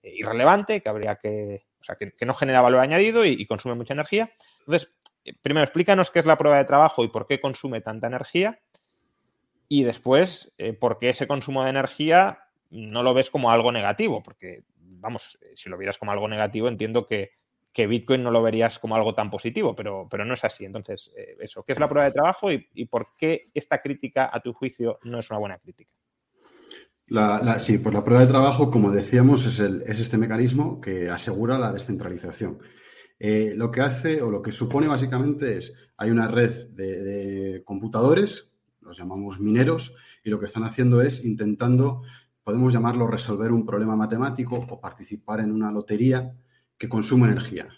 eh, 0.03 0.13
irrelevante, 0.15 0.81
que 0.81 0.89
habría 0.89 1.17
que, 1.17 1.67
o 1.81 1.85
sea, 1.85 1.97
que, 1.97 2.15
no 2.25 2.35
genera 2.35 2.63
valor 2.63 2.81
añadido 2.81 3.25
y, 3.25 3.45
consume 3.47 3.75
mucha 3.75 3.95
energía. 3.95 4.33
Entonces, 4.61 4.95
eh, 5.25 5.35
primero 5.41 5.65
explícanos 5.65 6.11
qué 6.11 6.21
es 6.21 6.27
la 6.27 6.39
prueba 6.39 6.59
de 6.59 6.65
trabajo 6.65 7.05
y 7.05 7.09
por 7.09 7.27
qué 7.27 7.41
consume 7.41 7.81
tanta 7.81 8.07
energía. 8.07 8.61
Y 9.69 9.85
después, 9.85 10.53
por 10.81 10.99
qué 10.99 11.09
ese 11.09 11.27
consumo 11.27 11.65
de 11.65 11.71
energía 11.71 12.41
no 12.73 13.03
lo 13.03 13.15
ves 13.15 13.31
como 13.31 13.51
algo 13.51 13.71
negativo. 13.71 14.23
Porque, 14.23 14.65
vamos, 14.77 15.39
eh, 15.43 15.53
si 15.55 15.69
lo 15.71 15.79
vieras 15.79 15.99
como 15.99 16.13
algo 16.13 16.27
negativo, 16.29 16.69
entiendo 16.69 17.07
que, 17.07 17.31
que 17.73 17.87
Bitcoin 17.87 18.23
no 18.23 18.31
lo 18.31 18.43
verías 18.43 18.79
como 18.79 18.97
algo 18.97 19.15
tan 19.15 19.31
positivo, 19.31 19.75
pero, 19.75 20.07
pero 20.11 20.25
no 20.25 20.35
es 20.35 20.45
así. 20.45 20.65
Entonces, 20.65 21.13
eh, 21.17 21.37
eso, 21.41 21.63
¿qué 21.65 21.73
es 21.73 21.79
la 21.79 21.89
prueba 21.89 22.07
de 22.07 22.13
trabajo 22.13 22.51
y, 22.53 22.85
por 22.87 23.09
qué 23.17 23.51
esta 23.55 23.81
crítica, 23.81 24.29
a 24.33 24.41
tu 24.41 24.53
juicio, 24.53 24.99
no 25.05 25.19
es 25.19 25.31
una 25.31 25.39
buena 25.39 25.59
crítica? 25.59 25.91
La, 27.07 27.41
la- 27.43 27.59
sí, 27.61 27.79
pues 27.79 27.95
la 27.95 28.05
prueba 28.05 28.23
de 28.23 28.29
trabajo, 28.29 28.71
como 28.71 28.91
decíamos, 28.91 29.45
es, 29.47 29.59
el- 29.61 29.83
es 29.87 30.01
este 30.01 30.19
mecanismo 30.19 30.81
que 30.81 31.11
asegura 31.11 31.59
la 31.59 31.73
descentralización. 31.73 32.59
Eh, 33.19 33.55
lo 33.57 33.71
que 33.71 33.81
hace 33.83 34.23
o 34.23 34.31
lo 34.31 34.43
que 34.43 34.53
supone 34.53 34.89
básicamente 34.89 35.57
es, 35.57 35.75
hay 35.97 36.11
una 36.11 36.29
red 36.29 36.69
de 36.71 37.63
computadores, 37.65 38.53
los 38.81 38.97
llamamos 38.99 39.39
mineros, 39.41 39.95
y 40.25 40.31
lo 40.31 40.41
que 40.41 40.47
están 40.47 40.65
haciendo 40.65 41.01
es 41.03 41.25
intentando, 41.25 42.03
podemos 42.45 42.73
llamarlo 42.73 43.07
resolver 43.07 43.53
un 43.53 43.65
problema 43.65 43.97
matemático 43.97 44.57
o 44.57 44.81
participar 44.81 45.41
en 45.41 45.53
una 45.53 45.71
lotería 45.71 46.35
que 46.77 46.89
consume 46.89 47.29
energía. 47.29 47.69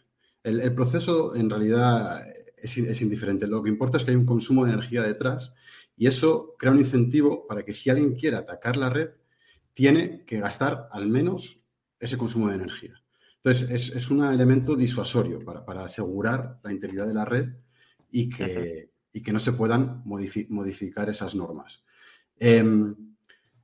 El, 0.43 0.61
el 0.61 0.75
proceso 0.75 1.35
en 1.35 1.51
realidad 1.51 2.27
es, 2.57 2.77
es 2.79 3.03
indiferente. 3.03 3.47
Lo 3.47 3.63
que 3.63 3.71
importa 3.71 3.99
es 3.99 4.05
que 4.05 4.13
hay 4.13 4.17
un 4.17 4.27
consumo 4.27 4.65
de 4.65 4.73
energía 4.73 5.03
detrás 5.03 5.55
y 5.97 6.07
eso 6.07 6.55
crea 6.59 6.73
un 6.73 6.79
incentivo 6.79 7.47
para 7.47 7.65
que 7.65 7.73
si 7.73 7.91
alguien 7.91 8.15
quiere 8.15 8.37
atacar 8.37 8.77
la 8.77 8.91
red, 8.91 9.11
tiene 9.73 10.25
que 10.25 10.41
gastar 10.41 10.89
al 10.91 11.09
menos 11.09 11.63
ese 11.99 12.17
consumo 12.17 12.49
de 12.49 12.57
energía. 12.57 12.95
Entonces, 13.37 13.71
es, 13.71 13.95
es 13.95 14.11
un 14.11 14.25
elemento 14.25 14.75
disuasorio 14.75 15.45
para, 15.45 15.65
para, 15.65 15.85
asegurar 15.85 16.61
la 16.63 16.73
integridad 16.73 17.07
de 17.07 17.15
la 17.15 17.25
red 17.25 17.51
y 18.11 18.29
que, 18.29 18.91
y 19.13 19.23
que 19.23 19.33
no 19.33 19.39
se 19.39 19.53
puedan 19.53 20.03
modifi 20.05 20.47
modificar 20.49 21.11
esas 21.11 21.35
normas. 21.35 21.85
Eh, 22.39 22.65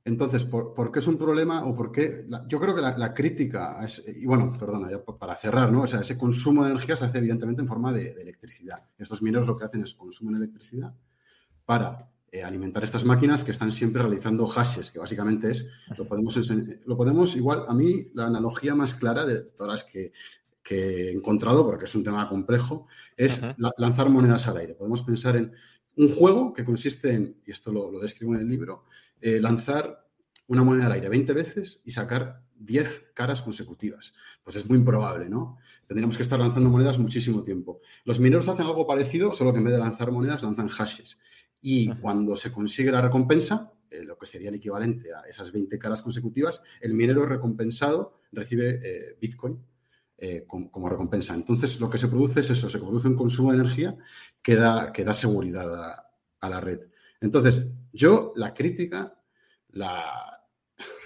entonces, 0.03 0.45
¿por, 0.45 0.73
¿por, 0.73 0.91
qué 0.91 0.99
es 0.99 1.07
un 1.07 1.17
problema 1.17 1.63
o 1.65 1.75
por 1.75 1.91
qué? 1.91 2.25
La, 2.27 2.47
yo 2.47 2.59
creo 2.59 2.73
que 2.73 2.81
la, 2.81 2.97
la, 2.97 3.13
crítica, 3.13 3.79
es, 3.83 4.03
y 4.07 4.25
bueno, 4.25 4.53
perdona, 4.59 4.89
ya 4.89 5.03
para 5.03 5.35
cerrar, 5.35 5.71
¿no? 5.71 5.83
O 5.83 5.87
sea, 5.87 6.01
ese 6.01 6.17
consumo 6.17 6.63
de 6.63 6.71
energía 6.71 6.95
se 6.95 7.05
hace 7.05 7.19
evidentemente 7.19 7.61
en 7.61 7.67
forma 7.67 7.93
de, 7.93 8.13
de 8.13 8.21
electricidad. 8.21 8.83
Estos 8.97 9.21
mineros 9.21 9.47
lo 9.47 9.57
que 9.57 9.65
hacen 9.65 9.83
es 9.83 9.93
consumen 9.93 10.35
electricidad 10.35 10.93
para 11.65 12.11
eh, 12.33 12.43
alimentar 12.43 12.81
estas 12.81 13.03
máquinas 13.03 13.43
que 13.43 13.51
están 13.51 13.73
siempre 13.73 14.01
realizando 14.01 14.47
hashes, 14.47 14.89
que 14.89 14.99
básicamente 14.99 15.51
es, 15.51 15.67
lo 15.97 16.07
podemos, 16.07 16.39
lo 16.85 16.95
podemos 16.95 17.35
igual, 17.35 17.65
a 17.67 17.73
mí 17.73 18.09
la 18.13 18.27
analogía 18.27 18.73
más 18.73 18.93
clara 18.93 19.25
de 19.25 19.41
todas 19.41 19.69
las 19.69 19.83
que, 19.83 20.13
que 20.63 21.09
he 21.09 21.11
encontrado, 21.11 21.65
porque 21.65 21.83
es 21.83 21.93
un 21.93 22.05
tema 22.05 22.29
complejo, 22.29 22.87
es 23.17 23.41
la, 23.57 23.73
lanzar 23.75 24.09
monedas 24.09 24.47
al 24.47 24.55
aire. 24.55 24.75
Podemos 24.75 25.03
pensar 25.03 25.35
en 25.35 25.51
un 25.97 26.07
juego 26.15 26.53
que 26.53 26.63
consiste 26.63 27.13
en, 27.13 27.35
y 27.45 27.51
esto 27.51 27.69
lo, 27.69 27.91
lo 27.91 27.99
describo 27.99 28.33
en 28.33 28.39
el 28.39 28.47
libro, 28.47 28.85
eh, 29.21 29.39
lanzar 29.39 30.07
una 30.47 30.63
moneda 30.63 30.87
al 30.87 30.91
aire 30.93 31.09
20 31.09 31.33
veces 31.33 31.81
y 31.85 31.91
sacar 31.91 32.43
10 32.55 33.11
caras 33.13 33.41
consecutivas. 33.41 34.13
Pues 34.43 34.55
es 34.55 34.67
muy 34.67 34.77
improbable, 34.77 35.29
¿no? 35.29 35.57
Tendríamos 35.87 36.17
que 36.17 36.23
estar 36.23 36.39
lanzando 36.39 36.69
monedas 36.69 36.97
muchísimo 36.97 37.41
tiempo. 37.43 37.81
Los 38.03 38.19
mineros 38.19 38.47
hacen 38.47 38.65
algo 38.65 38.85
parecido, 38.85 39.31
solo 39.31 39.51
que 39.51 39.59
en 39.59 39.65
vez 39.65 39.73
de 39.73 39.79
lanzar 39.79 40.11
monedas 40.11 40.43
lanzan 40.43 40.67
hashes. 40.67 41.19
Y 41.61 41.93
cuando 41.95 42.35
se 42.35 42.51
consigue 42.51 42.91
la 42.91 43.01
recompensa, 43.01 43.71
eh, 43.89 44.03
lo 44.03 44.17
que 44.17 44.25
sería 44.25 44.49
el 44.49 44.55
equivalente 44.55 45.13
a 45.13 45.21
esas 45.21 45.51
20 45.51 45.77
caras 45.77 46.01
consecutivas, 46.01 46.63
el 46.79 46.93
minero 46.93 47.25
recompensado 47.25 48.19
recibe 48.31 48.79
eh, 48.83 49.17
Bitcoin 49.19 49.59
eh, 50.17 50.45
como, 50.47 50.71
como, 50.71 50.89
recompensa. 50.89 51.33
Entonces, 51.33 51.79
lo 51.79 51.89
que 51.89 51.97
se 51.97 52.07
produce 52.07 52.39
es 52.39 52.49
eso, 52.51 52.69
se 52.69 52.79
produce 52.79 53.07
un 53.07 53.15
consumo 53.15 53.51
de 53.51 53.57
energía 53.57 53.97
que 54.41 54.55
da, 54.55 54.91
que 54.91 55.03
da 55.03 55.13
seguridad 55.13 55.83
a, 55.83 56.11
a 56.39 56.49
la 56.49 56.59
red. 56.61 56.90
Entonces, 57.21 57.69
yo 57.93 58.33
la 58.35 58.53
crítica 58.53 59.17
la, 59.69 60.43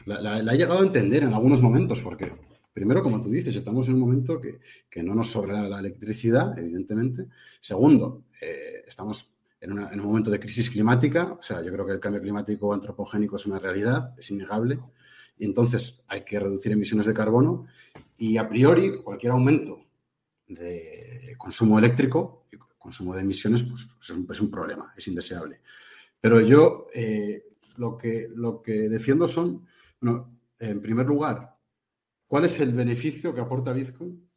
he 0.08 0.58
llegado 0.58 0.80
a 0.80 0.86
entender 0.86 1.24
en 1.24 1.34
algunos 1.34 1.62
momentos, 1.62 2.02
porque 2.02 2.32
primero, 2.74 3.04
como 3.04 3.22
tú 3.22 3.30
dices, 3.30 3.56
estamos 3.56 3.88
en 3.88 3.96
un 3.96 4.00
momento 4.00 4.42
que, 4.42 4.60
que 4.90 5.04
no 5.04 5.14
nos 5.14 5.32
sobra 5.32 5.68
la 5.70 5.80
electricidad, 5.80 6.58
evidentemente. 6.58 7.28
Segundo, 7.62 8.24
eh, 8.42 8.84
estamos 8.88 9.32
en, 9.62 9.72
en, 9.72 10.00
un 10.00 10.08
momento 10.08 10.32
de 10.32 10.40
crisis 10.40 10.70
climática, 10.70 11.34
o 11.34 11.44
sea, 11.44 11.62
yo 11.62 11.72
creo 11.72 11.86
que 11.86 11.94
el 11.94 12.00
cambio 12.00 12.22
climático 12.22 12.74
antropogénico 12.74 13.36
es 13.36 13.46
una 13.46 13.60
realidad, 13.60 14.14
es 14.18 14.32
innegable, 14.32 14.80
y 15.38 15.46
entonces 15.46 16.04
hay 16.08 16.22
que 16.22 16.40
reducir 16.40 16.72
emisiones 16.72 17.06
de 17.06 17.14
carbono 17.14 17.68
y 18.18 18.38
a 18.38 18.48
priori 18.48 19.02
cualquier 19.04 19.34
aumento 19.34 19.86
de 20.48 21.36
consumo 21.38 21.78
eléctrico, 21.80 22.46
consumo 22.78 23.16
de 23.16 23.22
emisiones, 23.22 23.64
pues, 23.64 23.88
pues 23.96 24.10
es, 24.10 24.42
un, 24.42 24.52
problema, 24.52 24.94
es 24.96 25.08
indeseable. 25.08 25.62
Pero 26.22 26.42
yo 26.42 26.88
eh, 26.94 27.44
lo, 27.78 27.98
que, 27.98 28.28
lo 28.34 28.62
que 28.62 28.90
defiendo 28.90 29.28
son, 29.28 29.66
bueno, 30.00 30.40
en 30.60 30.82
primer 30.82 31.06
lugar, 31.06 31.58
¿cuál 32.28 32.46
es 32.46 32.60
el 32.60 32.74
beneficio 32.74 33.34
que 33.34 33.42
aporta 33.42 33.74
Bitcoin 33.74 34.30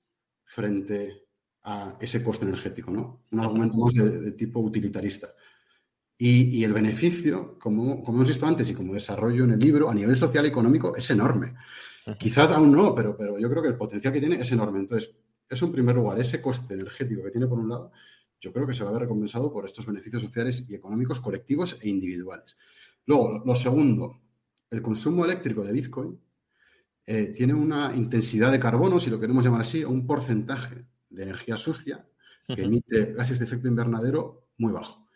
frente 0.44 1.26
a 1.62 1.96
ese 2.00 2.22
coste 2.22 2.44
energético? 2.44 2.90
¿no? 2.90 3.24
Un 3.30 3.40
argumento 3.40 3.76
más 3.78 3.94
de, 3.94 4.20
de 4.20 4.32
tipo 4.32 4.60
utilitarista. 4.60 5.28
Y, 6.20 6.58
y, 6.58 6.64
el 6.64 6.72
beneficio, 6.72 7.56
como, 7.60 8.02
como, 8.02 8.18
hemos 8.18 8.28
visto 8.28 8.44
antes 8.44 8.68
y 8.68 8.74
como 8.74 8.92
desarrollo 8.92 9.44
en 9.44 9.52
el 9.52 9.60
libro, 9.60 9.88
a 9.88 9.94
nivel 9.94 10.16
social 10.16 10.44
y 10.44 10.48
económico 10.48 10.96
es 10.96 11.08
enorme. 11.10 11.54
Quizás 12.18 12.50
aún 12.50 12.72
no, 12.72 12.92
pero, 12.92 13.16
pero 13.16 13.38
yo 13.38 13.48
creo 13.48 13.62
que 13.62 13.68
el 13.68 13.76
potencial 13.76 14.12
que 14.12 14.18
tiene 14.18 14.40
es 14.40 14.50
enorme. 14.50 14.80
Entonces, 14.80 15.14
eso 15.48 15.66
en 15.66 15.72
primer 15.72 15.94
lugar, 15.94 16.18
ese 16.18 16.42
coste 16.42 16.74
energético 16.74 17.22
que 17.22 17.30
tiene 17.30 17.46
por 17.46 17.60
un 17.60 17.68
lado, 17.68 17.92
yo 18.40 18.52
creo 18.52 18.66
que 18.66 18.74
se 18.74 18.84
va 18.84 18.90
a 18.90 18.92
ver 18.92 19.02
recompensado 19.02 19.52
por 19.52 19.64
estos 19.64 19.86
beneficios 19.86 20.22
sociales 20.22 20.68
y 20.68 20.74
económicos 20.74 21.20
colectivos 21.20 21.78
e 21.82 21.88
individuales. 21.88 22.56
Luego, 23.06 23.42
lo 23.44 23.54
segundo, 23.54 24.20
el 24.70 24.82
consumo 24.82 25.24
eléctrico 25.24 25.64
de 25.64 25.72
Bitcoin 25.72 26.20
eh, 27.06 27.32
tiene 27.34 27.54
una 27.54 27.92
intensidad 27.94 28.52
de 28.52 28.60
carbono, 28.60 29.00
si 29.00 29.10
lo 29.10 29.18
queremos 29.18 29.44
llamar 29.44 29.62
así, 29.62 29.82
un 29.82 30.06
porcentaje 30.06 30.86
de 31.08 31.22
energía 31.22 31.56
sucia 31.56 32.06
que 32.46 32.62
emite 32.62 33.12
gases 33.12 33.38
de 33.38 33.44
efecto 33.44 33.68
invernadero 33.68 34.48
muy 34.58 34.72
bajo. 34.72 35.06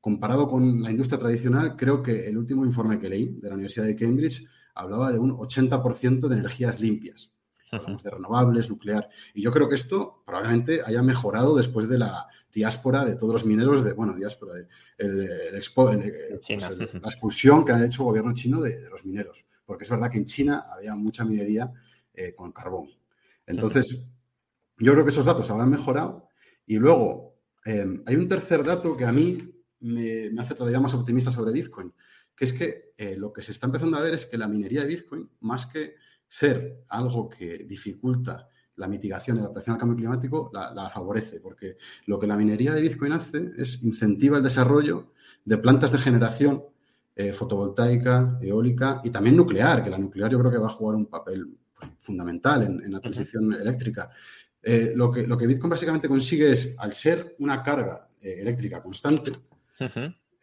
Comparado 0.00 0.46
con 0.46 0.82
la 0.82 0.90
industria 0.90 1.18
tradicional, 1.18 1.76
creo 1.76 2.02
que 2.02 2.28
el 2.28 2.38
último 2.38 2.64
informe 2.64 2.98
que 2.98 3.08
leí 3.08 3.36
de 3.40 3.48
la 3.48 3.54
Universidad 3.54 3.86
de 3.86 3.96
Cambridge 3.96 4.46
hablaba 4.74 5.10
de 5.10 5.18
un 5.18 5.32
80% 5.32 6.28
de 6.28 6.34
energías 6.34 6.80
limpias. 6.80 7.37
Hablamos 7.70 8.02
de 8.02 8.10
renovables, 8.10 8.70
nuclear. 8.70 9.08
Y 9.34 9.42
yo 9.42 9.50
creo 9.50 9.68
que 9.68 9.74
esto 9.74 10.22
probablemente 10.26 10.82
haya 10.84 11.02
mejorado 11.02 11.56
después 11.56 11.88
de 11.88 11.98
la 11.98 12.26
diáspora 12.52 13.04
de 13.04 13.16
todos 13.16 13.32
los 13.32 13.44
mineros, 13.44 13.84
de, 13.84 13.92
bueno, 13.92 14.14
diáspora, 14.14 14.54
el, 14.56 14.68
el, 14.98 15.20
el, 15.20 15.54
expo, 15.54 15.90
el 15.90 16.40
pues 16.46 16.70
la 16.70 17.08
expulsión 17.08 17.64
que 17.64 17.72
ha 17.72 17.84
hecho 17.84 18.02
el 18.02 18.06
gobierno 18.06 18.34
chino 18.34 18.60
de, 18.60 18.80
de, 18.80 18.88
los 18.88 19.04
mineros. 19.04 19.44
Porque 19.64 19.84
es 19.84 19.90
verdad 19.90 20.10
que 20.10 20.18
en 20.18 20.24
China 20.24 20.64
había 20.74 20.94
mucha 20.94 21.24
minería 21.24 21.72
eh, 22.14 22.34
con 22.34 22.52
carbón. 22.52 22.88
Entonces, 23.46 24.04
yo 24.78 24.92
creo 24.92 25.04
que 25.04 25.10
esos 25.10 25.26
datos 25.26 25.50
habrán 25.50 25.70
mejorado. 25.70 26.28
Y 26.66 26.76
luego, 26.76 27.38
eh, 27.64 27.86
hay 28.06 28.16
un 28.16 28.28
tercer 28.28 28.64
dato 28.64 28.96
que 28.96 29.04
a 29.04 29.12
mí 29.12 29.54
me, 29.80 30.30
me, 30.30 30.42
hace 30.42 30.54
todavía 30.54 30.80
más 30.80 30.94
optimista 30.94 31.30
sobre 31.30 31.52
Bitcoin, 31.52 31.92
que 32.34 32.44
es 32.44 32.52
que 32.52 32.92
eh, 32.96 33.16
lo 33.16 33.32
que 33.32 33.42
se 33.42 33.52
está 33.52 33.66
empezando 33.66 33.96
a 33.96 34.02
ver 34.02 34.14
es 34.14 34.26
que 34.26 34.38
la 34.38 34.48
minería 34.48 34.82
de 34.82 34.88
Bitcoin, 34.88 35.30
más 35.40 35.66
que 35.66 35.94
ser 36.28 36.82
algo 36.90 37.28
que 37.28 37.64
dificulta 37.64 38.48
la 38.76 38.86
mitigación 38.86 39.36
y 39.36 39.40
adaptación 39.40 39.74
al 39.74 39.80
cambio 39.80 39.96
climático, 39.96 40.50
la, 40.52 40.72
la, 40.72 40.88
favorece, 40.88 41.40
porque 41.40 41.78
lo 42.06 42.18
que 42.18 42.28
la 42.28 42.36
minería 42.36 42.72
de 42.72 42.80
Bitcoin 42.80 43.12
hace 43.12 43.50
es 43.56 43.82
incentiva 43.82 44.36
el 44.36 44.42
desarrollo 44.44 45.12
de 45.44 45.58
plantas 45.58 45.90
de 45.90 45.98
generación 45.98 46.62
eh, 47.20 47.32
fotovoltaica, 47.32 48.38
eólica 48.40 49.00
y 49.02 49.10
también 49.10 49.36
nuclear, 49.36 49.82
que 49.82 49.90
la 49.90 49.98
nuclear 49.98 50.30
yo 50.30 50.38
creo 50.38 50.52
que 50.52 50.58
va 50.58 50.68
a 50.68 50.70
jugar 50.70 50.94
un 50.94 51.06
papel 51.06 51.48
pues, 51.74 51.90
fundamental 51.98 52.62
en, 52.62 52.80
en, 52.84 52.92
la 52.92 53.00
transición 53.00 53.52
eléctrica. 53.54 54.08
Eh, 54.62 54.92
lo, 54.94 55.10
que, 55.10 55.26
lo 55.26 55.36
que 55.36 55.48
Bitcoin 55.48 55.70
básicamente 55.70 56.08
consigue 56.08 56.52
es, 56.52 56.76
al 56.78 56.92
ser 56.92 57.34
una 57.40 57.60
carga 57.60 58.06
eh, 58.22 58.36
eléctrica 58.40 58.80
constante, 58.80 59.32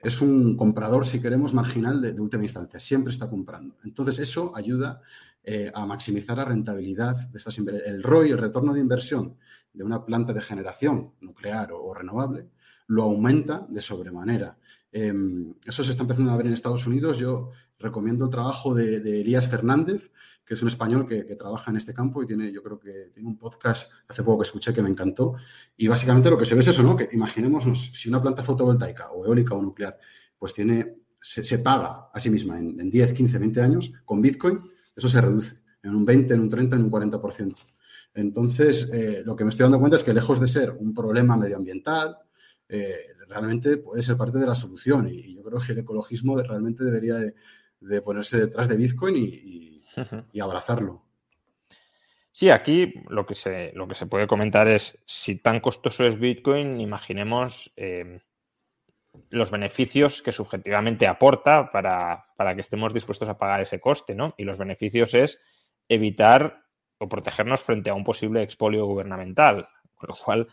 es 0.06 0.22
un 0.22 0.56
comprador, 0.56 1.08
si 1.08 1.20
queremos, 1.20 1.54
marginal 1.54 2.00
de, 2.02 2.20
última 2.22 2.44
instancia. 2.44 2.80
Siempre 2.80 3.12
está 3.12 3.28
comprando. 3.28 3.76
Entonces, 3.84 4.20
eso 4.20 4.52
ayuda 4.56 5.02
eh, 5.44 5.72
a 5.74 5.86
maximizar 5.86 6.38
la 6.38 6.46
rentabilidad 6.46 7.16
de 7.30 7.38
estas 7.38 7.58
El 7.58 8.04
ROI, 8.04 8.30
el 8.32 8.38
retorno 8.38 8.74
de 8.74 8.82
inversión 8.82 9.38
de 9.74 9.84
una 9.84 10.06
planta 10.06 10.32
de 10.32 10.42
generación 10.42 11.14
nuclear 11.22 11.72
o, 11.74 11.94
renovable, 11.94 12.50
lo 12.88 13.04
aumenta 13.04 13.66
de 13.68 13.82
sobremanera. 13.82 14.58
Em, 14.92 15.54
eso 15.66 15.84
se 15.84 15.92
está 15.92 16.04
empezando 16.04 16.32
a 16.32 16.38
ver 16.38 16.48
en 16.48 16.54
Estados 16.54 16.86
Unidos. 16.88 17.18
Yo 17.18 17.50
recomiendo 17.80 18.26
el 18.26 18.32
trabajo 18.32 18.74
de, 18.74 18.98
Elías 19.22 19.50
Fernández, 19.50 20.12
que 20.46 20.54
es 20.54 20.62
un 20.62 20.68
español 20.68 21.06
que, 21.06 21.24
trabaja 21.36 21.72
en 21.72 21.78
este 21.78 21.94
campo 21.94 22.22
y 22.22 22.28
tiene, 22.28 22.52
yo 22.52 22.62
creo 22.62 22.80
que 22.80 23.10
tiene 23.14 23.28
un 23.28 23.38
podcast 23.38 23.92
hace 24.08 24.24
poco 24.24 24.40
que 24.40 24.46
escuché 24.46 24.72
que 24.72 24.82
me 24.82 24.90
encantó. 24.90 25.36
Y 25.76 25.88
básicamente 25.88 26.30
lo 26.30 26.38
que 26.38 26.46
se 26.46 26.56
ve 26.56 26.62
es 26.62 26.68
eso, 26.68 26.84
¿no? 26.84 26.96
Que 26.96 27.10
imaginémonos 27.12 27.92
si 27.94 28.10
una 28.10 28.22
planta 28.22 28.44
fotovoltaica 28.44 29.12
o 29.12 29.26
eólica 29.26 29.56
o 29.56 29.62
nuclear, 29.62 29.98
pues 30.38 30.54
tiene, 30.54 30.98
se, 31.20 31.60
paga 31.60 32.10
a 32.14 32.20
sí 32.20 32.30
misma 32.30 32.60
en, 32.60 32.80
en, 32.80 32.90
10, 32.90 33.14
15, 33.14 33.40
20 33.40 33.62
años, 33.62 33.92
con 34.06 34.22
Bitcoin, 34.22 34.60
eso 34.96 35.10
se 35.10 35.20
reduce 35.20 35.58
en 35.82 35.96
un 35.96 36.06
20, 36.06 36.34
en 36.34 36.40
un 36.42 36.50
30, 36.50 36.76
en 36.76 36.84
un 36.84 36.92
40%. 36.92 37.56
Entonces, 38.16 38.90
eh, 38.94 39.24
lo 39.26 39.36
que 39.36 39.44
me 39.44 39.50
estoy 39.50 39.66
dando 39.66 39.80
cuenta 39.80 39.98
es 39.98 40.04
que 40.04 40.14
lejos 40.14 40.40
de 40.40 40.48
ser 40.48 40.72
un 40.72 40.94
problema 40.94 41.36
medioambiental, 41.36 42.18
eh, 42.68 42.96
realmente 43.28 43.78
puede 43.78 44.02
ser 44.02 44.16
parte 44.16 44.38
de 44.40 44.48
la 44.48 44.56
solución. 44.56 45.08
Y, 45.10 45.36
yo 45.36 45.44
creo 45.44 45.60
que 45.60 45.74
el 45.74 45.80
ecologismo 45.80 46.42
realmente 46.42 46.84
debería 46.84 47.16
de, 47.16 48.02
ponerse 48.02 48.40
detrás 48.40 48.68
de 48.68 48.78
Bitcoin 48.78 49.16
y, 49.18 49.75
abrazarlo. 50.42 51.04
Sí, 52.32 52.50
aquí 52.50 52.94
lo 53.08 53.26
que, 53.26 53.36
se, 53.36 53.72
lo 53.76 53.88
que 53.88 53.96
se 53.96 54.08
puede 54.08 54.28
comentar 54.28 54.68
es 54.68 55.02
si 55.06 55.38
tan 55.38 55.62
costoso 55.62 56.06
es 56.06 56.20
Bitcoin, 56.20 56.82
imaginemos 56.82 57.72
eh, 57.78 58.20
los 59.30 59.52
beneficios 59.52 60.22
que 60.22 60.34
subjetivamente 60.34 61.08
aporta 61.08 61.72
para, 61.72 62.26
para, 62.36 62.54
que 62.54 62.62
estemos 62.62 62.94
dispuestos 62.94 63.30
a 63.30 63.38
pagar 63.38 63.62
ese 63.62 63.80
coste, 63.80 64.16
¿no? 64.16 64.36
Y 64.38 64.44
los 64.44 64.58
beneficios 64.58 65.14
es 65.14 65.42
evitar 65.88 66.66
o 66.98 67.08
protegernos 67.08 67.62
frente 67.62 67.90
a 67.90 67.94
un 67.94 68.04
posible 68.04 68.42
expolio 68.42 68.86
gubernamental. 68.86 69.70
Con 69.96 70.10
lo 70.10 70.16
cual, 70.16 70.48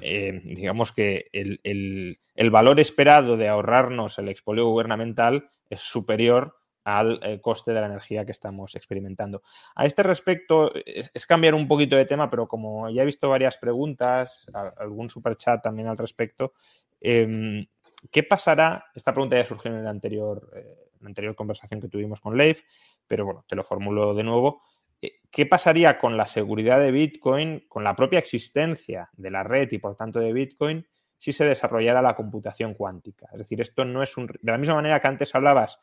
eh, 0.00 0.40
digamos 0.44 0.92
que 0.92 1.28
el, 1.32 2.50
valor 2.50 2.80
esperado 2.80 3.36
de 3.36 3.48
ahorrarnos 3.48 4.18
el 4.18 4.28
expolio 4.28 4.66
gubernamental 4.66 5.50
es 5.70 5.80
superior 5.80 6.56
al 6.86 7.18
eh, 7.24 7.40
coste 7.40 7.72
de 7.72 7.80
la 7.80 7.86
energía 7.86 8.24
que 8.24 8.30
estamos 8.30 8.76
experimentando. 8.76 9.42
A 9.74 9.86
este 9.86 10.04
respecto, 10.04 10.70
es, 10.72 11.26
cambiar 11.26 11.54
un 11.54 11.66
poquito 11.66 11.96
de 11.96 12.04
tema, 12.04 12.30
pero 12.30 12.46
como 12.46 12.88
ya 12.90 13.02
he 13.02 13.04
visto 13.04 13.28
varias 13.28 13.58
preguntas, 13.58 14.46
algún 14.76 15.10
superchat 15.10 15.60
también 15.60 15.88
al 15.88 15.98
respecto, 15.98 16.52
em, 17.00 17.66
¿qué 18.12 18.22
pasará? 18.22 18.84
Esta 18.94 19.12
pregunta 19.12 19.36
ya 19.36 19.44
surgió 19.44 19.72
en 19.72 19.82
la 19.82 19.90
anterior, 19.90 20.48
eh, 20.54 20.90
la 21.00 21.08
anterior 21.08 21.34
conversación 21.34 21.80
que 21.80 21.88
tuvimos 21.88 22.20
con 22.20 22.36
Leif, 22.36 22.62
pero 23.08 23.24
bueno, 23.24 23.44
te 23.48 23.56
lo 23.56 23.64
formulo 23.64 24.14
de 24.14 24.22
nuevo. 24.22 24.62
Eh, 25.02 25.22
¿Qué 25.28 25.44
pasaría 25.44 25.98
con 25.98 26.16
la 26.16 26.28
seguridad 26.28 26.78
de 26.78 26.92
Bitcoin, 26.92 27.64
con 27.68 27.82
la 27.82 27.96
propia 27.96 28.20
existencia 28.20 29.10
de 29.14 29.30
la 29.32 29.42
red 29.42 29.72
y 29.72 29.78
por 29.78 29.96
tanto 29.96 30.20
de 30.20 30.32
Bitcoin, 30.32 30.86
si 31.18 31.32
se 31.32 31.44
desarrollara 31.44 32.00
la 32.00 32.14
computación 32.14 32.74
cuántica? 32.74 33.26
Es 33.32 33.38
decir, 33.38 33.60
esto 33.60 33.84
no 33.84 34.04
es 34.04 34.16
un... 34.16 34.28
De 34.28 34.52
la 34.52 34.58
misma 34.58 34.76
manera 34.76 35.00
que 35.00 35.08
antes 35.08 35.34
hablabas 35.34 35.80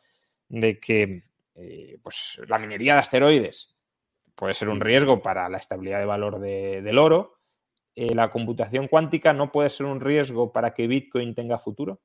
de 0.54 0.80
que 0.80 1.24
eh, 1.56 1.98
pues, 2.04 2.40
la 2.48 2.60
minería 2.60 2.94
de 2.94 3.00
asteroides 3.00 3.76
puede 4.36 4.54
ser 4.54 4.70
un 4.70 4.80
riesgo 4.80 5.22
para 5.22 5.50
la 5.50 5.58
estabilidad 5.58 6.00
de 6.00 6.06
valor 6.06 6.40
del 6.40 6.98
oro, 7.00 7.40
eh, 7.96 8.14
¿la 8.14 8.32
computación 8.32 8.88
cuántica 8.88 9.34
no 9.34 9.52
puede 9.52 9.72
ser 9.72 9.88
un 9.88 10.00
riesgo 10.00 10.52
para 10.52 10.74
que 10.74 10.88
Bitcoin 10.88 11.34
tenga 11.34 11.58
futuro? 11.58 12.02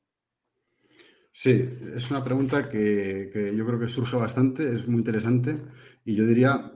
Sí, 1.31 1.69
es 1.95 2.11
una 2.11 2.25
pregunta 2.25 2.69
que, 2.69 3.31
que, 3.33 3.55
yo 3.55 3.67
creo 3.67 3.79
que 3.79 3.89
surge 3.89 4.17
bastante, 4.17 4.73
es 4.73 4.89
muy 4.89 4.99
interesante 4.99 5.61
y 6.05 6.15
yo 6.15 6.27
diría 6.27 6.73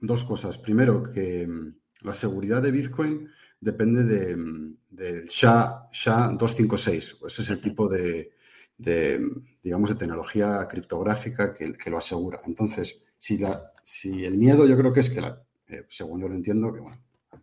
dos 0.00 0.24
cosas. 0.24 0.58
Primero, 0.58 1.04
que 1.04 1.46
mm, 1.46 1.74
la 2.02 2.14
seguridad 2.14 2.62
de 2.62 2.72
Bitcoin 2.72 3.28
depende 3.60 4.04
del 4.04 4.36
mm, 4.36 4.76
de 4.90 5.26
SHA, 5.28 5.88
SHA 5.92 6.28
256. 6.36 7.18
Ese 7.26 7.42
es 7.42 7.50
el 7.50 7.60
tipo 7.60 7.88
de, 7.88 8.32
digamos, 8.78 9.90
de 9.90 9.96
tecnología 9.96 10.66
criptográfica 10.68 11.52
que, 11.52 11.90
lo 11.90 11.98
asegura. 11.98 12.40
Entonces, 12.46 13.04
si, 13.18 13.38
la, 13.38 13.72
si 13.82 14.24
el 14.24 14.36
miedo 14.36 14.66
yo 14.66 14.76
creo 14.76 14.92
que 14.92 15.00
es 15.00 15.10
que, 15.10 15.20
la, 15.20 15.42
eh, 15.68 15.86
según 15.88 16.20
yo 16.20 16.28
lo 16.28 16.34
entiendo, 16.34 16.72
que 16.72 16.80
bueno, 16.80 17.00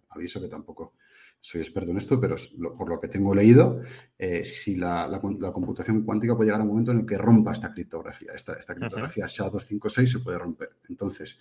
aviso 0.09 0.41
que 0.41 0.47
tampoco 0.47 0.93
soy 1.41 1.61
experto 1.61 1.91
en 1.91 1.97
esto, 1.97 2.19
pero 2.19 2.35
por 2.77 2.89
lo 2.89 2.99
que 2.99 3.07
tengo 3.07 3.33
leído, 3.33 3.81
eh, 4.17 4.43
si 4.43 4.75
la, 4.75 5.19
computación 5.21 6.03
cuántica 6.03 6.35
puede 6.35 6.47
llegar 6.47 6.61
a 6.61 6.63
un 6.63 6.69
momento 6.69 6.91
en 6.91 6.99
el 6.99 7.05
que 7.05 7.17
rompa 7.17 7.53
esta 7.53 7.71
criptografía. 7.73 8.33
Esta, 8.33 8.53
esta 8.53 8.75
criptografía 8.75 9.25
SHA-256 9.25 10.05
se 10.05 10.19
puede 10.19 10.37
romper. 10.37 10.69
Entonces, 10.89 11.37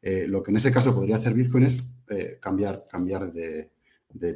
eh, 0.00 0.26
lo 0.28 0.42
que 0.42 0.52
en 0.52 0.58
ese 0.58 0.70
caso 0.70 0.94
podría 0.94 1.16
hacer 1.16 1.34
Bitcoin 1.34 1.64
es 1.64 1.82
eh, 2.08 2.38
cambiar, 2.40 2.86
cambiar 2.88 3.32
de, 3.32 3.72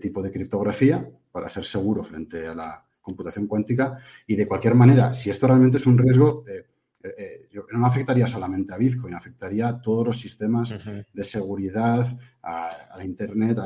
tipo 0.00 0.20
de 0.20 0.32
criptografía 0.32 1.08
para 1.30 1.48
ser 1.48 1.64
seguro 1.64 2.02
frente 2.02 2.46
a 2.46 2.54
la 2.54 2.86
computación 3.04 3.46
cuántica. 3.46 3.98
Y 4.26 4.34
de 4.34 4.48
cualquier 4.48 4.74
manera, 4.74 5.14
si 5.14 5.30
esto 5.30 5.46
realmente 5.46 5.76
es 5.76 5.86
un 5.86 5.98
riesgo, 5.98 6.44
eh, 6.48 7.48
no 7.72 7.86
afectaría 7.86 8.26
solamente 8.26 8.72
a 8.72 8.78
Bitcoin, 8.78 9.14
afectaría 9.14 9.68
a 9.68 9.80
todos 9.80 10.06
los 10.06 10.18
sistemas 10.18 10.74
de 11.12 11.24
seguridad, 11.24 12.06
a, 12.42 12.96
la 12.96 13.04
Internet, 13.04 13.58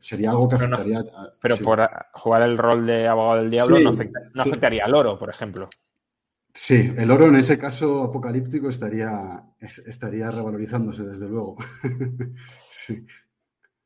sería 0.00 0.30
algo 0.30 0.48
que 0.48 0.56
afectaría... 0.56 1.04
pero 1.40 1.56
por 1.58 1.88
jugar 2.14 2.42
el 2.42 2.58
rol 2.58 2.86
de 2.86 3.06
abogado 3.06 3.42
del 3.42 3.50
diablo 3.50 3.78
no, 3.80 4.42
afectaría 4.42 4.84
al 4.84 4.94
oro, 4.94 5.18
por 5.18 5.30
ejemplo. 5.30 5.68
Sí, 6.52 6.92
el 6.96 7.10
oro 7.12 7.28
en 7.28 7.36
ese 7.36 7.58
caso 7.58 8.02
apocalíptico 8.02 8.68
estaría, 8.68 9.40
estaría 9.60 10.30
revalorizándose, 10.32 11.04
desde 11.04 11.28
luego. 11.28 11.56
sí. 12.70 13.06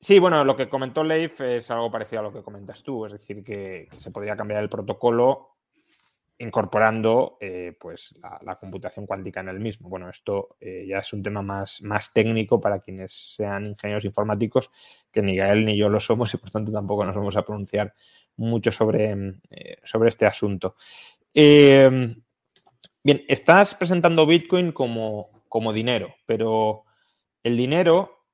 Sí, 0.04 0.18
bueno, 0.18 0.44
lo 0.44 0.54
que 0.54 0.68
comentó 0.68 1.02
Leif 1.02 1.40
es 1.40 1.70
algo 1.70 1.90
parecido 1.90 2.20
a 2.20 2.24
lo 2.24 2.30
que 2.30 2.42
comentas 2.42 2.82
tú, 2.82 3.06
es 3.06 3.12
decir, 3.12 3.42
que 3.42 3.88
se 3.96 4.10
podría 4.10 4.36
cambiar 4.36 4.62
el 4.62 4.68
protocolo 4.68 5.56
incorporando 6.36 7.38
eh, 7.40 7.74
pues 7.80 8.14
la, 8.42 8.56
computación 8.56 9.06
cuántica 9.06 9.40
en 9.40 9.48
el 9.48 9.60
mismo. 9.60 9.88
Bueno, 9.88 10.10
esto 10.10 10.58
eh, 10.60 10.84
ya 10.86 10.98
es 10.98 11.10
un 11.14 11.22
tema 11.22 11.40
más, 11.40 11.80
más 11.80 12.12
técnico 12.12 12.60
para 12.60 12.80
quienes 12.80 13.14
sean 13.36 13.64
ingenieros 13.64 14.04
informáticos, 14.04 14.70
que 15.10 15.22
ni 15.22 15.36
Gael 15.36 15.64
ni 15.64 15.74
yo 15.74 15.88
lo 15.88 16.00
somos 16.00 16.34
y 16.34 16.36
por 16.36 16.50
tanto 16.50 16.70
tampoco 16.70 17.06
nos 17.06 17.16
vamos 17.16 17.38
a 17.38 17.46
pronunciar 17.46 17.94
mucho 18.36 18.72
sobre, 18.72 19.38
eh, 19.52 19.78
sobre 19.84 20.10
este 20.10 20.26
asunto. 20.26 20.76
bien, 21.32 22.24
estás 23.02 23.74
presentando 23.74 24.26
Bitcoin 24.26 24.72
como, 24.72 25.30
como 25.48 25.72
dinero, 25.72 26.14
pero 26.26 26.84
el 27.42 27.56
dinero 27.56 28.26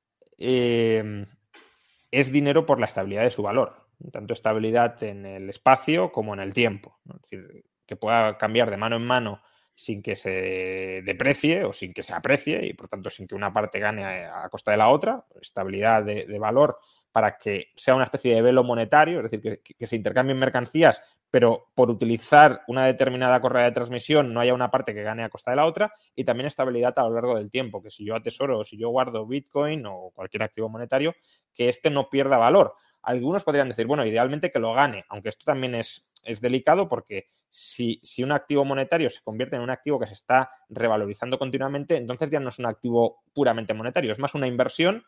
es 2.11 2.33
dinero 2.33 2.67
por 2.67 2.81
la 2.81 2.87
estabilidad 2.87 3.23
de 3.23 3.31
su 3.31 3.43
valor 3.43 3.91
tanto 4.11 4.33
estabilidad 4.33 5.03
en 5.03 5.27
el 5.27 5.51
espacio 5.51 6.11
como 6.11 6.33
en 6.33 6.41
el 6.41 6.55
tiempo. 6.55 6.99
Es 7.07 7.21
decir, 7.23 7.65
que 7.87 7.97
pueda 7.97 8.39
cambiar 8.39 8.71
de 8.71 8.77
mano 8.77 8.97
en 8.97 9.05
mano 9.05 9.43
sin 9.75 10.03
que 10.03 10.17
se 10.17 11.03
deprecie 11.05 11.65
o 11.65 11.73
sin 11.73 11.93
que 11.93 12.03
se 12.03 12.15
aprecie 12.15 12.67
y 12.67 12.75
por 12.75 12.89
tanto 12.89 13.11
sin 13.11 13.27
que 13.27 13.35
una 13.35 13.53
parte 13.53 13.79
gane 13.79 14.05
a, 14.05 14.49
costa 14.51 14.73
de 14.73 14.77
la 14.77 14.89
otra, 14.89 15.25
estabilidad 15.41 16.03
de, 16.05 16.39
valor 16.39 16.79
para 17.13 17.39
que 17.39 17.71
sea 17.75 17.95
una 17.95 18.05
especie 18.05 18.35
de 18.35 18.43
velo 18.43 18.63
monetario, 18.63 19.19
es 19.19 19.31
decir, 19.31 19.63
que, 19.63 19.87
se 19.87 19.97
intercambien 19.97 20.39
mercancías, 20.39 21.03
pero 21.31 21.71
por 21.75 21.91
utilizar 21.91 22.63
una 22.69 22.87
determinada 22.87 23.41
correa 23.41 23.65
de 23.65 23.73
transmisión 23.73 24.33
no 24.33 24.41
haya 24.41 24.55
una 24.55 24.71
parte 24.71 24.95
que 24.95 25.03
gane 25.03 25.25
a 25.25 25.29
costa 25.29 25.51
de 25.51 25.57
la 25.57 25.67
otra, 25.67 25.93
y 26.15 26.25
también 26.25 26.47
estabilidad 26.47 26.97
a 26.99 27.03
lo 27.05 27.15
largo 27.15 27.37
del 27.37 27.51
tiempo, 27.51 27.83
que 27.83 27.91
si 27.91 28.05
yo 28.05 28.15
atesoro 28.15 28.61
o 28.61 28.65
si 28.65 28.79
yo 28.79 28.91
guardo 28.91 29.27
Bitcoin 29.27 29.85
o 29.87 30.11
cualquier 30.15 30.45
activo 30.45 30.69
monetario, 30.69 31.15
que 31.55 31.69
éste 31.69 31.91
no 31.91 32.09
pierda 32.09 32.37
valor. 32.39 32.75
Algunos 33.03 33.45
podrían 33.45 33.69
decir, 33.69 33.87
bueno, 33.87 34.05
idealmente 34.05 34.53
que 34.53 34.59
lo 34.59 34.75
gane, 34.75 35.05
aunque 35.09 35.31
esto 35.31 35.45
también 35.45 35.75
es, 35.75 36.13
es 36.23 36.41
delicado 36.41 36.89
porque 36.89 37.27
si, 37.49 37.99
si, 38.03 38.23
un 38.23 38.31
activo 38.31 38.65
monetario 38.65 39.11
se 39.11 39.23
convierte 39.23 39.57
en 39.57 39.63
un 39.63 39.71
activo 39.71 39.99
que 39.99 40.07
se 40.07 40.15
está 40.15 40.51
revalorizando 40.69 41.39
continuamente, 41.39 41.97
entonces 41.97 42.31
ya 42.31 42.39
no 42.41 42.51
es 42.51 42.59
un 42.59 42.67
activo 42.67 43.23
puramente 43.33 43.75
monetario, 43.75 44.13
es 44.13 44.19
más 44.19 44.35
una 44.35 44.47
inversión 44.47 45.03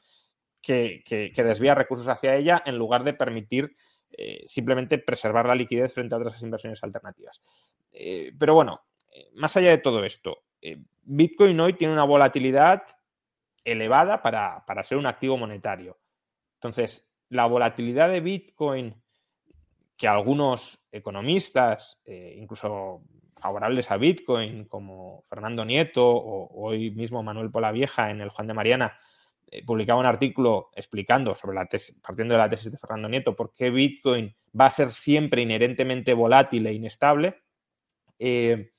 que, 0.62 1.32
desvía 1.36 1.74
recursos 1.74 2.08
hacia 2.08 2.36
ella 2.36 2.62
en 2.64 2.78
lugar 2.78 3.04
de 3.04 3.12
permitir 3.12 3.76
eh, 4.10 4.42
simplemente 4.46 4.98
preservar 4.98 5.46
la 5.46 5.54
liquidez 5.54 5.92
frente 5.92 6.14
a 6.14 6.18
otras 6.18 6.40
inversiones 6.42 6.82
alternativas. 6.82 7.42
Eh, 7.92 8.32
pero 8.38 8.54
bueno, 8.54 8.82
eh, 9.10 9.28
más 9.34 9.56
allá 9.56 9.70
de 9.70 9.78
todo 9.78 10.04
esto, 10.04 10.44
Bitcoin 11.02 11.58
hoy 11.58 11.72
tiene 11.72 11.92
una 11.92 12.04
volatilidad 12.04 12.84
elevada 13.64 14.22
para, 14.22 14.64
para 14.64 14.84
ser 14.84 14.98
un 14.98 15.06
activo 15.06 15.36
monetario. 15.36 15.98
Entonces, 16.54 17.12
la 17.28 17.46
volatilidad 17.46 18.08
de 18.10 18.20
Bitcoin 18.20 18.94
que 19.96 20.08
algunos 20.08 20.86
economistas, 20.90 22.00
incluso 22.06 23.02
favorables 23.42 23.90
a 23.90 23.96
Bitcoin, 23.96 24.64
como 24.66 25.22
Fernando 25.22 25.64
Nieto 25.64 26.08
o, 26.08 26.48
hoy 26.64 26.92
mismo 26.92 27.22
Manuel 27.22 27.50
Polavieja 27.50 28.10
en 28.10 28.20
el 28.20 28.30
Juan 28.30 28.46
de 28.46 28.54
Mariana, 28.54 28.98
eh, 29.52 29.62
publicaba 29.66 30.00
un 30.00 30.06
artículo 30.06 30.70
explicando 30.74 31.34
sobre 31.34 31.54
la 31.54 31.66
tesis, 31.66 31.94
partiendo 32.00 32.32
de 32.32 32.38
la 32.38 32.48
tesis 32.48 32.72
de 32.72 32.78
Fernando 32.78 33.06
Nieto, 33.06 33.36
por 33.36 33.52
qué 33.52 33.68
Bitcoin 33.68 34.34
va 34.58 34.66
a 34.66 34.70
ser 34.70 34.90
siempre 34.90 35.42
inherentemente 35.42 36.14
volátil 36.14 36.66
e 36.66 36.72
inestable. 36.72 37.42
Eh, 38.18 38.72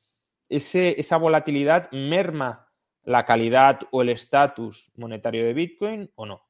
esa 0.49 1.17
volatilidad 1.17 1.91
merma 1.91 2.71
la 3.03 3.25
calidad 3.25 3.81
o 3.91 4.01
el 4.01 4.09
estatus 4.09 4.91
monetario 4.95 5.45
de 5.45 5.53
Bitcoin 5.53 6.11
o 6.15 6.25
no? 6.25 6.41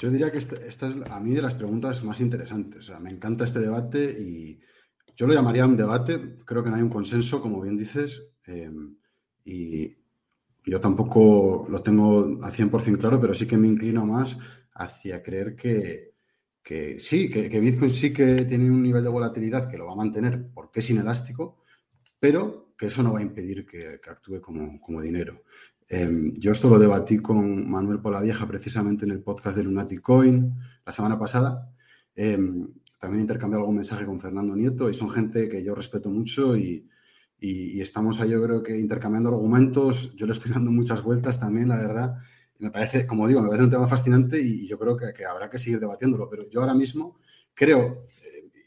Yo 0.00 0.10
diría 0.10 0.32
que 0.32 0.38
esta, 0.38 0.56
es 0.56 0.82
a 0.82 1.20
mí 1.20 1.32
de 1.32 1.42
las 1.42 1.54
preguntas 1.54 2.02
más 2.02 2.20
interesantes. 2.20 2.90
Me 3.00 3.10
encanta 3.10 3.44
este 3.44 3.60
debate 3.60 4.16
y 4.18 4.60
yo 5.14 5.26
lo 5.26 5.34
llamaría 5.34 5.66
un 5.66 5.76
debate. 5.76 6.38
Creo 6.44 6.64
que 6.64 6.70
no 6.70 6.76
hay 6.76 6.82
un 6.82 6.88
consenso, 6.88 7.40
como 7.40 7.60
bien 7.60 7.76
dices. 7.76 8.32
Eh, 8.46 8.70
yo 10.68 10.80
tampoco 10.80 11.66
lo 11.68 11.82
tengo 11.82 12.38
al 12.42 12.52
100% 12.52 12.98
claro, 12.98 13.20
pero 13.20 13.34
sí 13.34 13.46
que 13.46 13.56
me 13.56 13.68
inclino 13.68 14.04
más 14.04 14.38
hacia 14.74 15.22
creer 15.22 15.56
que, 15.56 16.14
sí, 16.98 17.30
que, 17.30 17.60
Bitcoin 17.60 17.90
sí 17.90 18.12
que 18.12 18.44
tiene 18.44 18.70
un 18.70 18.82
nivel 18.82 19.02
de 19.02 19.08
volatilidad 19.08 19.68
que 19.68 19.78
lo 19.78 19.86
va 19.86 19.92
a 19.92 19.96
mantener 19.96 20.50
porque 20.52 20.80
es 20.80 20.90
inelástico, 20.90 21.62
pero 22.18 22.74
que 22.76 22.86
eso 22.86 23.02
no 23.02 23.12
va 23.12 23.20
a 23.20 23.22
impedir 23.22 23.66
que, 23.66 24.00
actúe 24.08 24.40
como, 24.40 25.00
dinero. 25.00 25.42
Em, 25.88 26.34
yo 26.34 26.52
esto 26.52 26.68
lo 26.68 26.78
debatí 26.78 27.18
con 27.18 27.68
Manuel 27.68 28.00
Polavieja 28.00 28.46
precisamente 28.46 29.04
en 29.06 29.12
el 29.12 29.22
podcast 29.22 29.56
de 29.56 29.64
Lunatic 29.64 30.02
Coin 30.02 30.54
la 30.84 30.92
semana 30.92 31.18
pasada. 31.18 31.72
Em, 32.14 32.68
también 33.00 33.22
intercambié 33.22 33.58
algún 33.58 33.76
mensaje 33.76 34.04
con 34.04 34.20
Fernando 34.20 34.54
Nieto 34.54 34.90
y 34.90 34.94
son 34.94 35.08
gente 35.08 35.48
que 35.48 35.62
yo 35.64 35.74
respeto 35.74 36.10
mucho 36.10 36.56
y, 36.56 36.86
estamos 37.40 38.20
ahí 38.20 38.30
yo 38.30 38.42
creo 38.42 38.62
que 38.62 38.78
intercambiando 38.78 39.30
argumentos. 39.30 40.14
Yo 40.16 40.26
le 40.26 40.32
estoy 40.32 40.52
dando 40.52 40.70
muchas 40.70 41.02
vueltas 41.02 41.38
también, 41.38 41.68
la 41.68 41.76
verdad. 41.76 42.16
me 42.58 42.70
parece, 42.70 43.06
como 43.06 43.28
digo, 43.28 43.40
me 43.40 43.48
parece 43.48 43.64
un 43.64 43.70
tema 43.70 43.86
fascinante 43.86 44.40
y, 44.40 44.66
yo 44.66 44.78
creo 44.78 44.96
que, 44.96 45.12
que, 45.12 45.24
habrá 45.24 45.48
que 45.48 45.58
seguir 45.58 45.80
debatiéndolo. 45.80 46.28
Pero 46.28 46.48
yo 46.50 46.60
ahora 46.60 46.74
mismo 46.74 47.18
creo, 47.54 48.06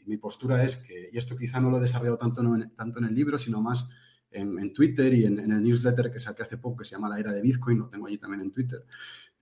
mi 0.06 0.16
postura 0.16 0.62
es 0.62 0.76
que, 0.76 1.08
y 1.12 1.18
esto 1.18 1.36
quizá 1.36 1.60
no 1.60 1.70
lo 1.70 1.78
he 1.78 1.80
desarrollado 1.80 2.18
tanto, 2.18 2.40
en, 2.42 2.70
tanto 2.70 2.98
en 2.98 3.06
el 3.06 3.14
libro, 3.14 3.38
sino 3.38 3.60
más 3.60 3.88
en, 4.30 4.72
Twitter 4.72 5.12
y 5.12 5.24
en, 5.24 5.38
el 5.38 5.62
newsletter 5.62 6.10
que 6.10 6.18
saqué 6.18 6.42
hace 6.42 6.58
poco, 6.58 6.78
que 6.78 6.84
se 6.84 6.96
llama 6.96 7.08
La 7.08 7.18
Era 7.18 7.32
de 7.32 7.42
Bitcoin, 7.42 7.78
lo 7.78 7.88
tengo 7.88 8.06
allí 8.06 8.18
también 8.18 8.42
en 8.42 8.50
Twitter. 8.50 8.84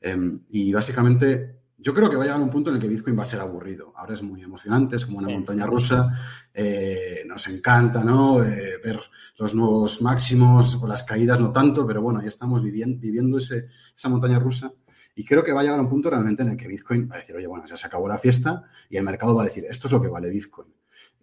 Em, 0.01 0.41
y 0.49 0.72
básicamente 0.72 1.61
yo 1.83 1.95
creo 1.95 2.11
que 2.11 2.16
va 2.16 2.22
a 2.22 2.26
llegar 2.26 2.41
un 2.41 2.51
punto 2.51 2.70
en 2.70 2.76
el 2.76 2.83
que 2.83 2.89
Bitcoin 2.89 3.18
va 3.18 3.22
a 3.22 3.26
ser 3.26 3.41
aburrido. 3.41 3.93
Ahora 3.97 4.14
es 4.14 4.22
muy 4.22 4.43
emocionante, 4.43 4.97
es 4.97 5.07
como 5.07 5.18
una 5.18 5.28
montaña 5.28 5.66
rusa. 5.66 6.11
Eh, 6.53 7.22
nos 7.26 7.49
encanta, 7.49 8.05
¿no? 8.05 8.45
Eh, 8.45 8.78
ver 8.85 9.01
los 9.39 9.55
nuevos 9.55 10.03
máximos 10.03 10.76
o 10.81 10.87
las 10.87 11.03
caídas, 11.03 11.41
no 11.41 11.53
tanto, 11.53 11.87
pero 11.87 12.03
bueno, 12.03 12.20
ya 12.22 12.28
estamos 12.28 12.62
viviendo, 12.62 12.99
viviendo 13.01 13.39
ese, 13.39 13.68
esa 13.97 14.09
montaña 14.09 14.39
rusa. 14.39 14.72
Y 15.14 15.24
creo 15.24 15.43
que 15.43 15.53
va 15.53 15.61
a 15.61 15.64
llegar 15.64 15.81
un 15.81 15.89
punto 15.89 16.11
realmente 16.11 16.43
en 16.43 16.51
el 16.51 16.57
que 16.57 16.68
Bitcoin 16.68 17.09
va 17.11 17.16
a 17.16 17.18
decir, 17.18 17.35
oye, 17.35 17.47
bueno, 17.47 17.64
ya 17.66 17.76
se 17.76 17.87
acabó 17.87 18.09
la 18.09 18.18
fiesta 18.18 18.62
y 18.89 18.97
el 18.97 19.05
mercado 19.05 19.35
va 19.35 19.43
a 19.43 19.47
decir, 19.47 19.64
esto 19.68 19.87
es 19.87 19.93
lo 19.93 20.03
que 20.03 20.09
vale 20.09 20.31
Bitcoin. 20.31 20.68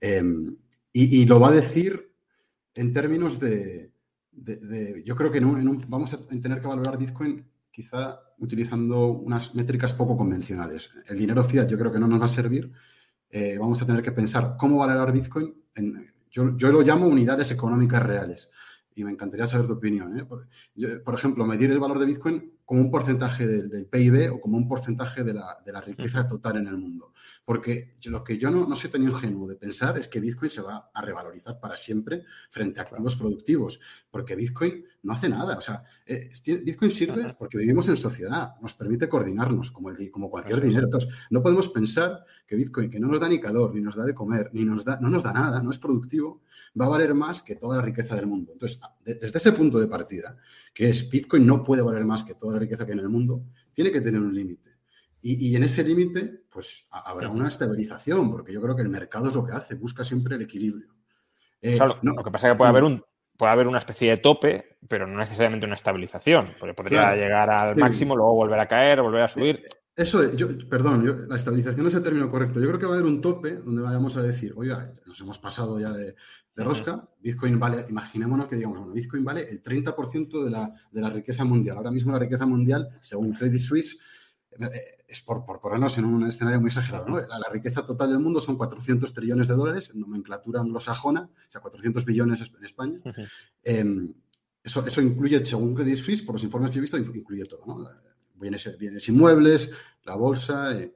Em, 0.01 0.57
y, 0.91 1.25
lo 1.25 1.39
va 1.39 1.49
a 1.49 1.51
decir 1.51 2.11
en 2.73 2.91
términos 2.91 3.39
de, 3.39 3.91
yo 5.05 5.15
creo 5.15 5.31
que 5.31 5.39
vamos 5.39 6.13
a 6.13 6.27
tener 6.27 6.59
que 6.59 6.67
valorar 6.67 6.97
Bitcoin 6.97 7.45
quizá 7.77 8.19
utilizando 8.39 9.09
unas 9.09 9.53
métricas 9.53 9.93
poco 9.93 10.17
convencionales. 10.17 10.89
El 11.07 11.15
dinero 11.15 11.43
fiat 11.43 11.69
yo 11.69 11.77
creo 11.77 11.91
que 11.91 11.99
no 11.99 12.07
nos 12.07 12.19
va 12.19 12.25
a 12.25 12.27
servir. 12.27 12.71
Eh, 13.29 13.55
vamos 13.59 13.79
a 13.79 13.85
tener 13.85 14.01
que 14.01 14.11
pensar 14.11 14.55
cómo 14.57 14.77
valorar 14.77 15.13
Bitcoin. 15.13 15.53
En, 15.75 16.03
yo, 16.31 16.57
yo, 16.57 16.71
lo 16.71 16.81
llamo 16.81 17.05
unidades 17.05 17.51
económicas 17.51 18.01
reales 18.01 18.49
y 18.95 19.03
me 19.03 19.11
encantaría 19.11 19.45
saber 19.45 19.67
tu 19.67 19.73
opinión. 19.73 20.17
¿eh? 20.17 20.25
Por, 20.25 21.13
ejemplo, 21.13 21.45
medir 21.45 21.69
el 21.69 21.79
valor 21.79 21.99
de 21.99 22.07
Bitcoin 22.07 22.57
como 22.65 22.81
un 22.81 22.89
porcentaje 22.89 23.45
del, 23.45 23.85
PIB 23.85 24.33
o 24.33 24.41
como 24.41 24.57
un 24.57 24.67
porcentaje 24.67 25.23
de 25.23 25.35
la, 25.35 25.55
de 25.63 25.71
la, 25.71 25.81
riqueza 25.81 26.27
total 26.27 26.57
en 26.57 26.65
el 26.65 26.77
mundo. 26.77 27.13
Porque 27.45 27.95
lo 28.05 28.23
que 28.23 28.39
yo 28.39 28.49
no, 28.49 28.65
no 28.67 28.75
soy 28.75 28.89
tan 28.89 29.03
ingenuo 29.03 29.47
de 29.47 29.55
pensar 29.55 29.99
es 29.99 30.07
que 30.07 30.19
Bitcoin 30.19 30.49
se 30.49 30.63
va 30.63 30.89
a 30.91 31.01
revalorizar 31.03 31.59
para 31.59 31.77
siempre 31.77 32.23
frente 32.49 32.79
a 32.79 32.83
activos 32.83 33.15
productivos, 33.15 33.79
porque 34.09 34.35
Bitcoin 34.35 34.83
no 35.03 35.13
hace 35.13 35.29
nada. 35.29 35.57
O 35.57 35.61
sea, 35.61 35.83
eh, 36.05 36.29
Bitcoin 36.63 36.91
sirve 36.91 37.33
porque 37.37 37.57
vivimos 37.57 37.87
en 37.89 37.97
sociedad, 37.97 38.55
nos 38.61 38.73
permite 38.73 39.07
coordinarnos 39.07 39.71
como, 39.71 39.89
el, 39.89 40.11
como 40.11 40.29
cualquier 40.29 40.61
dinero. 40.61 40.85
Entonces, 40.85 41.09
no 41.29 41.41
podemos 41.41 41.69
pensar 41.69 42.23
que 42.45 42.55
Bitcoin, 42.55 42.89
que 42.89 42.99
no 42.99 43.07
nos 43.07 43.19
da 43.19 43.29
ni 43.29 43.39
calor, 43.39 43.73
ni 43.73 43.81
nos 43.81 43.95
da 43.95 44.05
de 44.05 44.13
comer, 44.13 44.49
ni 44.53 44.65
nos 44.65 44.83
da, 44.83 44.99
no 44.99 45.09
nos 45.09 45.23
da 45.23 45.33
nada, 45.33 45.61
no 45.61 45.69
es 45.69 45.79
productivo, 45.79 46.41
va 46.79 46.85
a 46.85 46.89
valer 46.89 47.13
más 47.13 47.41
que 47.41 47.55
toda 47.55 47.77
la 47.77 47.83
riqueza 47.83 48.15
del 48.15 48.27
mundo. 48.27 48.53
Entonces, 48.53 48.79
desde 49.03 49.37
ese 49.37 49.51
punto 49.51 49.79
de 49.79 49.87
partida, 49.87 50.37
que 50.73 50.89
es 50.89 51.09
Bitcoin 51.09 51.45
no 51.45 51.63
puede 51.63 51.81
valer 51.81 52.05
más 52.05 52.23
que 52.23 52.35
toda 52.35 52.53
la 52.53 52.59
riqueza 52.59 52.85
que 52.85 52.91
hay 52.91 52.97
en 52.97 53.03
el 53.03 53.09
mundo, 53.09 53.45
tiene 53.73 53.91
que 53.91 54.01
tener 54.01 54.21
un 54.21 54.33
límite. 54.33 54.77
Y, 55.19 55.55
en 55.55 55.63
ese 55.63 55.83
límite, 55.83 56.43
pues 56.49 56.87
habrá 56.89 57.29
una 57.29 57.47
estabilización, 57.47 58.31
porque 58.31 58.53
yo 58.53 58.61
creo 58.61 58.75
que 58.75 58.83
el 58.83 58.89
mercado 58.89 59.27
es 59.27 59.35
lo 59.35 59.43
que 59.43 59.51
hace, 59.51 59.75
busca 59.75 60.03
siempre 60.03 60.35
el 60.35 60.43
equilibrio. 60.43 60.95
Eh, 61.59 61.77
lo, 62.01 62.23
que 62.23 62.31
pasa 62.31 62.47
es 62.47 62.53
que 62.53 62.57
puede 62.57 62.69
haber, 62.69 62.83
un, 62.83 63.03
puede 63.37 63.51
haber 63.51 63.67
una 63.67 63.79
especie 63.79 64.09
de 64.09 64.17
tope, 64.17 64.77
pero 64.87 65.07
no 65.07 65.17
necesariamente 65.17 65.65
una 65.65 65.75
estabilización, 65.75 66.53
porque 66.59 66.73
podría 66.73 67.15
llegar 67.15 67.49
al 67.49 67.77
máximo, 67.77 68.15
luego 68.15 68.33
volver 68.33 68.59
a 68.59 68.67
caer, 68.67 69.01
volver 69.01 69.21
a 69.21 69.27
subir. 69.27 69.55
Eh, 69.55 69.69
eso, 69.95 70.31
yo, 70.33 70.47
perdón, 70.69 71.27
la 71.27 71.35
estabilización 71.35 71.87
es 71.87 71.95
el 71.95 72.03
término 72.03 72.29
correcto. 72.29 72.59
Yo 72.59 72.67
creo 72.67 72.79
que 72.79 72.85
va 72.85 72.93
a 72.93 72.95
haber 72.97 73.07
un 73.07 73.19
tope 73.19 73.55
donde 73.55 73.81
vayamos 73.81 74.15
a 74.15 74.21
decir, 74.21 74.53
oye, 74.55 74.71
nos 75.07 75.19
hemos 75.21 75.39
pasado 75.39 75.79
ya 75.79 75.91
de, 75.91 76.15
rosca, 76.55 77.07
Bitcoin 77.19 77.59
vale, 77.59 77.85
imaginémonos 77.89 78.47
que 78.47 78.55
digamos, 78.55 78.79
bueno, 78.79 78.93
Bitcoin 78.93 79.23
vale 79.23 79.47
el 79.49 79.63
30% 79.63 80.43
de 80.43 80.51
la, 80.51 80.71
de 80.91 81.01
la 81.01 81.09
riqueza 81.09 81.45
mundial. 81.45 81.77
Ahora 81.77 81.91
mismo 81.91 82.11
la 82.11 82.19
riqueza 82.19 82.45
mundial, 82.45 82.89
según 83.01 83.33
Credit 83.33 83.59
Suisse, 83.59 83.97
es 85.07 85.21
por, 85.21 85.45
por, 85.45 85.59
ponernos 85.59 85.97
en 85.97 86.05
un 86.05 86.27
escenario 86.27 86.59
muy 86.59 86.67
exagerado, 86.67 87.07
¿no? 87.07 87.19
La, 87.19 87.49
riqueza 87.51 87.85
total 87.85 88.09
del 88.09 88.19
mundo 88.19 88.39
son 88.39 88.57
400 88.57 89.13
trillones 89.13 89.47
de 89.47 89.55
dólares, 89.55 89.91
en 89.93 90.01
nomenclatura 90.01 90.61
anglosajona, 90.61 91.21
o 91.21 91.51
sea, 91.51 91.61
400 91.61 92.05
billones 92.05 92.51
en 92.57 92.65
España. 92.65 92.99
Em, 93.63 94.13
eso, 94.63 94.85
eso 94.85 95.01
incluye, 95.01 95.45
según 95.45 95.73
Credit 95.73 95.97
Suisse, 95.97 96.21
por 96.23 96.35
los 96.35 96.43
informes 96.43 96.71
que 96.71 96.77
he 96.77 96.81
visto, 96.81 96.97
incluye 96.97 97.45
todo, 97.45 97.63
¿no? 97.65 97.87
bienes, 98.39 98.77
bienes 98.77 99.07
inmuebles, 99.09 99.71
la 100.03 100.15
bolsa. 100.15 100.77
Eh, 100.77 100.93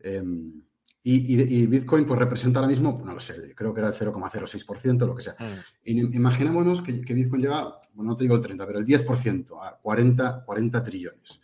em, 0.00 0.62
y, 1.02 1.66
Bitcoin 1.66 2.04
pues 2.04 2.20
representa 2.20 2.60
ahora 2.60 2.68
mismo, 2.68 3.00
no 3.02 3.14
lo 3.14 3.20
sé, 3.20 3.54
creo 3.54 3.72
que 3.72 3.80
era 3.80 3.88
el 3.88 3.94
0,06%, 3.94 5.06
lo 5.06 5.16
que 5.16 5.22
sea. 5.22 5.36
Imaginémonos 5.84 6.82
que, 6.82 6.92
Bitcoin 6.92 7.40
llega, 7.40 7.78
bueno, 7.94 8.10
no 8.10 8.16
te 8.16 8.24
digo 8.24 8.34
el 8.34 8.42
30, 8.42 8.66
pero 8.66 8.78
el 8.78 8.84
10%, 8.84 9.58
a 9.62 9.78
40, 9.80 10.44
40 10.44 10.82
trillones, 10.82 11.40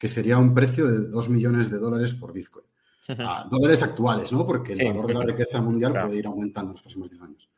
que 0.00 0.08
sería 0.08 0.38
un 0.38 0.54
precio 0.54 0.86
de 0.90 1.08
2 1.08 1.28
millones 1.28 1.70
de 1.70 1.78
dólares 1.78 2.14
por 2.14 2.32
Bitcoin. 2.32 2.64
A 3.08 3.46
dólares 3.50 3.82
actuales, 3.82 4.32
¿no? 4.32 4.46
Porque 4.46 4.72
el 4.72 4.88
valor 4.88 5.06
de 5.06 5.14
la 5.14 5.24
riqueza 5.24 5.60
mundial 5.60 5.92
puede 5.92 6.16
ir 6.16 6.26
aumentando 6.26 6.70
en 6.70 6.72
los 6.72 6.80
próximos 6.80 7.10
10 7.10 7.22
años. 7.22 7.50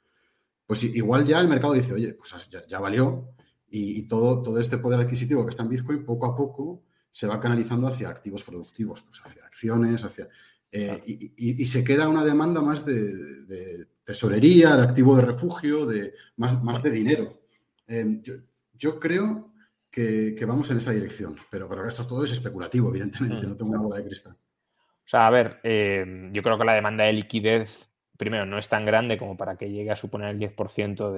Pues 0.67 0.83
igual 0.83 1.25
ya 1.25 1.39
el 1.41 1.49
mercado 1.49 1.75
dice, 1.75 1.95
oye, 1.95 2.15
pues 2.15 2.35
ya, 2.69 2.81
valió 2.81 3.29
y, 3.71 4.01
y, 4.01 4.03
todo, 4.09 4.43
todo 4.43 4.59
este 4.59 4.79
poder 4.79 5.01
adquisitivo 5.01 5.45
que 5.45 5.51
está 5.51 5.63
en 5.63 5.69
Bitcoin, 5.69 6.05
poco 6.05 6.27
a 6.27 6.35
poco 6.37 6.83
se 7.13 7.27
va 7.27 7.39
canalizando 7.39 7.87
hacia 7.87 8.09
activos 8.09 8.43
productivos, 8.43 9.03
pues 9.03 9.21
hacia 9.25 9.45
acciones, 9.45 10.03
hacia... 10.05 10.29
Eh, 10.75 11.01
y, 11.37 11.67
se 11.67 11.85
queda 11.85 12.09
una 12.09 12.25
demanda 12.25 12.63
más 12.63 12.85
de, 12.87 13.87
tesorería, 14.05 14.75
de 14.75 14.83
activo 14.83 15.15
de 15.15 15.23
refugio, 15.23 15.85
de 15.85 16.15
más, 16.37 16.63
más 16.65 16.83
de 16.83 16.91
dinero. 16.91 17.43
Em, 17.87 18.23
yo, 18.73 18.99
creo 18.99 19.52
que, 19.93 20.45
vamos 20.47 20.71
en 20.71 20.79
esa 20.79 20.91
dirección, 20.91 21.37
pero, 21.51 21.69
pero 21.69 21.87
esto 21.87 22.07
todo 22.07 22.25
es 22.25 22.33
especulativo, 22.33 22.89
evidentemente, 22.89 23.47
mm. 23.47 23.51
no 23.51 23.57
tengo 23.57 23.71
una 23.71 23.83
bola 23.83 23.99
de 23.99 24.05
cristal. 24.05 24.33
O 24.33 25.09
sea, 25.09 25.27
a 25.27 25.31
ver, 25.31 25.61
em, 25.63 26.33
yo 26.33 26.43
creo 26.43 26.57
que 26.57 26.65
la 26.65 26.75
demanda 26.75 27.05
de 27.05 27.13
liquidez, 27.13 27.91
primero, 28.17 28.47
no 28.47 28.59
es 28.59 28.69
tan 28.69 28.87
grande 28.87 29.19
como 29.19 29.37
para 29.37 29.57
que 29.57 29.71
llegue 29.71 29.91
a 29.91 29.97
suponer 29.97 30.31
el 30.31 30.39
10% 30.39 31.13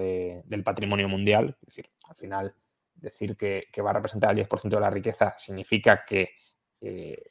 del 0.44 0.64
patrimonio 0.64 1.08
mundial. 1.08 1.56
Es 1.62 1.68
decir, 1.68 1.90
al 2.08 2.16
final 2.16 2.54
decir 2.94 3.36
que, 3.36 3.68
va 3.82 3.90
a 3.90 3.94
representar 3.94 4.36
el 4.36 4.46
10% 4.46 4.68
de 4.68 4.80
la 4.80 4.90
riqueza 4.90 5.34
significa 5.38 6.04
que 6.04 6.30
eh, 6.80 7.22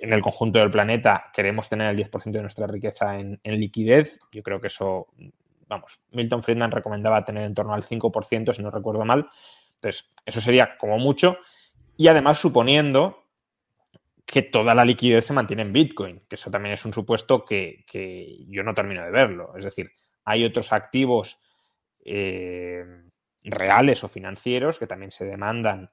en 0.00 0.12
el 0.12 0.22
conjunto 0.22 0.58
del 0.58 0.70
planeta 0.70 1.26
queremos 1.34 1.68
tener 1.68 1.90
el 1.90 2.10
10% 2.10 2.30
de 2.30 2.42
nuestra 2.42 2.66
riqueza 2.66 3.18
en, 3.18 3.38
liquidez. 3.44 4.18
Yo 4.32 4.42
creo 4.42 4.60
que 4.60 4.68
eso, 4.68 5.08
vamos, 5.68 6.00
Milton 6.12 6.42
Friedman 6.42 6.70
recomendaba 6.70 7.24
tener 7.24 7.44
en 7.44 7.54
torno 7.54 7.74
al 7.74 7.82
5%, 7.82 8.54
si 8.54 8.62
no 8.62 8.70
recuerdo 8.70 9.04
mal. 9.04 9.28
Entonces, 9.76 10.12
eso 10.24 10.40
sería 10.40 10.76
como 10.78 10.98
mucho. 10.98 11.38
Y 11.96 12.08
además 12.08 12.38
suponiendo 12.38 13.26
que 14.26 14.42
toda 14.42 14.74
la 14.74 14.84
liquidez 14.84 15.24
se 15.24 15.32
mantiene 15.32 15.62
en 15.62 15.72
Bitcoin, 15.72 16.22
que 16.28 16.34
eso 16.34 16.50
también 16.50 16.74
es 16.74 16.84
un 16.84 16.92
supuesto 16.92 17.44
que, 17.44 17.84
yo 18.48 18.62
no 18.64 18.74
termino 18.74 19.04
de 19.04 19.12
verlo. 19.12 19.56
Es 19.56 19.64
decir, 19.64 19.92
hay 20.24 20.44
otros 20.44 20.72
activos 20.72 21.40
eh, 22.04 22.84
reales 23.44 24.02
o 24.02 24.08
financieros 24.08 24.78
que 24.78 24.88
también 24.88 25.12
se 25.12 25.24
demandan 25.24 25.90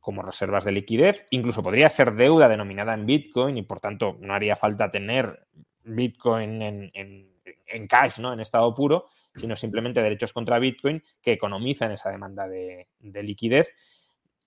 como 0.00 0.22
reservas 0.22 0.64
de 0.64 0.72
liquidez. 0.72 1.26
Incluso 1.30 1.62
podría 1.62 1.88
ser 1.88 2.14
deuda 2.14 2.48
denominada 2.48 2.94
en 2.94 3.06
Bitcoin 3.06 3.56
y 3.56 3.62
por 3.62 3.80
tanto 3.80 4.16
no 4.20 4.34
haría 4.34 4.56
falta 4.56 4.90
tener 4.90 5.46
Bitcoin 5.84 6.62
en, 6.62 7.35
cash, 7.88 8.18
¿no? 8.18 8.32
en 8.32 8.40
estado 8.40 8.74
puro, 8.74 9.06
sino 9.34 9.56
simplemente 9.56 10.02
derechos 10.02 10.32
contra 10.32 10.58
Bitcoin 10.58 11.02
que 11.20 11.32
economizan 11.32 11.92
esa 11.92 12.10
demanda 12.10 12.48
de, 12.48 12.88
liquidez. 13.00 13.72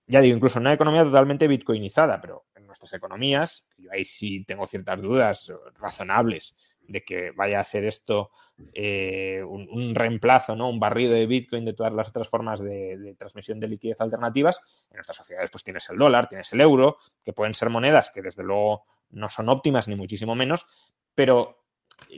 ya 0.07 0.21
digo, 0.21 0.35
incluso 0.35 0.57
en 0.57 0.63
una 0.63 0.73
economía 0.73 1.03
totalmente 1.03 1.47
bitcoinizada, 1.47 2.19
pero 2.19 2.45
en 2.55 2.65
nuestras 2.65 2.93
economías, 2.93 3.65
yo 3.77 3.91
ahí 3.91 4.05
sí 4.05 4.43
tengo 4.45 4.65
ciertas 4.65 5.01
dudas 5.01 5.51
razonables 5.77 6.57
de 6.89 7.03
que 7.03 7.31
vaya 7.31 7.59
a 7.59 7.63
ser 7.63 7.85
esto 7.85 8.31
eh, 8.73 9.43
un, 9.47 9.95
reemplazo, 9.95 10.55
¿no? 10.55 10.69
un 10.69 10.79
barrido 10.79 11.13
de 11.13 11.27
Bitcoin 11.27 11.63
de 11.63 11.73
todas 11.73 11.93
las 11.93 12.09
otras 12.09 12.27
formas 12.27 12.61
de, 12.61 13.15
transmisión 13.17 13.59
de 13.59 13.67
liquidez 13.67 14.01
alternativas. 14.01 14.59
En 14.89 14.95
nuestras 14.95 15.17
sociedades 15.17 15.51
pues 15.51 15.63
tienes 15.63 15.87
el 15.89 15.97
dólar, 15.97 16.27
tienes 16.27 16.51
el 16.51 16.61
euro, 16.61 16.97
que 17.23 17.31
pueden 17.31 17.53
ser 17.53 17.69
monedas 17.69 18.09
que 18.09 18.21
desde 18.21 18.43
luego 18.43 18.83
no 19.11 19.29
son 19.29 19.49
óptimas 19.49 19.87
ni 19.87 19.95
muchísimo 19.95 20.35
menos, 20.35 20.65
pero 21.13 21.63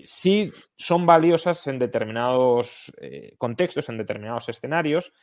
sí 0.03 0.51
son 0.75 1.05
valiosas 1.05 1.65
en 1.67 1.79
determinados 1.79 2.91
eh, 3.01 3.35
contextos, 3.37 3.89
en 3.89 3.97
determinados 3.97 4.49
escenarios 4.49 5.13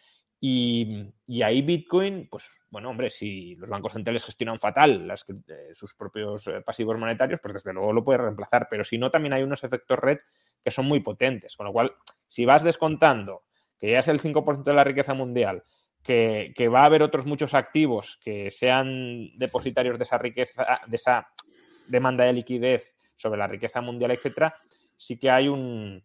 y, 0.41 1.13
ahí 1.43 1.63
Bitcoin, 1.63 2.29
pues 2.31 2.63
bueno, 2.71 2.91
hombre, 2.91 3.11
si 3.11 3.57
los 3.57 3.69
bancos 3.69 3.93
centrales 3.93 4.25
gestionan 4.25 4.61
fatal 4.61 5.11
eh, 5.11 5.71
sus 5.75 5.95
propios 5.95 6.47
eh, 6.47 6.61
pasivos 6.65 6.97
monetarios, 6.97 7.41
pues 7.41 7.55
desde 7.55 7.73
luego 7.73 7.93
lo 7.93 8.05
puede 8.05 8.19
reemplazar. 8.19 8.69
Pero 8.71 8.85
si 8.85 8.99
no, 8.99 9.11
también 9.11 9.33
hay 9.33 9.43
unos 9.43 9.65
efectos 9.65 9.99
red 9.99 10.19
que 10.63 10.71
son 10.71 10.87
muy 10.87 11.01
potentes. 11.01 11.57
Con 11.57 11.67
lo 11.67 11.73
cual, 11.73 11.93
si 12.29 12.45
vas 12.45 12.63
descontando 12.63 13.43
que 13.81 13.93
ya 13.93 13.99
es 13.99 14.09
el 14.09 14.21
5% 14.21 14.63
de 14.63 14.75
la 14.75 14.85
riqueza 14.85 15.15
mundial, 15.15 15.65
que, 16.03 16.71
va 16.73 16.83
a 16.83 16.87
haber 16.87 17.03
otros 17.03 17.27
muchos 17.27 17.55
activos 17.55 18.19
que 18.23 18.51
sean 18.51 19.37
depositarios 19.37 19.99
de 19.99 20.05
esa 20.05 20.19
riqueza, 20.19 20.81
de 20.87 20.97
esa 20.97 21.29
demanda 21.89 22.25
de 22.25 22.33
liquidez 22.33 22.97
sobre 23.19 23.39
la 23.39 23.47
riqueza 23.47 23.83
mundial, 23.83 24.13
etcétera, 24.13 24.57
sí 24.97 25.19
que 25.19 25.31
hay 25.31 25.49
un, 25.49 26.03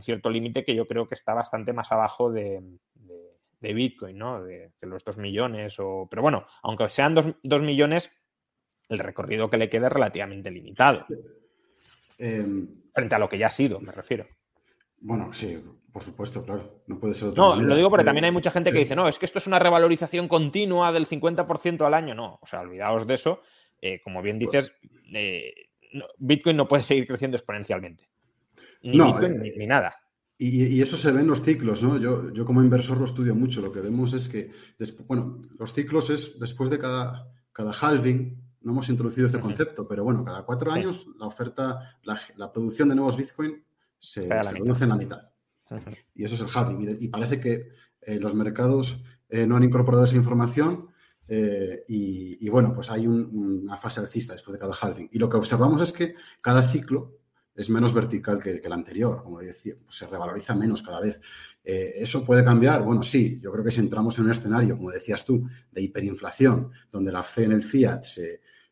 cierto 0.00 0.30
límite 0.30 0.64
que 0.64 0.74
yo 0.74 0.88
creo 0.88 1.06
que 1.06 1.14
está 1.14 1.34
bastante 1.34 1.74
más 1.74 1.92
abajo 1.92 2.32
de 2.32 2.62
de 3.62 3.72
Bitcoin, 3.72 4.18
¿no? 4.18 4.42
De, 4.42 4.72
los 4.82 5.04
2 5.04 5.16
millones 5.18 5.76
o... 5.78 6.08
Pero 6.10 6.20
bueno, 6.20 6.44
aunque 6.62 6.88
sean 6.90 7.14
2, 7.14 7.62
millones, 7.62 8.10
el 8.88 8.98
recorrido 8.98 9.48
que 9.48 9.56
le 9.56 9.70
queda 9.70 9.86
es 9.86 9.92
relativamente 9.92 10.50
limitado. 10.50 11.06
Em, 12.18 12.68
frente 12.92 13.14
a 13.14 13.18
lo 13.18 13.28
que 13.28 13.38
ya 13.38 13.46
ha 13.46 13.50
sido, 13.50 13.80
me 13.80 13.92
refiero. 13.92 14.26
Bueno, 14.98 15.32
sí, 15.32 15.62
por 15.92 16.02
supuesto, 16.02 16.44
claro. 16.44 16.82
No 16.86 16.98
puede 16.98 17.14
ser 17.14 17.36
No, 17.36 17.56
lo 17.56 17.76
digo 17.76 17.88
porque 17.88 18.04
también 18.04 18.24
hay 18.24 18.32
mucha 18.32 18.50
gente 18.50 18.72
que 18.72 18.80
dice, 18.80 18.96
no, 18.96 19.08
es 19.08 19.18
que 19.18 19.26
esto 19.26 19.38
es 19.38 19.46
una 19.46 19.60
revalorización 19.60 20.28
continua 20.28 20.92
del 20.92 21.08
50% 21.08 21.86
al 21.86 21.94
año. 21.94 22.14
No, 22.14 22.40
o 22.42 22.46
sea, 22.46 22.60
olvidaos 22.60 23.06
de 23.06 23.14
eso. 23.14 23.42
Eh, 23.80 24.00
como 24.02 24.22
bien 24.22 24.38
dices, 24.38 24.72
eh, 25.12 25.70
Bitcoin 26.18 26.56
no 26.56 26.68
puede 26.68 26.82
seguir 26.82 27.06
creciendo 27.06 27.36
exponencialmente. 27.36 28.08
Ni 28.82 28.92
Bitcoin 28.92 29.44
eh, 29.44 29.54
ni, 29.56 29.66
nada. 29.66 29.94
Y, 30.38 30.80
eso 30.80 30.96
se 30.96 31.12
ve 31.12 31.20
en 31.20 31.28
los 31.28 31.42
ciclos, 31.42 31.82
¿no? 31.82 31.98
Yo, 31.98 32.32
yo 32.32 32.44
como 32.44 32.62
inversor 32.62 32.98
lo 32.98 33.04
estudio 33.04 33.34
mucho. 33.34 33.60
Lo 33.60 33.70
que 33.70 33.80
vemos 33.80 34.12
es 34.12 34.28
que, 34.28 34.50
bueno, 35.06 35.40
los 35.58 35.72
ciclos 35.72 36.10
es 36.10 36.38
después 36.38 36.68
de 36.70 36.78
cada, 36.78 37.28
cada 37.52 37.72
halving, 37.72 38.42
no 38.62 38.72
hemos 38.72 38.88
introducido 38.88 39.26
este 39.26 39.40
concepto, 39.40 39.86
pero 39.86 40.04
bueno, 40.04 40.24
cada 40.24 40.44
cuatro 40.44 40.72
años 40.72 41.06
la 41.18 41.26
oferta, 41.26 41.98
la, 42.02 42.52
producción 42.52 42.88
de 42.88 42.94
nuevos 42.94 43.16
Bitcoin 43.16 43.62
se, 43.98 44.28
reduce 44.28 44.84
en 44.84 44.90
la 44.90 44.96
mitad. 44.96 45.22
Y 46.14 46.24
eso 46.24 46.34
es 46.34 46.40
el 46.40 46.48
halving. 46.52 46.96
Y, 47.00 47.08
parece 47.08 47.40
que 47.40 47.68
eh, 48.00 48.18
los 48.18 48.34
mercados 48.34 49.04
eh, 49.28 49.46
no 49.46 49.56
han 49.56 49.64
incorporado 49.64 50.04
esa 50.04 50.16
información 50.16 50.91
eh, 51.28 51.84
y, 51.88 52.48
bueno, 52.48 52.74
pues 52.74 52.90
hay 52.90 53.06
una 53.06 53.76
fase 53.76 54.00
alcista 54.00 54.32
después 54.32 54.52
de 54.52 54.58
cada 54.58 54.74
halving. 54.74 55.08
Y 55.12 55.18
lo 55.18 55.28
que 55.28 55.36
observamos 55.36 55.80
es 55.82 55.92
que 55.92 56.14
cada 56.40 56.62
ciclo 56.62 57.18
es 57.54 57.68
menos 57.70 57.92
vertical 57.92 58.38
que, 58.40 58.60
el 58.62 58.72
anterior, 58.72 59.22
como 59.22 59.40
decía, 59.40 59.74
pues 59.84 59.96
se 59.96 60.06
revaloriza 60.06 60.54
menos 60.54 60.82
cada 60.82 61.00
vez. 61.00 61.20
Eh, 61.62 61.92
¿Eso 61.96 62.24
puede 62.24 62.42
cambiar? 62.42 62.82
Bueno, 62.82 63.02
sí, 63.02 63.38
yo 63.40 63.52
creo 63.52 63.64
que 63.64 63.70
si 63.70 63.80
entramos 63.80 64.18
en 64.18 64.24
un 64.24 64.30
escenario, 64.30 64.76
como 64.76 64.90
decías 64.90 65.24
tú, 65.24 65.46
de 65.70 65.82
hiperinflación, 65.82 66.70
donde 66.90 67.12
la 67.12 67.22
fe 67.22 67.44
en 67.44 67.52
el 67.52 67.62
fiat 67.62 68.04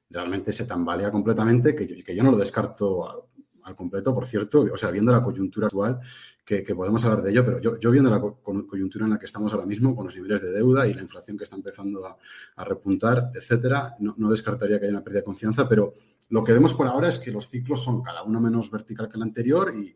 realmente 0.08 0.52
se 0.52 0.64
tambalea 0.64 1.10
completamente, 1.10 1.74
que 1.74 1.86
yo, 1.86 1.94
que 2.04 2.16
yo 2.16 2.22
no 2.22 2.32
lo 2.32 2.38
descarto 2.38 3.29
completo, 3.76 4.14
por 4.14 4.26
cierto, 4.26 4.66
o 4.72 4.76
sea, 4.76 4.90
viendo 4.90 5.12
la 5.12 5.22
coyuntura 5.22 5.66
actual, 5.66 6.00
que, 6.44 6.74
podemos 6.74 7.04
hablar 7.04 7.22
de 7.22 7.30
ello, 7.30 7.44
pero 7.44 7.60
yo, 7.60 7.78
yo, 7.78 7.90
viendo 7.90 8.10
la 8.10 8.20
coyuntura 8.20 9.04
en 9.04 9.12
la 9.12 9.18
que 9.18 9.26
estamos 9.26 9.52
ahora 9.52 9.66
mismo, 9.66 9.94
con 9.94 10.06
los 10.06 10.16
niveles 10.16 10.42
de 10.42 10.50
deuda 10.50 10.86
y 10.88 10.94
la 10.94 11.02
inflación 11.02 11.36
que 11.36 11.44
está 11.44 11.56
empezando 11.56 12.04
a, 12.04 12.64
repuntar, 12.64 13.30
etcétera, 13.34 13.94
no, 14.00 14.30
descartaría 14.30 14.78
que 14.78 14.86
haya 14.86 14.94
una 14.94 15.04
pérdida 15.04 15.20
de 15.20 15.24
confianza, 15.24 15.68
pero 15.68 15.94
lo 16.28 16.44
que 16.44 16.52
vemos 16.52 16.74
por 16.74 16.86
ahora 16.86 17.08
es 17.08 17.18
que 17.18 17.30
los 17.30 17.48
ciclos 17.48 17.82
son 17.82 18.02
cada 18.02 18.22
uno 18.22 18.40
menos 18.40 18.70
vertical 18.70 19.08
que 19.08 19.16
el 19.16 19.22
anterior 19.22 19.72
y, 19.74 19.94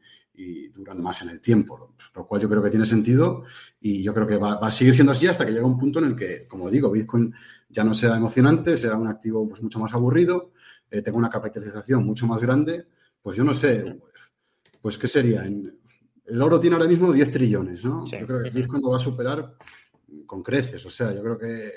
duran 0.70 1.00
más 1.00 1.22
en 1.22 1.28
el 1.28 1.40
tiempo, 1.40 1.94
lo 2.16 2.26
cual 2.26 2.42
yo 2.42 2.48
creo 2.48 2.60
que 2.60 2.70
tiene 2.70 2.84
sentido 2.84 3.44
y 3.78 4.02
yo 4.02 4.12
creo 4.12 4.26
que 4.26 4.36
va, 4.36 4.54
a 4.54 4.72
seguir 4.72 4.92
siendo 4.92 5.12
así 5.12 5.28
hasta 5.28 5.46
que 5.46 5.52
llegue 5.52 5.64
un 5.64 5.78
punto 5.78 6.00
en 6.00 6.06
el 6.06 6.16
que, 6.16 6.48
como 6.48 6.68
digo, 6.68 6.90
Bitcoin 6.90 7.32
ya 7.68 7.84
no 7.84 7.94
sea 7.94 8.16
emocionante, 8.16 8.76
sea 8.76 8.96
un 8.96 9.06
activo 9.06 9.48
pues, 9.48 9.62
mucho 9.62 9.78
más 9.78 9.94
aburrido, 9.94 10.50
eh, 10.90 11.02
tenga 11.02 11.18
una 11.18 11.30
capitalización 11.30 12.04
mucho 12.04 12.26
más 12.26 12.42
grande, 12.42 12.88
pues 13.24 13.38
yo 13.38 13.42
no 13.42 13.54
sé, 13.54 13.98
pues 14.82 14.98
¿qué 14.98 15.08
sería? 15.08 15.44
el 15.44 16.42
oro 16.42 16.60
tiene 16.60 16.76
ahora 16.76 16.86
mismo 16.86 17.10
10 17.10 17.30
trillones, 17.30 17.86
¿no? 17.86 18.04
Yo 18.04 18.26
creo 18.26 18.42
que 18.42 18.50
Bitcoin 18.50 18.82
lo 18.82 18.90
va 18.90 18.96
a 18.96 18.98
superar 18.98 19.56
con 20.26 20.42
creces, 20.42 20.84
o 20.84 20.90
sea, 20.90 21.10
yo 21.14 21.22
creo 21.22 21.38
que 21.38 21.70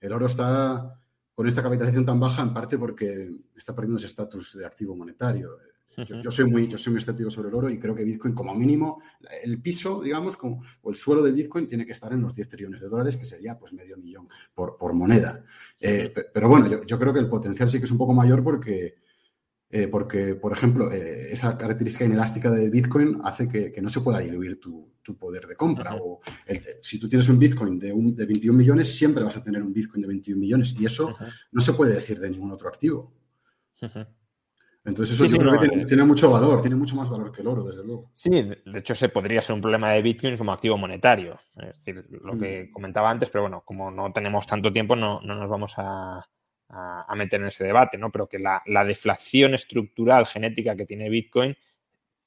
el 0.00 0.12
oro 0.12 0.26
está 0.26 1.00
con 1.32 1.46
esta 1.46 1.62
capitalización 1.62 2.04
tan 2.04 2.18
baja, 2.18 2.42
en 2.42 2.52
parte 2.52 2.78
porque 2.78 3.30
está 3.54 3.72
perdiendo 3.76 3.96
ese 3.96 4.06
estatus 4.06 4.58
de 4.58 4.66
activo 4.66 4.96
monetario. 4.96 5.56
Yo, 5.96 6.30
soy 6.32 6.50
muy, 6.50 6.66
yo 6.66 6.78
soy 6.78 6.94
muy 6.94 6.98
escéptico 6.98 7.30
sobre 7.30 7.50
el 7.50 7.54
oro 7.54 7.70
y 7.70 7.78
creo 7.78 7.94
que 7.94 8.02
Bitcoin, 8.02 8.34
como 8.34 8.52
mínimo, 8.54 9.00
el 9.44 9.62
piso, 9.62 10.02
digamos, 10.02 10.36
como, 10.36 10.60
o 10.80 10.90
el 10.90 10.96
suelo 10.96 11.22
de 11.22 11.30
Bitcoin 11.30 11.68
tiene 11.68 11.86
que 11.86 11.92
estar 11.92 12.12
en 12.12 12.22
los 12.22 12.34
10 12.34 12.48
trillones 12.48 12.80
de 12.80 12.88
dólares, 12.88 13.16
que 13.16 13.24
sería 13.24 13.56
pues 13.56 13.72
medio 13.72 13.96
millón 13.98 14.26
por, 14.52 14.76
por 14.76 14.94
moneda. 14.94 15.44
Eh, 15.78 16.12
pero 16.34 16.48
bueno, 16.48 16.66
yo, 16.66 16.82
yo, 16.82 16.98
creo 16.98 17.12
que 17.12 17.20
el 17.20 17.28
potencial 17.28 17.70
sí 17.70 17.78
que 17.78 17.84
es 17.84 17.90
un 17.92 17.98
poco 17.98 18.14
mayor 18.14 18.42
porque 18.42 19.01
eh, 19.74 19.88
porque, 19.88 20.34
por 20.34 20.52
ejemplo, 20.52 20.92
eh, 20.92 21.32
esa 21.32 21.56
característica 21.56 22.04
inelástica 22.04 22.50
de 22.50 22.68
Bitcoin 22.68 23.20
hace 23.24 23.48
que, 23.48 23.72
no 23.80 23.88
se 23.88 24.02
pueda 24.02 24.18
diluir 24.18 24.60
tu, 24.60 24.92
poder 25.18 25.46
de 25.46 25.56
compra. 25.56 25.96
O 25.96 26.20
si 26.82 26.98
tú 26.98 27.08
tienes 27.08 27.26
un 27.30 27.38
Bitcoin 27.38 27.78
de, 27.78 27.90
de 27.90 28.26
21 28.26 28.58
millones, 28.58 28.94
siempre 28.94 29.24
vas 29.24 29.38
a 29.38 29.42
tener 29.42 29.62
un 29.62 29.72
Bitcoin 29.72 30.02
de 30.02 30.08
21 30.08 30.38
millones. 30.38 30.78
Y 30.78 30.84
eso 30.84 31.16
no 31.52 31.60
se 31.62 31.72
puede 31.72 31.94
decir 31.94 32.20
de 32.20 32.28
ningún 32.28 32.52
otro 32.52 32.68
activo. 32.68 33.14
Entonces 34.84 35.18
eso 35.18 35.24
yo 35.24 35.38
creo 35.38 35.58
que 35.58 35.66
eh. 35.66 35.86
tiene, 35.86 36.04
mucho 36.04 36.30
valor, 36.30 36.60
tiene 36.60 36.76
mucho 36.76 36.96
más 36.96 37.08
valor 37.08 37.32
que 37.32 37.40
el 37.40 37.48
oro, 37.48 37.64
desde 37.64 37.82
luego. 37.82 38.10
Sí, 38.12 38.30
de 38.30 38.78
hecho 38.78 38.92
ese 38.92 39.08
podría 39.08 39.40
ser 39.40 39.54
un 39.54 39.62
problema 39.62 39.92
de 39.92 40.02
Bitcoin 40.02 40.36
como 40.36 40.52
activo 40.52 40.76
monetario. 40.76 41.40
Es 41.56 41.78
decir, 41.78 42.06
lo 42.10 42.38
que 42.38 42.64
mm. 42.68 42.72
comentaba 42.72 43.08
antes, 43.08 43.30
pero 43.30 43.44
bueno, 43.44 43.62
como 43.64 43.90
no 43.90 44.12
tenemos 44.12 44.46
tanto 44.46 44.70
tiempo, 44.70 44.96
no 44.96 45.22
nos 45.22 45.48
vamos 45.48 45.72
a, 45.78 46.28
a, 46.72 47.14
meter 47.14 47.40
en 47.40 47.48
ese 47.48 47.64
debate, 47.64 47.98
¿no? 47.98 48.10
Pero 48.10 48.28
que 48.28 48.38
la, 48.38 48.84
deflación 48.84 49.54
estructural 49.54 50.26
genética 50.26 50.74
que 50.74 50.86
tiene 50.86 51.10
Bitcoin 51.10 51.56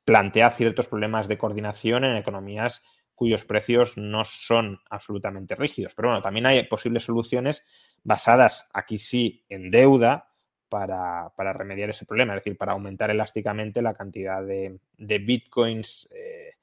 plantea 0.05 0.51
ciertos 0.51 0.87
problemas 0.87 1.27
de 1.27 1.37
coordinación 1.37 2.03
en 2.03 2.15
economías 2.15 2.83
cuyos 3.15 3.43
precios 3.45 3.97
no 3.97 4.23
son 4.23 4.79
absolutamente 4.89 5.55
rígidos. 5.55 5.93
Pero 5.95 6.09
bueno, 6.09 6.21
también 6.21 6.45
hay 6.45 6.61
posibles 6.63 7.03
soluciones 7.03 7.63
basadas 8.03 8.69
aquí 8.73 8.97
sí 8.97 9.45
en 9.49 9.71
deuda 9.71 10.29
para, 10.69 11.31
remediar 11.53 11.89
ese 11.89 12.05
problema, 12.05 12.33
es 12.33 12.43
decir, 12.43 12.57
para 12.57 12.73
aumentar 12.73 13.09
elásticamente 13.09 13.81
la 13.81 13.93
cantidad 13.93 14.43
de, 14.43 14.79
bitcoins 14.97 16.11
eh, 16.13 16.55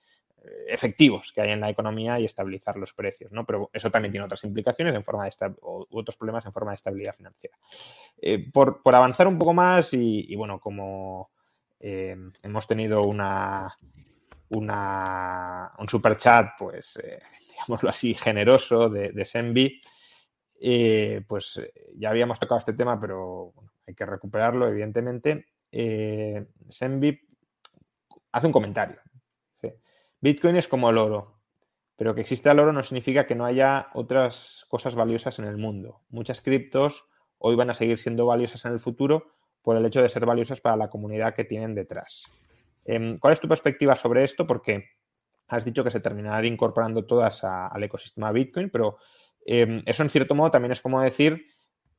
efectivos 0.67 1.33
que 1.33 1.41
hay 1.41 1.51
en 1.51 1.61
la 1.61 1.71
economía 1.71 2.19
y 2.19 2.25
estabilizar 2.25 2.77
los 2.77 2.93
precios, 2.93 3.31
¿no? 3.33 3.45
Pero 3.45 3.71
eso 3.73 3.91
también 3.91 4.13
tiene 4.13 4.25
otras 4.25 4.45
implicaciones 4.45 4.95
en 4.95 5.05
forma 5.05 5.25
de 5.25 5.31
otros 5.61 6.17
problemas 6.17 6.45
en 6.47 6.53
forma 6.53 6.73
de 6.73 6.77
estabilidad 6.77 7.15
financiera. 7.15 7.57
Eh, 8.21 8.51
por, 8.53 8.81
avanzar 8.85 9.29
un 9.29 9.39
poco 9.39 9.55
más 9.55 9.93
y, 9.93 10.35
bueno, 10.35 10.61
como 10.61 11.31
eh, 11.79 12.17
hemos 12.43 12.67
tenido 12.67 13.03
una, 13.03 13.77
un 14.51 15.89
super 15.89 16.17
chat, 16.17 16.51
pues, 16.59 16.99
eh, 17.03 17.21
digámoslo 17.51 17.91
así, 17.91 18.15
generoso 18.15 18.89
de, 18.89 19.13
de 19.13 19.25
pues 21.27 21.61
ya 21.97 22.11
habíamos 22.11 22.39
tocado 22.39 22.59
este 22.59 22.73
tema, 22.73 23.01
pero 23.01 23.53
hay 23.87 23.95
que 23.95 24.07
recuperarlo, 24.07 24.69
evidentemente. 24.69 25.47
Senbi 26.69 27.19
hace 28.31 28.47
un 28.47 28.53
comentario 28.53 29.01
Bitcoin 30.23 30.55
es 30.55 30.69
como 30.69 30.89
el 30.89 30.99
oro, 30.99 31.35
pero 31.97 32.15
que 32.15 32.21
exista 32.21 32.53
el 32.53 32.61
oro 32.61 32.73
no 32.73 32.85
significa 32.85 33.27
que 33.27 33.35
no 33.35 33.45
haya 33.45 33.89
otras 33.93 34.65
cosas 34.69 34.95
valiosas 34.95 35.41
en 35.41 35.47
el 35.47 35.57
mundo. 35.57 36.03
Muchas 36.11 36.41
criptos 36.41 37.11
hoy 37.39 37.57
van 37.57 37.71
a 37.71 37.75
seguir 37.75 37.99
siendo 37.99 38.25
valiosas 38.25 38.65
en 38.65 38.73
el 38.73 38.79
futuro 38.79 39.33
por 39.63 39.77
el 39.77 39.85
hecho 39.85 40.01
de 40.01 40.09
ser 40.09 40.25
valiosas 40.25 40.61
para 40.61 40.77
la 40.77 40.91
comunidad 40.91 41.35
que 41.35 41.43
tienen 41.43 41.75
detrás. 41.75 42.31
Em, 42.85 43.19
¿Cuál 43.19 43.33
es 43.33 43.41
tu 43.41 43.49
perspectiva 43.49 43.97
sobre 43.97 44.23
esto? 44.23 44.47
Porque 44.47 44.91
has 45.49 45.65
dicho 45.65 45.83
que 45.83 45.91
se 45.91 45.99
terminarán 45.99 46.45
incorporando 46.45 47.05
todas 47.05 47.43
al 47.43 47.83
ecosistema 47.83 48.31
Bitcoin, 48.31 48.71
pero 48.71 48.99
em, 49.45 49.83
eso 49.87 50.05
en 50.05 50.11
cierto 50.11 50.37
modo 50.37 50.53
también 50.53 50.71
es 50.71 50.81
como 50.81 51.01
decir 51.01 51.47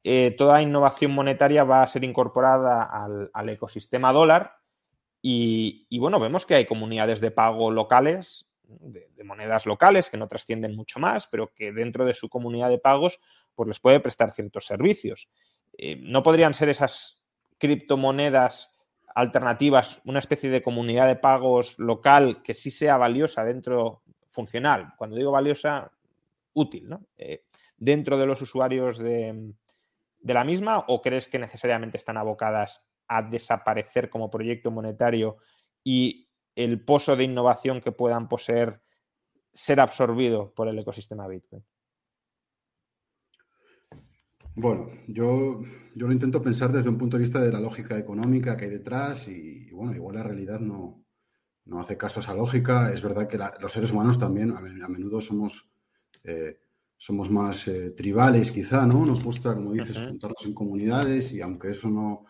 eh, 0.02 0.34
toda 0.38 0.62
innovación 0.62 1.12
monetaria 1.12 1.66
va 1.66 1.84
a 1.84 1.88
ser 1.88 2.06
incorporada 2.06 2.84
al 3.34 3.50
ecosistema 3.50 4.14
dólar 4.14 4.63
y, 5.26 5.98
bueno, 6.00 6.20
vemos 6.20 6.46
que 6.46 6.56
hay 6.56 6.66
comunidades 6.66 7.22
de 7.22 7.32
pago 7.32 7.72
locales, 7.72 8.52
de, 8.66 9.24
monedas 9.24 9.66
locales, 9.66 10.10
que 10.10 10.18
no 10.18 10.28
trascienden 10.28 10.76
mucho 10.76 11.00
más, 11.00 11.28
pero 11.28 11.54
que 11.54 11.72
dentro 11.72 12.04
de 12.04 12.14
su 12.14 12.28
comunidad 12.28 12.70
de 12.70 12.78
pagos 12.78 13.22
pues 13.56 13.68
les 13.68 13.80
puede 13.80 14.02
prestar 14.02 14.34
ciertos 14.34 14.66
servicios. 14.66 15.30
Eh, 15.78 15.96
¿No 15.96 16.24
podrían 16.24 16.54
ser 16.54 16.68
esas 16.68 17.24
criptomonedas 17.58 18.76
alternativas 19.16 20.02
una 20.04 20.20
especie 20.20 20.50
de 20.50 20.62
comunidad 20.62 21.08
de 21.08 21.16
pagos 21.16 21.80
local 21.80 22.44
que 22.44 22.54
sí 22.54 22.70
sea 22.70 22.98
valiosa 22.98 23.46
dentro, 23.46 24.02
funcional, 24.28 24.94
cuando 24.98 25.16
digo 25.16 25.32
valiosa, 25.32 25.90
útil, 26.52 26.90
¿no? 26.90 27.06
Eh, 27.18 27.46
dentro 27.78 28.18
de 28.18 28.26
los 28.26 28.42
usuarios 28.42 28.98
de, 28.98 29.54
de 30.20 30.34
la 30.34 30.44
misma 30.44 30.80
o 30.88 31.02
crees 31.02 31.28
que 31.28 31.40
necesariamente 31.40 31.96
están 31.96 32.18
abocadas 32.18 32.84
a 33.08 33.22
desaparecer 33.22 34.10
como 34.10 34.32
proyecto 34.32 34.72
monetario 34.72 35.38
y 35.84 36.30
el 36.56 36.84
pozo 36.84 37.16
de 37.16 37.24
innovación 37.24 37.82
que 37.82 37.92
puedan 37.92 38.30
poseer 38.30 38.82
ser 39.54 39.80
absorbido 39.80 40.54
por 40.54 40.68
el 40.68 40.80
ecosistema 40.80 41.28
Bitcoin? 41.28 41.64
Bueno, 44.56 44.88
yo, 45.08 45.62
yo 45.96 46.08
lo 46.08 46.14
intento 46.14 46.42
pensar 46.42 46.72
desde 46.72 46.90
un 46.90 46.98
punto 46.98 47.18
de 47.18 47.24
vista 47.24 47.40
de 47.40 47.52
la 47.52 47.60
lógica 47.60 47.98
económica 47.98 48.56
que 48.56 48.66
hay 48.66 48.72
detrás 48.72 49.28
y, 49.28 49.72
bueno, 49.72 49.96
igual 49.96 50.16
la 50.16 50.24
realidad 50.24 50.60
no, 50.60 51.04
no, 51.66 51.80
hace 51.80 51.98
caso 51.98 52.20
a 52.20 52.24
esa 52.24 52.36
lógica. 52.36 52.92
Es 52.92 53.02
verdad 53.02 53.28
que 53.28 53.40
los 53.60 53.72
seres 53.72 53.92
humanos 53.92 54.20
también 54.20 54.52
a, 54.52 54.90
menudo 54.90 55.22
somos, 55.22 55.68
eh, 56.24 56.60
somos 56.98 57.32
más 57.32 57.68
eh, 57.68 57.92
tribales 57.92 58.52
quizá, 58.52 58.86
¿no? 58.86 59.04
Nos 59.06 59.24
gusta, 59.24 59.56
como 59.56 59.72
dices, 59.72 60.00
juntarnos 60.00 60.46
en 60.46 60.54
comunidades 60.54 61.34
y 61.34 61.42
aunque 61.42 61.72
eso 61.72 61.90
no, 61.90 62.26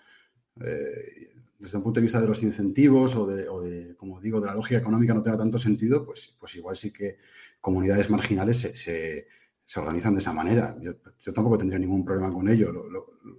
eh, 0.62 1.32
desde 1.60 1.78
un 1.78 1.84
punto 1.84 2.00
de 2.00 2.04
vista 2.04 2.20
de 2.20 2.28
los 2.28 2.44
incentivos 2.44 3.16
o 3.16 3.26
de, 3.26 3.48
o 3.48 3.62
de, 3.62 3.96
como 3.96 4.20
digo, 4.20 4.42
de 4.42 4.48
la 4.48 4.56
lógica 4.56 4.80
económica 4.80 5.14
no 5.14 5.24
tenga 5.24 5.38
tanto 5.38 5.58
sentido, 5.58 6.06
pues, 6.06 6.36
pues 6.40 6.56
igual 6.56 6.76
sí 6.76 6.92
que 6.92 7.18
comunidades 7.62 8.10
marginales 8.10 8.60
se 8.60 9.28
se 9.66 9.80
organizan 9.80 10.14
de 10.14 10.20
esa 10.20 10.34
manera. 10.34 10.76
Yo, 10.82 10.96
tampoco 11.34 11.58
tendría 11.58 11.80
ningún 11.80 12.04
problema 12.04 12.32
con 12.32 12.48
ello. 12.48 12.72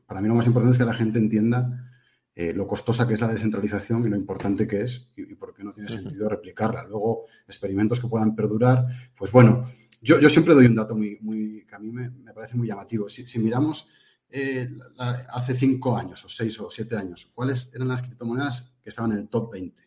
para 0.06 0.20
mí 0.20 0.28
lo 0.28 0.34
más 0.34 0.46
importante 0.46 0.72
es 0.72 0.78
que 0.78 0.84
la 0.84 0.94
gente 0.94 1.18
entienda 1.18 1.90
eh, 2.34 2.52
lo 2.52 2.66
costosa 2.66 3.06
que 3.06 3.14
es 3.14 3.20
la 3.20 3.28
descentralización 3.28 4.04
y 4.04 4.08
lo 4.08 4.16
importante 4.16 4.66
que 4.66 4.82
es 4.82 5.12
y, 5.16 5.34
por 5.34 5.54
qué 5.54 5.62
no 5.62 5.72
tiene 5.72 5.88
sentido 5.88 6.28
replicarla. 6.28 6.84
Luego, 6.84 7.26
experimentos 7.46 8.00
que 8.00 8.08
puedan 8.08 8.34
perdurar, 8.34 8.86
pues 9.16 9.30
bueno, 9.30 9.64
yo, 10.02 10.28
siempre 10.28 10.54
doy 10.54 10.66
un 10.66 10.74
dato 10.74 10.94
muy, 10.96 11.18
muy 11.20 11.64
que 11.66 11.74
a 11.74 11.78
mí 11.78 11.90
me, 11.90 12.10
parece 12.34 12.56
muy 12.56 12.66
llamativo. 12.66 13.08
Si, 13.08 13.38
miramos 13.38 13.88
eh, 14.34 14.68
hace 14.98 15.54
cinco 15.54 15.96
años 15.96 16.24
o 16.24 16.28
seis 16.28 16.58
o 16.60 16.68
siete 16.70 16.96
años, 16.96 17.30
¿cuáles 17.34 17.70
eran 17.74 17.88
las 17.88 18.02
criptomonedas 18.02 18.76
que 18.82 18.88
estaban 18.88 19.12
en 19.12 19.18
el 19.18 19.28
top 19.28 19.52
20? 19.52 19.82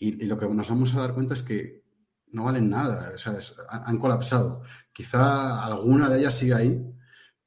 y 0.00 0.26
lo 0.26 0.38
que 0.38 0.46
nos 0.46 0.68
vamos 0.68 0.94
a 0.94 1.00
dar 1.00 1.12
cuenta 1.12 1.34
es 1.34 1.42
que 1.42 1.82
no 2.32 2.44
valen 2.44 2.68
nada, 2.68 3.12
o 3.14 3.18
sea, 3.18 3.36
han 3.68 3.98
colapsado. 3.98 4.62
Quizá 4.92 5.64
alguna 5.64 6.08
de 6.08 6.20
ellas 6.20 6.34
sigue 6.34 6.54
ahí, 6.54 6.84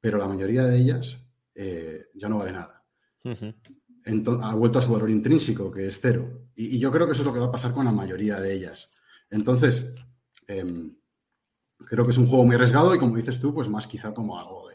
pero 0.00 0.18
la 0.18 0.28
mayoría 0.28 0.64
de 0.64 0.76
ellas 0.76 1.26
eh, 1.54 2.06
ya 2.14 2.28
no 2.28 2.38
vale 2.38 2.52
nada. 2.52 2.84
ha 3.24 4.54
vuelto 4.54 4.78
a 4.78 4.82
su 4.82 4.92
valor 4.92 5.10
intrínseco, 5.10 5.70
que 5.70 5.86
es 5.86 6.00
cero. 6.00 6.48
Y, 6.54 6.78
yo 6.78 6.90
creo 6.90 7.06
que 7.06 7.12
eso 7.12 7.22
es 7.22 7.26
lo 7.26 7.32
que 7.32 7.40
va 7.40 7.46
a 7.46 7.52
pasar 7.52 7.72
con 7.72 7.84
la 7.84 7.92
mayoría 7.92 8.40
de 8.40 8.52
ellas. 8.52 8.92
Entonces, 9.30 9.92
em, 10.46 10.96
creo 11.78 12.04
que 12.04 12.10
es 12.10 12.18
un 12.18 12.26
juego 12.26 12.44
muy 12.44 12.56
arriesgado 12.56 12.94
y 12.94 12.98
como 12.98 13.16
dices 13.16 13.40
tú, 13.40 13.54
pues 13.54 13.68
más 13.68 13.86
quizá 13.86 14.12
como 14.12 14.38
algo 14.38 14.68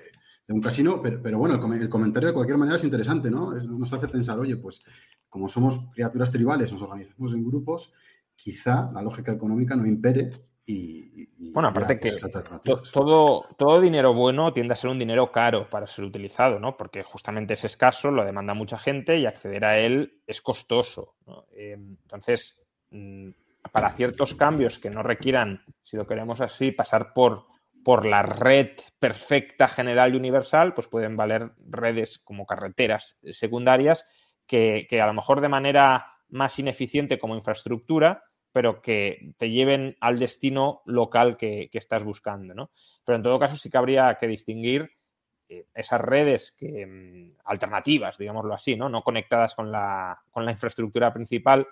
de, 0.47 0.53
un 0.53 0.61
casino, 0.61 1.01
pero, 1.01 1.37
bueno, 1.37 1.55
el, 1.55 1.81
el, 1.81 1.89
comentario 1.89 2.29
de 2.29 2.33
cualquier 2.33 2.57
manera 2.57 2.77
es 2.77 2.83
interesante, 2.83 3.29
¿no? 3.29 3.51
Nos 3.51 3.91
hace 3.93 4.07
pensar, 4.07 4.39
oye, 4.39 4.55
pues 4.55 4.81
como 5.29 5.49
somos 5.49 5.79
criaturas 5.93 6.31
tribales, 6.31 6.71
nos 6.71 6.81
organizamos 6.81 7.33
en 7.33 7.45
grupos 7.45 7.91
quizá 8.37 8.91
la 8.93 9.01
lógica 9.01 9.31
económica 9.31 9.75
no 9.75 9.85
impere 9.85 10.29
y, 10.69 11.51
bueno, 11.53 11.69
aparte 11.69 11.97
que 11.97 12.11
todo, 12.91 13.45
todo 13.57 13.79
dinero 13.79 14.13
bueno 14.13 14.51
tiende 14.51 14.73
a 14.73 14.75
ser 14.75 14.89
un 14.89 14.99
dinero 14.99 15.31
caro 15.31 15.69
para 15.69 15.87
ser 15.87 16.03
utilizado, 16.03 16.59
¿no? 16.59 16.75
Porque 16.75 17.03
justamente 17.03 17.53
es 17.53 17.63
escaso, 17.63 18.11
lo 18.11 18.25
demanda 18.25 18.53
mucha 18.53 18.77
gente 18.77 19.17
y 19.17 19.25
acceder 19.25 19.63
a 19.63 19.79
él 19.79 20.21
es 20.27 20.41
costoso. 20.41 21.15
Eh, 21.53 21.77
entonces, 21.79 22.67
mm, 22.91 23.29
para 23.71 23.93
ciertos 23.93 24.35
cambios 24.35 24.77
que 24.77 24.89
no 24.89 25.03
requieran, 25.03 25.63
si 25.81 25.95
lo 25.95 26.05
queremos 26.05 26.41
así, 26.41 26.73
pasar 26.73 27.13
por, 27.13 27.45
por 27.87 28.05
la 28.05 28.21
red 28.21 28.71
perfecta, 28.99 29.69
general 29.69 30.13
y 30.13 30.17
universal, 30.17 30.73
pues 30.73 30.89
pueden 30.89 31.15
valer 31.15 31.53
redes 31.69 32.19
como 32.19 32.45
carreteras 32.45 33.17
secundarias 33.23 34.05
que, 34.45 34.85
a 35.01 35.07
lo 35.07 35.13
mejor 35.13 35.39
de 35.39 35.47
manera 35.47 36.07
más 36.27 36.59
ineficiente 36.59 37.17
como 37.17 37.37
infraestructura, 37.37 38.25
pero 38.51 38.81
que 38.81 39.31
te 39.37 39.51
lleven 39.51 39.95
al 40.01 40.19
destino 40.19 40.81
local 40.85 41.37
que, 41.37 41.69
estás 41.71 42.03
buscando, 42.03 42.53
¿no? 42.53 42.71
Pero 43.05 43.15
en 43.15 43.23
todo 43.23 43.39
caso 43.39 43.55
sí 43.55 43.69
que 43.69 43.77
habría 43.77 44.17
que 44.19 44.27
distinguir 44.27 44.91
eh, 45.47 45.67
esas 45.73 46.01
redes 46.01 46.57
que, 46.59 46.85
mm, 46.85 47.37
alternativas, 47.45 48.17
digámoslo 48.17 48.53
así, 48.53 48.75
¿no? 48.75 48.89
No 48.89 49.01
conectadas 49.01 49.55
con 49.55 49.71
la, 49.71 50.23
con 50.29 50.43
la 50.43 50.51
infraestructura 50.51 51.13
principal, 51.13 51.65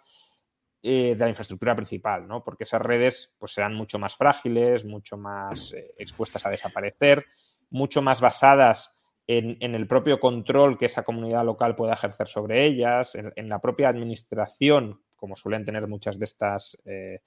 eh, 0.87 1.15
de 1.17 1.25
la 1.25 1.29
infraestructura 1.29 1.75
principal, 1.75 2.27
¿no? 2.27 2.43
Porque 2.43 2.63
esas 2.63 2.79
redes 2.79 3.33
pues 3.39 3.53
serán 3.53 3.73
mucho 3.73 3.97
más 3.97 4.15
frágiles, 4.15 4.85
mucho 4.85 5.17
más 5.17 5.73
eh, 5.73 5.95
expuestas 5.97 6.45
a 6.45 6.51
desaparecer, 6.51 7.25
mucho 7.71 8.03
más 8.03 8.21
basadas 8.21 8.95
en, 9.25 9.57
el 9.73 9.87
propio 9.87 10.19
control 10.19 10.77
que 10.77 10.85
esa 10.85 11.01
comunidad 11.01 11.43
local 11.43 11.75
pueda 11.75 11.93
ejercer 11.93 12.27
sobre 12.27 12.65
ellas, 12.65 13.15
en, 13.15 13.49
la 13.49 13.57
propia 13.57 13.89
administración, 13.89 15.01
como 15.15 15.35
suelen 15.35 15.65
tener 15.65 15.87
muchas 15.87 16.19
de 16.19 16.25
estas 16.25 16.77
eh, 16.85 17.21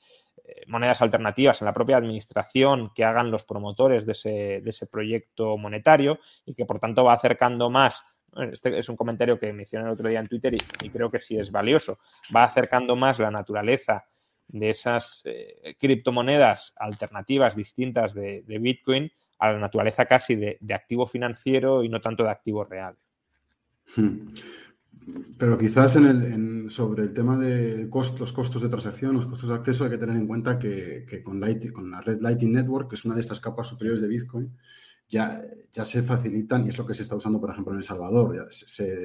monedas 0.68 1.02
alternativas, 1.02 1.60
en 1.60 1.66
la 1.66 1.74
propia 1.74 1.96
administración 1.96 2.92
que 2.94 3.04
hagan 3.04 3.32
los 3.32 3.42
promotores 3.42 4.06
de 4.06 4.12
ese, 4.64 4.86
proyecto 4.86 5.56
monetario 5.56 6.20
y 6.46 6.54
que 6.54 6.64
por 6.64 6.78
tanto 6.78 7.02
va 7.02 7.14
acercando 7.14 7.70
más 7.70 8.04
este 8.52 8.78
es 8.78 8.88
un 8.88 8.96
comentario 8.96 9.38
que 9.38 9.52
mencioné 9.52 9.86
el 9.86 9.92
otro 9.92 10.08
día 10.08 10.20
en 10.20 10.28
Twitter 10.28 10.54
y, 10.54 10.90
creo 10.90 11.10
que 11.10 11.18
sí 11.18 11.38
es 11.38 11.50
valioso. 11.50 11.98
Va 12.34 12.44
acercando 12.44 12.96
más 12.96 13.18
la 13.18 13.30
naturaleza 13.30 14.04
de 14.46 14.70
esas 14.70 15.20
eh, 15.24 15.76
criptomonedas 15.78 16.72
alternativas 16.76 17.54
distintas 17.54 18.14
de, 18.14 18.42
Bitcoin 18.60 19.10
a 19.38 19.52
la 19.52 19.58
naturaleza 19.58 20.06
casi 20.06 20.36
de, 20.36 20.58
activo 20.72 21.06
financiero 21.06 21.84
y 21.84 21.88
no 21.88 22.00
tanto 22.00 22.24
de 22.24 22.30
activo 22.30 22.64
real. 22.64 22.96
Hmm. 23.96 24.28
Pero 25.38 25.56
quizás 25.56 25.92
sobre 26.68 27.02
el 27.02 27.14
tema 27.14 27.38
de 27.38 27.88
los 27.88 28.32
costos 28.32 28.60
de 28.60 28.68
transacción, 28.68 29.14
los 29.14 29.26
costos 29.26 29.48
de 29.48 29.54
acceso, 29.54 29.84
hay 29.84 29.90
que 29.90 29.98
tener 29.98 30.16
en 30.16 30.26
cuenta 30.26 30.58
que, 30.58 31.06
con, 31.24 31.40
con, 31.72 31.90
la 31.90 32.00
red 32.02 32.20
Lightning 32.20 32.52
Network, 32.52 32.90
que 32.90 32.96
es 32.96 33.04
una 33.04 33.14
de 33.14 33.22
estas 33.22 33.40
capas 33.40 33.68
superiores 33.68 34.02
de 34.02 34.08
Bitcoin, 34.08 34.52
ya, 35.08 35.40
ya 35.72 35.84
se 35.84 36.02
facilitan, 36.02 36.64
y 36.64 36.68
es 36.68 36.78
lo 36.78 36.86
que 36.86 36.94
se 36.94 37.02
está 37.02 37.16
usando, 37.16 37.40
por 37.40 37.50
ejemplo, 37.50 37.72
en 37.72 37.78
El 37.78 37.84
Salvador. 37.84 38.36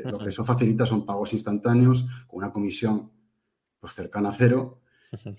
Lo 0.05 0.19
que 0.19 0.29
eso 0.29 0.45
facilita 0.45 0.85
son 0.85 1.05
pagos 1.05 1.33
instantáneos 1.33 2.05
con 2.27 2.39
una 2.39 2.51
comisión 2.51 3.11
pues, 3.79 3.93
cercana 3.93 4.29
a 4.29 4.33
cero 4.33 4.81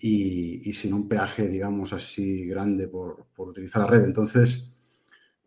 y, 0.00 0.72
sin 0.72 0.94
un 0.94 1.08
peaje, 1.08 1.48
digamos 1.48 1.92
así, 1.92 2.46
grande 2.46 2.88
por, 2.88 3.26
por 3.34 3.48
utilizar 3.48 3.82
la 3.82 3.88
red. 3.88 4.04
Entonces, 4.04 4.74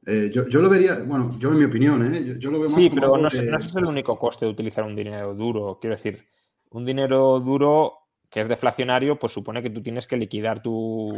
eh, 0.05 0.32
yo, 0.32 0.61
lo 0.61 0.70
vería, 0.70 1.03
bueno, 1.03 1.38
yo 1.38 1.51
en 1.51 1.59
mi 1.59 1.65
opinión, 1.65 2.13
¿eh? 2.13 2.38
yo, 2.39 2.49
lo 2.49 2.59
veo 2.59 2.70
más 2.70 2.82
Sí, 2.82 2.89
pero 2.93 3.18
no, 3.18 3.28
es 3.28 3.76
el 3.76 3.86
único 3.86 4.18
coste 4.18 4.45
de 4.45 4.51
utilizar 4.51 4.86
un 4.86 4.95
dinero 4.95 5.34
duro. 5.34 5.80
Quiero 5.82 5.97
decir, 5.97 6.26
un 6.70 6.86
dinero 6.86 7.39
duro 7.41 7.93
que 8.30 8.39
es 8.39 8.47
deflacionario, 8.47 9.20
pues 9.20 9.34
supone 9.34 9.61
que 9.61 9.70
tú 9.70 9.82
tienes 9.82 10.07
que 10.07 10.15
liquidar 10.15 10.61
tu, 10.61 11.13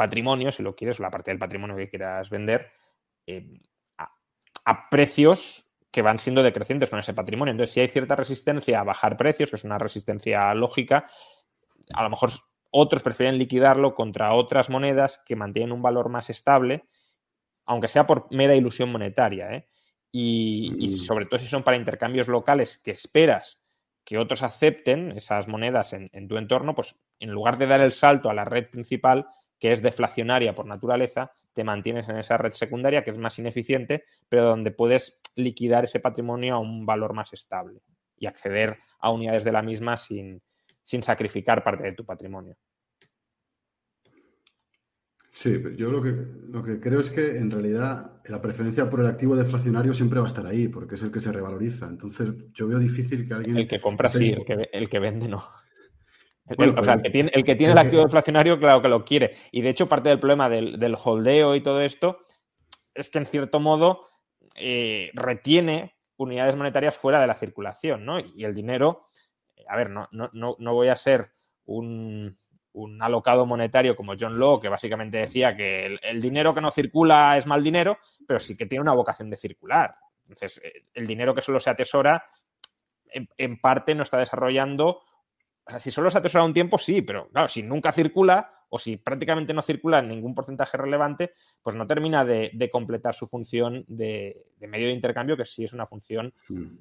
patrimonio, 0.00 0.50
si 0.50 0.62
lo 0.62 0.74
quieres, 0.74 0.98
o 0.98 1.02
la 1.02 1.10
parte 1.10 1.30
del 1.30 1.38
patrimonio 1.38 1.76
que 1.76 1.90
quieras 1.90 2.30
vender, 2.30 2.72
eh, 3.26 3.60
a, 4.64 4.88
precios 4.90 5.70
que 5.90 6.02
van 6.02 6.18
siendo 6.18 6.42
decrecientes 6.42 6.90
con 6.90 6.98
ese 6.98 7.12
patrimonio. 7.12 7.52
Entonces, 7.52 7.74
si 7.74 7.80
hay 7.80 7.88
cierta 7.88 8.16
resistencia 8.16 8.80
a 8.80 8.84
bajar 8.84 9.16
precios, 9.16 9.50
que 9.50 9.56
es 9.56 9.64
una 9.64 9.78
resistencia 9.78 10.54
lógica, 10.54 11.06
a 11.92 12.02
lo 12.02 12.10
mejor 12.10 12.30
otros 12.70 13.02
prefieren 13.02 13.36
liquidarlo 13.36 13.94
contra 13.94 14.32
otras 14.32 14.70
monedas 14.70 15.22
que 15.26 15.36
mantienen 15.36 15.72
un 15.72 15.82
valor 15.82 16.08
más 16.08 16.30
estable 16.30 16.84
aunque 17.70 17.86
sea 17.86 18.04
por 18.04 18.26
mera 18.32 18.56
ilusión 18.56 18.90
monetaria. 18.90 19.52
¿eh? 19.52 19.68
Y, 20.10 20.72
mm. 20.72 20.88
sobre 20.88 21.26
todo 21.26 21.38
si 21.38 21.46
son 21.46 21.62
para 21.62 21.76
intercambios 21.76 22.26
locales 22.26 22.78
que 22.78 22.90
esperas 22.90 23.62
que 24.04 24.18
otros 24.18 24.42
acepten 24.42 25.12
esas 25.12 25.46
monedas 25.46 25.92
en, 25.92 26.26
tu 26.26 26.36
entorno, 26.36 26.74
pues 26.74 26.96
en 27.20 27.30
lugar 27.30 27.58
de 27.58 27.68
dar 27.68 27.80
el 27.80 27.92
salto 27.92 28.28
a 28.28 28.34
la 28.34 28.44
red 28.44 28.68
principal, 28.68 29.28
que 29.60 29.72
es 29.72 29.82
deflacionaria 29.82 30.54
por 30.54 30.66
naturaleza, 30.66 31.30
te 31.52 31.62
mantienes 31.62 32.08
en 32.08 32.16
esa 32.16 32.36
red 32.38 32.52
secundaria 32.52 33.04
que 33.04 33.10
es 33.10 33.18
más 33.18 33.38
ineficiente, 33.38 34.04
pero 34.28 34.46
donde 34.46 34.72
puedes 34.72 35.20
liquidar 35.36 35.84
ese 35.84 36.00
patrimonio 36.00 36.54
a 36.54 36.58
un 36.58 36.84
valor 36.84 37.12
más 37.12 37.32
estable 37.32 37.82
y 38.16 38.26
acceder 38.26 38.78
a 38.98 39.10
unidades 39.10 39.44
de 39.44 39.52
la 39.52 39.62
misma 39.62 39.96
sin 39.96 40.42
sacrificar 41.02 41.62
parte 41.62 41.84
de 41.84 41.92
tu 41.92 42.04
patrimonio. 42.04 42.56
Sí, 45.32 45.62
yo 45.76 45.92
lo 45.92 46.02
que, 46.02 46.12
lo 46.48 46.62
que 46.62 46.80
creo 46.80 46.98
es 46.98 47.10
que 47.10 47.38
en 47.38 47.50
realidad 47.50 48.20
la 48.26 48.42
preferencia 48.42 48.90
por 48.90 49.00
el 49.00 49.06
activo 49.06 49.36
deflacionario 49.36 49.94
siempre 49.94 50.18
va 50.18 50.26
a 50.26 50.28
estar 50.28 50.44
ahí, 50.44 50.66
porque 50.66 50.96
es 50.96 51.02
el 51.02 51.12
que 51.12 51.20
se 51.20 51.30
revaloriza. 51.30 51.86
Entonces, 51.86 52.32
yo 52.52 52.66
veo 52.66 52.80
difícil 52.80 53.28
que 53.28 53.34
alguien. 53.34 53.56
El 53.56 53.68
que 53.68 53.80
compra 53.80 54.08
sí, 54.08 54.34
el 54.72 54.90
que, 54.90 54.98
vende 54.98 55.28
no. 55.28 55.42
El, 56.58 56.78
o 56.78 56.84
sea, 56.84 56.94
el 56.94 57.02
que 57.02 57.10
tiene, 57.10 57.30
el, 57.32 57.44
que 57.44 57.54
tiene 57.54 57.72
el 57.72 57.78
activo 57.78 58.02
deflacionario, 58.02 58.58
claro 58.58 58.82
que 58.82 58.88
lo 58.88 59.04
quiere. 59.04 59.36
Y 59.52 59.62
de 59.62 59.70
hecho, 59.70 59.88
parte 59.88 60.08
del 60.08 60.20
problema 60.20 60.48
del, 60.48 60.96
holdeo 61.02 61.54
y 61.54 61.62
todo 61.62 61.80
esto 61.80 62.26
es 62.94 63.08
que 63.08 63.18
en 63.18 63.26
cierto 63.26 63.60
modo 63.60 64.06
eh, 64.56 65.10
retiene 65.14 65.94
unidades 66.16 66.56
monetarias 66.56 66.96
fuera 66.96 67.20
de 67.20 67.26
la 67.26 67.34
circulación, 67.34 68.04
¿no? 68.04 68.18
Y 68.18 68.44
el 68.44 68.54
dinero, 68.54 69.06
a 69.68 69.76
ver, 69.76 69.90
no, 69.90 70.08
no, 70.12 70.30
no 70.32 70.74
voy 70.74 70.88
a 70.88 70.96
ser 70.96 71.30
un, 71.64 72.36
un, 72.72 73.02
alocado 73.02 73.46
monetario 73.46 73.96
como 73.96 74.14
John 74.18 74.38
Law, 74.38 74.60
que 74.60 74.68
básicamente 74.68 75.18
decía 75.18 75.56
que 75.56 75.98
el, 76.02 76.20
dinero 76.20 76.54
que 76.54 76.60
no 76.60 76.70
circula 76.70 77.36
es 77.38 77.46
mal 77.46 77.62
dinero, 77.62 77.98
pero 78.26 78.38
sí 78.38 78.56
que 78.56 78.66
tiene 78.66 78.82
una 78.82 78.94
vocación 78.94 79.30
de 79.30 79.36
circular. 79.36 79.94
Entonces, 80.24 80.60
eh, 80.64 80.84
el 80.94 81.06
dinero 81.06 81.34
que 81.34 81.42
solo 81.42 81.60
se 81.60 81.70
atesora, 81.70 82.24
en, 83.12 83.60
parte 83.60 83.94
no 83.94 84.02
está 84.02 84.18
desarrollando. 84.18 85.02
O 85.64 85.70
sea, 85.70 85.80
si 85.80 85.90
solo 85.90 86.10
se 86.10 86.18
atesora 86.18 86.44
un 86.44 86.54
tiempo, 86.54 86.78
sí, 86.78 87.02
pero 87.02 87.28
claro, 87.28 87.48
si 87.48 87.62
nunca 87.62 87.92
circula 87.92 88.64
o 88.70 88.78
si 88.78 88.96
prácticamente 88.96 89.52
no 89.52 89.62
circula 89.62 89.98
en 89.98 90.08
ningún 90.08 90.34
porcentaje 90.34 90.76
relevante, 90.76 91.32
pues 91.62 91.76
no 91.76 91.86
termina 91.86 92.24
de, 92.24 92.70
completar 92.72 93.14
su 93.14 93.26
función 93.26 93.84
de, 93.88 94.46
medio 94.60 94.86
de 94.86 94.92
intercambio, 94.92 95.36
que 95.36 95.44
sí 95.44 95.64
es 95.64 95.72
una 95.72 95.86
función 95.86 96.32
mm. 96.48 96.78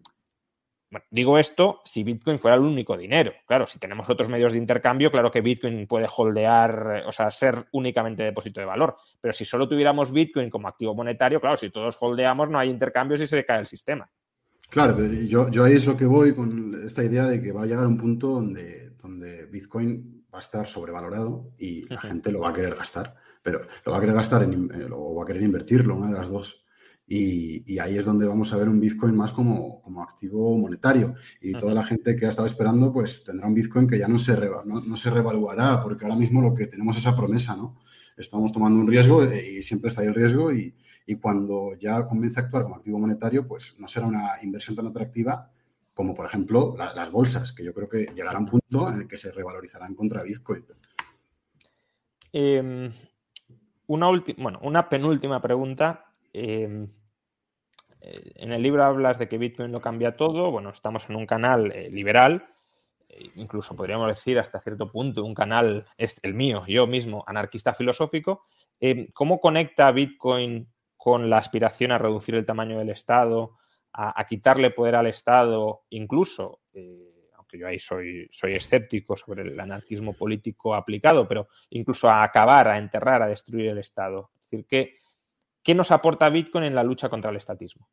Bueno, 0.92 1.06
digo 1.12 1.38
esto 1.38 1.82
si 1.86 2.04
Bitcoin 2.04 2.40
fuera 2.40 2.56
el 2.56 2.64
único 2.64 2.98
dinero. 2.98 3.32
Claro, 3.46 3.68
si 3.68 3.78
tenemos 3.78 4.10
otros 4.10 4.28
medios 4.28 4.54
de 4.54 4.58
intercambio, 4.58 5.12
claro 5.12 5.30
que 5.30 5.42
Bitcoin 5.42 5.86
puede 5.86 6.08
holdear, 6.16 7.04
o 7.06 7.12
sea, 7.12 7.30
ser 7.30 7.68
únicamente 7.74 8.24
depósito 8.24 8.60
de 8.60 8.66
valor. 8.66 8.98
Pero 9.22 9.32
si 9.34 9.46
solo 9.46 9.68
tuviéramos 9.70 10.12
Bitcoin 10.12 10.50
como 10.50 10.68
activo 10.68 10.96
monetario, 10.96 11.40
claro, 11.40 11.58
si 11.58 11.70
todos 11.70 11.96
holdeamos, 12.00 12.50
no 12.50 12.58
hay 12.58 12.70
intercambios 12.70 13.22
y 13.22 13.28
se 13.28 13.46
cae 13.46 13.60
el 13.60 13.68
sistema. 13.68 14.10
Claro, 14.70 14.96
pero 14.96 15.12
yo, 15.12 15.50
yo 15.50 15.64
ahí 15.64 15.74
es 15.74 15.88
lo 15.88 15.98
que 15.98 16.06
voy 16.06 16.34
con 16.34 16.84
esta 16.86 17.04
idea 17.04 17.26
de 17.26 17.42
que 17.42 17.52
va 17.52 17.64
a 17.64 17.66
llegar 17.66 17.86
a 17.86 17.88
un 17.88 17.98
punto 17.98 18.28
donde, 18.28 18.92
donde 19.02 19.46
Bitcoin 19.46 20.26
va 20.34 20.38
a 20.38 20.42
estar 20.42 20.68
sobrevalorado 20.68 21.52
y 21.58 21.88
la 21.90 22.00
gente 22.00 22.32
lo 22.32 22.42
va 22.42 22.50
a 22.50 22.54
querer 22.54 22.76
gastar. 22.76 23.16
Pero 23.42 23.62
lo 23.86 23.92
va 23.92 23.98
a 23.98 24.02
querer 24.02 24.16
gastar 24.16 24.44
en, 24.44 24.70
eh, 24.74 24.88
o 24.92 25.16
va 25.16 25.24
a 25.24 25.26
querer 25.26 25.42
invertirlo, 25.42 25.96
una 25.96 26.10
de 26.10 26.14
las 26.14 26.30
dos. 26.30 26.66
Y, 27.12 27.80
ahí 27.80 27.98
es 27.98 28.06
donde 28.06 28.28
vamos 28.28 28.54
a 28.54 28.58
ver 28.58 28.70
un 28.70 28.80
Bitcoin 28.80 29.16
más 29.16 29.32
como, 29.32 29.82
activo 30.08 30.56
monetario. 30.60 31.16
Y 31.42 31.54
toda 31.54 31.74
la 31.74 31.84
gente 31.84 32.16
que 32.16 32.28
ha 32.28 32.30
estado 32.30 32.46
esperando, 32.46 32.94
pues 32.94 33.24
tendrá 33.24 33.48
un 33.48 33.56
Bitcoin 33.56 33.88
que 33.88 33.98
ya 33.98 34.08
no 34.08 34.20
se, 34.20 34.38
no, 34.66 34.96
se 34.96 35.10
revaluará, 35.10 35.82
porque 35.82 36.06
ahora 36.06 36.16
mismo 36.16 36.40
lo 36.40 36.54
que 36.54 36.68
tenemos 36.68 36.96
es 36.96 37.02
esa 37.02 37.16
promesa, 37.16 37.56
¿no? 37.56 37.80
Estamos 38.16 38.52
tomando 38.52 38.80
un 38.80 38.88
riesgo 38.88 39.24
eh, 39.24 39.58
y 39.58 39.64
siempre 39.64 39.88
está 39.88 40.02
ahí 40.02 40.08
el 40.08 40.14
riesgo 40.14 40.54
y, 40.54 40.76
cuando 41.18 41.74
ya 41.76 42.08
comience 42.08 42.40
a 42.40 42.44
actuar 42.44 42.64
como 42.64 42.76
activo 42.76 43.00
monetario, 43.00 43.48
pues 43.48 43.76
no 43.80 43.88
será 43.88 44.06
una 44.08 44.32
inversión 44.44 44.76
tan 44.76 44.88
atractiva 44.88 45.50
como, 46.00 46.14
por 46.14 46.26
ejemplo, 46.26 46.76
las 46.78 47.12
bolsas, 47.12 47.52
que 47.52 47.62
yo 47.62 47.74
creo 47.74 47.90
que 47.90 48.06
llegará 48.16 48.38
a 48.38 48.42
un 48.42 48.48
punto 48.48 48.88
en 48.88 49.02
el 49.02 49.08
que 49.08 49.18
se 49.18 49.34
revalorizarán 49.34 49.96
contra 49.96 50.24
Bitcoin. 50.24 50.64
Em, 52.32 52.94
una, 53.88 54.08
bueno, 54.38 54.60
una 54.62 54.88
penúltima 54.88 55.42
pregunta. 55.42 56.06
Em, 56.32 56.88
eh, 58.00 58.32
en 58.36 58.54
el 58.54 58.62
libro 58.62 58.86
hablas 58.86 59.20
de 59.20 59.28
que 59.28 59.38
Bitcoin 59.38 59.74
lo 59.74 59.82
cambia 59.82 60.16
todo. 60.16 60.52
Bueno, 60.52 60.70
estamos 60.70 61.10
en 61.10 61.18
un 61.18 61.26
canal 61.26 61.72
eh, 61.76 61.90
liberal, 61.92 62.48
eh, 63.10 63.32
incluso 63.36 63.76
podríamos 63.76 64.08
decir 64.08 64.40
hasta 64.40 64.62
cierto 64.62 64.90
punto 64.90 65.26
un 65.26 65.34
canal, 65.34 65.86
el 65.98 66.34
mío, 66.34 66.64
yo 66.66 66.88
mismo, 66.88 67.26
anarquista 67.28 67.74
filosófico. 67.74 68.44
¿Cómo 69.14 69.42
conecta 69.42 69.92
Bitcoin 69.92 70.66
con 71.00 71.30
la 71.30 71.38
aspiración 71.38 71.94
a 71.94 71.98
reducir 71.98 72.36
el 72.36 72.46
tamaño 72.46 72.78
del 72.78 72.90
Estado, 72.90 73.58
a, 73.94 74.22
quitarle 74.28 74.70
poder 74.70 74.96
al 74.96 75.08
Estado, 75.08 75.86
incluso, 75.92 76.60
aunque 77.38 77.58
yo 77.58 77.68
ahí 77.68 77.80
soy, 77.80 78.28
soy 78.30 78.56
escéptico 78.56 79.16
sobre 79.16 79.44
el 79.44 79.60
anarquismo 79.60 80.14
político 80.14 80.76
aplicado, 80.76 81.26
pero 81.26 81.48
incluso 81.70 82.10
a 82.10 82.22
acabar, 82.22 82.68
a 82.68 82.78
enterrar, 82.78 83.22
a 83.22 83.28
destruir 83.28 83.70
el 83.70 83.78
Estado? 83.78 84.32
Es 84.36 84.52
decir, 84.52 84.66
que 84.68 85.00
¿Qué 85.64 85.76
nos 85.76 85.92
aporta 85.92 86.30
Bitcoin 86.30 86.64
en 86.64 86.76
la 86.76 86.84
lucha 86.84 87.10
contra 87.10 87.32
el 87.32 87.38
estatismo? 87.38 87.90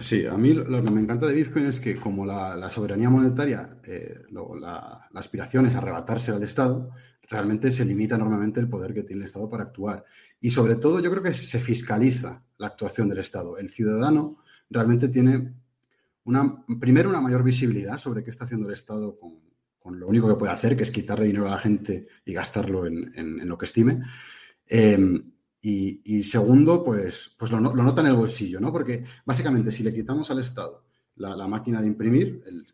Sí, 0.00 0.26
a 0.26 0.34
mí 0.34 0.52
lo 0.52 0.82
que 0.82 0.90
me 0.90 1.00
encanta 1.00 1.26
de 1.26 1.34
Bitcoin 1.34 1.66
es 1.66 1.80
que 1.80 1.96
como 1.96 2.24
la, 2.24 2.68
soberanía 2.70 3.10
monetaria, 3.10 3.78
eh, 3.86 4.22
la, 4.30 5.08
aspiración 5.14 5.66
es 5.66 5.76
arrebatarse 5.76 6.32
al 6.32 6.42
Estado, 6.42 6.90
realmente 7.28 7.70
se 7.70 7.84
limita 7.84 8.14
enormemente 8.14 8.60
el 8.60 8.68
poder 8.68 8.94
que 8.94 9.02
tiene 9.02 9.20
el 9.20 9.26
Estado 9.26 9.48
para 9.48 9.64
actuar. 9.64 10.04
Y 10.40 10.50
sobre 10.50 10.76
todo 10.76 11.00
yo 11.00 11.10
creo 11.10 11.22
que 11.22 11.34
se 11.34 11.58
fiscaliza 11.58 12.44
la 12.58 12.68
actuación 12.68 13.08
del 13.08 13.18
Estado. 13.18 13.58
El 13.58 13.68
ciudadano 13.68 14.38
realmente 14.70 15.08
tiene, 15.08 15.54
una, 16.24 16.64
primero, 16.80 17.10
una 17.10 17.20
mayor 17.20 17.42
visibilidad 17.42 17.98
sobre 17.98 18.22
qué 18.22 18.30
está 18.30 18.44
haciendo 18.44 18.68
el 18.68 18.74
Estado 18.74 19.18
con, 19.18 19.44
lo 19.88 20.08
único 20.08 20.26
que 20.26 20.34
puede 20.34 20.52
hacer, 20.52 20.76
que 20.76 20.82
es 20.82 20.90
quitarle 20.90 21.26
dinero 21.26 21.46
a 21.46 21.52
la 21.52 21.58
gente 21.58 22.08
y 22.24 22.32
gastarlo 22.32 22.86
en, 22.86 23.48
lo 23.48 23.56
que 23.56 23.66
estime. 23.66 24.02
Eh, 24.66 24.98
y, 25.68 26.22
segundo, 26.22 26.84
pues, 26.84 27.34
pues 27.36 27.50
lo, 27.50 27.60
nota 27.60 28.00
en 28.00 28.06
el 28.06 28.14
bolsillo, 28.14 28.60
¿no? 28.60 28.70
Porque 28.72 29.04
básicamente 29.24 29.72
si 29.72 29.82
le 29.82 29.92
quitamos 29.92 30.30
al 30.30 30.38
Estado 30.38 30.84
la, 31.16 31.48
máquina 31.48 31.80
de 31.80 31.88
imprimir, 31.88 32.42
el, 32.46 32.66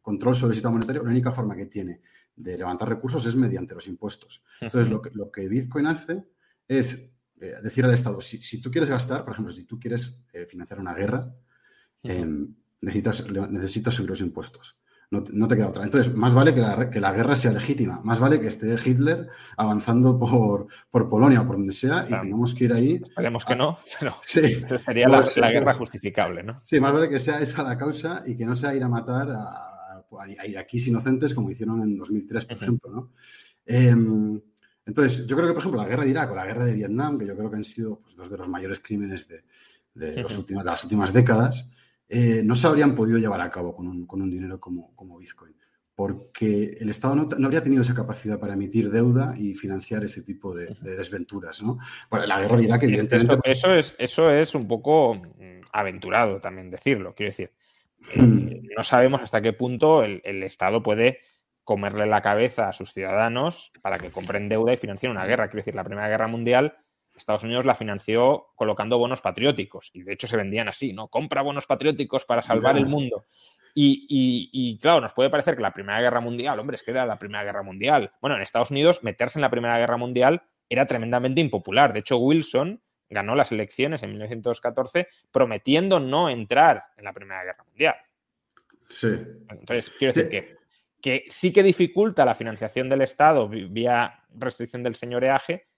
control 0.00 0.34
sobre 0.34 0.50
el 0.50 0.54
sistema 0.54 0.72
monetario, 0.72 1.02
la 1.02 1.10
única 1.10 1.32
forma 1.32 1.56
que 1.56 1.66
tiene 1.66 2.00
de 2.36 2.58
levantar 2.58 2.88
recursos 2.88 3.24
es 3.26 3.36
mediante 3.36 3.74
los 3.74 3.86
impuestos. 3.86 4.42
Entonces, 4.60 4.90
lo 4.90 5.00
que, 5.00 5.10
lo 5.12 5.30
que 5.30 5.48
Bitcoin 5.48 5.86
hace 5.86 6.24
es 6.66 7.10
eh, 7.40 7.54
decir 7.62 7.84
al 7.84 7.94
Estado, 7.94 8.20
si, 8.20 8.60
tú 8.60 8.70
quieres 8.70 8.90
gastar, 8.90 9.24
por 9.24 9.32
ejemplo, 9.32 9.52
si 9.52 9.64
tú 9.64 9.78
quieres 9.78 10.20
eh, 10.32 10.46
financiar 10.46 10.80
una 10.80 10.94
guerra, 10.94 11.34
em, 12.02 12.54
necesitas, 12.80 13.28
necesitas 13.50 13.94
subir 13.94 14.10
los 14.10 14.20
impuestos. 14.20 14.78
No, 15.10 15.46
te 15.46 15.54
queda 15.54 15.68
otra. 15.68 15.84
Entonces, 15.84 16.12
más 16.12 16.34
vale 16.34 16.52
que 16.54 16.60
la, 16.60 16.90
que 16.90 17.00
la, 17.00 17.12
guerra 17.12 17.36
sea 17.36 17.52
legítima, 17.52 18.00
más 18.02 18.18
vale 18.18 18.40
que 18.40 18.48
esté 18.48 18.74
Hitler 18.74 19.28
avanzando 19.56 20.18
por, 20.18 20.66
por 20.90 21.08
Polonia 21.08 21.42
o 21.42 21.46
por 21.46 21.56
donde 21.56 21.72
sea 21.72 22.04
y 22.08 22.10
tengamos 22.10 22.54
que 22.54 22.64
ir 22.64 22.72
ahí. 22.72 23.00
Esperemos 23.02 23.44
que 23.44 23.54
no, 23.54 23.78
pero 24.00 24.16
sería 24.20 25.08
la, 25.08 25.50
guerra 25.50 25.74
justificable, 25.74 26.42
¿no? 26.42 26.60
Sí, 26.64 26.80
más 26.80 26.92
vale 26.92 27.08
que 27.08 27.20
sea 27.20 27.40
esa 27.40 27.62
la 27.62 27.78
causa 27.78 28.24
y 28.26 28.36
que 28.36 28.44
no 28.44 28.56
sea 28.56 28.74
ir 28.74 28.82
a 28.82 28.88
matar 28.88 29.30
a, 29.30 29.73
a 30.20 30.46
iraquíes 30.46 30.86
inocentes 30.88 31.34
como 31.34 31.50
hicieron 31.50 31.82
en 31.82 31.96
2003, 31.96 32.44
por 32.46 32.56
ejemplo, 32.56 32.90
¿no? 32.90 33.12
Em, 33.66 34.40
entonces, 34.86 35.26
yo 35.26 35.36
creo 35.36 35.48
que, 35.48 35.54
por 35.54 35.62
ejemplo, 35.62 35.80
la 35.80 35.88
guerra 35.88 36.04
de 36.04 36.10
Irak 36.10 36.30
o 36.30 36.34
la 36.34 36.44
guerra 36.44 36.64
de 36.64 36.74
Vietnam, 36.74 37.18
que 37.18 37.26
yo 37.26 37.36
creo 37.36 37.50
que 37.50 37.56
han 37.56 37.64
sido 37.64 38.00
pues, 38.00 38.16
dos 38.16 38.30
de 38.30 38.36
los 38.36 38.48
mayores 38.48 38.80
crímenes 38.80 39.26
de, 39.28 39.42
de, 39.94 40.22
los 40.22 40.36
últimos, 40.36 40.64
de 40.64 40.70
las 40.70 40.84
últimas 40.84 41.12
décadas, 41.12 41.70
eh, 42.08 42.42
no 42.44 42.54
se 42.54 42.66
habrían 42.66 42.94
podido 42.94 43.18
llevar 43.18 43.40
a 43.40 43.50
cabo 43.50 43.74
con 43.74 43.86
un, 43.86 44.30
dinero 44.30 44.60
como, 44.60 44.94
como, 44.94 45.16
Bitcoin, 45.16 45.54
porque 45.94 46.76
el 46.78 46.90
Estado 46.90 47.14
no, 47.14 47.46
habría 47.46 47.62
tenido 47.62 47.80
esa 47.80 47.94
capacidad 47.94 48.38
para 48.38 48.54
emitir 48.54 48.90
deuda 48.90 49.34
y 49.38 49.54
financiar 49.54 50.04
ese 50.04 50.22
tipo 50.22 50.54
de, 50.54 50.76
desventuras. 50.82 51.62
¿no? 51.62 51.78
la 52.10 52.40
guerra 52.40 52.58
dirá 52.58 52.78
que 52.78 52.86
evidentemente... 52.86 53.36
Pues 53.38 53.58
eso, 53.58 53.72
es, 53.72 53.94
eso 53.98 54.30
es 54.30 54.54
un 54.54 54.68
poco 54.68 55.14
mm, 55.14 55.62
aventurado 55.72 56.40
también 56.40 56.70
decirlo, 56.70 57.14
quiero 57.14 57.30
decir. 57.30 57.50
Eh, 58.12 58.20
hmm. 58.20 58.68
no 58.76 58.84
sabemos 58.84 59.22
hasta 59.22 59.40
qué 59.40 59.52
punto 59.52 60.02
el, 60.02 60.20
el 60.24 60.42
Estado 60.42 60.82
puede 60.82 61.20
comerle 61.62 62.06
la 62.06 62.20
cabeza 62.20 62.68
a 62.68 62.72
sus 62.72 62.92
ciudadanos 62.92 63.72
para 63.80 63.98
que 63.98 64.10
compren 64.10 64.48
deuda 64.48 64.74
y 64.74 64.76
financien 64.76 65.10
una 65.10 65.24
guerra. 65.24 65.48
Quiero 65.48 65.60
decir, 65.60 65.74
la 65.74 65.84
Primera 65.84 66.08
Guerra 66.08 66.28
Mundial 66.28 66.76
Estados 67.16 67.44
Unidos 67.44 67.64
la 67.64 67.74
financió 67.74 68.48
colocando 68.56 68.98
bonos 68.98 69.20
patrióticos 69.20 69.90
y 69.94 70.02
de 70.02 70.14
hecho 70.14 70.26
se 70.26 70.36
vendían 70.36 70.68
así, 70.68 70.92
¿no? 70.92 71.08
Compra 71.08 71.42
bonos 71.42 71.66
patrióticos 71.66 72.24
para 72.24 72.42
salvar 72.42 72.76
el 72.76 72.86
mundo. 72.86 73.24
Y, 73.76 74.78
claro, 74.80 75.00
nos 75.00 75.12
puede 75.12 75.30
parecer 75.30 75.56
que 75.56 75.62
la 75.62 75.72
Primera 75.72 76.00
Guerra 76.00 76.20
Mundial, 76.20 76.58
hombre, 76.58 76.76
es 76.76 76.82
que 76.82 76.92
era 76.92 77.06
la 77.06 77.18
Primera 77.18 77.44
Guerra 77.44 77.62
Mundial. 77.62 78.12
Bueno, 78.20 78.36
en 78.36 78.42
Estados 78.42 78.70
Unidos 78.70 79.02
meterse 79.02 79.38
en 79.38 79.42
la 79.42 79.50
Primera 79.50 79.78
Guerra 79.78 79.96
Mundial 79.96 80.42
era 80.68 80.86
tremendamente 80.86 81.40
impopular. 81.40 81.92
De 81.92 82.00
hecho, 82.00 82.18
Wilson 82.18 82.82
ganó 83.08 83.34
las 83.34 83.52
elecciones 83.52 84.02
en 84.02 84.10
1914 84.10 85.08
prometiendo 85.30 86.00
no 86.00 86.28
entrar 86.28 86.84
en 86.96 87.04
la 87.04 87.12
Primera 87.12 87.44
Guerra 87.44 87.64
Mundial. 87.64 87.96
Sí. 88.88 89.08
Entonces, 89.50 89.90
quiero 89.90 90.14
decir 90.14 90.30
que, 90.30 90.56
que 91.00 91.24
sí 91.28 91.52
que 91.52 91.62
dificulta 91.62 92.24
la 92.24 92.34
financiación 92.34 92.88
del 92.88 93.02
Estado 93.02 93.48
vía 93.48 94.24
restricción 94.30 94.82
del 94.82 94.94
señoreaje, 94.94 95.68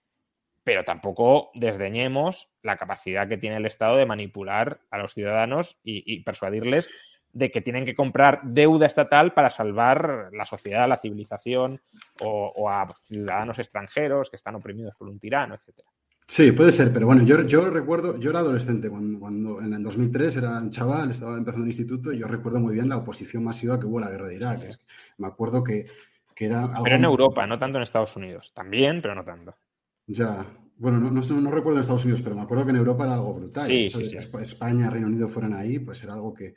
pero 0.66 0.84
tampoco 0.84 1.50
desdeñemos 1.54 2.50
la 2.62 2.76
capacidad 2.76 3.28
que 3.28 3.38
tiene 3.38 3.56
el 3.56 3.66
Estado 3.66 3.96
de 3.96 4.06
manipular 4.06 4.80
a 4.90 4.98
los 4.98 5.14
ciudadanos 5.14 5.78
y, 5.84 6.24
persuadirles 6.24 6.90
de 7.32 7.50
que 7.50 7.60
tienen 7.60 7.84
que 7.84 7.94
comprar 7.94 8.40
deuda 8.42 8.86
estatal 8.86 9.32
para 9.32 9.50
salvar 9.50 10.30
la 10.32 10.46
sociedad, 10.46 10.88
la 10.88 10.96
civilización 10.96 11.80
o, 12.20 12.68
a 12.68 12.88
ciudadanos 13.04 13.58
extranjeros 13.58 14.28
que 14.28 14.36
están 14.36 14.56
oprimidos 14.56 14.96
por 14.96 15.08
un 15.08 15.20
tirano, 15.20 15.54
etcétera. 15.54 15.88
Sí, 16.28 16.50
puede 16.52 16.72
ser, 16.72 16.92
pero 16.92 17.06
bueno, 17.06 17.22
yo, 17.22 17.46
yo 17.46 17.70
recuerdo, 17.70 18.18
yo 18.18 18.30
era 18.30 18.40
adolescente 18.40 18.90
cuando, 18.90 19.20
cuando, 19.20 19.60
en 19.60 19.72
el 19.72 19.82
2003 19.82 20.36
era 20.36 20.58
un 20.58 20.70
chaval, 20.70 21.10
estaba 21.12 21.36
empezando 21.38 21.64
el 21.64 21.70
instituto 21.70 22.12
y 22.12 22.18
yo 22.18 22.26
recuerdo 22.26 22.58
muy 22.58 22.74
bien 22.74 22.88
la 22.88 22.96
oposición 22.96 23.44
masiva 23.44 23.78
que 23.78 23.86
hubo 23.86 23.98
a 23.98 24.02
la 24.02 24.10
guerra 24.10 24.26
de 24.26 24.34
Irak. 24.34 24.68
me 25.18 25.28
acuerdo 25.28 25.62
que, 25.62 25.86
que 26.34 26.46
era... 26.46 26.64
Algo 26.64 26.82
pero 26.82 26.96
en 26.96 27.04
Europa, 27.04 27.46
no 27.46 27.58
tanto 27.58 27.78
en 27.78 27.84
Estados 27.84 28.16
Unidos. 28.16 28.52
También, 28.52 29.00
pero 29.00 29.14
no 29.14 29.24
tanto. 29.24 29.54
Ya, 30.08 30.44
bueno, 30.78 30.98
no, 30.98 31.10
no, 31.10 31.50
recuerdo 31.50 31.78
en 31.78 31.80
Estados 31.80 32.04
Unidos, 32.04 32.20
pero 32.22 32.36
me 32.36 32.42
acuerdo 32.42 32.64
que 32.64 32.70
en 32.70 32.76
Europa 32.76 33.04
era 33.04 33.14
algo 33.14 33.32
brutal. 33.34 33.64
Sí, 33.64 33.86
España, 34.40 34.90
Reino 34.90 35.06
Unido 35.06 35.26
fueran 35.26 35.54
ahí, 35.54 35.78
pues 35.78 36.02
era 36.02 36.12
algo 36.12 36.34
que, 36.34 36.54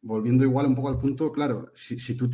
volviendo 0.00 0.44
igual 0.44 0.66
un 0.66 0.74
poco 0.74 0.88
al 0.88 0.98
punto, 0.98 1.30
claro, 1.30 1.70
si, 1.74 1.98
si 1.98 2.16
tú, 2.16 2.30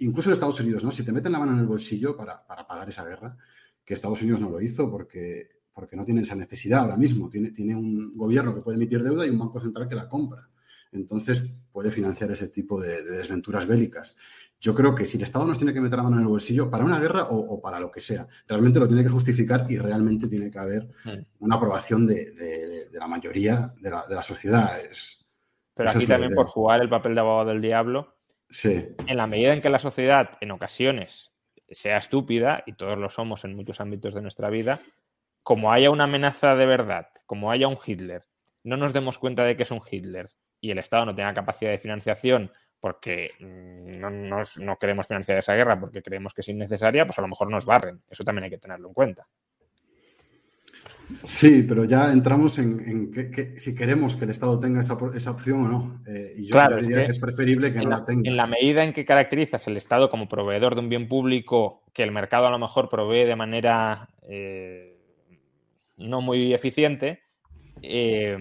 incluso 0.00 0.28
en 0.28 0.32
Estados 0.32 0.58
Unidos, 0.60 0.84
¿no? 0.84 0.90
Si 0.90 1.04
te 1.04 1.12
meten 1.12 1.30
la 1.30 1.38
mano 1.38 1.52
en 1.52 1.60
el 1.60 1.66
bolsillo 1.66 2.16
para, 2.16 2.44
pagar 2.44 2.88
esa 2.88 3.04
guerra, 3.04 3.36
que 3.84 3.94
Estados 3.94 4.22
Unidos 4.22 4.40
no 4.40 4.50
lo 4.50 4.60
hizo 4.60 4.90
porque, 4.90 5.48
porque 5.72 5.96
no 5.96 6.04
tiene 6.04 6.22
esa 6.22 6.34
necesidad 6.34 6.80
ahora 6.80 6.96
mismo. 6.96 7.28
Tiene, 7.28 7.50
tiene 7.50 7.76
un 7.76 8.16
gobierno 8.16 8.54
que 8.54 8.62
puede 8.62 8.76
emitir 8.76 9.02
deuda 9.02 9.26
y 9.26 9.30
un 9.30 9.38
banco 9.38 9.60
central 9.60 9.88
que 9.88 9.94
la 9.94 10.08
compra. 10.08 10.48
Entonces 10.94 11.44
puede 11.72 11.90
financiar 11.90 12.30
ese 12.30 12.48
tipo 12.48 12.80
de, 12.80 13.02
desventuras 13.02 13.66
bélicas. 13.66 14.16
Yo 14.60 14.74
creo 14.74 14.94
que 14.94 15.06
si 15.06 15.18
el 15.18 15.24
Estado 15.24 15.44
nos 15.44 15.58
tiene 15.58 15.74
que 15.74 15.80
meter 15.80 15.98
la 15.98 16.04
mano 16.04 16.16
en 16.16 16.22
el 16.22 16.28
bolsillo 16.28 16.70
para 16.70 16.84
una 16.84 17.00
guerra 17.00 17.24
o, 17.28 17.60
para 17.60 17.80
lo 17.80 17.90
que 17.90 18.00
sea, 18.00 18.26
realmente 18.46 18.78
lo 18.78 18.86
tiene 18.86 19.02
que 19.02 19.10
justificar 19.10 19.66
y 19.68 19.76
realmente 19.76 20.28
tiene 20.28 20.50
que 20.50 20.58
haber 20.58 20.88
una 21.40 21.56
aprobación 21.56 22.06
de, 22.06 22.86
la 22.92 23.08
mayoría 23.08 23.72
de 23.80 23.90
la, 23.90 24.22
sociedad. 24.22 24.78
Es, 24.80 25.26
Pero 25.74 25.90
aquí 25.90 26.06
también 26.06 26.34
por 26.34 26.46
jugar 26.46 26.80
el 26.80 26.88
papel 26.88 27.14
de 27.14 27.20
abogado 27.20 27.50
del 27.50 27.60
diablo, 27.60 28.14
sí. 28.48 28.86
en 29.06 29.16
la 29.16 29.26
medida 29.26 29.52
en 29.52 29.60
que 29.60 29.68
la 29.68 29.80
sociedad 29.80 30.38
en 30.40 30.52
ocasiones 30.52 31.33
sea 31.74 31.98
estúpida, 31.98 32.62
y 32.66 32.72
todos 32.74 32.98
lo 32.98 33.10
somos 33.10 33.44
en 33.44 33.56
muchos 33.56 33.80
ámbitos 33.80 34.14
de 34.14 34.22
nuestra 34.22 34.50
vida, 34.50 34.80
como 35.42 35.72
haya 35.72 35.90
una 35.90 36.04
amenaza 36.04 36.56
de 36.56 36.66
verdad, 36.66 37.08
como 37.26 37.50
haya 37.50 37.68
un 37.68 37.78
Hitler, 37.84 38.24
no 38.64 38.78
nos 38.78 38.92
demos 38.92 39.18
cuenta 39.18 39.44
de 39.44 39.56
que 39.56 39.62
es 39.62 39.70
un 39.70 39.82
Hitler 39.88 40.30
y 40.60 40.70
el 40.70 40.78
Estado 40.78 41.04
no 41.04 41.14
tenga 41.14 41.34
capacidad 41.34 41.70
de 41.70 41.78
financiación 41.78 42.50
porque 42.80 43.30
mm, 43.38 44.00
no, 44.00 44.42
no, 44.60 44.76
queremos 44.78 45.06
financiar 45.06 45.38
esa 45.38 45.54
guerra 45.54 45.78
porque 45.78 46.02
creemos 46.02 46.32
que 46.32 46.40
es 46.40 46.48
innecesaria, 46.48 47.06
pues 47.06 47.18
a 47.18 47.22
lo 47.22 47.28
mejor 47.28 47.50
nos 47.50 47.66
barren. 47.66 48.02
Eso 48.08 48.24
también 48.24 48.44
hay 48.44 48.50
que 48.50 48.58
tenerlo 48.58 48.88
en 48.88 48.94
cuenta. 48.94 49.28
Sí, 51.22 51.64
pero 51.66 51.84
ya 51.84 52.10
entramos 52.12 52.58
en, 52.58 53.10
que, 53.10 53.58
si 53.58 53.74
queremos 53.74 54.16
que 54.16 54.24
el 54.24 54.30
Estado 54.30 54.58
tenga 54.58 54.80
esa, 54.80 54.94
opción 54.94 55.64
o 55.64 55.68
no. 55.68 56.02
Eh, 56.06 56.32
y 56.36 56.46
yo 56.46 56.52
claro, 56.52 56.76
diría 56.78 57.04
que, 57.04 57.10
es 57.10 57.18
preferible 57.18 57.72
que 57.72 57.80
no 57.80 57.90
la, 57.90 58.04
tenga. 58.04 58.28
En 58.28 58.36
la 58.36 58.46
medida 58.46 58.84
en 58.84 58.92
que 58.92 59.04
caracterizas 59.04 59.66
el 59.66 59.76
Estado 59.76 60.10
como 60.10 60.28
proveedor 60.28 60.74
de 60.74 60.80
un 60.80 60.88
bien 60.88 61.08
público 61.08 61.82
que 61.92 62.02
el 62.02 62.10
mercado 62.10 62.46
a 62.46 62.50
lo 62.50 62.58
mejor 62.58 62.88
provee 62.88 63.24
de 63.24 63.36
manera 63.36 64.08
eh, 64.22 64.98
no 65.96 66.20
muy 66.20 66.54
eficiente, 66.54 67.20
eh, 67.82 68.36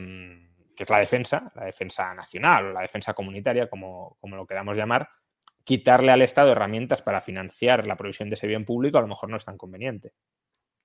que 0.75 0.83
es 0.83 0.89
la 0.89 0.99
defensa, 0.99 1.51
la 1.55 1.65
defensa 1.65 2.13
nacional, 2.13 2.73
la 2.73 2.81
defensa 2.81 3.13
comunitaria, 3.13 3.67
como, 3.69 4.17
como 4.19 4.35
lo 4.35 4.47
queramos 4.47 4.75
llamar, 4.75 5.09
quitarle 5.63 6.11
al 6.11 6.21
Estado 6.21 6.51
herramientas 6.51 7.01
para 7.01 7.21
financiar 7.21 7.87
la 7.87 7.95
provisión 7.95 8.29
de 8.29 8.35
ese 8.35 8.47
bien 8.47 8.65
público 8.65 8.97
a 8.97 9.01
lo 9.01 9.07
mejor 9.07 9.29
no 9.29 9.37
es 9.37 9.45
tan 9.45 9.57
conveniente. 9.57 10.13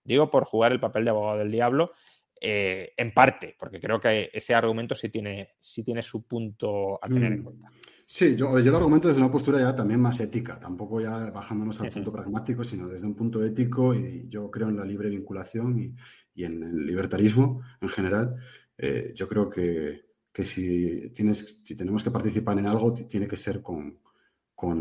Digo 0.08 0.30
por 0.30 0.44
jugar 0.44 0.72
el 0.72 0.80
papel 0.80 1.04
de 1.04 1.10
abogado 1.10 1.38
del 1.38 1.52
diablo, 1.52 1.92
eh, 2.40 2.92
en 2.96 3.12
parte, 3.12 3.56
porque 3.58 3.80
creo 3.80 4.00
que 4.00 4.30
ese 4.32 4.54
argumento 4.54 4.94
sí 4.94 5.08
tiene, 5.08 5.50
sí 5.60 5.82
tiene 5.82 6.02
su 6.02 6.26
punto 6.26 6.98
a 7.02 7.08
tener 7.08 7.32
en 7.32 7.40
mm. 7.40 7.44
cuenta. 7.44 7.70
Sí, 8.10 8.34
yo, 8.36 8.58
yo, 8.58 8.70
lo 8.70 8.78
argumento 8.78 9.08
desde 9.08 9.20
una 9.20 9.30
postura 9.30 9.60
ya 9.60 9.76
también 9.76 10.00
más 10.00 10.18
ética, 10.20 10.58
tampoco 10.58 11.00
ya 11.00 11.30
bajándonos 11.30 11.80
al 11.80 11.90
punto 11.90 12.10
pragmático, 12.12 12.64
sino 12.64 12.88
desde 12.88 13.06
un 13.06 13.14
punto 13.14 13.44
ético 13.44 13.94
y 13.94 14.28
yo 14.28 14.50
creo 14.50 14.70
en 14.70 14.76
la 14.76 14.84
libre 14.84 15.10
vinculación 15.10 15.78
y, 15.78 15.94
y 16.34 16.44
en 16.44 16.62
el 16.62 16.86
libertarismo 16.86 17.62
en 17.80 17.88
general. 17.88 18.36
Eh, 18.78 19.12
yo 19.14 19.28
creo 19.28 19.50
que, 19.50 20.04
si, 20.44 21.10
tienes, 21.10 21.60
si 21.64 21.74
tenemos 21.74 22.04
que 22.04 22.12
participar 22.12 22.56
en 22.58 22.66
algo, 22.66 22.92
tiene 22.92 23.26
que 23.26 23.36
ser 23.36 23.60
con, 23.60 23.98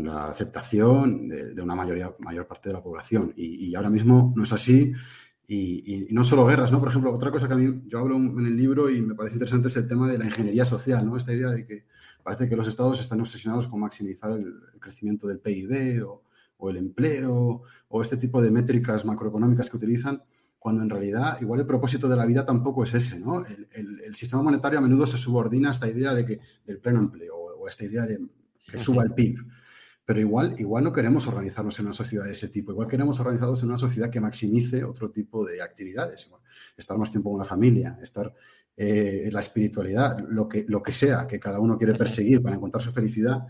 la 0.04 0.28
aceptación 0.28 1.28
de, 1.28 1.60
una 1.60 1.74
mayoría, 1.74 2.14
mayor 2.20 2.46
parte 2.46 2.68
de 2.68 2.74
la 2.74 2.82
población. 2.82 3.32
Y, 3.36 3.74
ahora 3.74 3.90
mismo 3.90 4.32
no 4.36 4.44
es 4.44 4.52
así. 4.52 4.92
Y, 5.50 6.08
no 6.10 6.24
solo 6.24 6.44
guerras, 6.44 6.70
¿no? 6.70 6.78
Por 6.78 6.90
ejemplo, 6.90 7.12
otra 7.12 7.30
cosa 7.30 7.48
que 7.48 7.54
a 7.54 7.56
mí 7.56 7.82
yo 7.86 8.00
hablo 8.00 8.16
en 8.16 8.46
el 8.46 8.54
libro 8.54 8.90
y 8.90 9.00
me 9.00 9.14
parece 9.14 9.36
interesante 9.36 9.68
es 9.68 9.76
el 9.78 9.88
tema 9.88 10.06
de 10.06 10.18
la 10.18 10.26
ingeniería 10.26 10.66
social, 10.66 11.06
¿no? 11.06 11.16
Esta 11.16 11.32
idea 11.32 11.48
de 11.48 11.64
que 11.64 11.86
parece 12.22 12.48
que 12.48 12.56
los 12.56 12.68
estados 12.68 13.00
están 13.00 13.20
obsesionados 13.20 13.66
con 13.66 13.80
maximizar 13.80 14.32
el, 14.32 14.60
crecimiento 14.78 15.26
del 15.26 15.40
PIB 15.40 16.06
o, 16.06 16.22
o, 16.58 16.70
el 16.70 16.76
empleo 16.76 17.62
o 17.88 18.02
este 18.02 18.18
tipo 18.18 18.42
de 18.42 18.50
métricas 18.50 19.06
macroeconómicas 19.06 19.70
que 19.70 19.76
utilizan 19.78 20.22
cuando 20.58 20.82
en 20.82 20.90
realidad 20.90 21.40
igual 21.40 21.60
el 21.60 21.66
propósito 21.66 22.08
de 22.08 22.16
la 22.16 22.26
vida 22.26 22.44
tampoco 22.44 22.82
es 22.82 22.92
ese, 22.92 23.18
¿no? 23.18 23.44
El, 23.46 24.14
sistema 24.14 24.42
monetario 24.42 24.78
a 24.78 24.82
menudo 24.82 25.06
se 25.06 25.16
subordina 25.16 25.68
a 25.68 25.72
esta 25.72 25.88
idea 25.88 26.12
de 26.12 26.24
que, 26.24 26.40
del 26.66 26.78
pleno 26.78 26.98
empleo 26.98 27.36
o 27.36 27.66
a 27.66 27.70
esta 27.70 27.84
idea 27.84 28.04
de 28.04 28.18
que 28.66 28.78
suba 28.78 29.04
el 29.04 29.14
PIB. 29.14 29.38
Pero 30.08 30.20
igual, 30.20 30.54
igual 30.56 30.84
no 30.84 30.90
queremos 30.90 31.28
organizarnos 31.28 31.78
en 31.78 31.84
una 31.84 31.92
sociedad 31.92 32.24
de 32.24 32.32
ese 32.32 32.48
tipo, 32.48 32.72
igual 32.72 32.88
queremos 32.88 33.20
organizarnos 33.20 33.62
en 33.62 33.68
una 33.68 33.76
sociedad 33.76 34.08
que 34.08 34.22
maximice 34.22 34.82
otro 34.82 35.10
tipo 35.10 35.44
de 35.44 35.60
actividades, 35.60 36.30
estar 36.78 36.96
más 36.96 37.10
tiempo 37.10 37.30
con 37.30 37.38
la 37.38 37.44
familia, 37.44 37.98
estar 38.00 38.32
eh, 38.74 39.24
en 39.26 39.34
la 39.34 39.40
espiritualidad, 39.40 40.16
lo 40.26 40.48
que, 40.48 40.64
lo 40.66 40.82
que 40.82 40.94
sea 40.94 41.26
que 41.26 41.38
cada 41.38 41.60
uno 41.60 41.76
quiere 41.76 41.94
perseguir 41.94 42.40
para 42.40 42.56
encontrar 42.56 42.80
su 42.80 42.90
felicidad, 42.90 43.42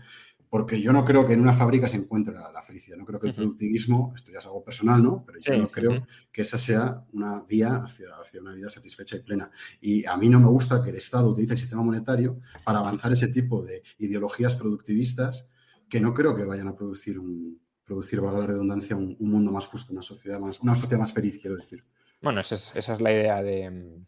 porque 0.49 0.81
yo 0.81 0.91
no 0.91 1.05
creo 1.05 1.25
que 1.25 1.31
en 1.31 1.39
una 1.39 1.53
fábrica 1.53 1.87
se 1.87 1.95
encuentre 1.95 2.33
la, 2.33 2.61
felicidad. 2.61 2.97
No 2.97 3.05
creo 3.05 3.21
que 3.21 3.27
el 3.27 3.35
productivismo, 3.35 4.11
esto 4.13 4.33
ya 4.33 4.39
es 4.39 4.45
algo 4.45 4.61
personal, 4.61 5.01
¿no? 5.01 5.23
Pero 5.25 5.39
yo 5.39 5.57
no 5.57 5.71
creo 5.71 6.05
que 6.29 6.41
esa 6.41 6.57
sea 6.57 7.05
una 7.13 7.41
vía 7.43 7.83
hacia, 7.83 8.09
hacia, 8.19 8.41
una 8.41 8.51
vida 8.51 8.69
satisfecha 8.69 9.15
y 9.15 9.21
plena. 9.21 9.49
Y 9.79 10.05
a 10.05 10.17
mí 10.17 10.27
no 10.27 10.41
me 10.41 10.47
gusta 10.47 10.81
que 10.81 10.89
el 10.89 10.97
Estado 10.97 11.29
utilice 11.29 11.53
el 11.53 11.59
sistema 11.59 11.83
monetario 11.83 12.41
para 12.65 12.79
avanzar 12.79 13.13
ese 13.13 13.29
tipo 13.29 13.63
de 13.63 13.81
ideologías 13.99 14.57
productivistas 14.57 15.49
que 15.89 15.99
no 15.99 16.13
creo 16.13 16.35
que 16.35 16.45
vayan 16.45 16.67
a 16.67 16.75
producir 16.75 17.19
un 17.19 17.59
producir, 17.89 18.21
valga 18.21 18.41
la 18.41 18.45
redundancia, 18.45 18.95
un, 18.95 19.17
mundo 19.19 19.51
más 19.51 19.65
justo, 19.65 19.91
una 19.91 20.03
sociedad 20.03 20.39
más, 20.39 20.59
una 20.59 20.75
sociedad 20.75 20.99
más 20.99 21.11
feliz, 21.11 21.39
quiero 21.41 21.55
decir. 21.55 21.83
Bueno, 22.21 22.39
esa 22.41 22.53
es, 22.53 22.71
esa 22.75 22.93
es 22.93 23.01
la 23.01 23.11
idea 23.11 23.41
de, 23.41 24.03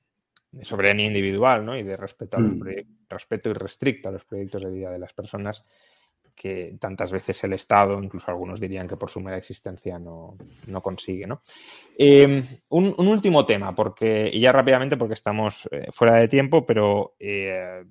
soberanía 0.61 1.07
individual, 1.07 1.65
¿no? 1.65 1.75
Y 1.75 1.81
de 1.81 1.97
respeto, 1.97 2.37
a 2.37 2.41
mm. 2.41 2.61
respeto 3.09 3.49
irrestricto 3.49 4.09
a 4.09 4.11
los 4.11 4.23
proyectos 4.23 4.61
de 4.61 4.69
vida 4.69 4.91
de 4.91 4.99
las 4.99 5.13
personas 5.13 5.65
que 6.35 6.77
tantas 6.79 7.11
veces 7.11 7.43
el 7.43 7.53
Estado, 7.53 8.01
incluso 8.01 8.29
algunos 8.29 8.59
dirían 8.59 8.87
que 8.87 8.97
por 8.97 9.09
su 9.09 9.19
mera 9.19 9.37
existencia 9.37 9.97
no, 9.97 10.37
consigue. 10.81 11.25
¿no? 11.25 11.41
Em, 11.97 12.43
un, 12.69 13.07
último 13.07 13.45
tema, 13.45 13.73
porque, 13.73 14.29
y 14.31 14.39
ya 14.39 14.51
rápidamente 14.51 14.95
porque 14.95 15.15
estamos 15.15 15.67
eh, 15.71 15.87
fuera 15.91 16.15
de 16.15 16.27
tiempo, 16.27 16.65
pero 16.65 17.15
eh, 17.19 17.83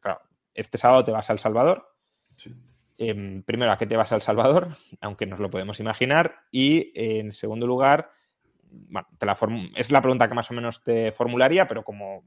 claro, 0.00 0.20
este 0.54 0.76
sábado 0.76 1.04
te 1.04 1.12
vas 1.12 1.28
a 1.30 1.32
El 1.32 1.38
Salvador. 1.38 1.86
Em, 3.02 3.42
primero, 3.42 3.72
¿a 3.72 3.78
qué 3.78 3.86
te 3.86 3.96
vas 3.96 4.12
a 4.12 4.16
El 4.16 4.20
Salvador? 4.20 4.68
Aunque 5.00 5.24
nos 5.24 5.40
lo 5.40 5.50
podemos 5.50 5.80
imaginar. 5.80 6.34
Y 6.50 6.92
en 6.94 7.32
segundo 7.32 7.66
lugar, 7.66 8.10
bueno, 8.62 9.08
es 9.74 9.90
la 9.90 10.02
pregunta 10.02 10.28
que 10.28 10.34
más 10.34 10.50
o 10.50 10.54
menos 10.54 10.82
te 10.82 11.10
formularía, 11.10 11.66
pero 11.66 11.82
como 11.82 12.24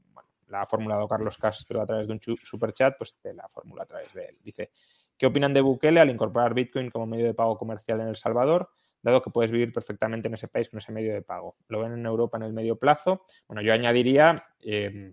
la 0.48 0.62
ha 0.62 0.66
formulado 0.66 1.06
Carlos 1.06 1.38
Castro 1.38 1.80
a 1.80 1.86
través 1.86 2.08
de 2.08 2.12
un 2.12 2.20
super 2.20 2.72
chat, 2.72 2.96
pues 2.98 3.16
te 3.22 3.32
la 3.32 3.48
formula 3.48 3.84
a 3.84 3.86
través 3.86 4.12
de 4.12 4.22
él. 4.22 4.38
Dice, 4.42 4.70
¿Qué 5.16 5.26
opinan 5.26 5.54
de 5.54 5.60
Bukele 5.60 6.00
al 6.00 6.10
incorporar 6.10 6.54
Bitcoin 6.54 6.90
como 6.90 7.06
medio 7.06 7.26
de 7.26 7.34
pago 7.34 7.56
comercial 7.56 8.00
en 8.00 8.08
El 8.08 8.16
Salvador? 8.16 8.70
dado 9.00 9.20
que 9.20 9.30
puedes 9.30 9.52
vivir 9.52 9.70
perfectamente 9.70 10.28
en 10.28 10.34
ese 10.34 10.48
país 10.48 10.70
con 10.70 10.78
ese 10.78 10.90
medio 10.90 11.12
de 11.12 11.20
pago. 11.20 11.58
¿Lo 11.68 11.80
ven 11.80 11.92
en 11.92 12.06
Europa 12.06 12.38
en 12.38 12.44
el 12.44 12.54
medio 12.54 12.78
plazo? 12.78 13.26
Bueno, 13.46 13.60
yo 13.60 13.74
añadiría 13.74 14.46
em, 14.60 15.12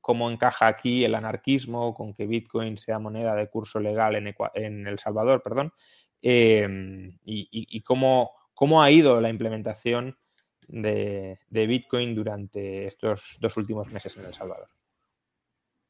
cómo 0.00 0.30
encaja 0.30 0.66
aquí 0.66 1.04
el 1.04 1.14
anarquismo 1.14 1.94
con 1.94 2.14
que 2.14 2.26
Bitcoin 2.26 2.76
sea 2.78 2.98
moneda 2.98 3.34
de 3.34 3.48
curso 3.48 3.80
legal 3.80 4.16
en, 4.16 4.86
El 4.86 4.98
Salvador, 4.98 5.42
perdón, 5.42 5.72
em, 6.22 7.18
y, 7.24 7.80
cómo, 7.82 8.32
cómo, 8.54 8.82
ha 8.82 8.90
ido 8.90 9.20
la 9.20 9.30
implementación 9.30 10.16
de 10.68 11.38
Bitcoin 11.50 12.14
durante 12.14 12.86
estos 12.86 13.36
dos 13.40 13.56
últimos 13.56 13.92
meses 13.92 14.16
en 14.16 14.24
El 14.24 14.34
Salvador. 14.34 14.68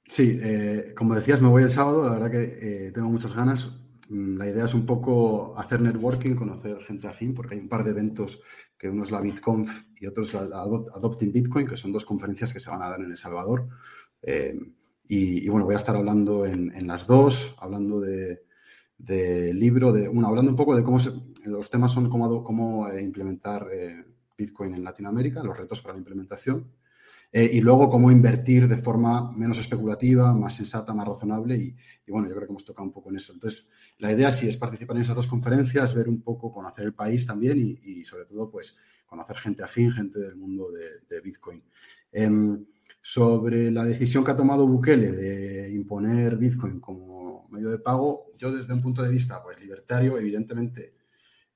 Sí, 0.09 0.39
eh, 0.41 0.95
como 0.97 1.15
decías, 1.15 1.43
me 1.43 1.49
voy 1.49 1.65
el 1.65 1.71
sábado, 1.71 2.05
la 2.05 2.13
verdad 2.13 2.31
que 2.31 2.87
eh, 2.87 2.93
tengo 2.93 3.09
muchas 3.09 3.35
ganas. 3.35 3.71
Mm, 4.09 4.37
la 4.37 4.49
idea 4.49 4.65
es 4.65 4.75
un 4.75 4.87
poco 4.87 5.55
hacer 5.59 5.81
networking, 5.81 6.35
conocer 6.35 6.81
gente 6.81 7.09
afín, 7.09 7.35
porque 7.35 7.55
hay 7.55 7.61
un 7.61 7.69
par 7.69 7.85
de 7.85 7.91
eventos, 7.91 8.43
que 8.79 8.89
uno 8.89 9.03
es 9.03 9.11
la 9.11 9.21
BitConf 9.21 9.85
y 9.97 10.07
otro 10.07 10.23
es 10.23 10.35
la 10.35 10.41
Adopting 10.41 11.33
Bitcoin, 11.33 11.67
que 11.67 11.77
son 11.77 11.93
dos 11.93 12.05
conferencias 12.05 12.53
que 12.53 12.61
se 12.61 12.71
van 12.71 12.83
a 12.83 12.91
dar 12.91 13.01
en 13.01 13.11
El 13.11 13.17
Salvador. 13.17 13.69
Eh, 14.23 14.59
y, 15.09 15.49
bueno, 15.49 15.67
voy 15.67 15.75
a 15.75 15.79
estar 15.79 15.95
hablando 15.95 16.45
en, 16.47 16.87
las 16.87 17.07
dos, 17.07 17.55
hablando 17.59 18.01
de, 18.01 18.43
libro, 19.55 19.93
de, 19.93 20.09
bueno, 20.09 20.27
hablando 20.27 20.51
un 20.51 20.57
poco 20.57 20.75
de 20.75 20.83
cómo 20.83 20.99
los 21.45 21.71
temas 21.71 21.93
son 21.93 22.11
cómo, 22.11 22.43
cómo 22.43 22.93
implementar 22.93 23.69
Bitcoin 24.37 24.75
en 24.75 24.83
Latinoamérica, 24.83 25.45
los 25.45 25.57
retos 25.57 25.81
para 25.81 25.95
la 25.95 26.01
implementación 26.01 26.73
eh, 27.33 27.51
y 27.53 27.61
luego 27.61 27.91
cómo 27.91 28.11
invertir 28.11 28.69
de 28.69 28.77
forma 28.77 29.33
menos 29.33 29.59
especulativa, 29.59 30.33
más 30.35 30.55
sensata, 30.55 30.95
más 30.95 31.07
razonable 31.07 31.57
y, 31.57 31.77
bueno, 32.09 32.29
yo 32.29 32.35
creo 32.35 32.47
que 32.47 32.53
hemos 32.53 32.65
tocado 32.65 32.87
un 32.87 32.93
poco 32.93 33.11
en 33.11 33.17
eso. 33.17 33.33
Entonces, 33.33 33.69
la 33.99 34.13
idea 34.13 34.33
sí 34.33 34.49
es 34.49 34.57
participar 34.57 34.97
en 34.97 35.03
esas 35.03 35.17
dos 35.17 35.27
conferencias, 35.27 35.95
ver 35.95 36.09
un 36.09 36.23
poco, 36.23 36.53
conocer 36.53 36.87
el 36.87 36.95
país 36.95 37.27
también 37.27 37.59
y, 37.59 38.05
sobre 38.05 38.25
todo, 38.25 38.51
pues, 38.51 38.77
conocer 39.07 39.37
gente 39.39 39.63
afín, 39.63 39.93
gente 39.93 40.19
del 40.21 40.37
mundo 40.37 40.69
de, 40.71 41.21
Bitcoin. 41.21 41.63
Em, 42.13 42.65
sobre 43.03 43.71
la 43.71 43.85
decisión 43.85 44.25
que 44.25 44.31
ha 44.31 44.37
tomado 44.37 44.67
Bukele 44.67 45.13
de 45.13 45.73
imponer 45.73 46.37
Bitcoin 46.37 46.81
como 46.81 47.47
medio 47.51 47.71
de 47.71 47.79
pago, 47.79 48.33
yo 48.39 48.51
desde 48.53 48.75
un 48.75 48.83
punto 48.83 49.03
de 49.03 49.11
vista 49.11 49.43
pues, 49.43 49.61
libertario, 49.61 50.19
evidentemente, 50.19 50.95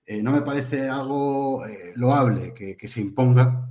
eh, 0.05 0.23
no 0.23 0.33
me 0.33 0.43
parece 0.43 0.89
algo 0.89 1.65
eh, 1.67 1.93
loable 1.97 2.53
que, 2.55 2.77
que 2.77 2.89
se 2.89 3.01
imponga 3.01 3.71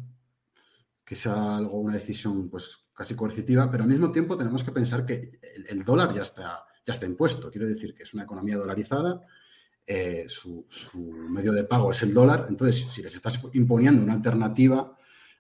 que 1.09 1.15
sea 1.15 1.57
algo, 1.57 1.79
una 1.79 1.95
decisión 1.95 2.51
pues 2.51 2.85
casi 2.93 3.15
coercitiva, 3.15 3.71
pero 3.71 3.81
al 3.81 3.89
mismo 3.89 4.11
tiempo 4.11 4.37
tenemos 4.37 4.63
que 4.63 4.71
pensar 4.71 5.07
que 5.07 5.39
el, 5.67 5.83
dólar 5.83 6.13
ya 6.13 6.21
está, 6.21 6.63
ya 6.85 6.93
está 6.93 7.07
impuesto. 7.07 7.49
Quiero 7.49 7.67
decir 7.67 7.95
que 7.95 8.03
es 8.03 8.13
una 8.13 8.25
economía 8.25 8.57
dolarizada, 8.57 9.19
eh, 9.87 10.25
su, 10.27 10.67
medio 11.31 11.51
de 11.51 11.63
pago 11.63 11.89
es 11.89 12.03
el 12.03 12.13
dólar, 12.13 12.45
entonces 12.47 12.93
si 12.93 13.01
les 13.01 13.15
estás 13.15 13.41
imponiendo 13.53 14.03
una 14.03 14.13
alternativa, 14.13 14.95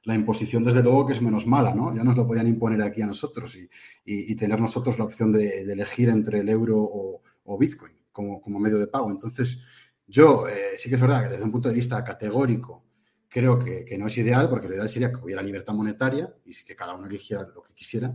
la 0.05 0.15
imposición, 0.15 0.63
desde 0.63 0.81
luego, 0.81 1.05
que 1.05 1.13
es 1.13 1.21
menos 1.21 1.45
mala, 1.45 1.75
¿no? 1.75 1.95
Ya 1.95 2.03
nos 2.03 2.17
lo 2.17 2.25
podían 2.25 2.47
imponer 2.47 2.81
aquí 2.81 3.03
a 3.03 3.05
nosotros 3.05 3.55
y, 3.55 4.35
tener 4.37 4.59
nosotros 4.59 4.97
la 4.97 5.05
opción 5.05 5.31
de, 5.31 5.71
elegir 5.71 6.09
entre 6.09 6.39
el 6.39 6.49
euro 6.49 6.77
o, 6.79 7.57
Bitcoin 7.59 7.93
como, 8.11 8.41
como, 8.41 8.57
medio 8.57 8.79
de 8.79 8.87
pago. 8.87 9.11
Entonces, 9.11 9.61
yo 10.07 10.47
eh, 10.47 10.77
sí 10.77 10.89
que 10.89 10.95
es 10.95 11.01
verdad 11.01 11.25
que 11.25 11.29
desde 11.29 11.43
un 11.43 11.51
punto 11.51 11.69
de 11.69 11.75
vista 11.75 12.03
categórico 12.03 12.88
creo 13.29 13.59
que, 13.59 13.85
que, 13.85 13.97
no 13.97 14.07
es 14.07 14.17
ideal, 14.17 14.49
porque 14.49 14.67
lo 14.67 14.73
ideal 14.73 14.89
sería 14.89 15.11
que 15.11 15.19
hubiera 15.23 15.41
libertad 15.41 15.73
monetaria 15.73 16.27
y 16.45 16.51
que 16.65 16.75
cada 16.75 16.95
uno 16.95 17.07
eligiera 17.07 17.47
lo 17.53 17.61
que 17.63 17.73
quisiera. 17.73 18.13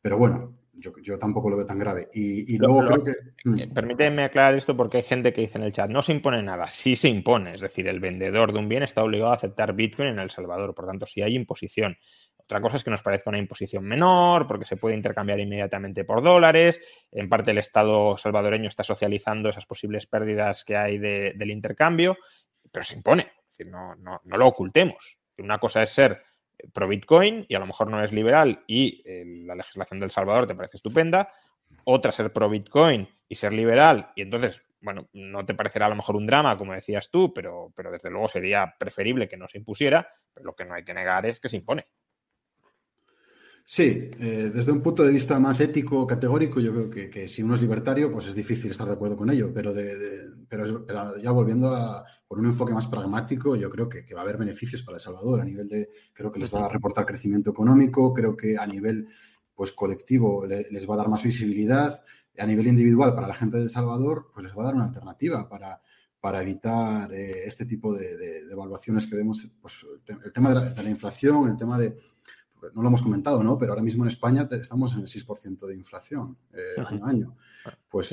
Pero 0.00 0.16
bueno, 0.16 0.56
yo, 0.74 1.18
tampoco 1.18 1.50
lo 1.50 1.56
veo 1.56 1.66
tan 1.66 1.78
grave. 1.78 2.08
Y, 2.14 2.56
luego 2.58 2.84
creo 2.84 3.04
que. 3.04 3.12
Mm. 3.44 3.58
Eh, 3.58 3.68
permíteme 3.72 4.24
aclarar 4.24 4.54
esto 4.54 4.76
porque 4.76 4.98
hay 4.98 5.02
gente 5.02 5.32
que 5.32 5.42
dice 5.42 5.58
en 5.58 5.64
el 5.64 5.72
chat: 5.72 5.90
no 5.90 6.02
se 6.02 6.12
impone 6.12 6.42
nada. 6.42 6.68
Sí 6.70 6.96
se 6.96 7.08
impone. 7.08 7.54
Es 7.54 7.60
decir, 7.60 7.86
el 7.88 8.00
vendedor 8.00 8.52
de 8.52 8.58
un 8.58 8.68
bien 8.68 8.82
está 8.82 9.02
obligado 9.02 9.32
a 9.32 9.34
aceptar 9.34 9.74
Bitcoin 9.74 10.08
en 10.08 10.18
El 10.18 10.30
Salvador. 10.30 10.74
Por 10.74 10.86
tanto, 10.86 11.06
sí 11.06 11.20
hay 11.22 11.34
imposición. 11.34 11.96
Otra 12.38 12.60
cosa 12.60 12.76
es 12.76 12.84
que 12.84 12.90
nos 12.90 13.02
parezca 13.02 13.30
una 13.30 13.38
imposición 13.38 13.84
menor, 13.84 14.46
porque 14.46 14.64
se 14.64 14.76
puede 14.76 14.96
intercambiar 14.96 15.38
inmediatamente 15.40 16.04
por 16.04 16.22
dólares. 16.22 16.80
En 17.10 17.28
parte, 17.28 17.52
el 17.52 17.58
Estado 17.58 18.16
salvadoreño 18.16 18.68
está 18.68 18.82
socializando 18.82 19.48
esas 19.48 19.66
posibles 19.66 20.06
pérdidas 20.06 20.64
que 20.64 20.76
hay 20.76 20.98
del 20.98 21.50
intercambio, 21.50 22.16
pero 22.70 22.82
se 22.82 22.94
impone. 22.94 23.30
Es 23.52 23.58
decir, 23.58 23.70
no, 23.70 23.94
lo 24.24 24.46
ocultemos. 24.46 25.18
Una 25.36 25.58
cosa 25.58 25.82
es 25.82 25.90
ser 25.90 26.22
pro 26.72 26.88
Bitcoin 26.88 27.44
y 27.48 27.54
a 27.54 27.58
lo 27.58 27.66
mejor 27.66 27.90
no 27.90 28.02
es 28.02 28.10
liberal 28.10 28.64
y 28.66 29.02
eh, 29.04 29.24
la 29.44 29.54
legislación 29.54 30.00
del 30.00 30.10
Salvador 30.10 30.46
te 30.46 30.54
parece 30.54 30.78
estupenda, 30.78 31.30
otra 31.84 32.12
ser 32.12 32.32
pro 32.32 32.48
Bitcoin 32.48 33.06
y 33.28 33.34
ser 33.34 33.52
liberal 33.52 34.10
y 34.14 34.22
entonces, 34.22 34.64
bueno, 34.80 35.08
no 35.12 35.44
te 35.44 35.54
parecerá 35.54 35.86
a 35.86 35.88
lo 35.90 35.96
mejor 35.96 36.16
un 36.16 36.26
drama, 36.26 36.56
como 36.56 36.72
decías 36.72 37.10
tú, 37.10 37.34
pero, 37.34 37.72
pero 37.76 37.90
desde 37.90 38.10
luego 38.10 38.28
sería 38.28 38.74
preferible 38.78 39.28
que 39.28 39.36
no 39.36 39.48
se 39.48 39.58
impusiera, 39.58 40.08
pero 40.32 40.46
lo 40.46 40.54
que 40.54 40.64
no 40.64 40.74
hay 40.74 40.84
que 40.84 40.94
negar 40.94 41.26
es 41.26 41.38
que 41.38 41.50
se 41.50 41.56
impone. 41.56 41.88
Sí, 43.64 44.10
eh, 44.18 44.50
desde 44.52 44.72
un 44.72 44.82
punto 44.82 45.04
de 45.04 45.12
vista 45.12 45.38
más 45.38 45.60
ético, 45.60 46.06
categórico, 46.06 46.60
yo 46.60 46.72
creo 46.72 47.10
que, 47.10 47.28
si 47.28 47.42
uno 47.42 47.54
es 47.54 47.62
libertario, 47.62 48.10
pues 48.10 48.26
es 48.26 48.34
difícil 48.34 48.70
estar 48.70 48.86
de 48.86 48.94
acuerdo 48.94 49.16
con 49.16 49.30
ello, 49.30 49.52
pero, 49.54 49.72
pero, 50.48 51.18
ya 51.20 51.30
volviendo 51.30 51.74
a 51.74 52.04
por 52.26 52.38
un 52.38 52.46
enfoque 52.46 52.72
más 52.72 52.88
pragmático, 52.88 53.56
yo 53.56 53.70
creo 53.70 53.88
que, 53.88 54.06
va 54.14 54.20
a 54.20 54.22
haber 54.24 54.38
beneficios 54.38 54.82
para 54.82 54.96
El 54.96 55.00
Salvador. 55.00 55.40
A 55.40 55.44
nivel 55.44 55.68
de, 55.68 55.88
creo 56.12 56.32
que 56.32 56.40
les 56.40 56.52
va 56.52 56.66
a 56.66 56.68
reportar 56.68 57.06
crecimiento 57.06 57.50
económico, 57.50 58.12
creo 58.12 58.36
que 58.36 58.56
a 58.58 58.66
nivel 58.66 59.06
pues 59.54 59.72
colectivo 59.72 60.44
les 60.46 60.88
va 60.88 60.94
a 60.94 60.96
dar 60.96 61.08
más 61.08 61.22
visibilidad, 61.22 62.02
a 62.38 62.46
nivel 62.46 62.66
individual 62.66 63.14
para 63.14 63.28
la 63.28 63.34
gente 63.34 63.58
de 63.58 63.64
El 63.64 63.68
Salvador, 63.68 64.30
pues 64.32 64.44
les 64.44 64.56
va 64.56 64.62
a 64.62 64.66
dar 64.66 64.74
una 64.74 64.86
alternativa 64.86 65.48
para, 65.48 65.80
para 66.18 66.40
evitar 66.40 67.12
eh, 67.12 67.46
este 67.46 67.66
tipo 67.66 67.94
de, 67.94 68.44
evaluaciones 68.50 69.06
que 69.06 69.16
vemos, 69.16 69.46
pues 69.60 69.84
el, 70.24 70.32
tema 70.32 70.54
de 70.54 70.82
la 70.82 70.90
inflación, 70.90 71.48
el 71.48 71.56
tema 71.56 71.76
de 71.78 71.96
no 72.74 72.82
lo 72.82 72.88
hemos 72.88 73.02
comentado, 73.02 73.42
¿no? 73.42 73.58
Pero 73.58 73.72
ahora 73.72 73.82
mismo 73.82 74.04
en 74.04 74.08
España 74.08 74.48
estamos 74.50 74.94
en 74.94 75.00
el 75.00 75.06
6% 75.06 75.66
de 75.66 75.74
inflación 75.74 76.36
eh, 76.52 76.80
año 76.84 77.04
a 77.04 77.08
año. 77.08 77.36
Pues 77.88 78.12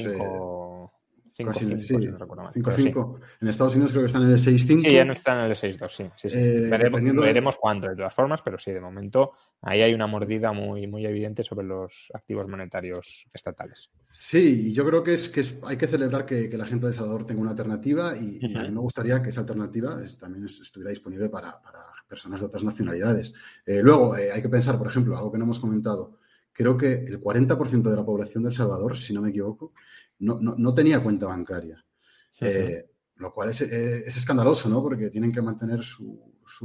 eh, 1.40 1.78
5, 1.78 3.20
En 3.42 3.48
Estados 3.48 3.76
Unidos 3.76 3.92
creo 3.92 4.04
que 4.04 4.08
están 4.08 4.24
en 4.24 4.32
el 4.32 4.38
6,5. 4.38 4.82
Sí, 4.82 4.94
ya 4.94 5.06
no 5.06 5.14
están 5.14 5.46
en 5.46 5.52
el 5.52 5.58
6,2, 5.58 5.90
sí. 5.90 6.04
sí, 6.18 6.30
sí. 6.30 6.38
Eh, 6.38 6.68
veremos, 6.70 7.02
veremos 7.02 7.58
cuándo, 7.58 7.88
de 7.88 7.96
todas 7.96 8.14
formas, 8.14 8.42
pero 8.44 8.58
sí, 8.58 8.72
de 8.72 8.82
momento 8.82 9.32
ahí 9.62 9.82
hay 9.82 9.94
una 9.94 10.08
mordida 10.08 10.52
muy, 10.52 10.88
muy 10.88 11.06
evidente 11.06 11.44
sobre 11.44 11.66
los 11.66 12.12
activos 12.14 12.48
monetarios 12.48 13.26
estatales. 13.34 13.90
Sí, 14.10 14.68
y 14.68 14.74
yo 14.74 14.86
creo 14.86 15.04
que 15.04 15.14
es 15.14 15.30
que 15.30 15.44
hay 15.66 15.78
que 15.78 15.88
celebrar 15.88 16.26
que, 16.26 16.50
la 16.58 16.66
gente 16.66 16.88
de 16.88 16.94
Salvador 16.94 17.26
tenga 17.26 17.42
una 17.42 17.52
alternativa 17.52 18.14
y, 18.18 18.56
a 18.56 18.64
mí 18.64 18.72
me 18.72 18.80
gustaría 18.80 19.22
que 19.22 19.30
esa 19.30 19.42
alternativa 19.42 19.98
también 20.20 20.46
estuviera 20.46 20.90
disponible 20.90 21.30
para, 21.30 21.54
personas 22.08 22.40
de 22.40 22.48
otras 22.48 22.64
nacionalidades. 22.64 23.34
Eh, 23.66 23.82
luego, 23.84 24.18
eh, 24.18 24.32
hay 24.32 24.42
que 24.42 24.50
pensar, 24.50 24.78
por 24.78 24.88
ejemplo, 24.88 25.16
algo 25.16 25.32
que 25.32 25.38
no 25.38 25.44
hemos 25.46 25.60
comentado. 25.60 26.18
Creo 26.52 26.76
que 26.76 26.94
el 26.94 27.22
40% 27.22 27.90
de 27.90 27.96
la 27.96 28.04
población 28.04 28.44
del 28.44 28.52
Salvador, 28.52 28.98
si 28.98 29.14
no 29.14 29.22
me 29.22 29.30
equivoco, 29.30 29.74
no, 30.20 30.74
tenía 30.74 31.02
cuenta 31.02 31.28
bancaria. 31.28 31.84
Eh, 32.42 32.86
lo 33.16 33.34
cual 33.34 33.50
es, 33.50 33.62
escandaloso, 33.62 34.70
¿no? 34.70 34.82
Porque 34.82 35.10
tienen 35.10 35.32
que 35.32 35.42
mantener 35.42 35.84
su, 35.84 36.20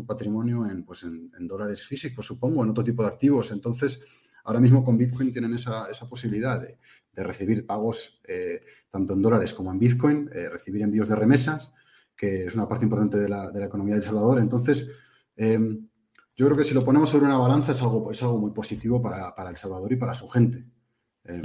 patrimonio 0.06 0.66
en, 0.66 0.84
pues 0.84 1.02
en, 1.02 1.46
dólares 1.46 1.84
físicos, 1.84 2.26
supongo, 2.26 2.62
en 2.62 2.70
otro 2.70 2.84
tipo 2.84 3.02
de 3.02 3.08
activos. 3.08 3.50
Entonces, 3.50 4.00
ahora 4.44 4.60
mismo 4.60 4.84
con 4.84 4.96
Bitcoin 4.96 5.32
tienen 5.32 5.52
esa, 5.54 5.88
posibilidad 6.08 6.60
de, 6.60 6.78
recibir 7.22 7.66
pagos 7.66 8.20
eh, 8.26 8.62
tanto 8.88 9.14
en 9.14 9.22
dólares 9.22 9.52
como 9.52 9.72
en 9.72 9.78
Bitcoin, 9.78 10.30
eh, 10.32 10.48
recibir 10.48 10.82
envíos 10.82 11.08
de 11.08 11.16
remesas, 11.16 11.74
que 12.16 12.46
es 12.46 12.54
una 12.54 12.68
parte 12.68 12.84
importante 12.84 13.18
de 13.18 13.28
la, 13.28 13.50
economía 13.64 13.94
de 13.94 14.00
El 14.00 14.04
Salvador. 14.04 14.38
Entonces, 14.38 14.88
em, 15.36 15.88
yo 16.36 16.46
creo 16.46 16.56
que 16.56 16.64
si 16.64 16.74
lo 16.74 16.84
ponemos 16.84 17.10
sobre 17.10 17.26
una 17.26 17.38
balanza 17.38 17.72
es 17.72 17.82
algo, 17.82 18.10
es 18.10 18.22
algo 18.22 18.38
muy 18.38 18.52
positivo 18.52 19.02
para, 19.02 19.34
El 19.50 19.56
Salvador 19.56 19.92
y 19.92 19.96
para 19.96 20.14
su 20.14 20.28
gente. 20.28 20.64
Em, 21.24 21.42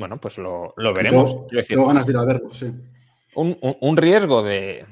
bueno, 0.00 0.20
pues 0.20 0.38
lo, 0.38 0.74
veremos. 0.76 1.46
Tengo, 1.68 1.86
ganas 1.86 2.06
de 2.06 2.12
ir 2.12 2.18
a 2.18 2.24
verlo, 2.24 2.52
sí. 2.52 2.72
Un, 3.34 3.96
riesgo 3.96 4.42
de, 4.42 4.84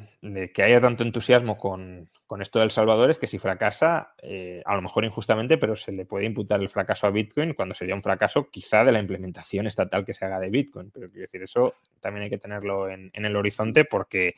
que 0.55 0.63
haya 0.63 0.81
tanto 0.81 1.03
entusiasmo 1.03 1.59
con, 1.59 2.09
esto 2.41 2.61
del 2.61 2.71
Salvador 2.71 3.11
es 3.11 3.19
que 3.19 3.27
si 3.27 3.39
fracasa, 3.39 4.15
eh, 4.23 4.63
a 4.65 4.77
lo 4.77 4.83
mejor 4.83 5.05
injustamente, 5.05 5.59
pero 5.59 5.75
se 5.75 5.91
le 5.91 6.05
puede 6.05 6.27
imputar 6.27 6.61
el 6.61 6.69
fracaso 6.69 7.09
a 7.09 7.11
Bitcoin 7.11 7.55
cuando 7.55 7.75
sería 7.75 7.97
un 7.97 8.03
fracaso 8.03 8.49
quizá 8.49 8.85
de 8.85 8.93
la 8.93 9.01
implementación 9.01 9.67
estatal 9.67 10.05
que 10.05 10.15
se 10.15 10.25
haga 10.25 10.39
de 10.39 10.51
Bitcoin. 10.51 10.91
Pero 10.93 11.11
quiero 11.11 11.23
decir, 11.23 11.43
eso 11.43 11.75
también 12.01 12.25
hay 12.25 12.31
que 12.31 12.39
tenerlo 12.39 12.89
en, 12.89 13.11
el 13.13 13.35
horizonte 13.35 13.85
porque 13.85 14.37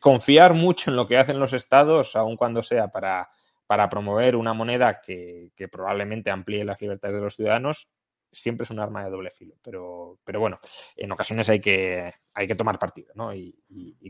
confiar 0.00 0.54
mucho 0.54 0.90
en 0.90 0.96
lo 0.96 1.08
que 1.08 1.18
hacen 1.18 1.40
los 1.40 1.52
estados, 1.54 2.14
aun 2.14 2.36
cuando 2.36 2.62
sea 2.62 2.88
para, 2.88 3.30
para 3.66 3.88
promover 3.88 4.36
una 4.36 4.54
moneda 4.54 5.00
que, 5.00 5.50
que 5.56 5.66
probablemente 5.66 6.30
amplíe 6.30 6.64
las 6.64 6.80
libertades 6.80 7.16
de 7.16 7.22
los 7.22 7.34
ciudadanos, 7.34 7.88
siempre 8.34 8.64
es 8.64 8.70
un 8.70 8.80
arma 8.80 9.04
de 9.04 9.10
doble 9.10 9.30
filo. 9.30 9.54
Pero, 9.62 10.18
pero 10.24 10.40
bueno, 10.40 10.58
en 10.96 11.12
ocasiones 11.12 11.48
hay 11.48 11.60
que, 11.60 12.12
hay 12.34 12.46
que 12.46 12.54
tomar 12.54 12.78
partido, 12.78 13.12
¿no? 13.14 13.34
Y, 13.34 13.54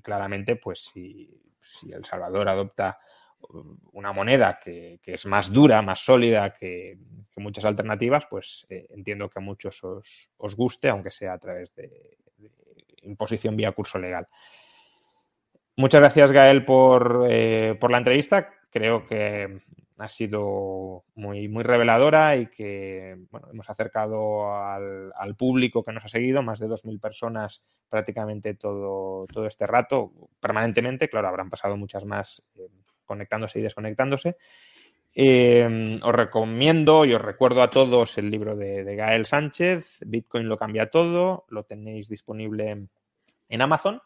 claramente, 0.03 0.57
pues 0.57 0.91
si, 0.93 1.31
El 1.91 2.05
Salvador 2.05 2.49
adopta 2.49 2.99
una 3.93 4.13
moneda 4.13 4.59
que, 4.63 5.01
es 5.05 5.27
más 5.27 5.53
dura, 5.53 5.83
más 5.83 6.05
sólida 6.05 6.55
que, 6.55 6.99
muchas 7.37 7.65
alternativas, 7.65 8.27
pues 8.31 8.65
eh, 8.71 8.87
entiendo 8.91 9.29
que 9.29 9.39
a 9.39 9.43
muchos 9.43 9.83
os, 9.85 10.57
guste, 10.57 10.89
aunque 10.89 11.11
sea 11.11 11.35
a 11.35 11.39
través 11.39 11.75
de, 11.75 12.19
imposición 13.03 13.55
vía 13.55 13.73
curso 13.73 13.99
legal. 13.99 14.27
Muchas 15.77 16.01
gracias, 16.01 16.33
Gael, 16.33 16.65
por, 16.65 17.27
eh, 17.29 17.77
por 17.79 17.91
la 17.91 17.99
entrevista. 17.99 18.55
Creo 18.71 19.07
que 19.07 19.61
ha 19.99 20.09
sido 20.09 21.05
muy, 21.15 21.49
muy 21.49 21.63
reveladora 21.63 22.37
y 22.37 22.47
que 22.47 23.17
bueno, 23.31 23.49
hemos 23.53 23.71
acercado 23.71 24.53
al, 24.57 25.37
público 25.37 25.85
que 25.85 25.93
nos 25.93 26.05
ha 26.05 26.09
seguido, 26.09 26.43
más 26.43 26.59
de 26.61 26.69
2.000 26.69 27.01
personas 27.01 27.63
prácticamente 27.89 28.55
todo, 28.55 29.27
todo 29.27 29.47
este 29.47 29.67
rato, 29.67 30.11
permanentemente, 30.41 31.09
claro, 31.09 31.29
habrán 31.29 31.51
pasado 31.51 31.77
muchas 31.77 32.05
más 32.05 32.43
eh, 32.57 32.69
conectándose 33.05 33.61
y 33.61 33.63
desconectándose. 33.63 34.37
Eh, 35.17 35.97
os 36.03 36.13
recomiendo 36.13 37.05
y 37.05 37.15
os 37.15 37.23
recuerdo 37.23 37.63
a 37.63 37.71
todos 37.71 38.19
el 38.19 38.31
libro 38.31 38.57
de, 38.57 38.97
Gael 38.97 39.27
Sánchez, 39.27 40.01
Bitcoin 40.07 40.49
lo 40.49 40.59
cambia 40.59 40.91
todo, 40.91 41.45
lo 41.49 41.63
tenéis 41.65 42.09
disponible 42.09 42.89
en 43.49 43.63
Amazon. 43.63 44.01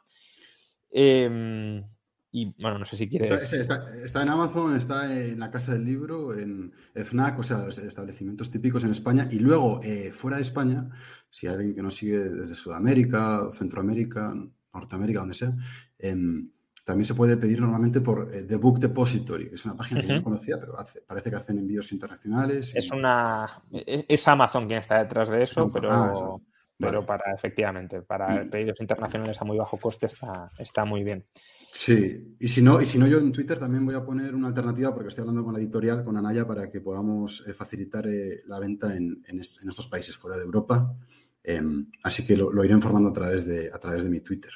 Eh, 0.90 1.82
y 2.30 2.54
bueno, 2.60 2.78
no 2.78 2.84
sé 2.84 2.96
si 2.96 3.08
quieres. 3.08 3.52
Está, 3.52 4.22
en 4.22 4.28
Amazon, 4.28 4.76
está 4.76 5.12
en 5.12 5.40
la 5.40 5.50
Casa 5.50 5.72
del 5.72 5.84
Libro, 5.84 6.38
en 6.38 6.72
FNAC, 6.94 7.38
o 7.38 7.42
sea, 7.42 7.58
los 7.58 7.78
establecimientos 7.78 8.50
típicos 8.50 8.84
en 8.84 8.90
España. 8.90 9.26
Y 9.30 9.38
luego, 9.38 9.80
eh, 9.82 10.10
fuera 10.12 10.36
de 10.36 10.42
España, 10.42 10.88
si 11.30 11.46
hay 11.46 11.54
alguien 11.54 11.74
que 11.74 11.82
nos 11.82 11.94
sigue 11.94 12.18
desde 12.18 12.54
Sudamérica, 12.54 13.48
Centroamérica, 13.50 14.34
Norteamérica, 14.74 15.20
donde 15.20 15.34
sea, 15.34 15.54
em, 15.98 16.50
también 16.84 17.06
se 17.06 17.14
puede 17.14 17.36
pedir 17.36 17.60
normalmente 17.60 18.00
por 18.00 18.30
eh, 18.34 18.42
The 18.42 18.56
Book 18.56 18.78
Depository, 18.78 19.48
que 19.48 19.54
es 19.54 19.64
una 19.64 19.76
página 19.76 20.02
que 20.02 20.08
yo 20.08 20.16
no 20.16 20.24
conocía, 20.24 20.58
pero 20.58 20.74
parece 21.06 21.30
que 21.30 21.36
hacen 21.36 21.58
envíos 21.58 21.92
internacionales. 21.92 22.74
Es 22.74 22.90
una. 22.90 23.62
E, 23.72 24.04
es 24.08 24.28
Amazon 24.28 24.66
quien 24.66 24.78
está 24.78 24.98
detrás 24.98 25.30
de 25.30 25.42
eso, 25.42 25.70
pero. 25.72 25.90
Ah, 25.90 26.36
pero 26.80 27.04
para, 27.04 27.34
efectivamente, 27.34 28.02
para 28.02 28.44
pedidos 28.50 28.80
internacionales 28.80 29.40
a 29.40 29.44
muy 29.44 29.58
bajo 29.58 29.78
coste 29.78 30.06
está, 30.06 30.48
está 30.58 30.84
muy 30.84 31.02
bien. 31.02 31.26
Sí, 31.70 32.36
y 32.40 32.48
si 32.48 32.62
no, 32.62 32.80
y 32.80 32.86
si 32.86 32.98
no, 32.98 33.06
yo 33.06 33.18
en 33.18 33.30
Twitter 33.30 33.58
también 33.58 33.84
voy 33.84 33.94
a 33.94 34.04
poner 34.04 34.34
una 34.34 34.48
alternativa 34.48 34.92
porque 34.94 35.08
estoy 35.08 35.22
hablando 35.22 35.44
con 35.44 35.52
la 35.52 35.58
editorial, 35.58 36.02
con 36.02 36.16
Anaya, 36.16 36.46
para 36.46 36.70
que 36.70 36.80
podamos 36.80 37.44
eh, 37.46 37.52
facilitar 37.52 38.06
eh, 38.06 38.42
la 38.46 38.58
venta 38.58 38.96
en, 38.96 39.22
estos 39.28 39.86
países 39.86 40.16
fuera 40.16 40.38
de 40.38 40.44
Europa. 40.44 40.94
Em, 41.42 41.90
así 42.02 42.26
que 42.26 42.36
lo, 42.36 42.64
iré 42.64 42.74
informando 42.74 43.10
a 43.10 43.12
través, 43.12 43.46
de, 43.46 43.70
a 43.72 43.78
través 43.78 44.04
de 44.04 44.10
mi 44.10 44.20
Twitter. 44.20 44.52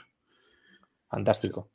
Fantástico. 1.09 1.71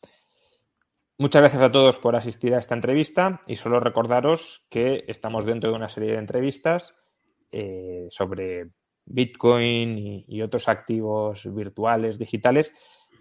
Muchas 1.19 1.41
gracias 1.41 1.61
a 1.61 1.71
todos 1.71 1.99
por 1.99 2.15
asistir 2.15 2.53
a 2.53 2.59
esta 2.59 2.75
entrevista 2.75 3.41
y 3.47 3.55
solo 3.55 3.79
recordaros 3.79 4.65
que 4.69 5.03
estamos 5.07 5.45
dentro 5.45 5.69
de 5.69 5.75
una 5.75 5.89
serie 5.89 6.11
de 6.11 6.19
entrevistas 6.19 6.95
eh, 7.51 8.07
sobre 8.09 8.71
Bitcoin 9.05 10.25
y 10.27 10.41
otros 10.41 10.67
activos 10.67 11.51
virtuales, 11.53 12.19
digitales 12.19 12.73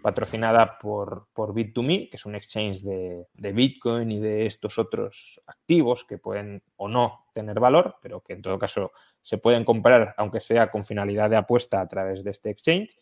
patrocinada 0.07 0.79
por, 0.79 1.27
por 1.33 1.53
Bit2Me, 1.53 2.09
que 2.09 2.15
es 2.15 2.25
un 2.25 2.35
exchange 2.35 2.81
de, 2.81 3.27
de, 3.33 3.51
Bitcoin 3.51 4.09
y 4.09 4.21
de 4.21 4.45
estos 4.45 4.79
otros 4.79 5.41
activos 5.45 6.05
que 6.05 6.17
pueden 6.17 6.63
o 6.77 6.87
no 6.87 7.25
tener 7.33 7.59
valor, 7.59 7.97
pero 8.01 8.21
que 8.21 8.31
en 8.31 8.41
todo 8.41 8.57
caso 8.57 8.93
se 9.21 9.37
pueden 9.37 9.65
comprar, 9.65 10.15
aunque 10.15 10.39
sea 10.39 10.71
con 10.71 10.85
finalidad 10.85 11.29
de 11.29 11.35
apuesta 11.35 11.81
a 11.81 11.87
través 11.89 12.23
de 12.23 12.31
este 12.31 12.49
exchange. 12.49 12.97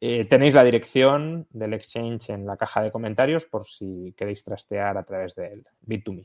Eh, 0.00 0.24
tenéis 0.24 0.54
la 0.54 0.64
dirección 0.64 1.46
del 1.50 1.74
exchange 1.74 2.30
en 2.30 2.46
la 2.46 2.56
caja 2.56 2.80
de 2.80 2.90
comentarios 2.90 3.44
por 3.44 3.66
si 3.66 4.14
queréis 4.16 4.42
trastear 4.42 4.96
a 4.96 5.04
través 5.04 5.34
del 5.34 5.66
Bit2Me. 5.86 6.24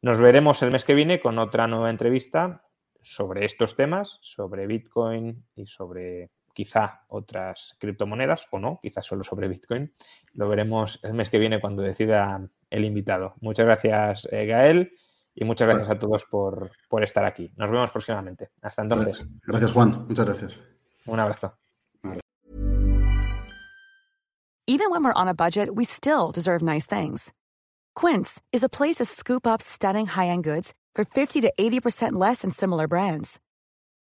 Nos 0.00 0.18
veremos 0.18 0.62
el 0.62 0.70
mes 0.70 0.86
que 0.86 0.94
viene 0.94 1.20
con 1.20 1.38
otra 1.38 1.66
nueva 1.66 1.90
entrevista 1.90 2.64
sobre 3.02 3.44
estos 3.44 3.76
temas, 3.76 4.18
sobre 4.22 4.66
Bitcoin 4.66 5.44
y 5.56 5.66
sobre 5.66 6.30
quizá 6.52 7.04
otras 7.08 7.76
criptomonedas 7.78 8.46
o 8.50 8.58
no, 8.58 8.78
quizás 8.82 9.06
solo 9.06 9.24
sobre 9.24 9.48
Bitcoin. 9.48 9.92
Lo 10.34 10.48
veremos 10.48 11.00
el 11.02 11.14
mes 11.14 11.30
que 11.30 11.38
viene 11.38 11.60
cuando 11.60 11.82
decida 11.82 12.40
el 12.70 12.84
invitado. 12.84 13.34
Muchas 13.40 13.66
gracias, 13.66 14.28
eh, 14.30 14.46
Gael, 14.46 14.92
y 15.34 15.44
muchas 15.44 15.68
gracias 15.68 15.88
a 15.88 15.98
todos 15.98 16.24
por, 16.24 16.70
por 16.88 17.02
estar 17.02 17.24
aquí. 17.24 17.52
Nos 17.56 17.70
vemos 17.70 17.90
próximamente. 17.90 18.50
Hasta 18.62 18.82
entonces. 18.82 19.26
Gracias, 19.46 19.72
Juan. 19.72 20.06
Muchas 20.06 20.26
gracias. 20.26 20.60
Un 21.06 21.20
abrazo. 21.20 21.54
Even 24.66 24.92
when 24.92 25.02
we're 25.02 25.12
on 25.12 25.26
a 25.26 25.34
budget, 25.34 25.74
we 25.74 25.84
still 25.84 26.30
deserve 26.30 26.62
nice 26.62 26.86
things. 26.86 27.32
Quince 27.96 28.40
is 28.52 28.62
a 28.62 28.68
place 28.68 28.98
to 28.98 29.04
scoop 29.04 29.44
up 29.44 29.60
stunning 29.60 30.06
high-end 30.06 30.44
goods 30.44 30.74
for 30.94 31.04
50 31.04 31.40
to 31.40 31.52
80% 31.58 32.12
less 32.12 32.42
than 32.42 32.52
similar 32.52 32.86
brands. 32.86 33.40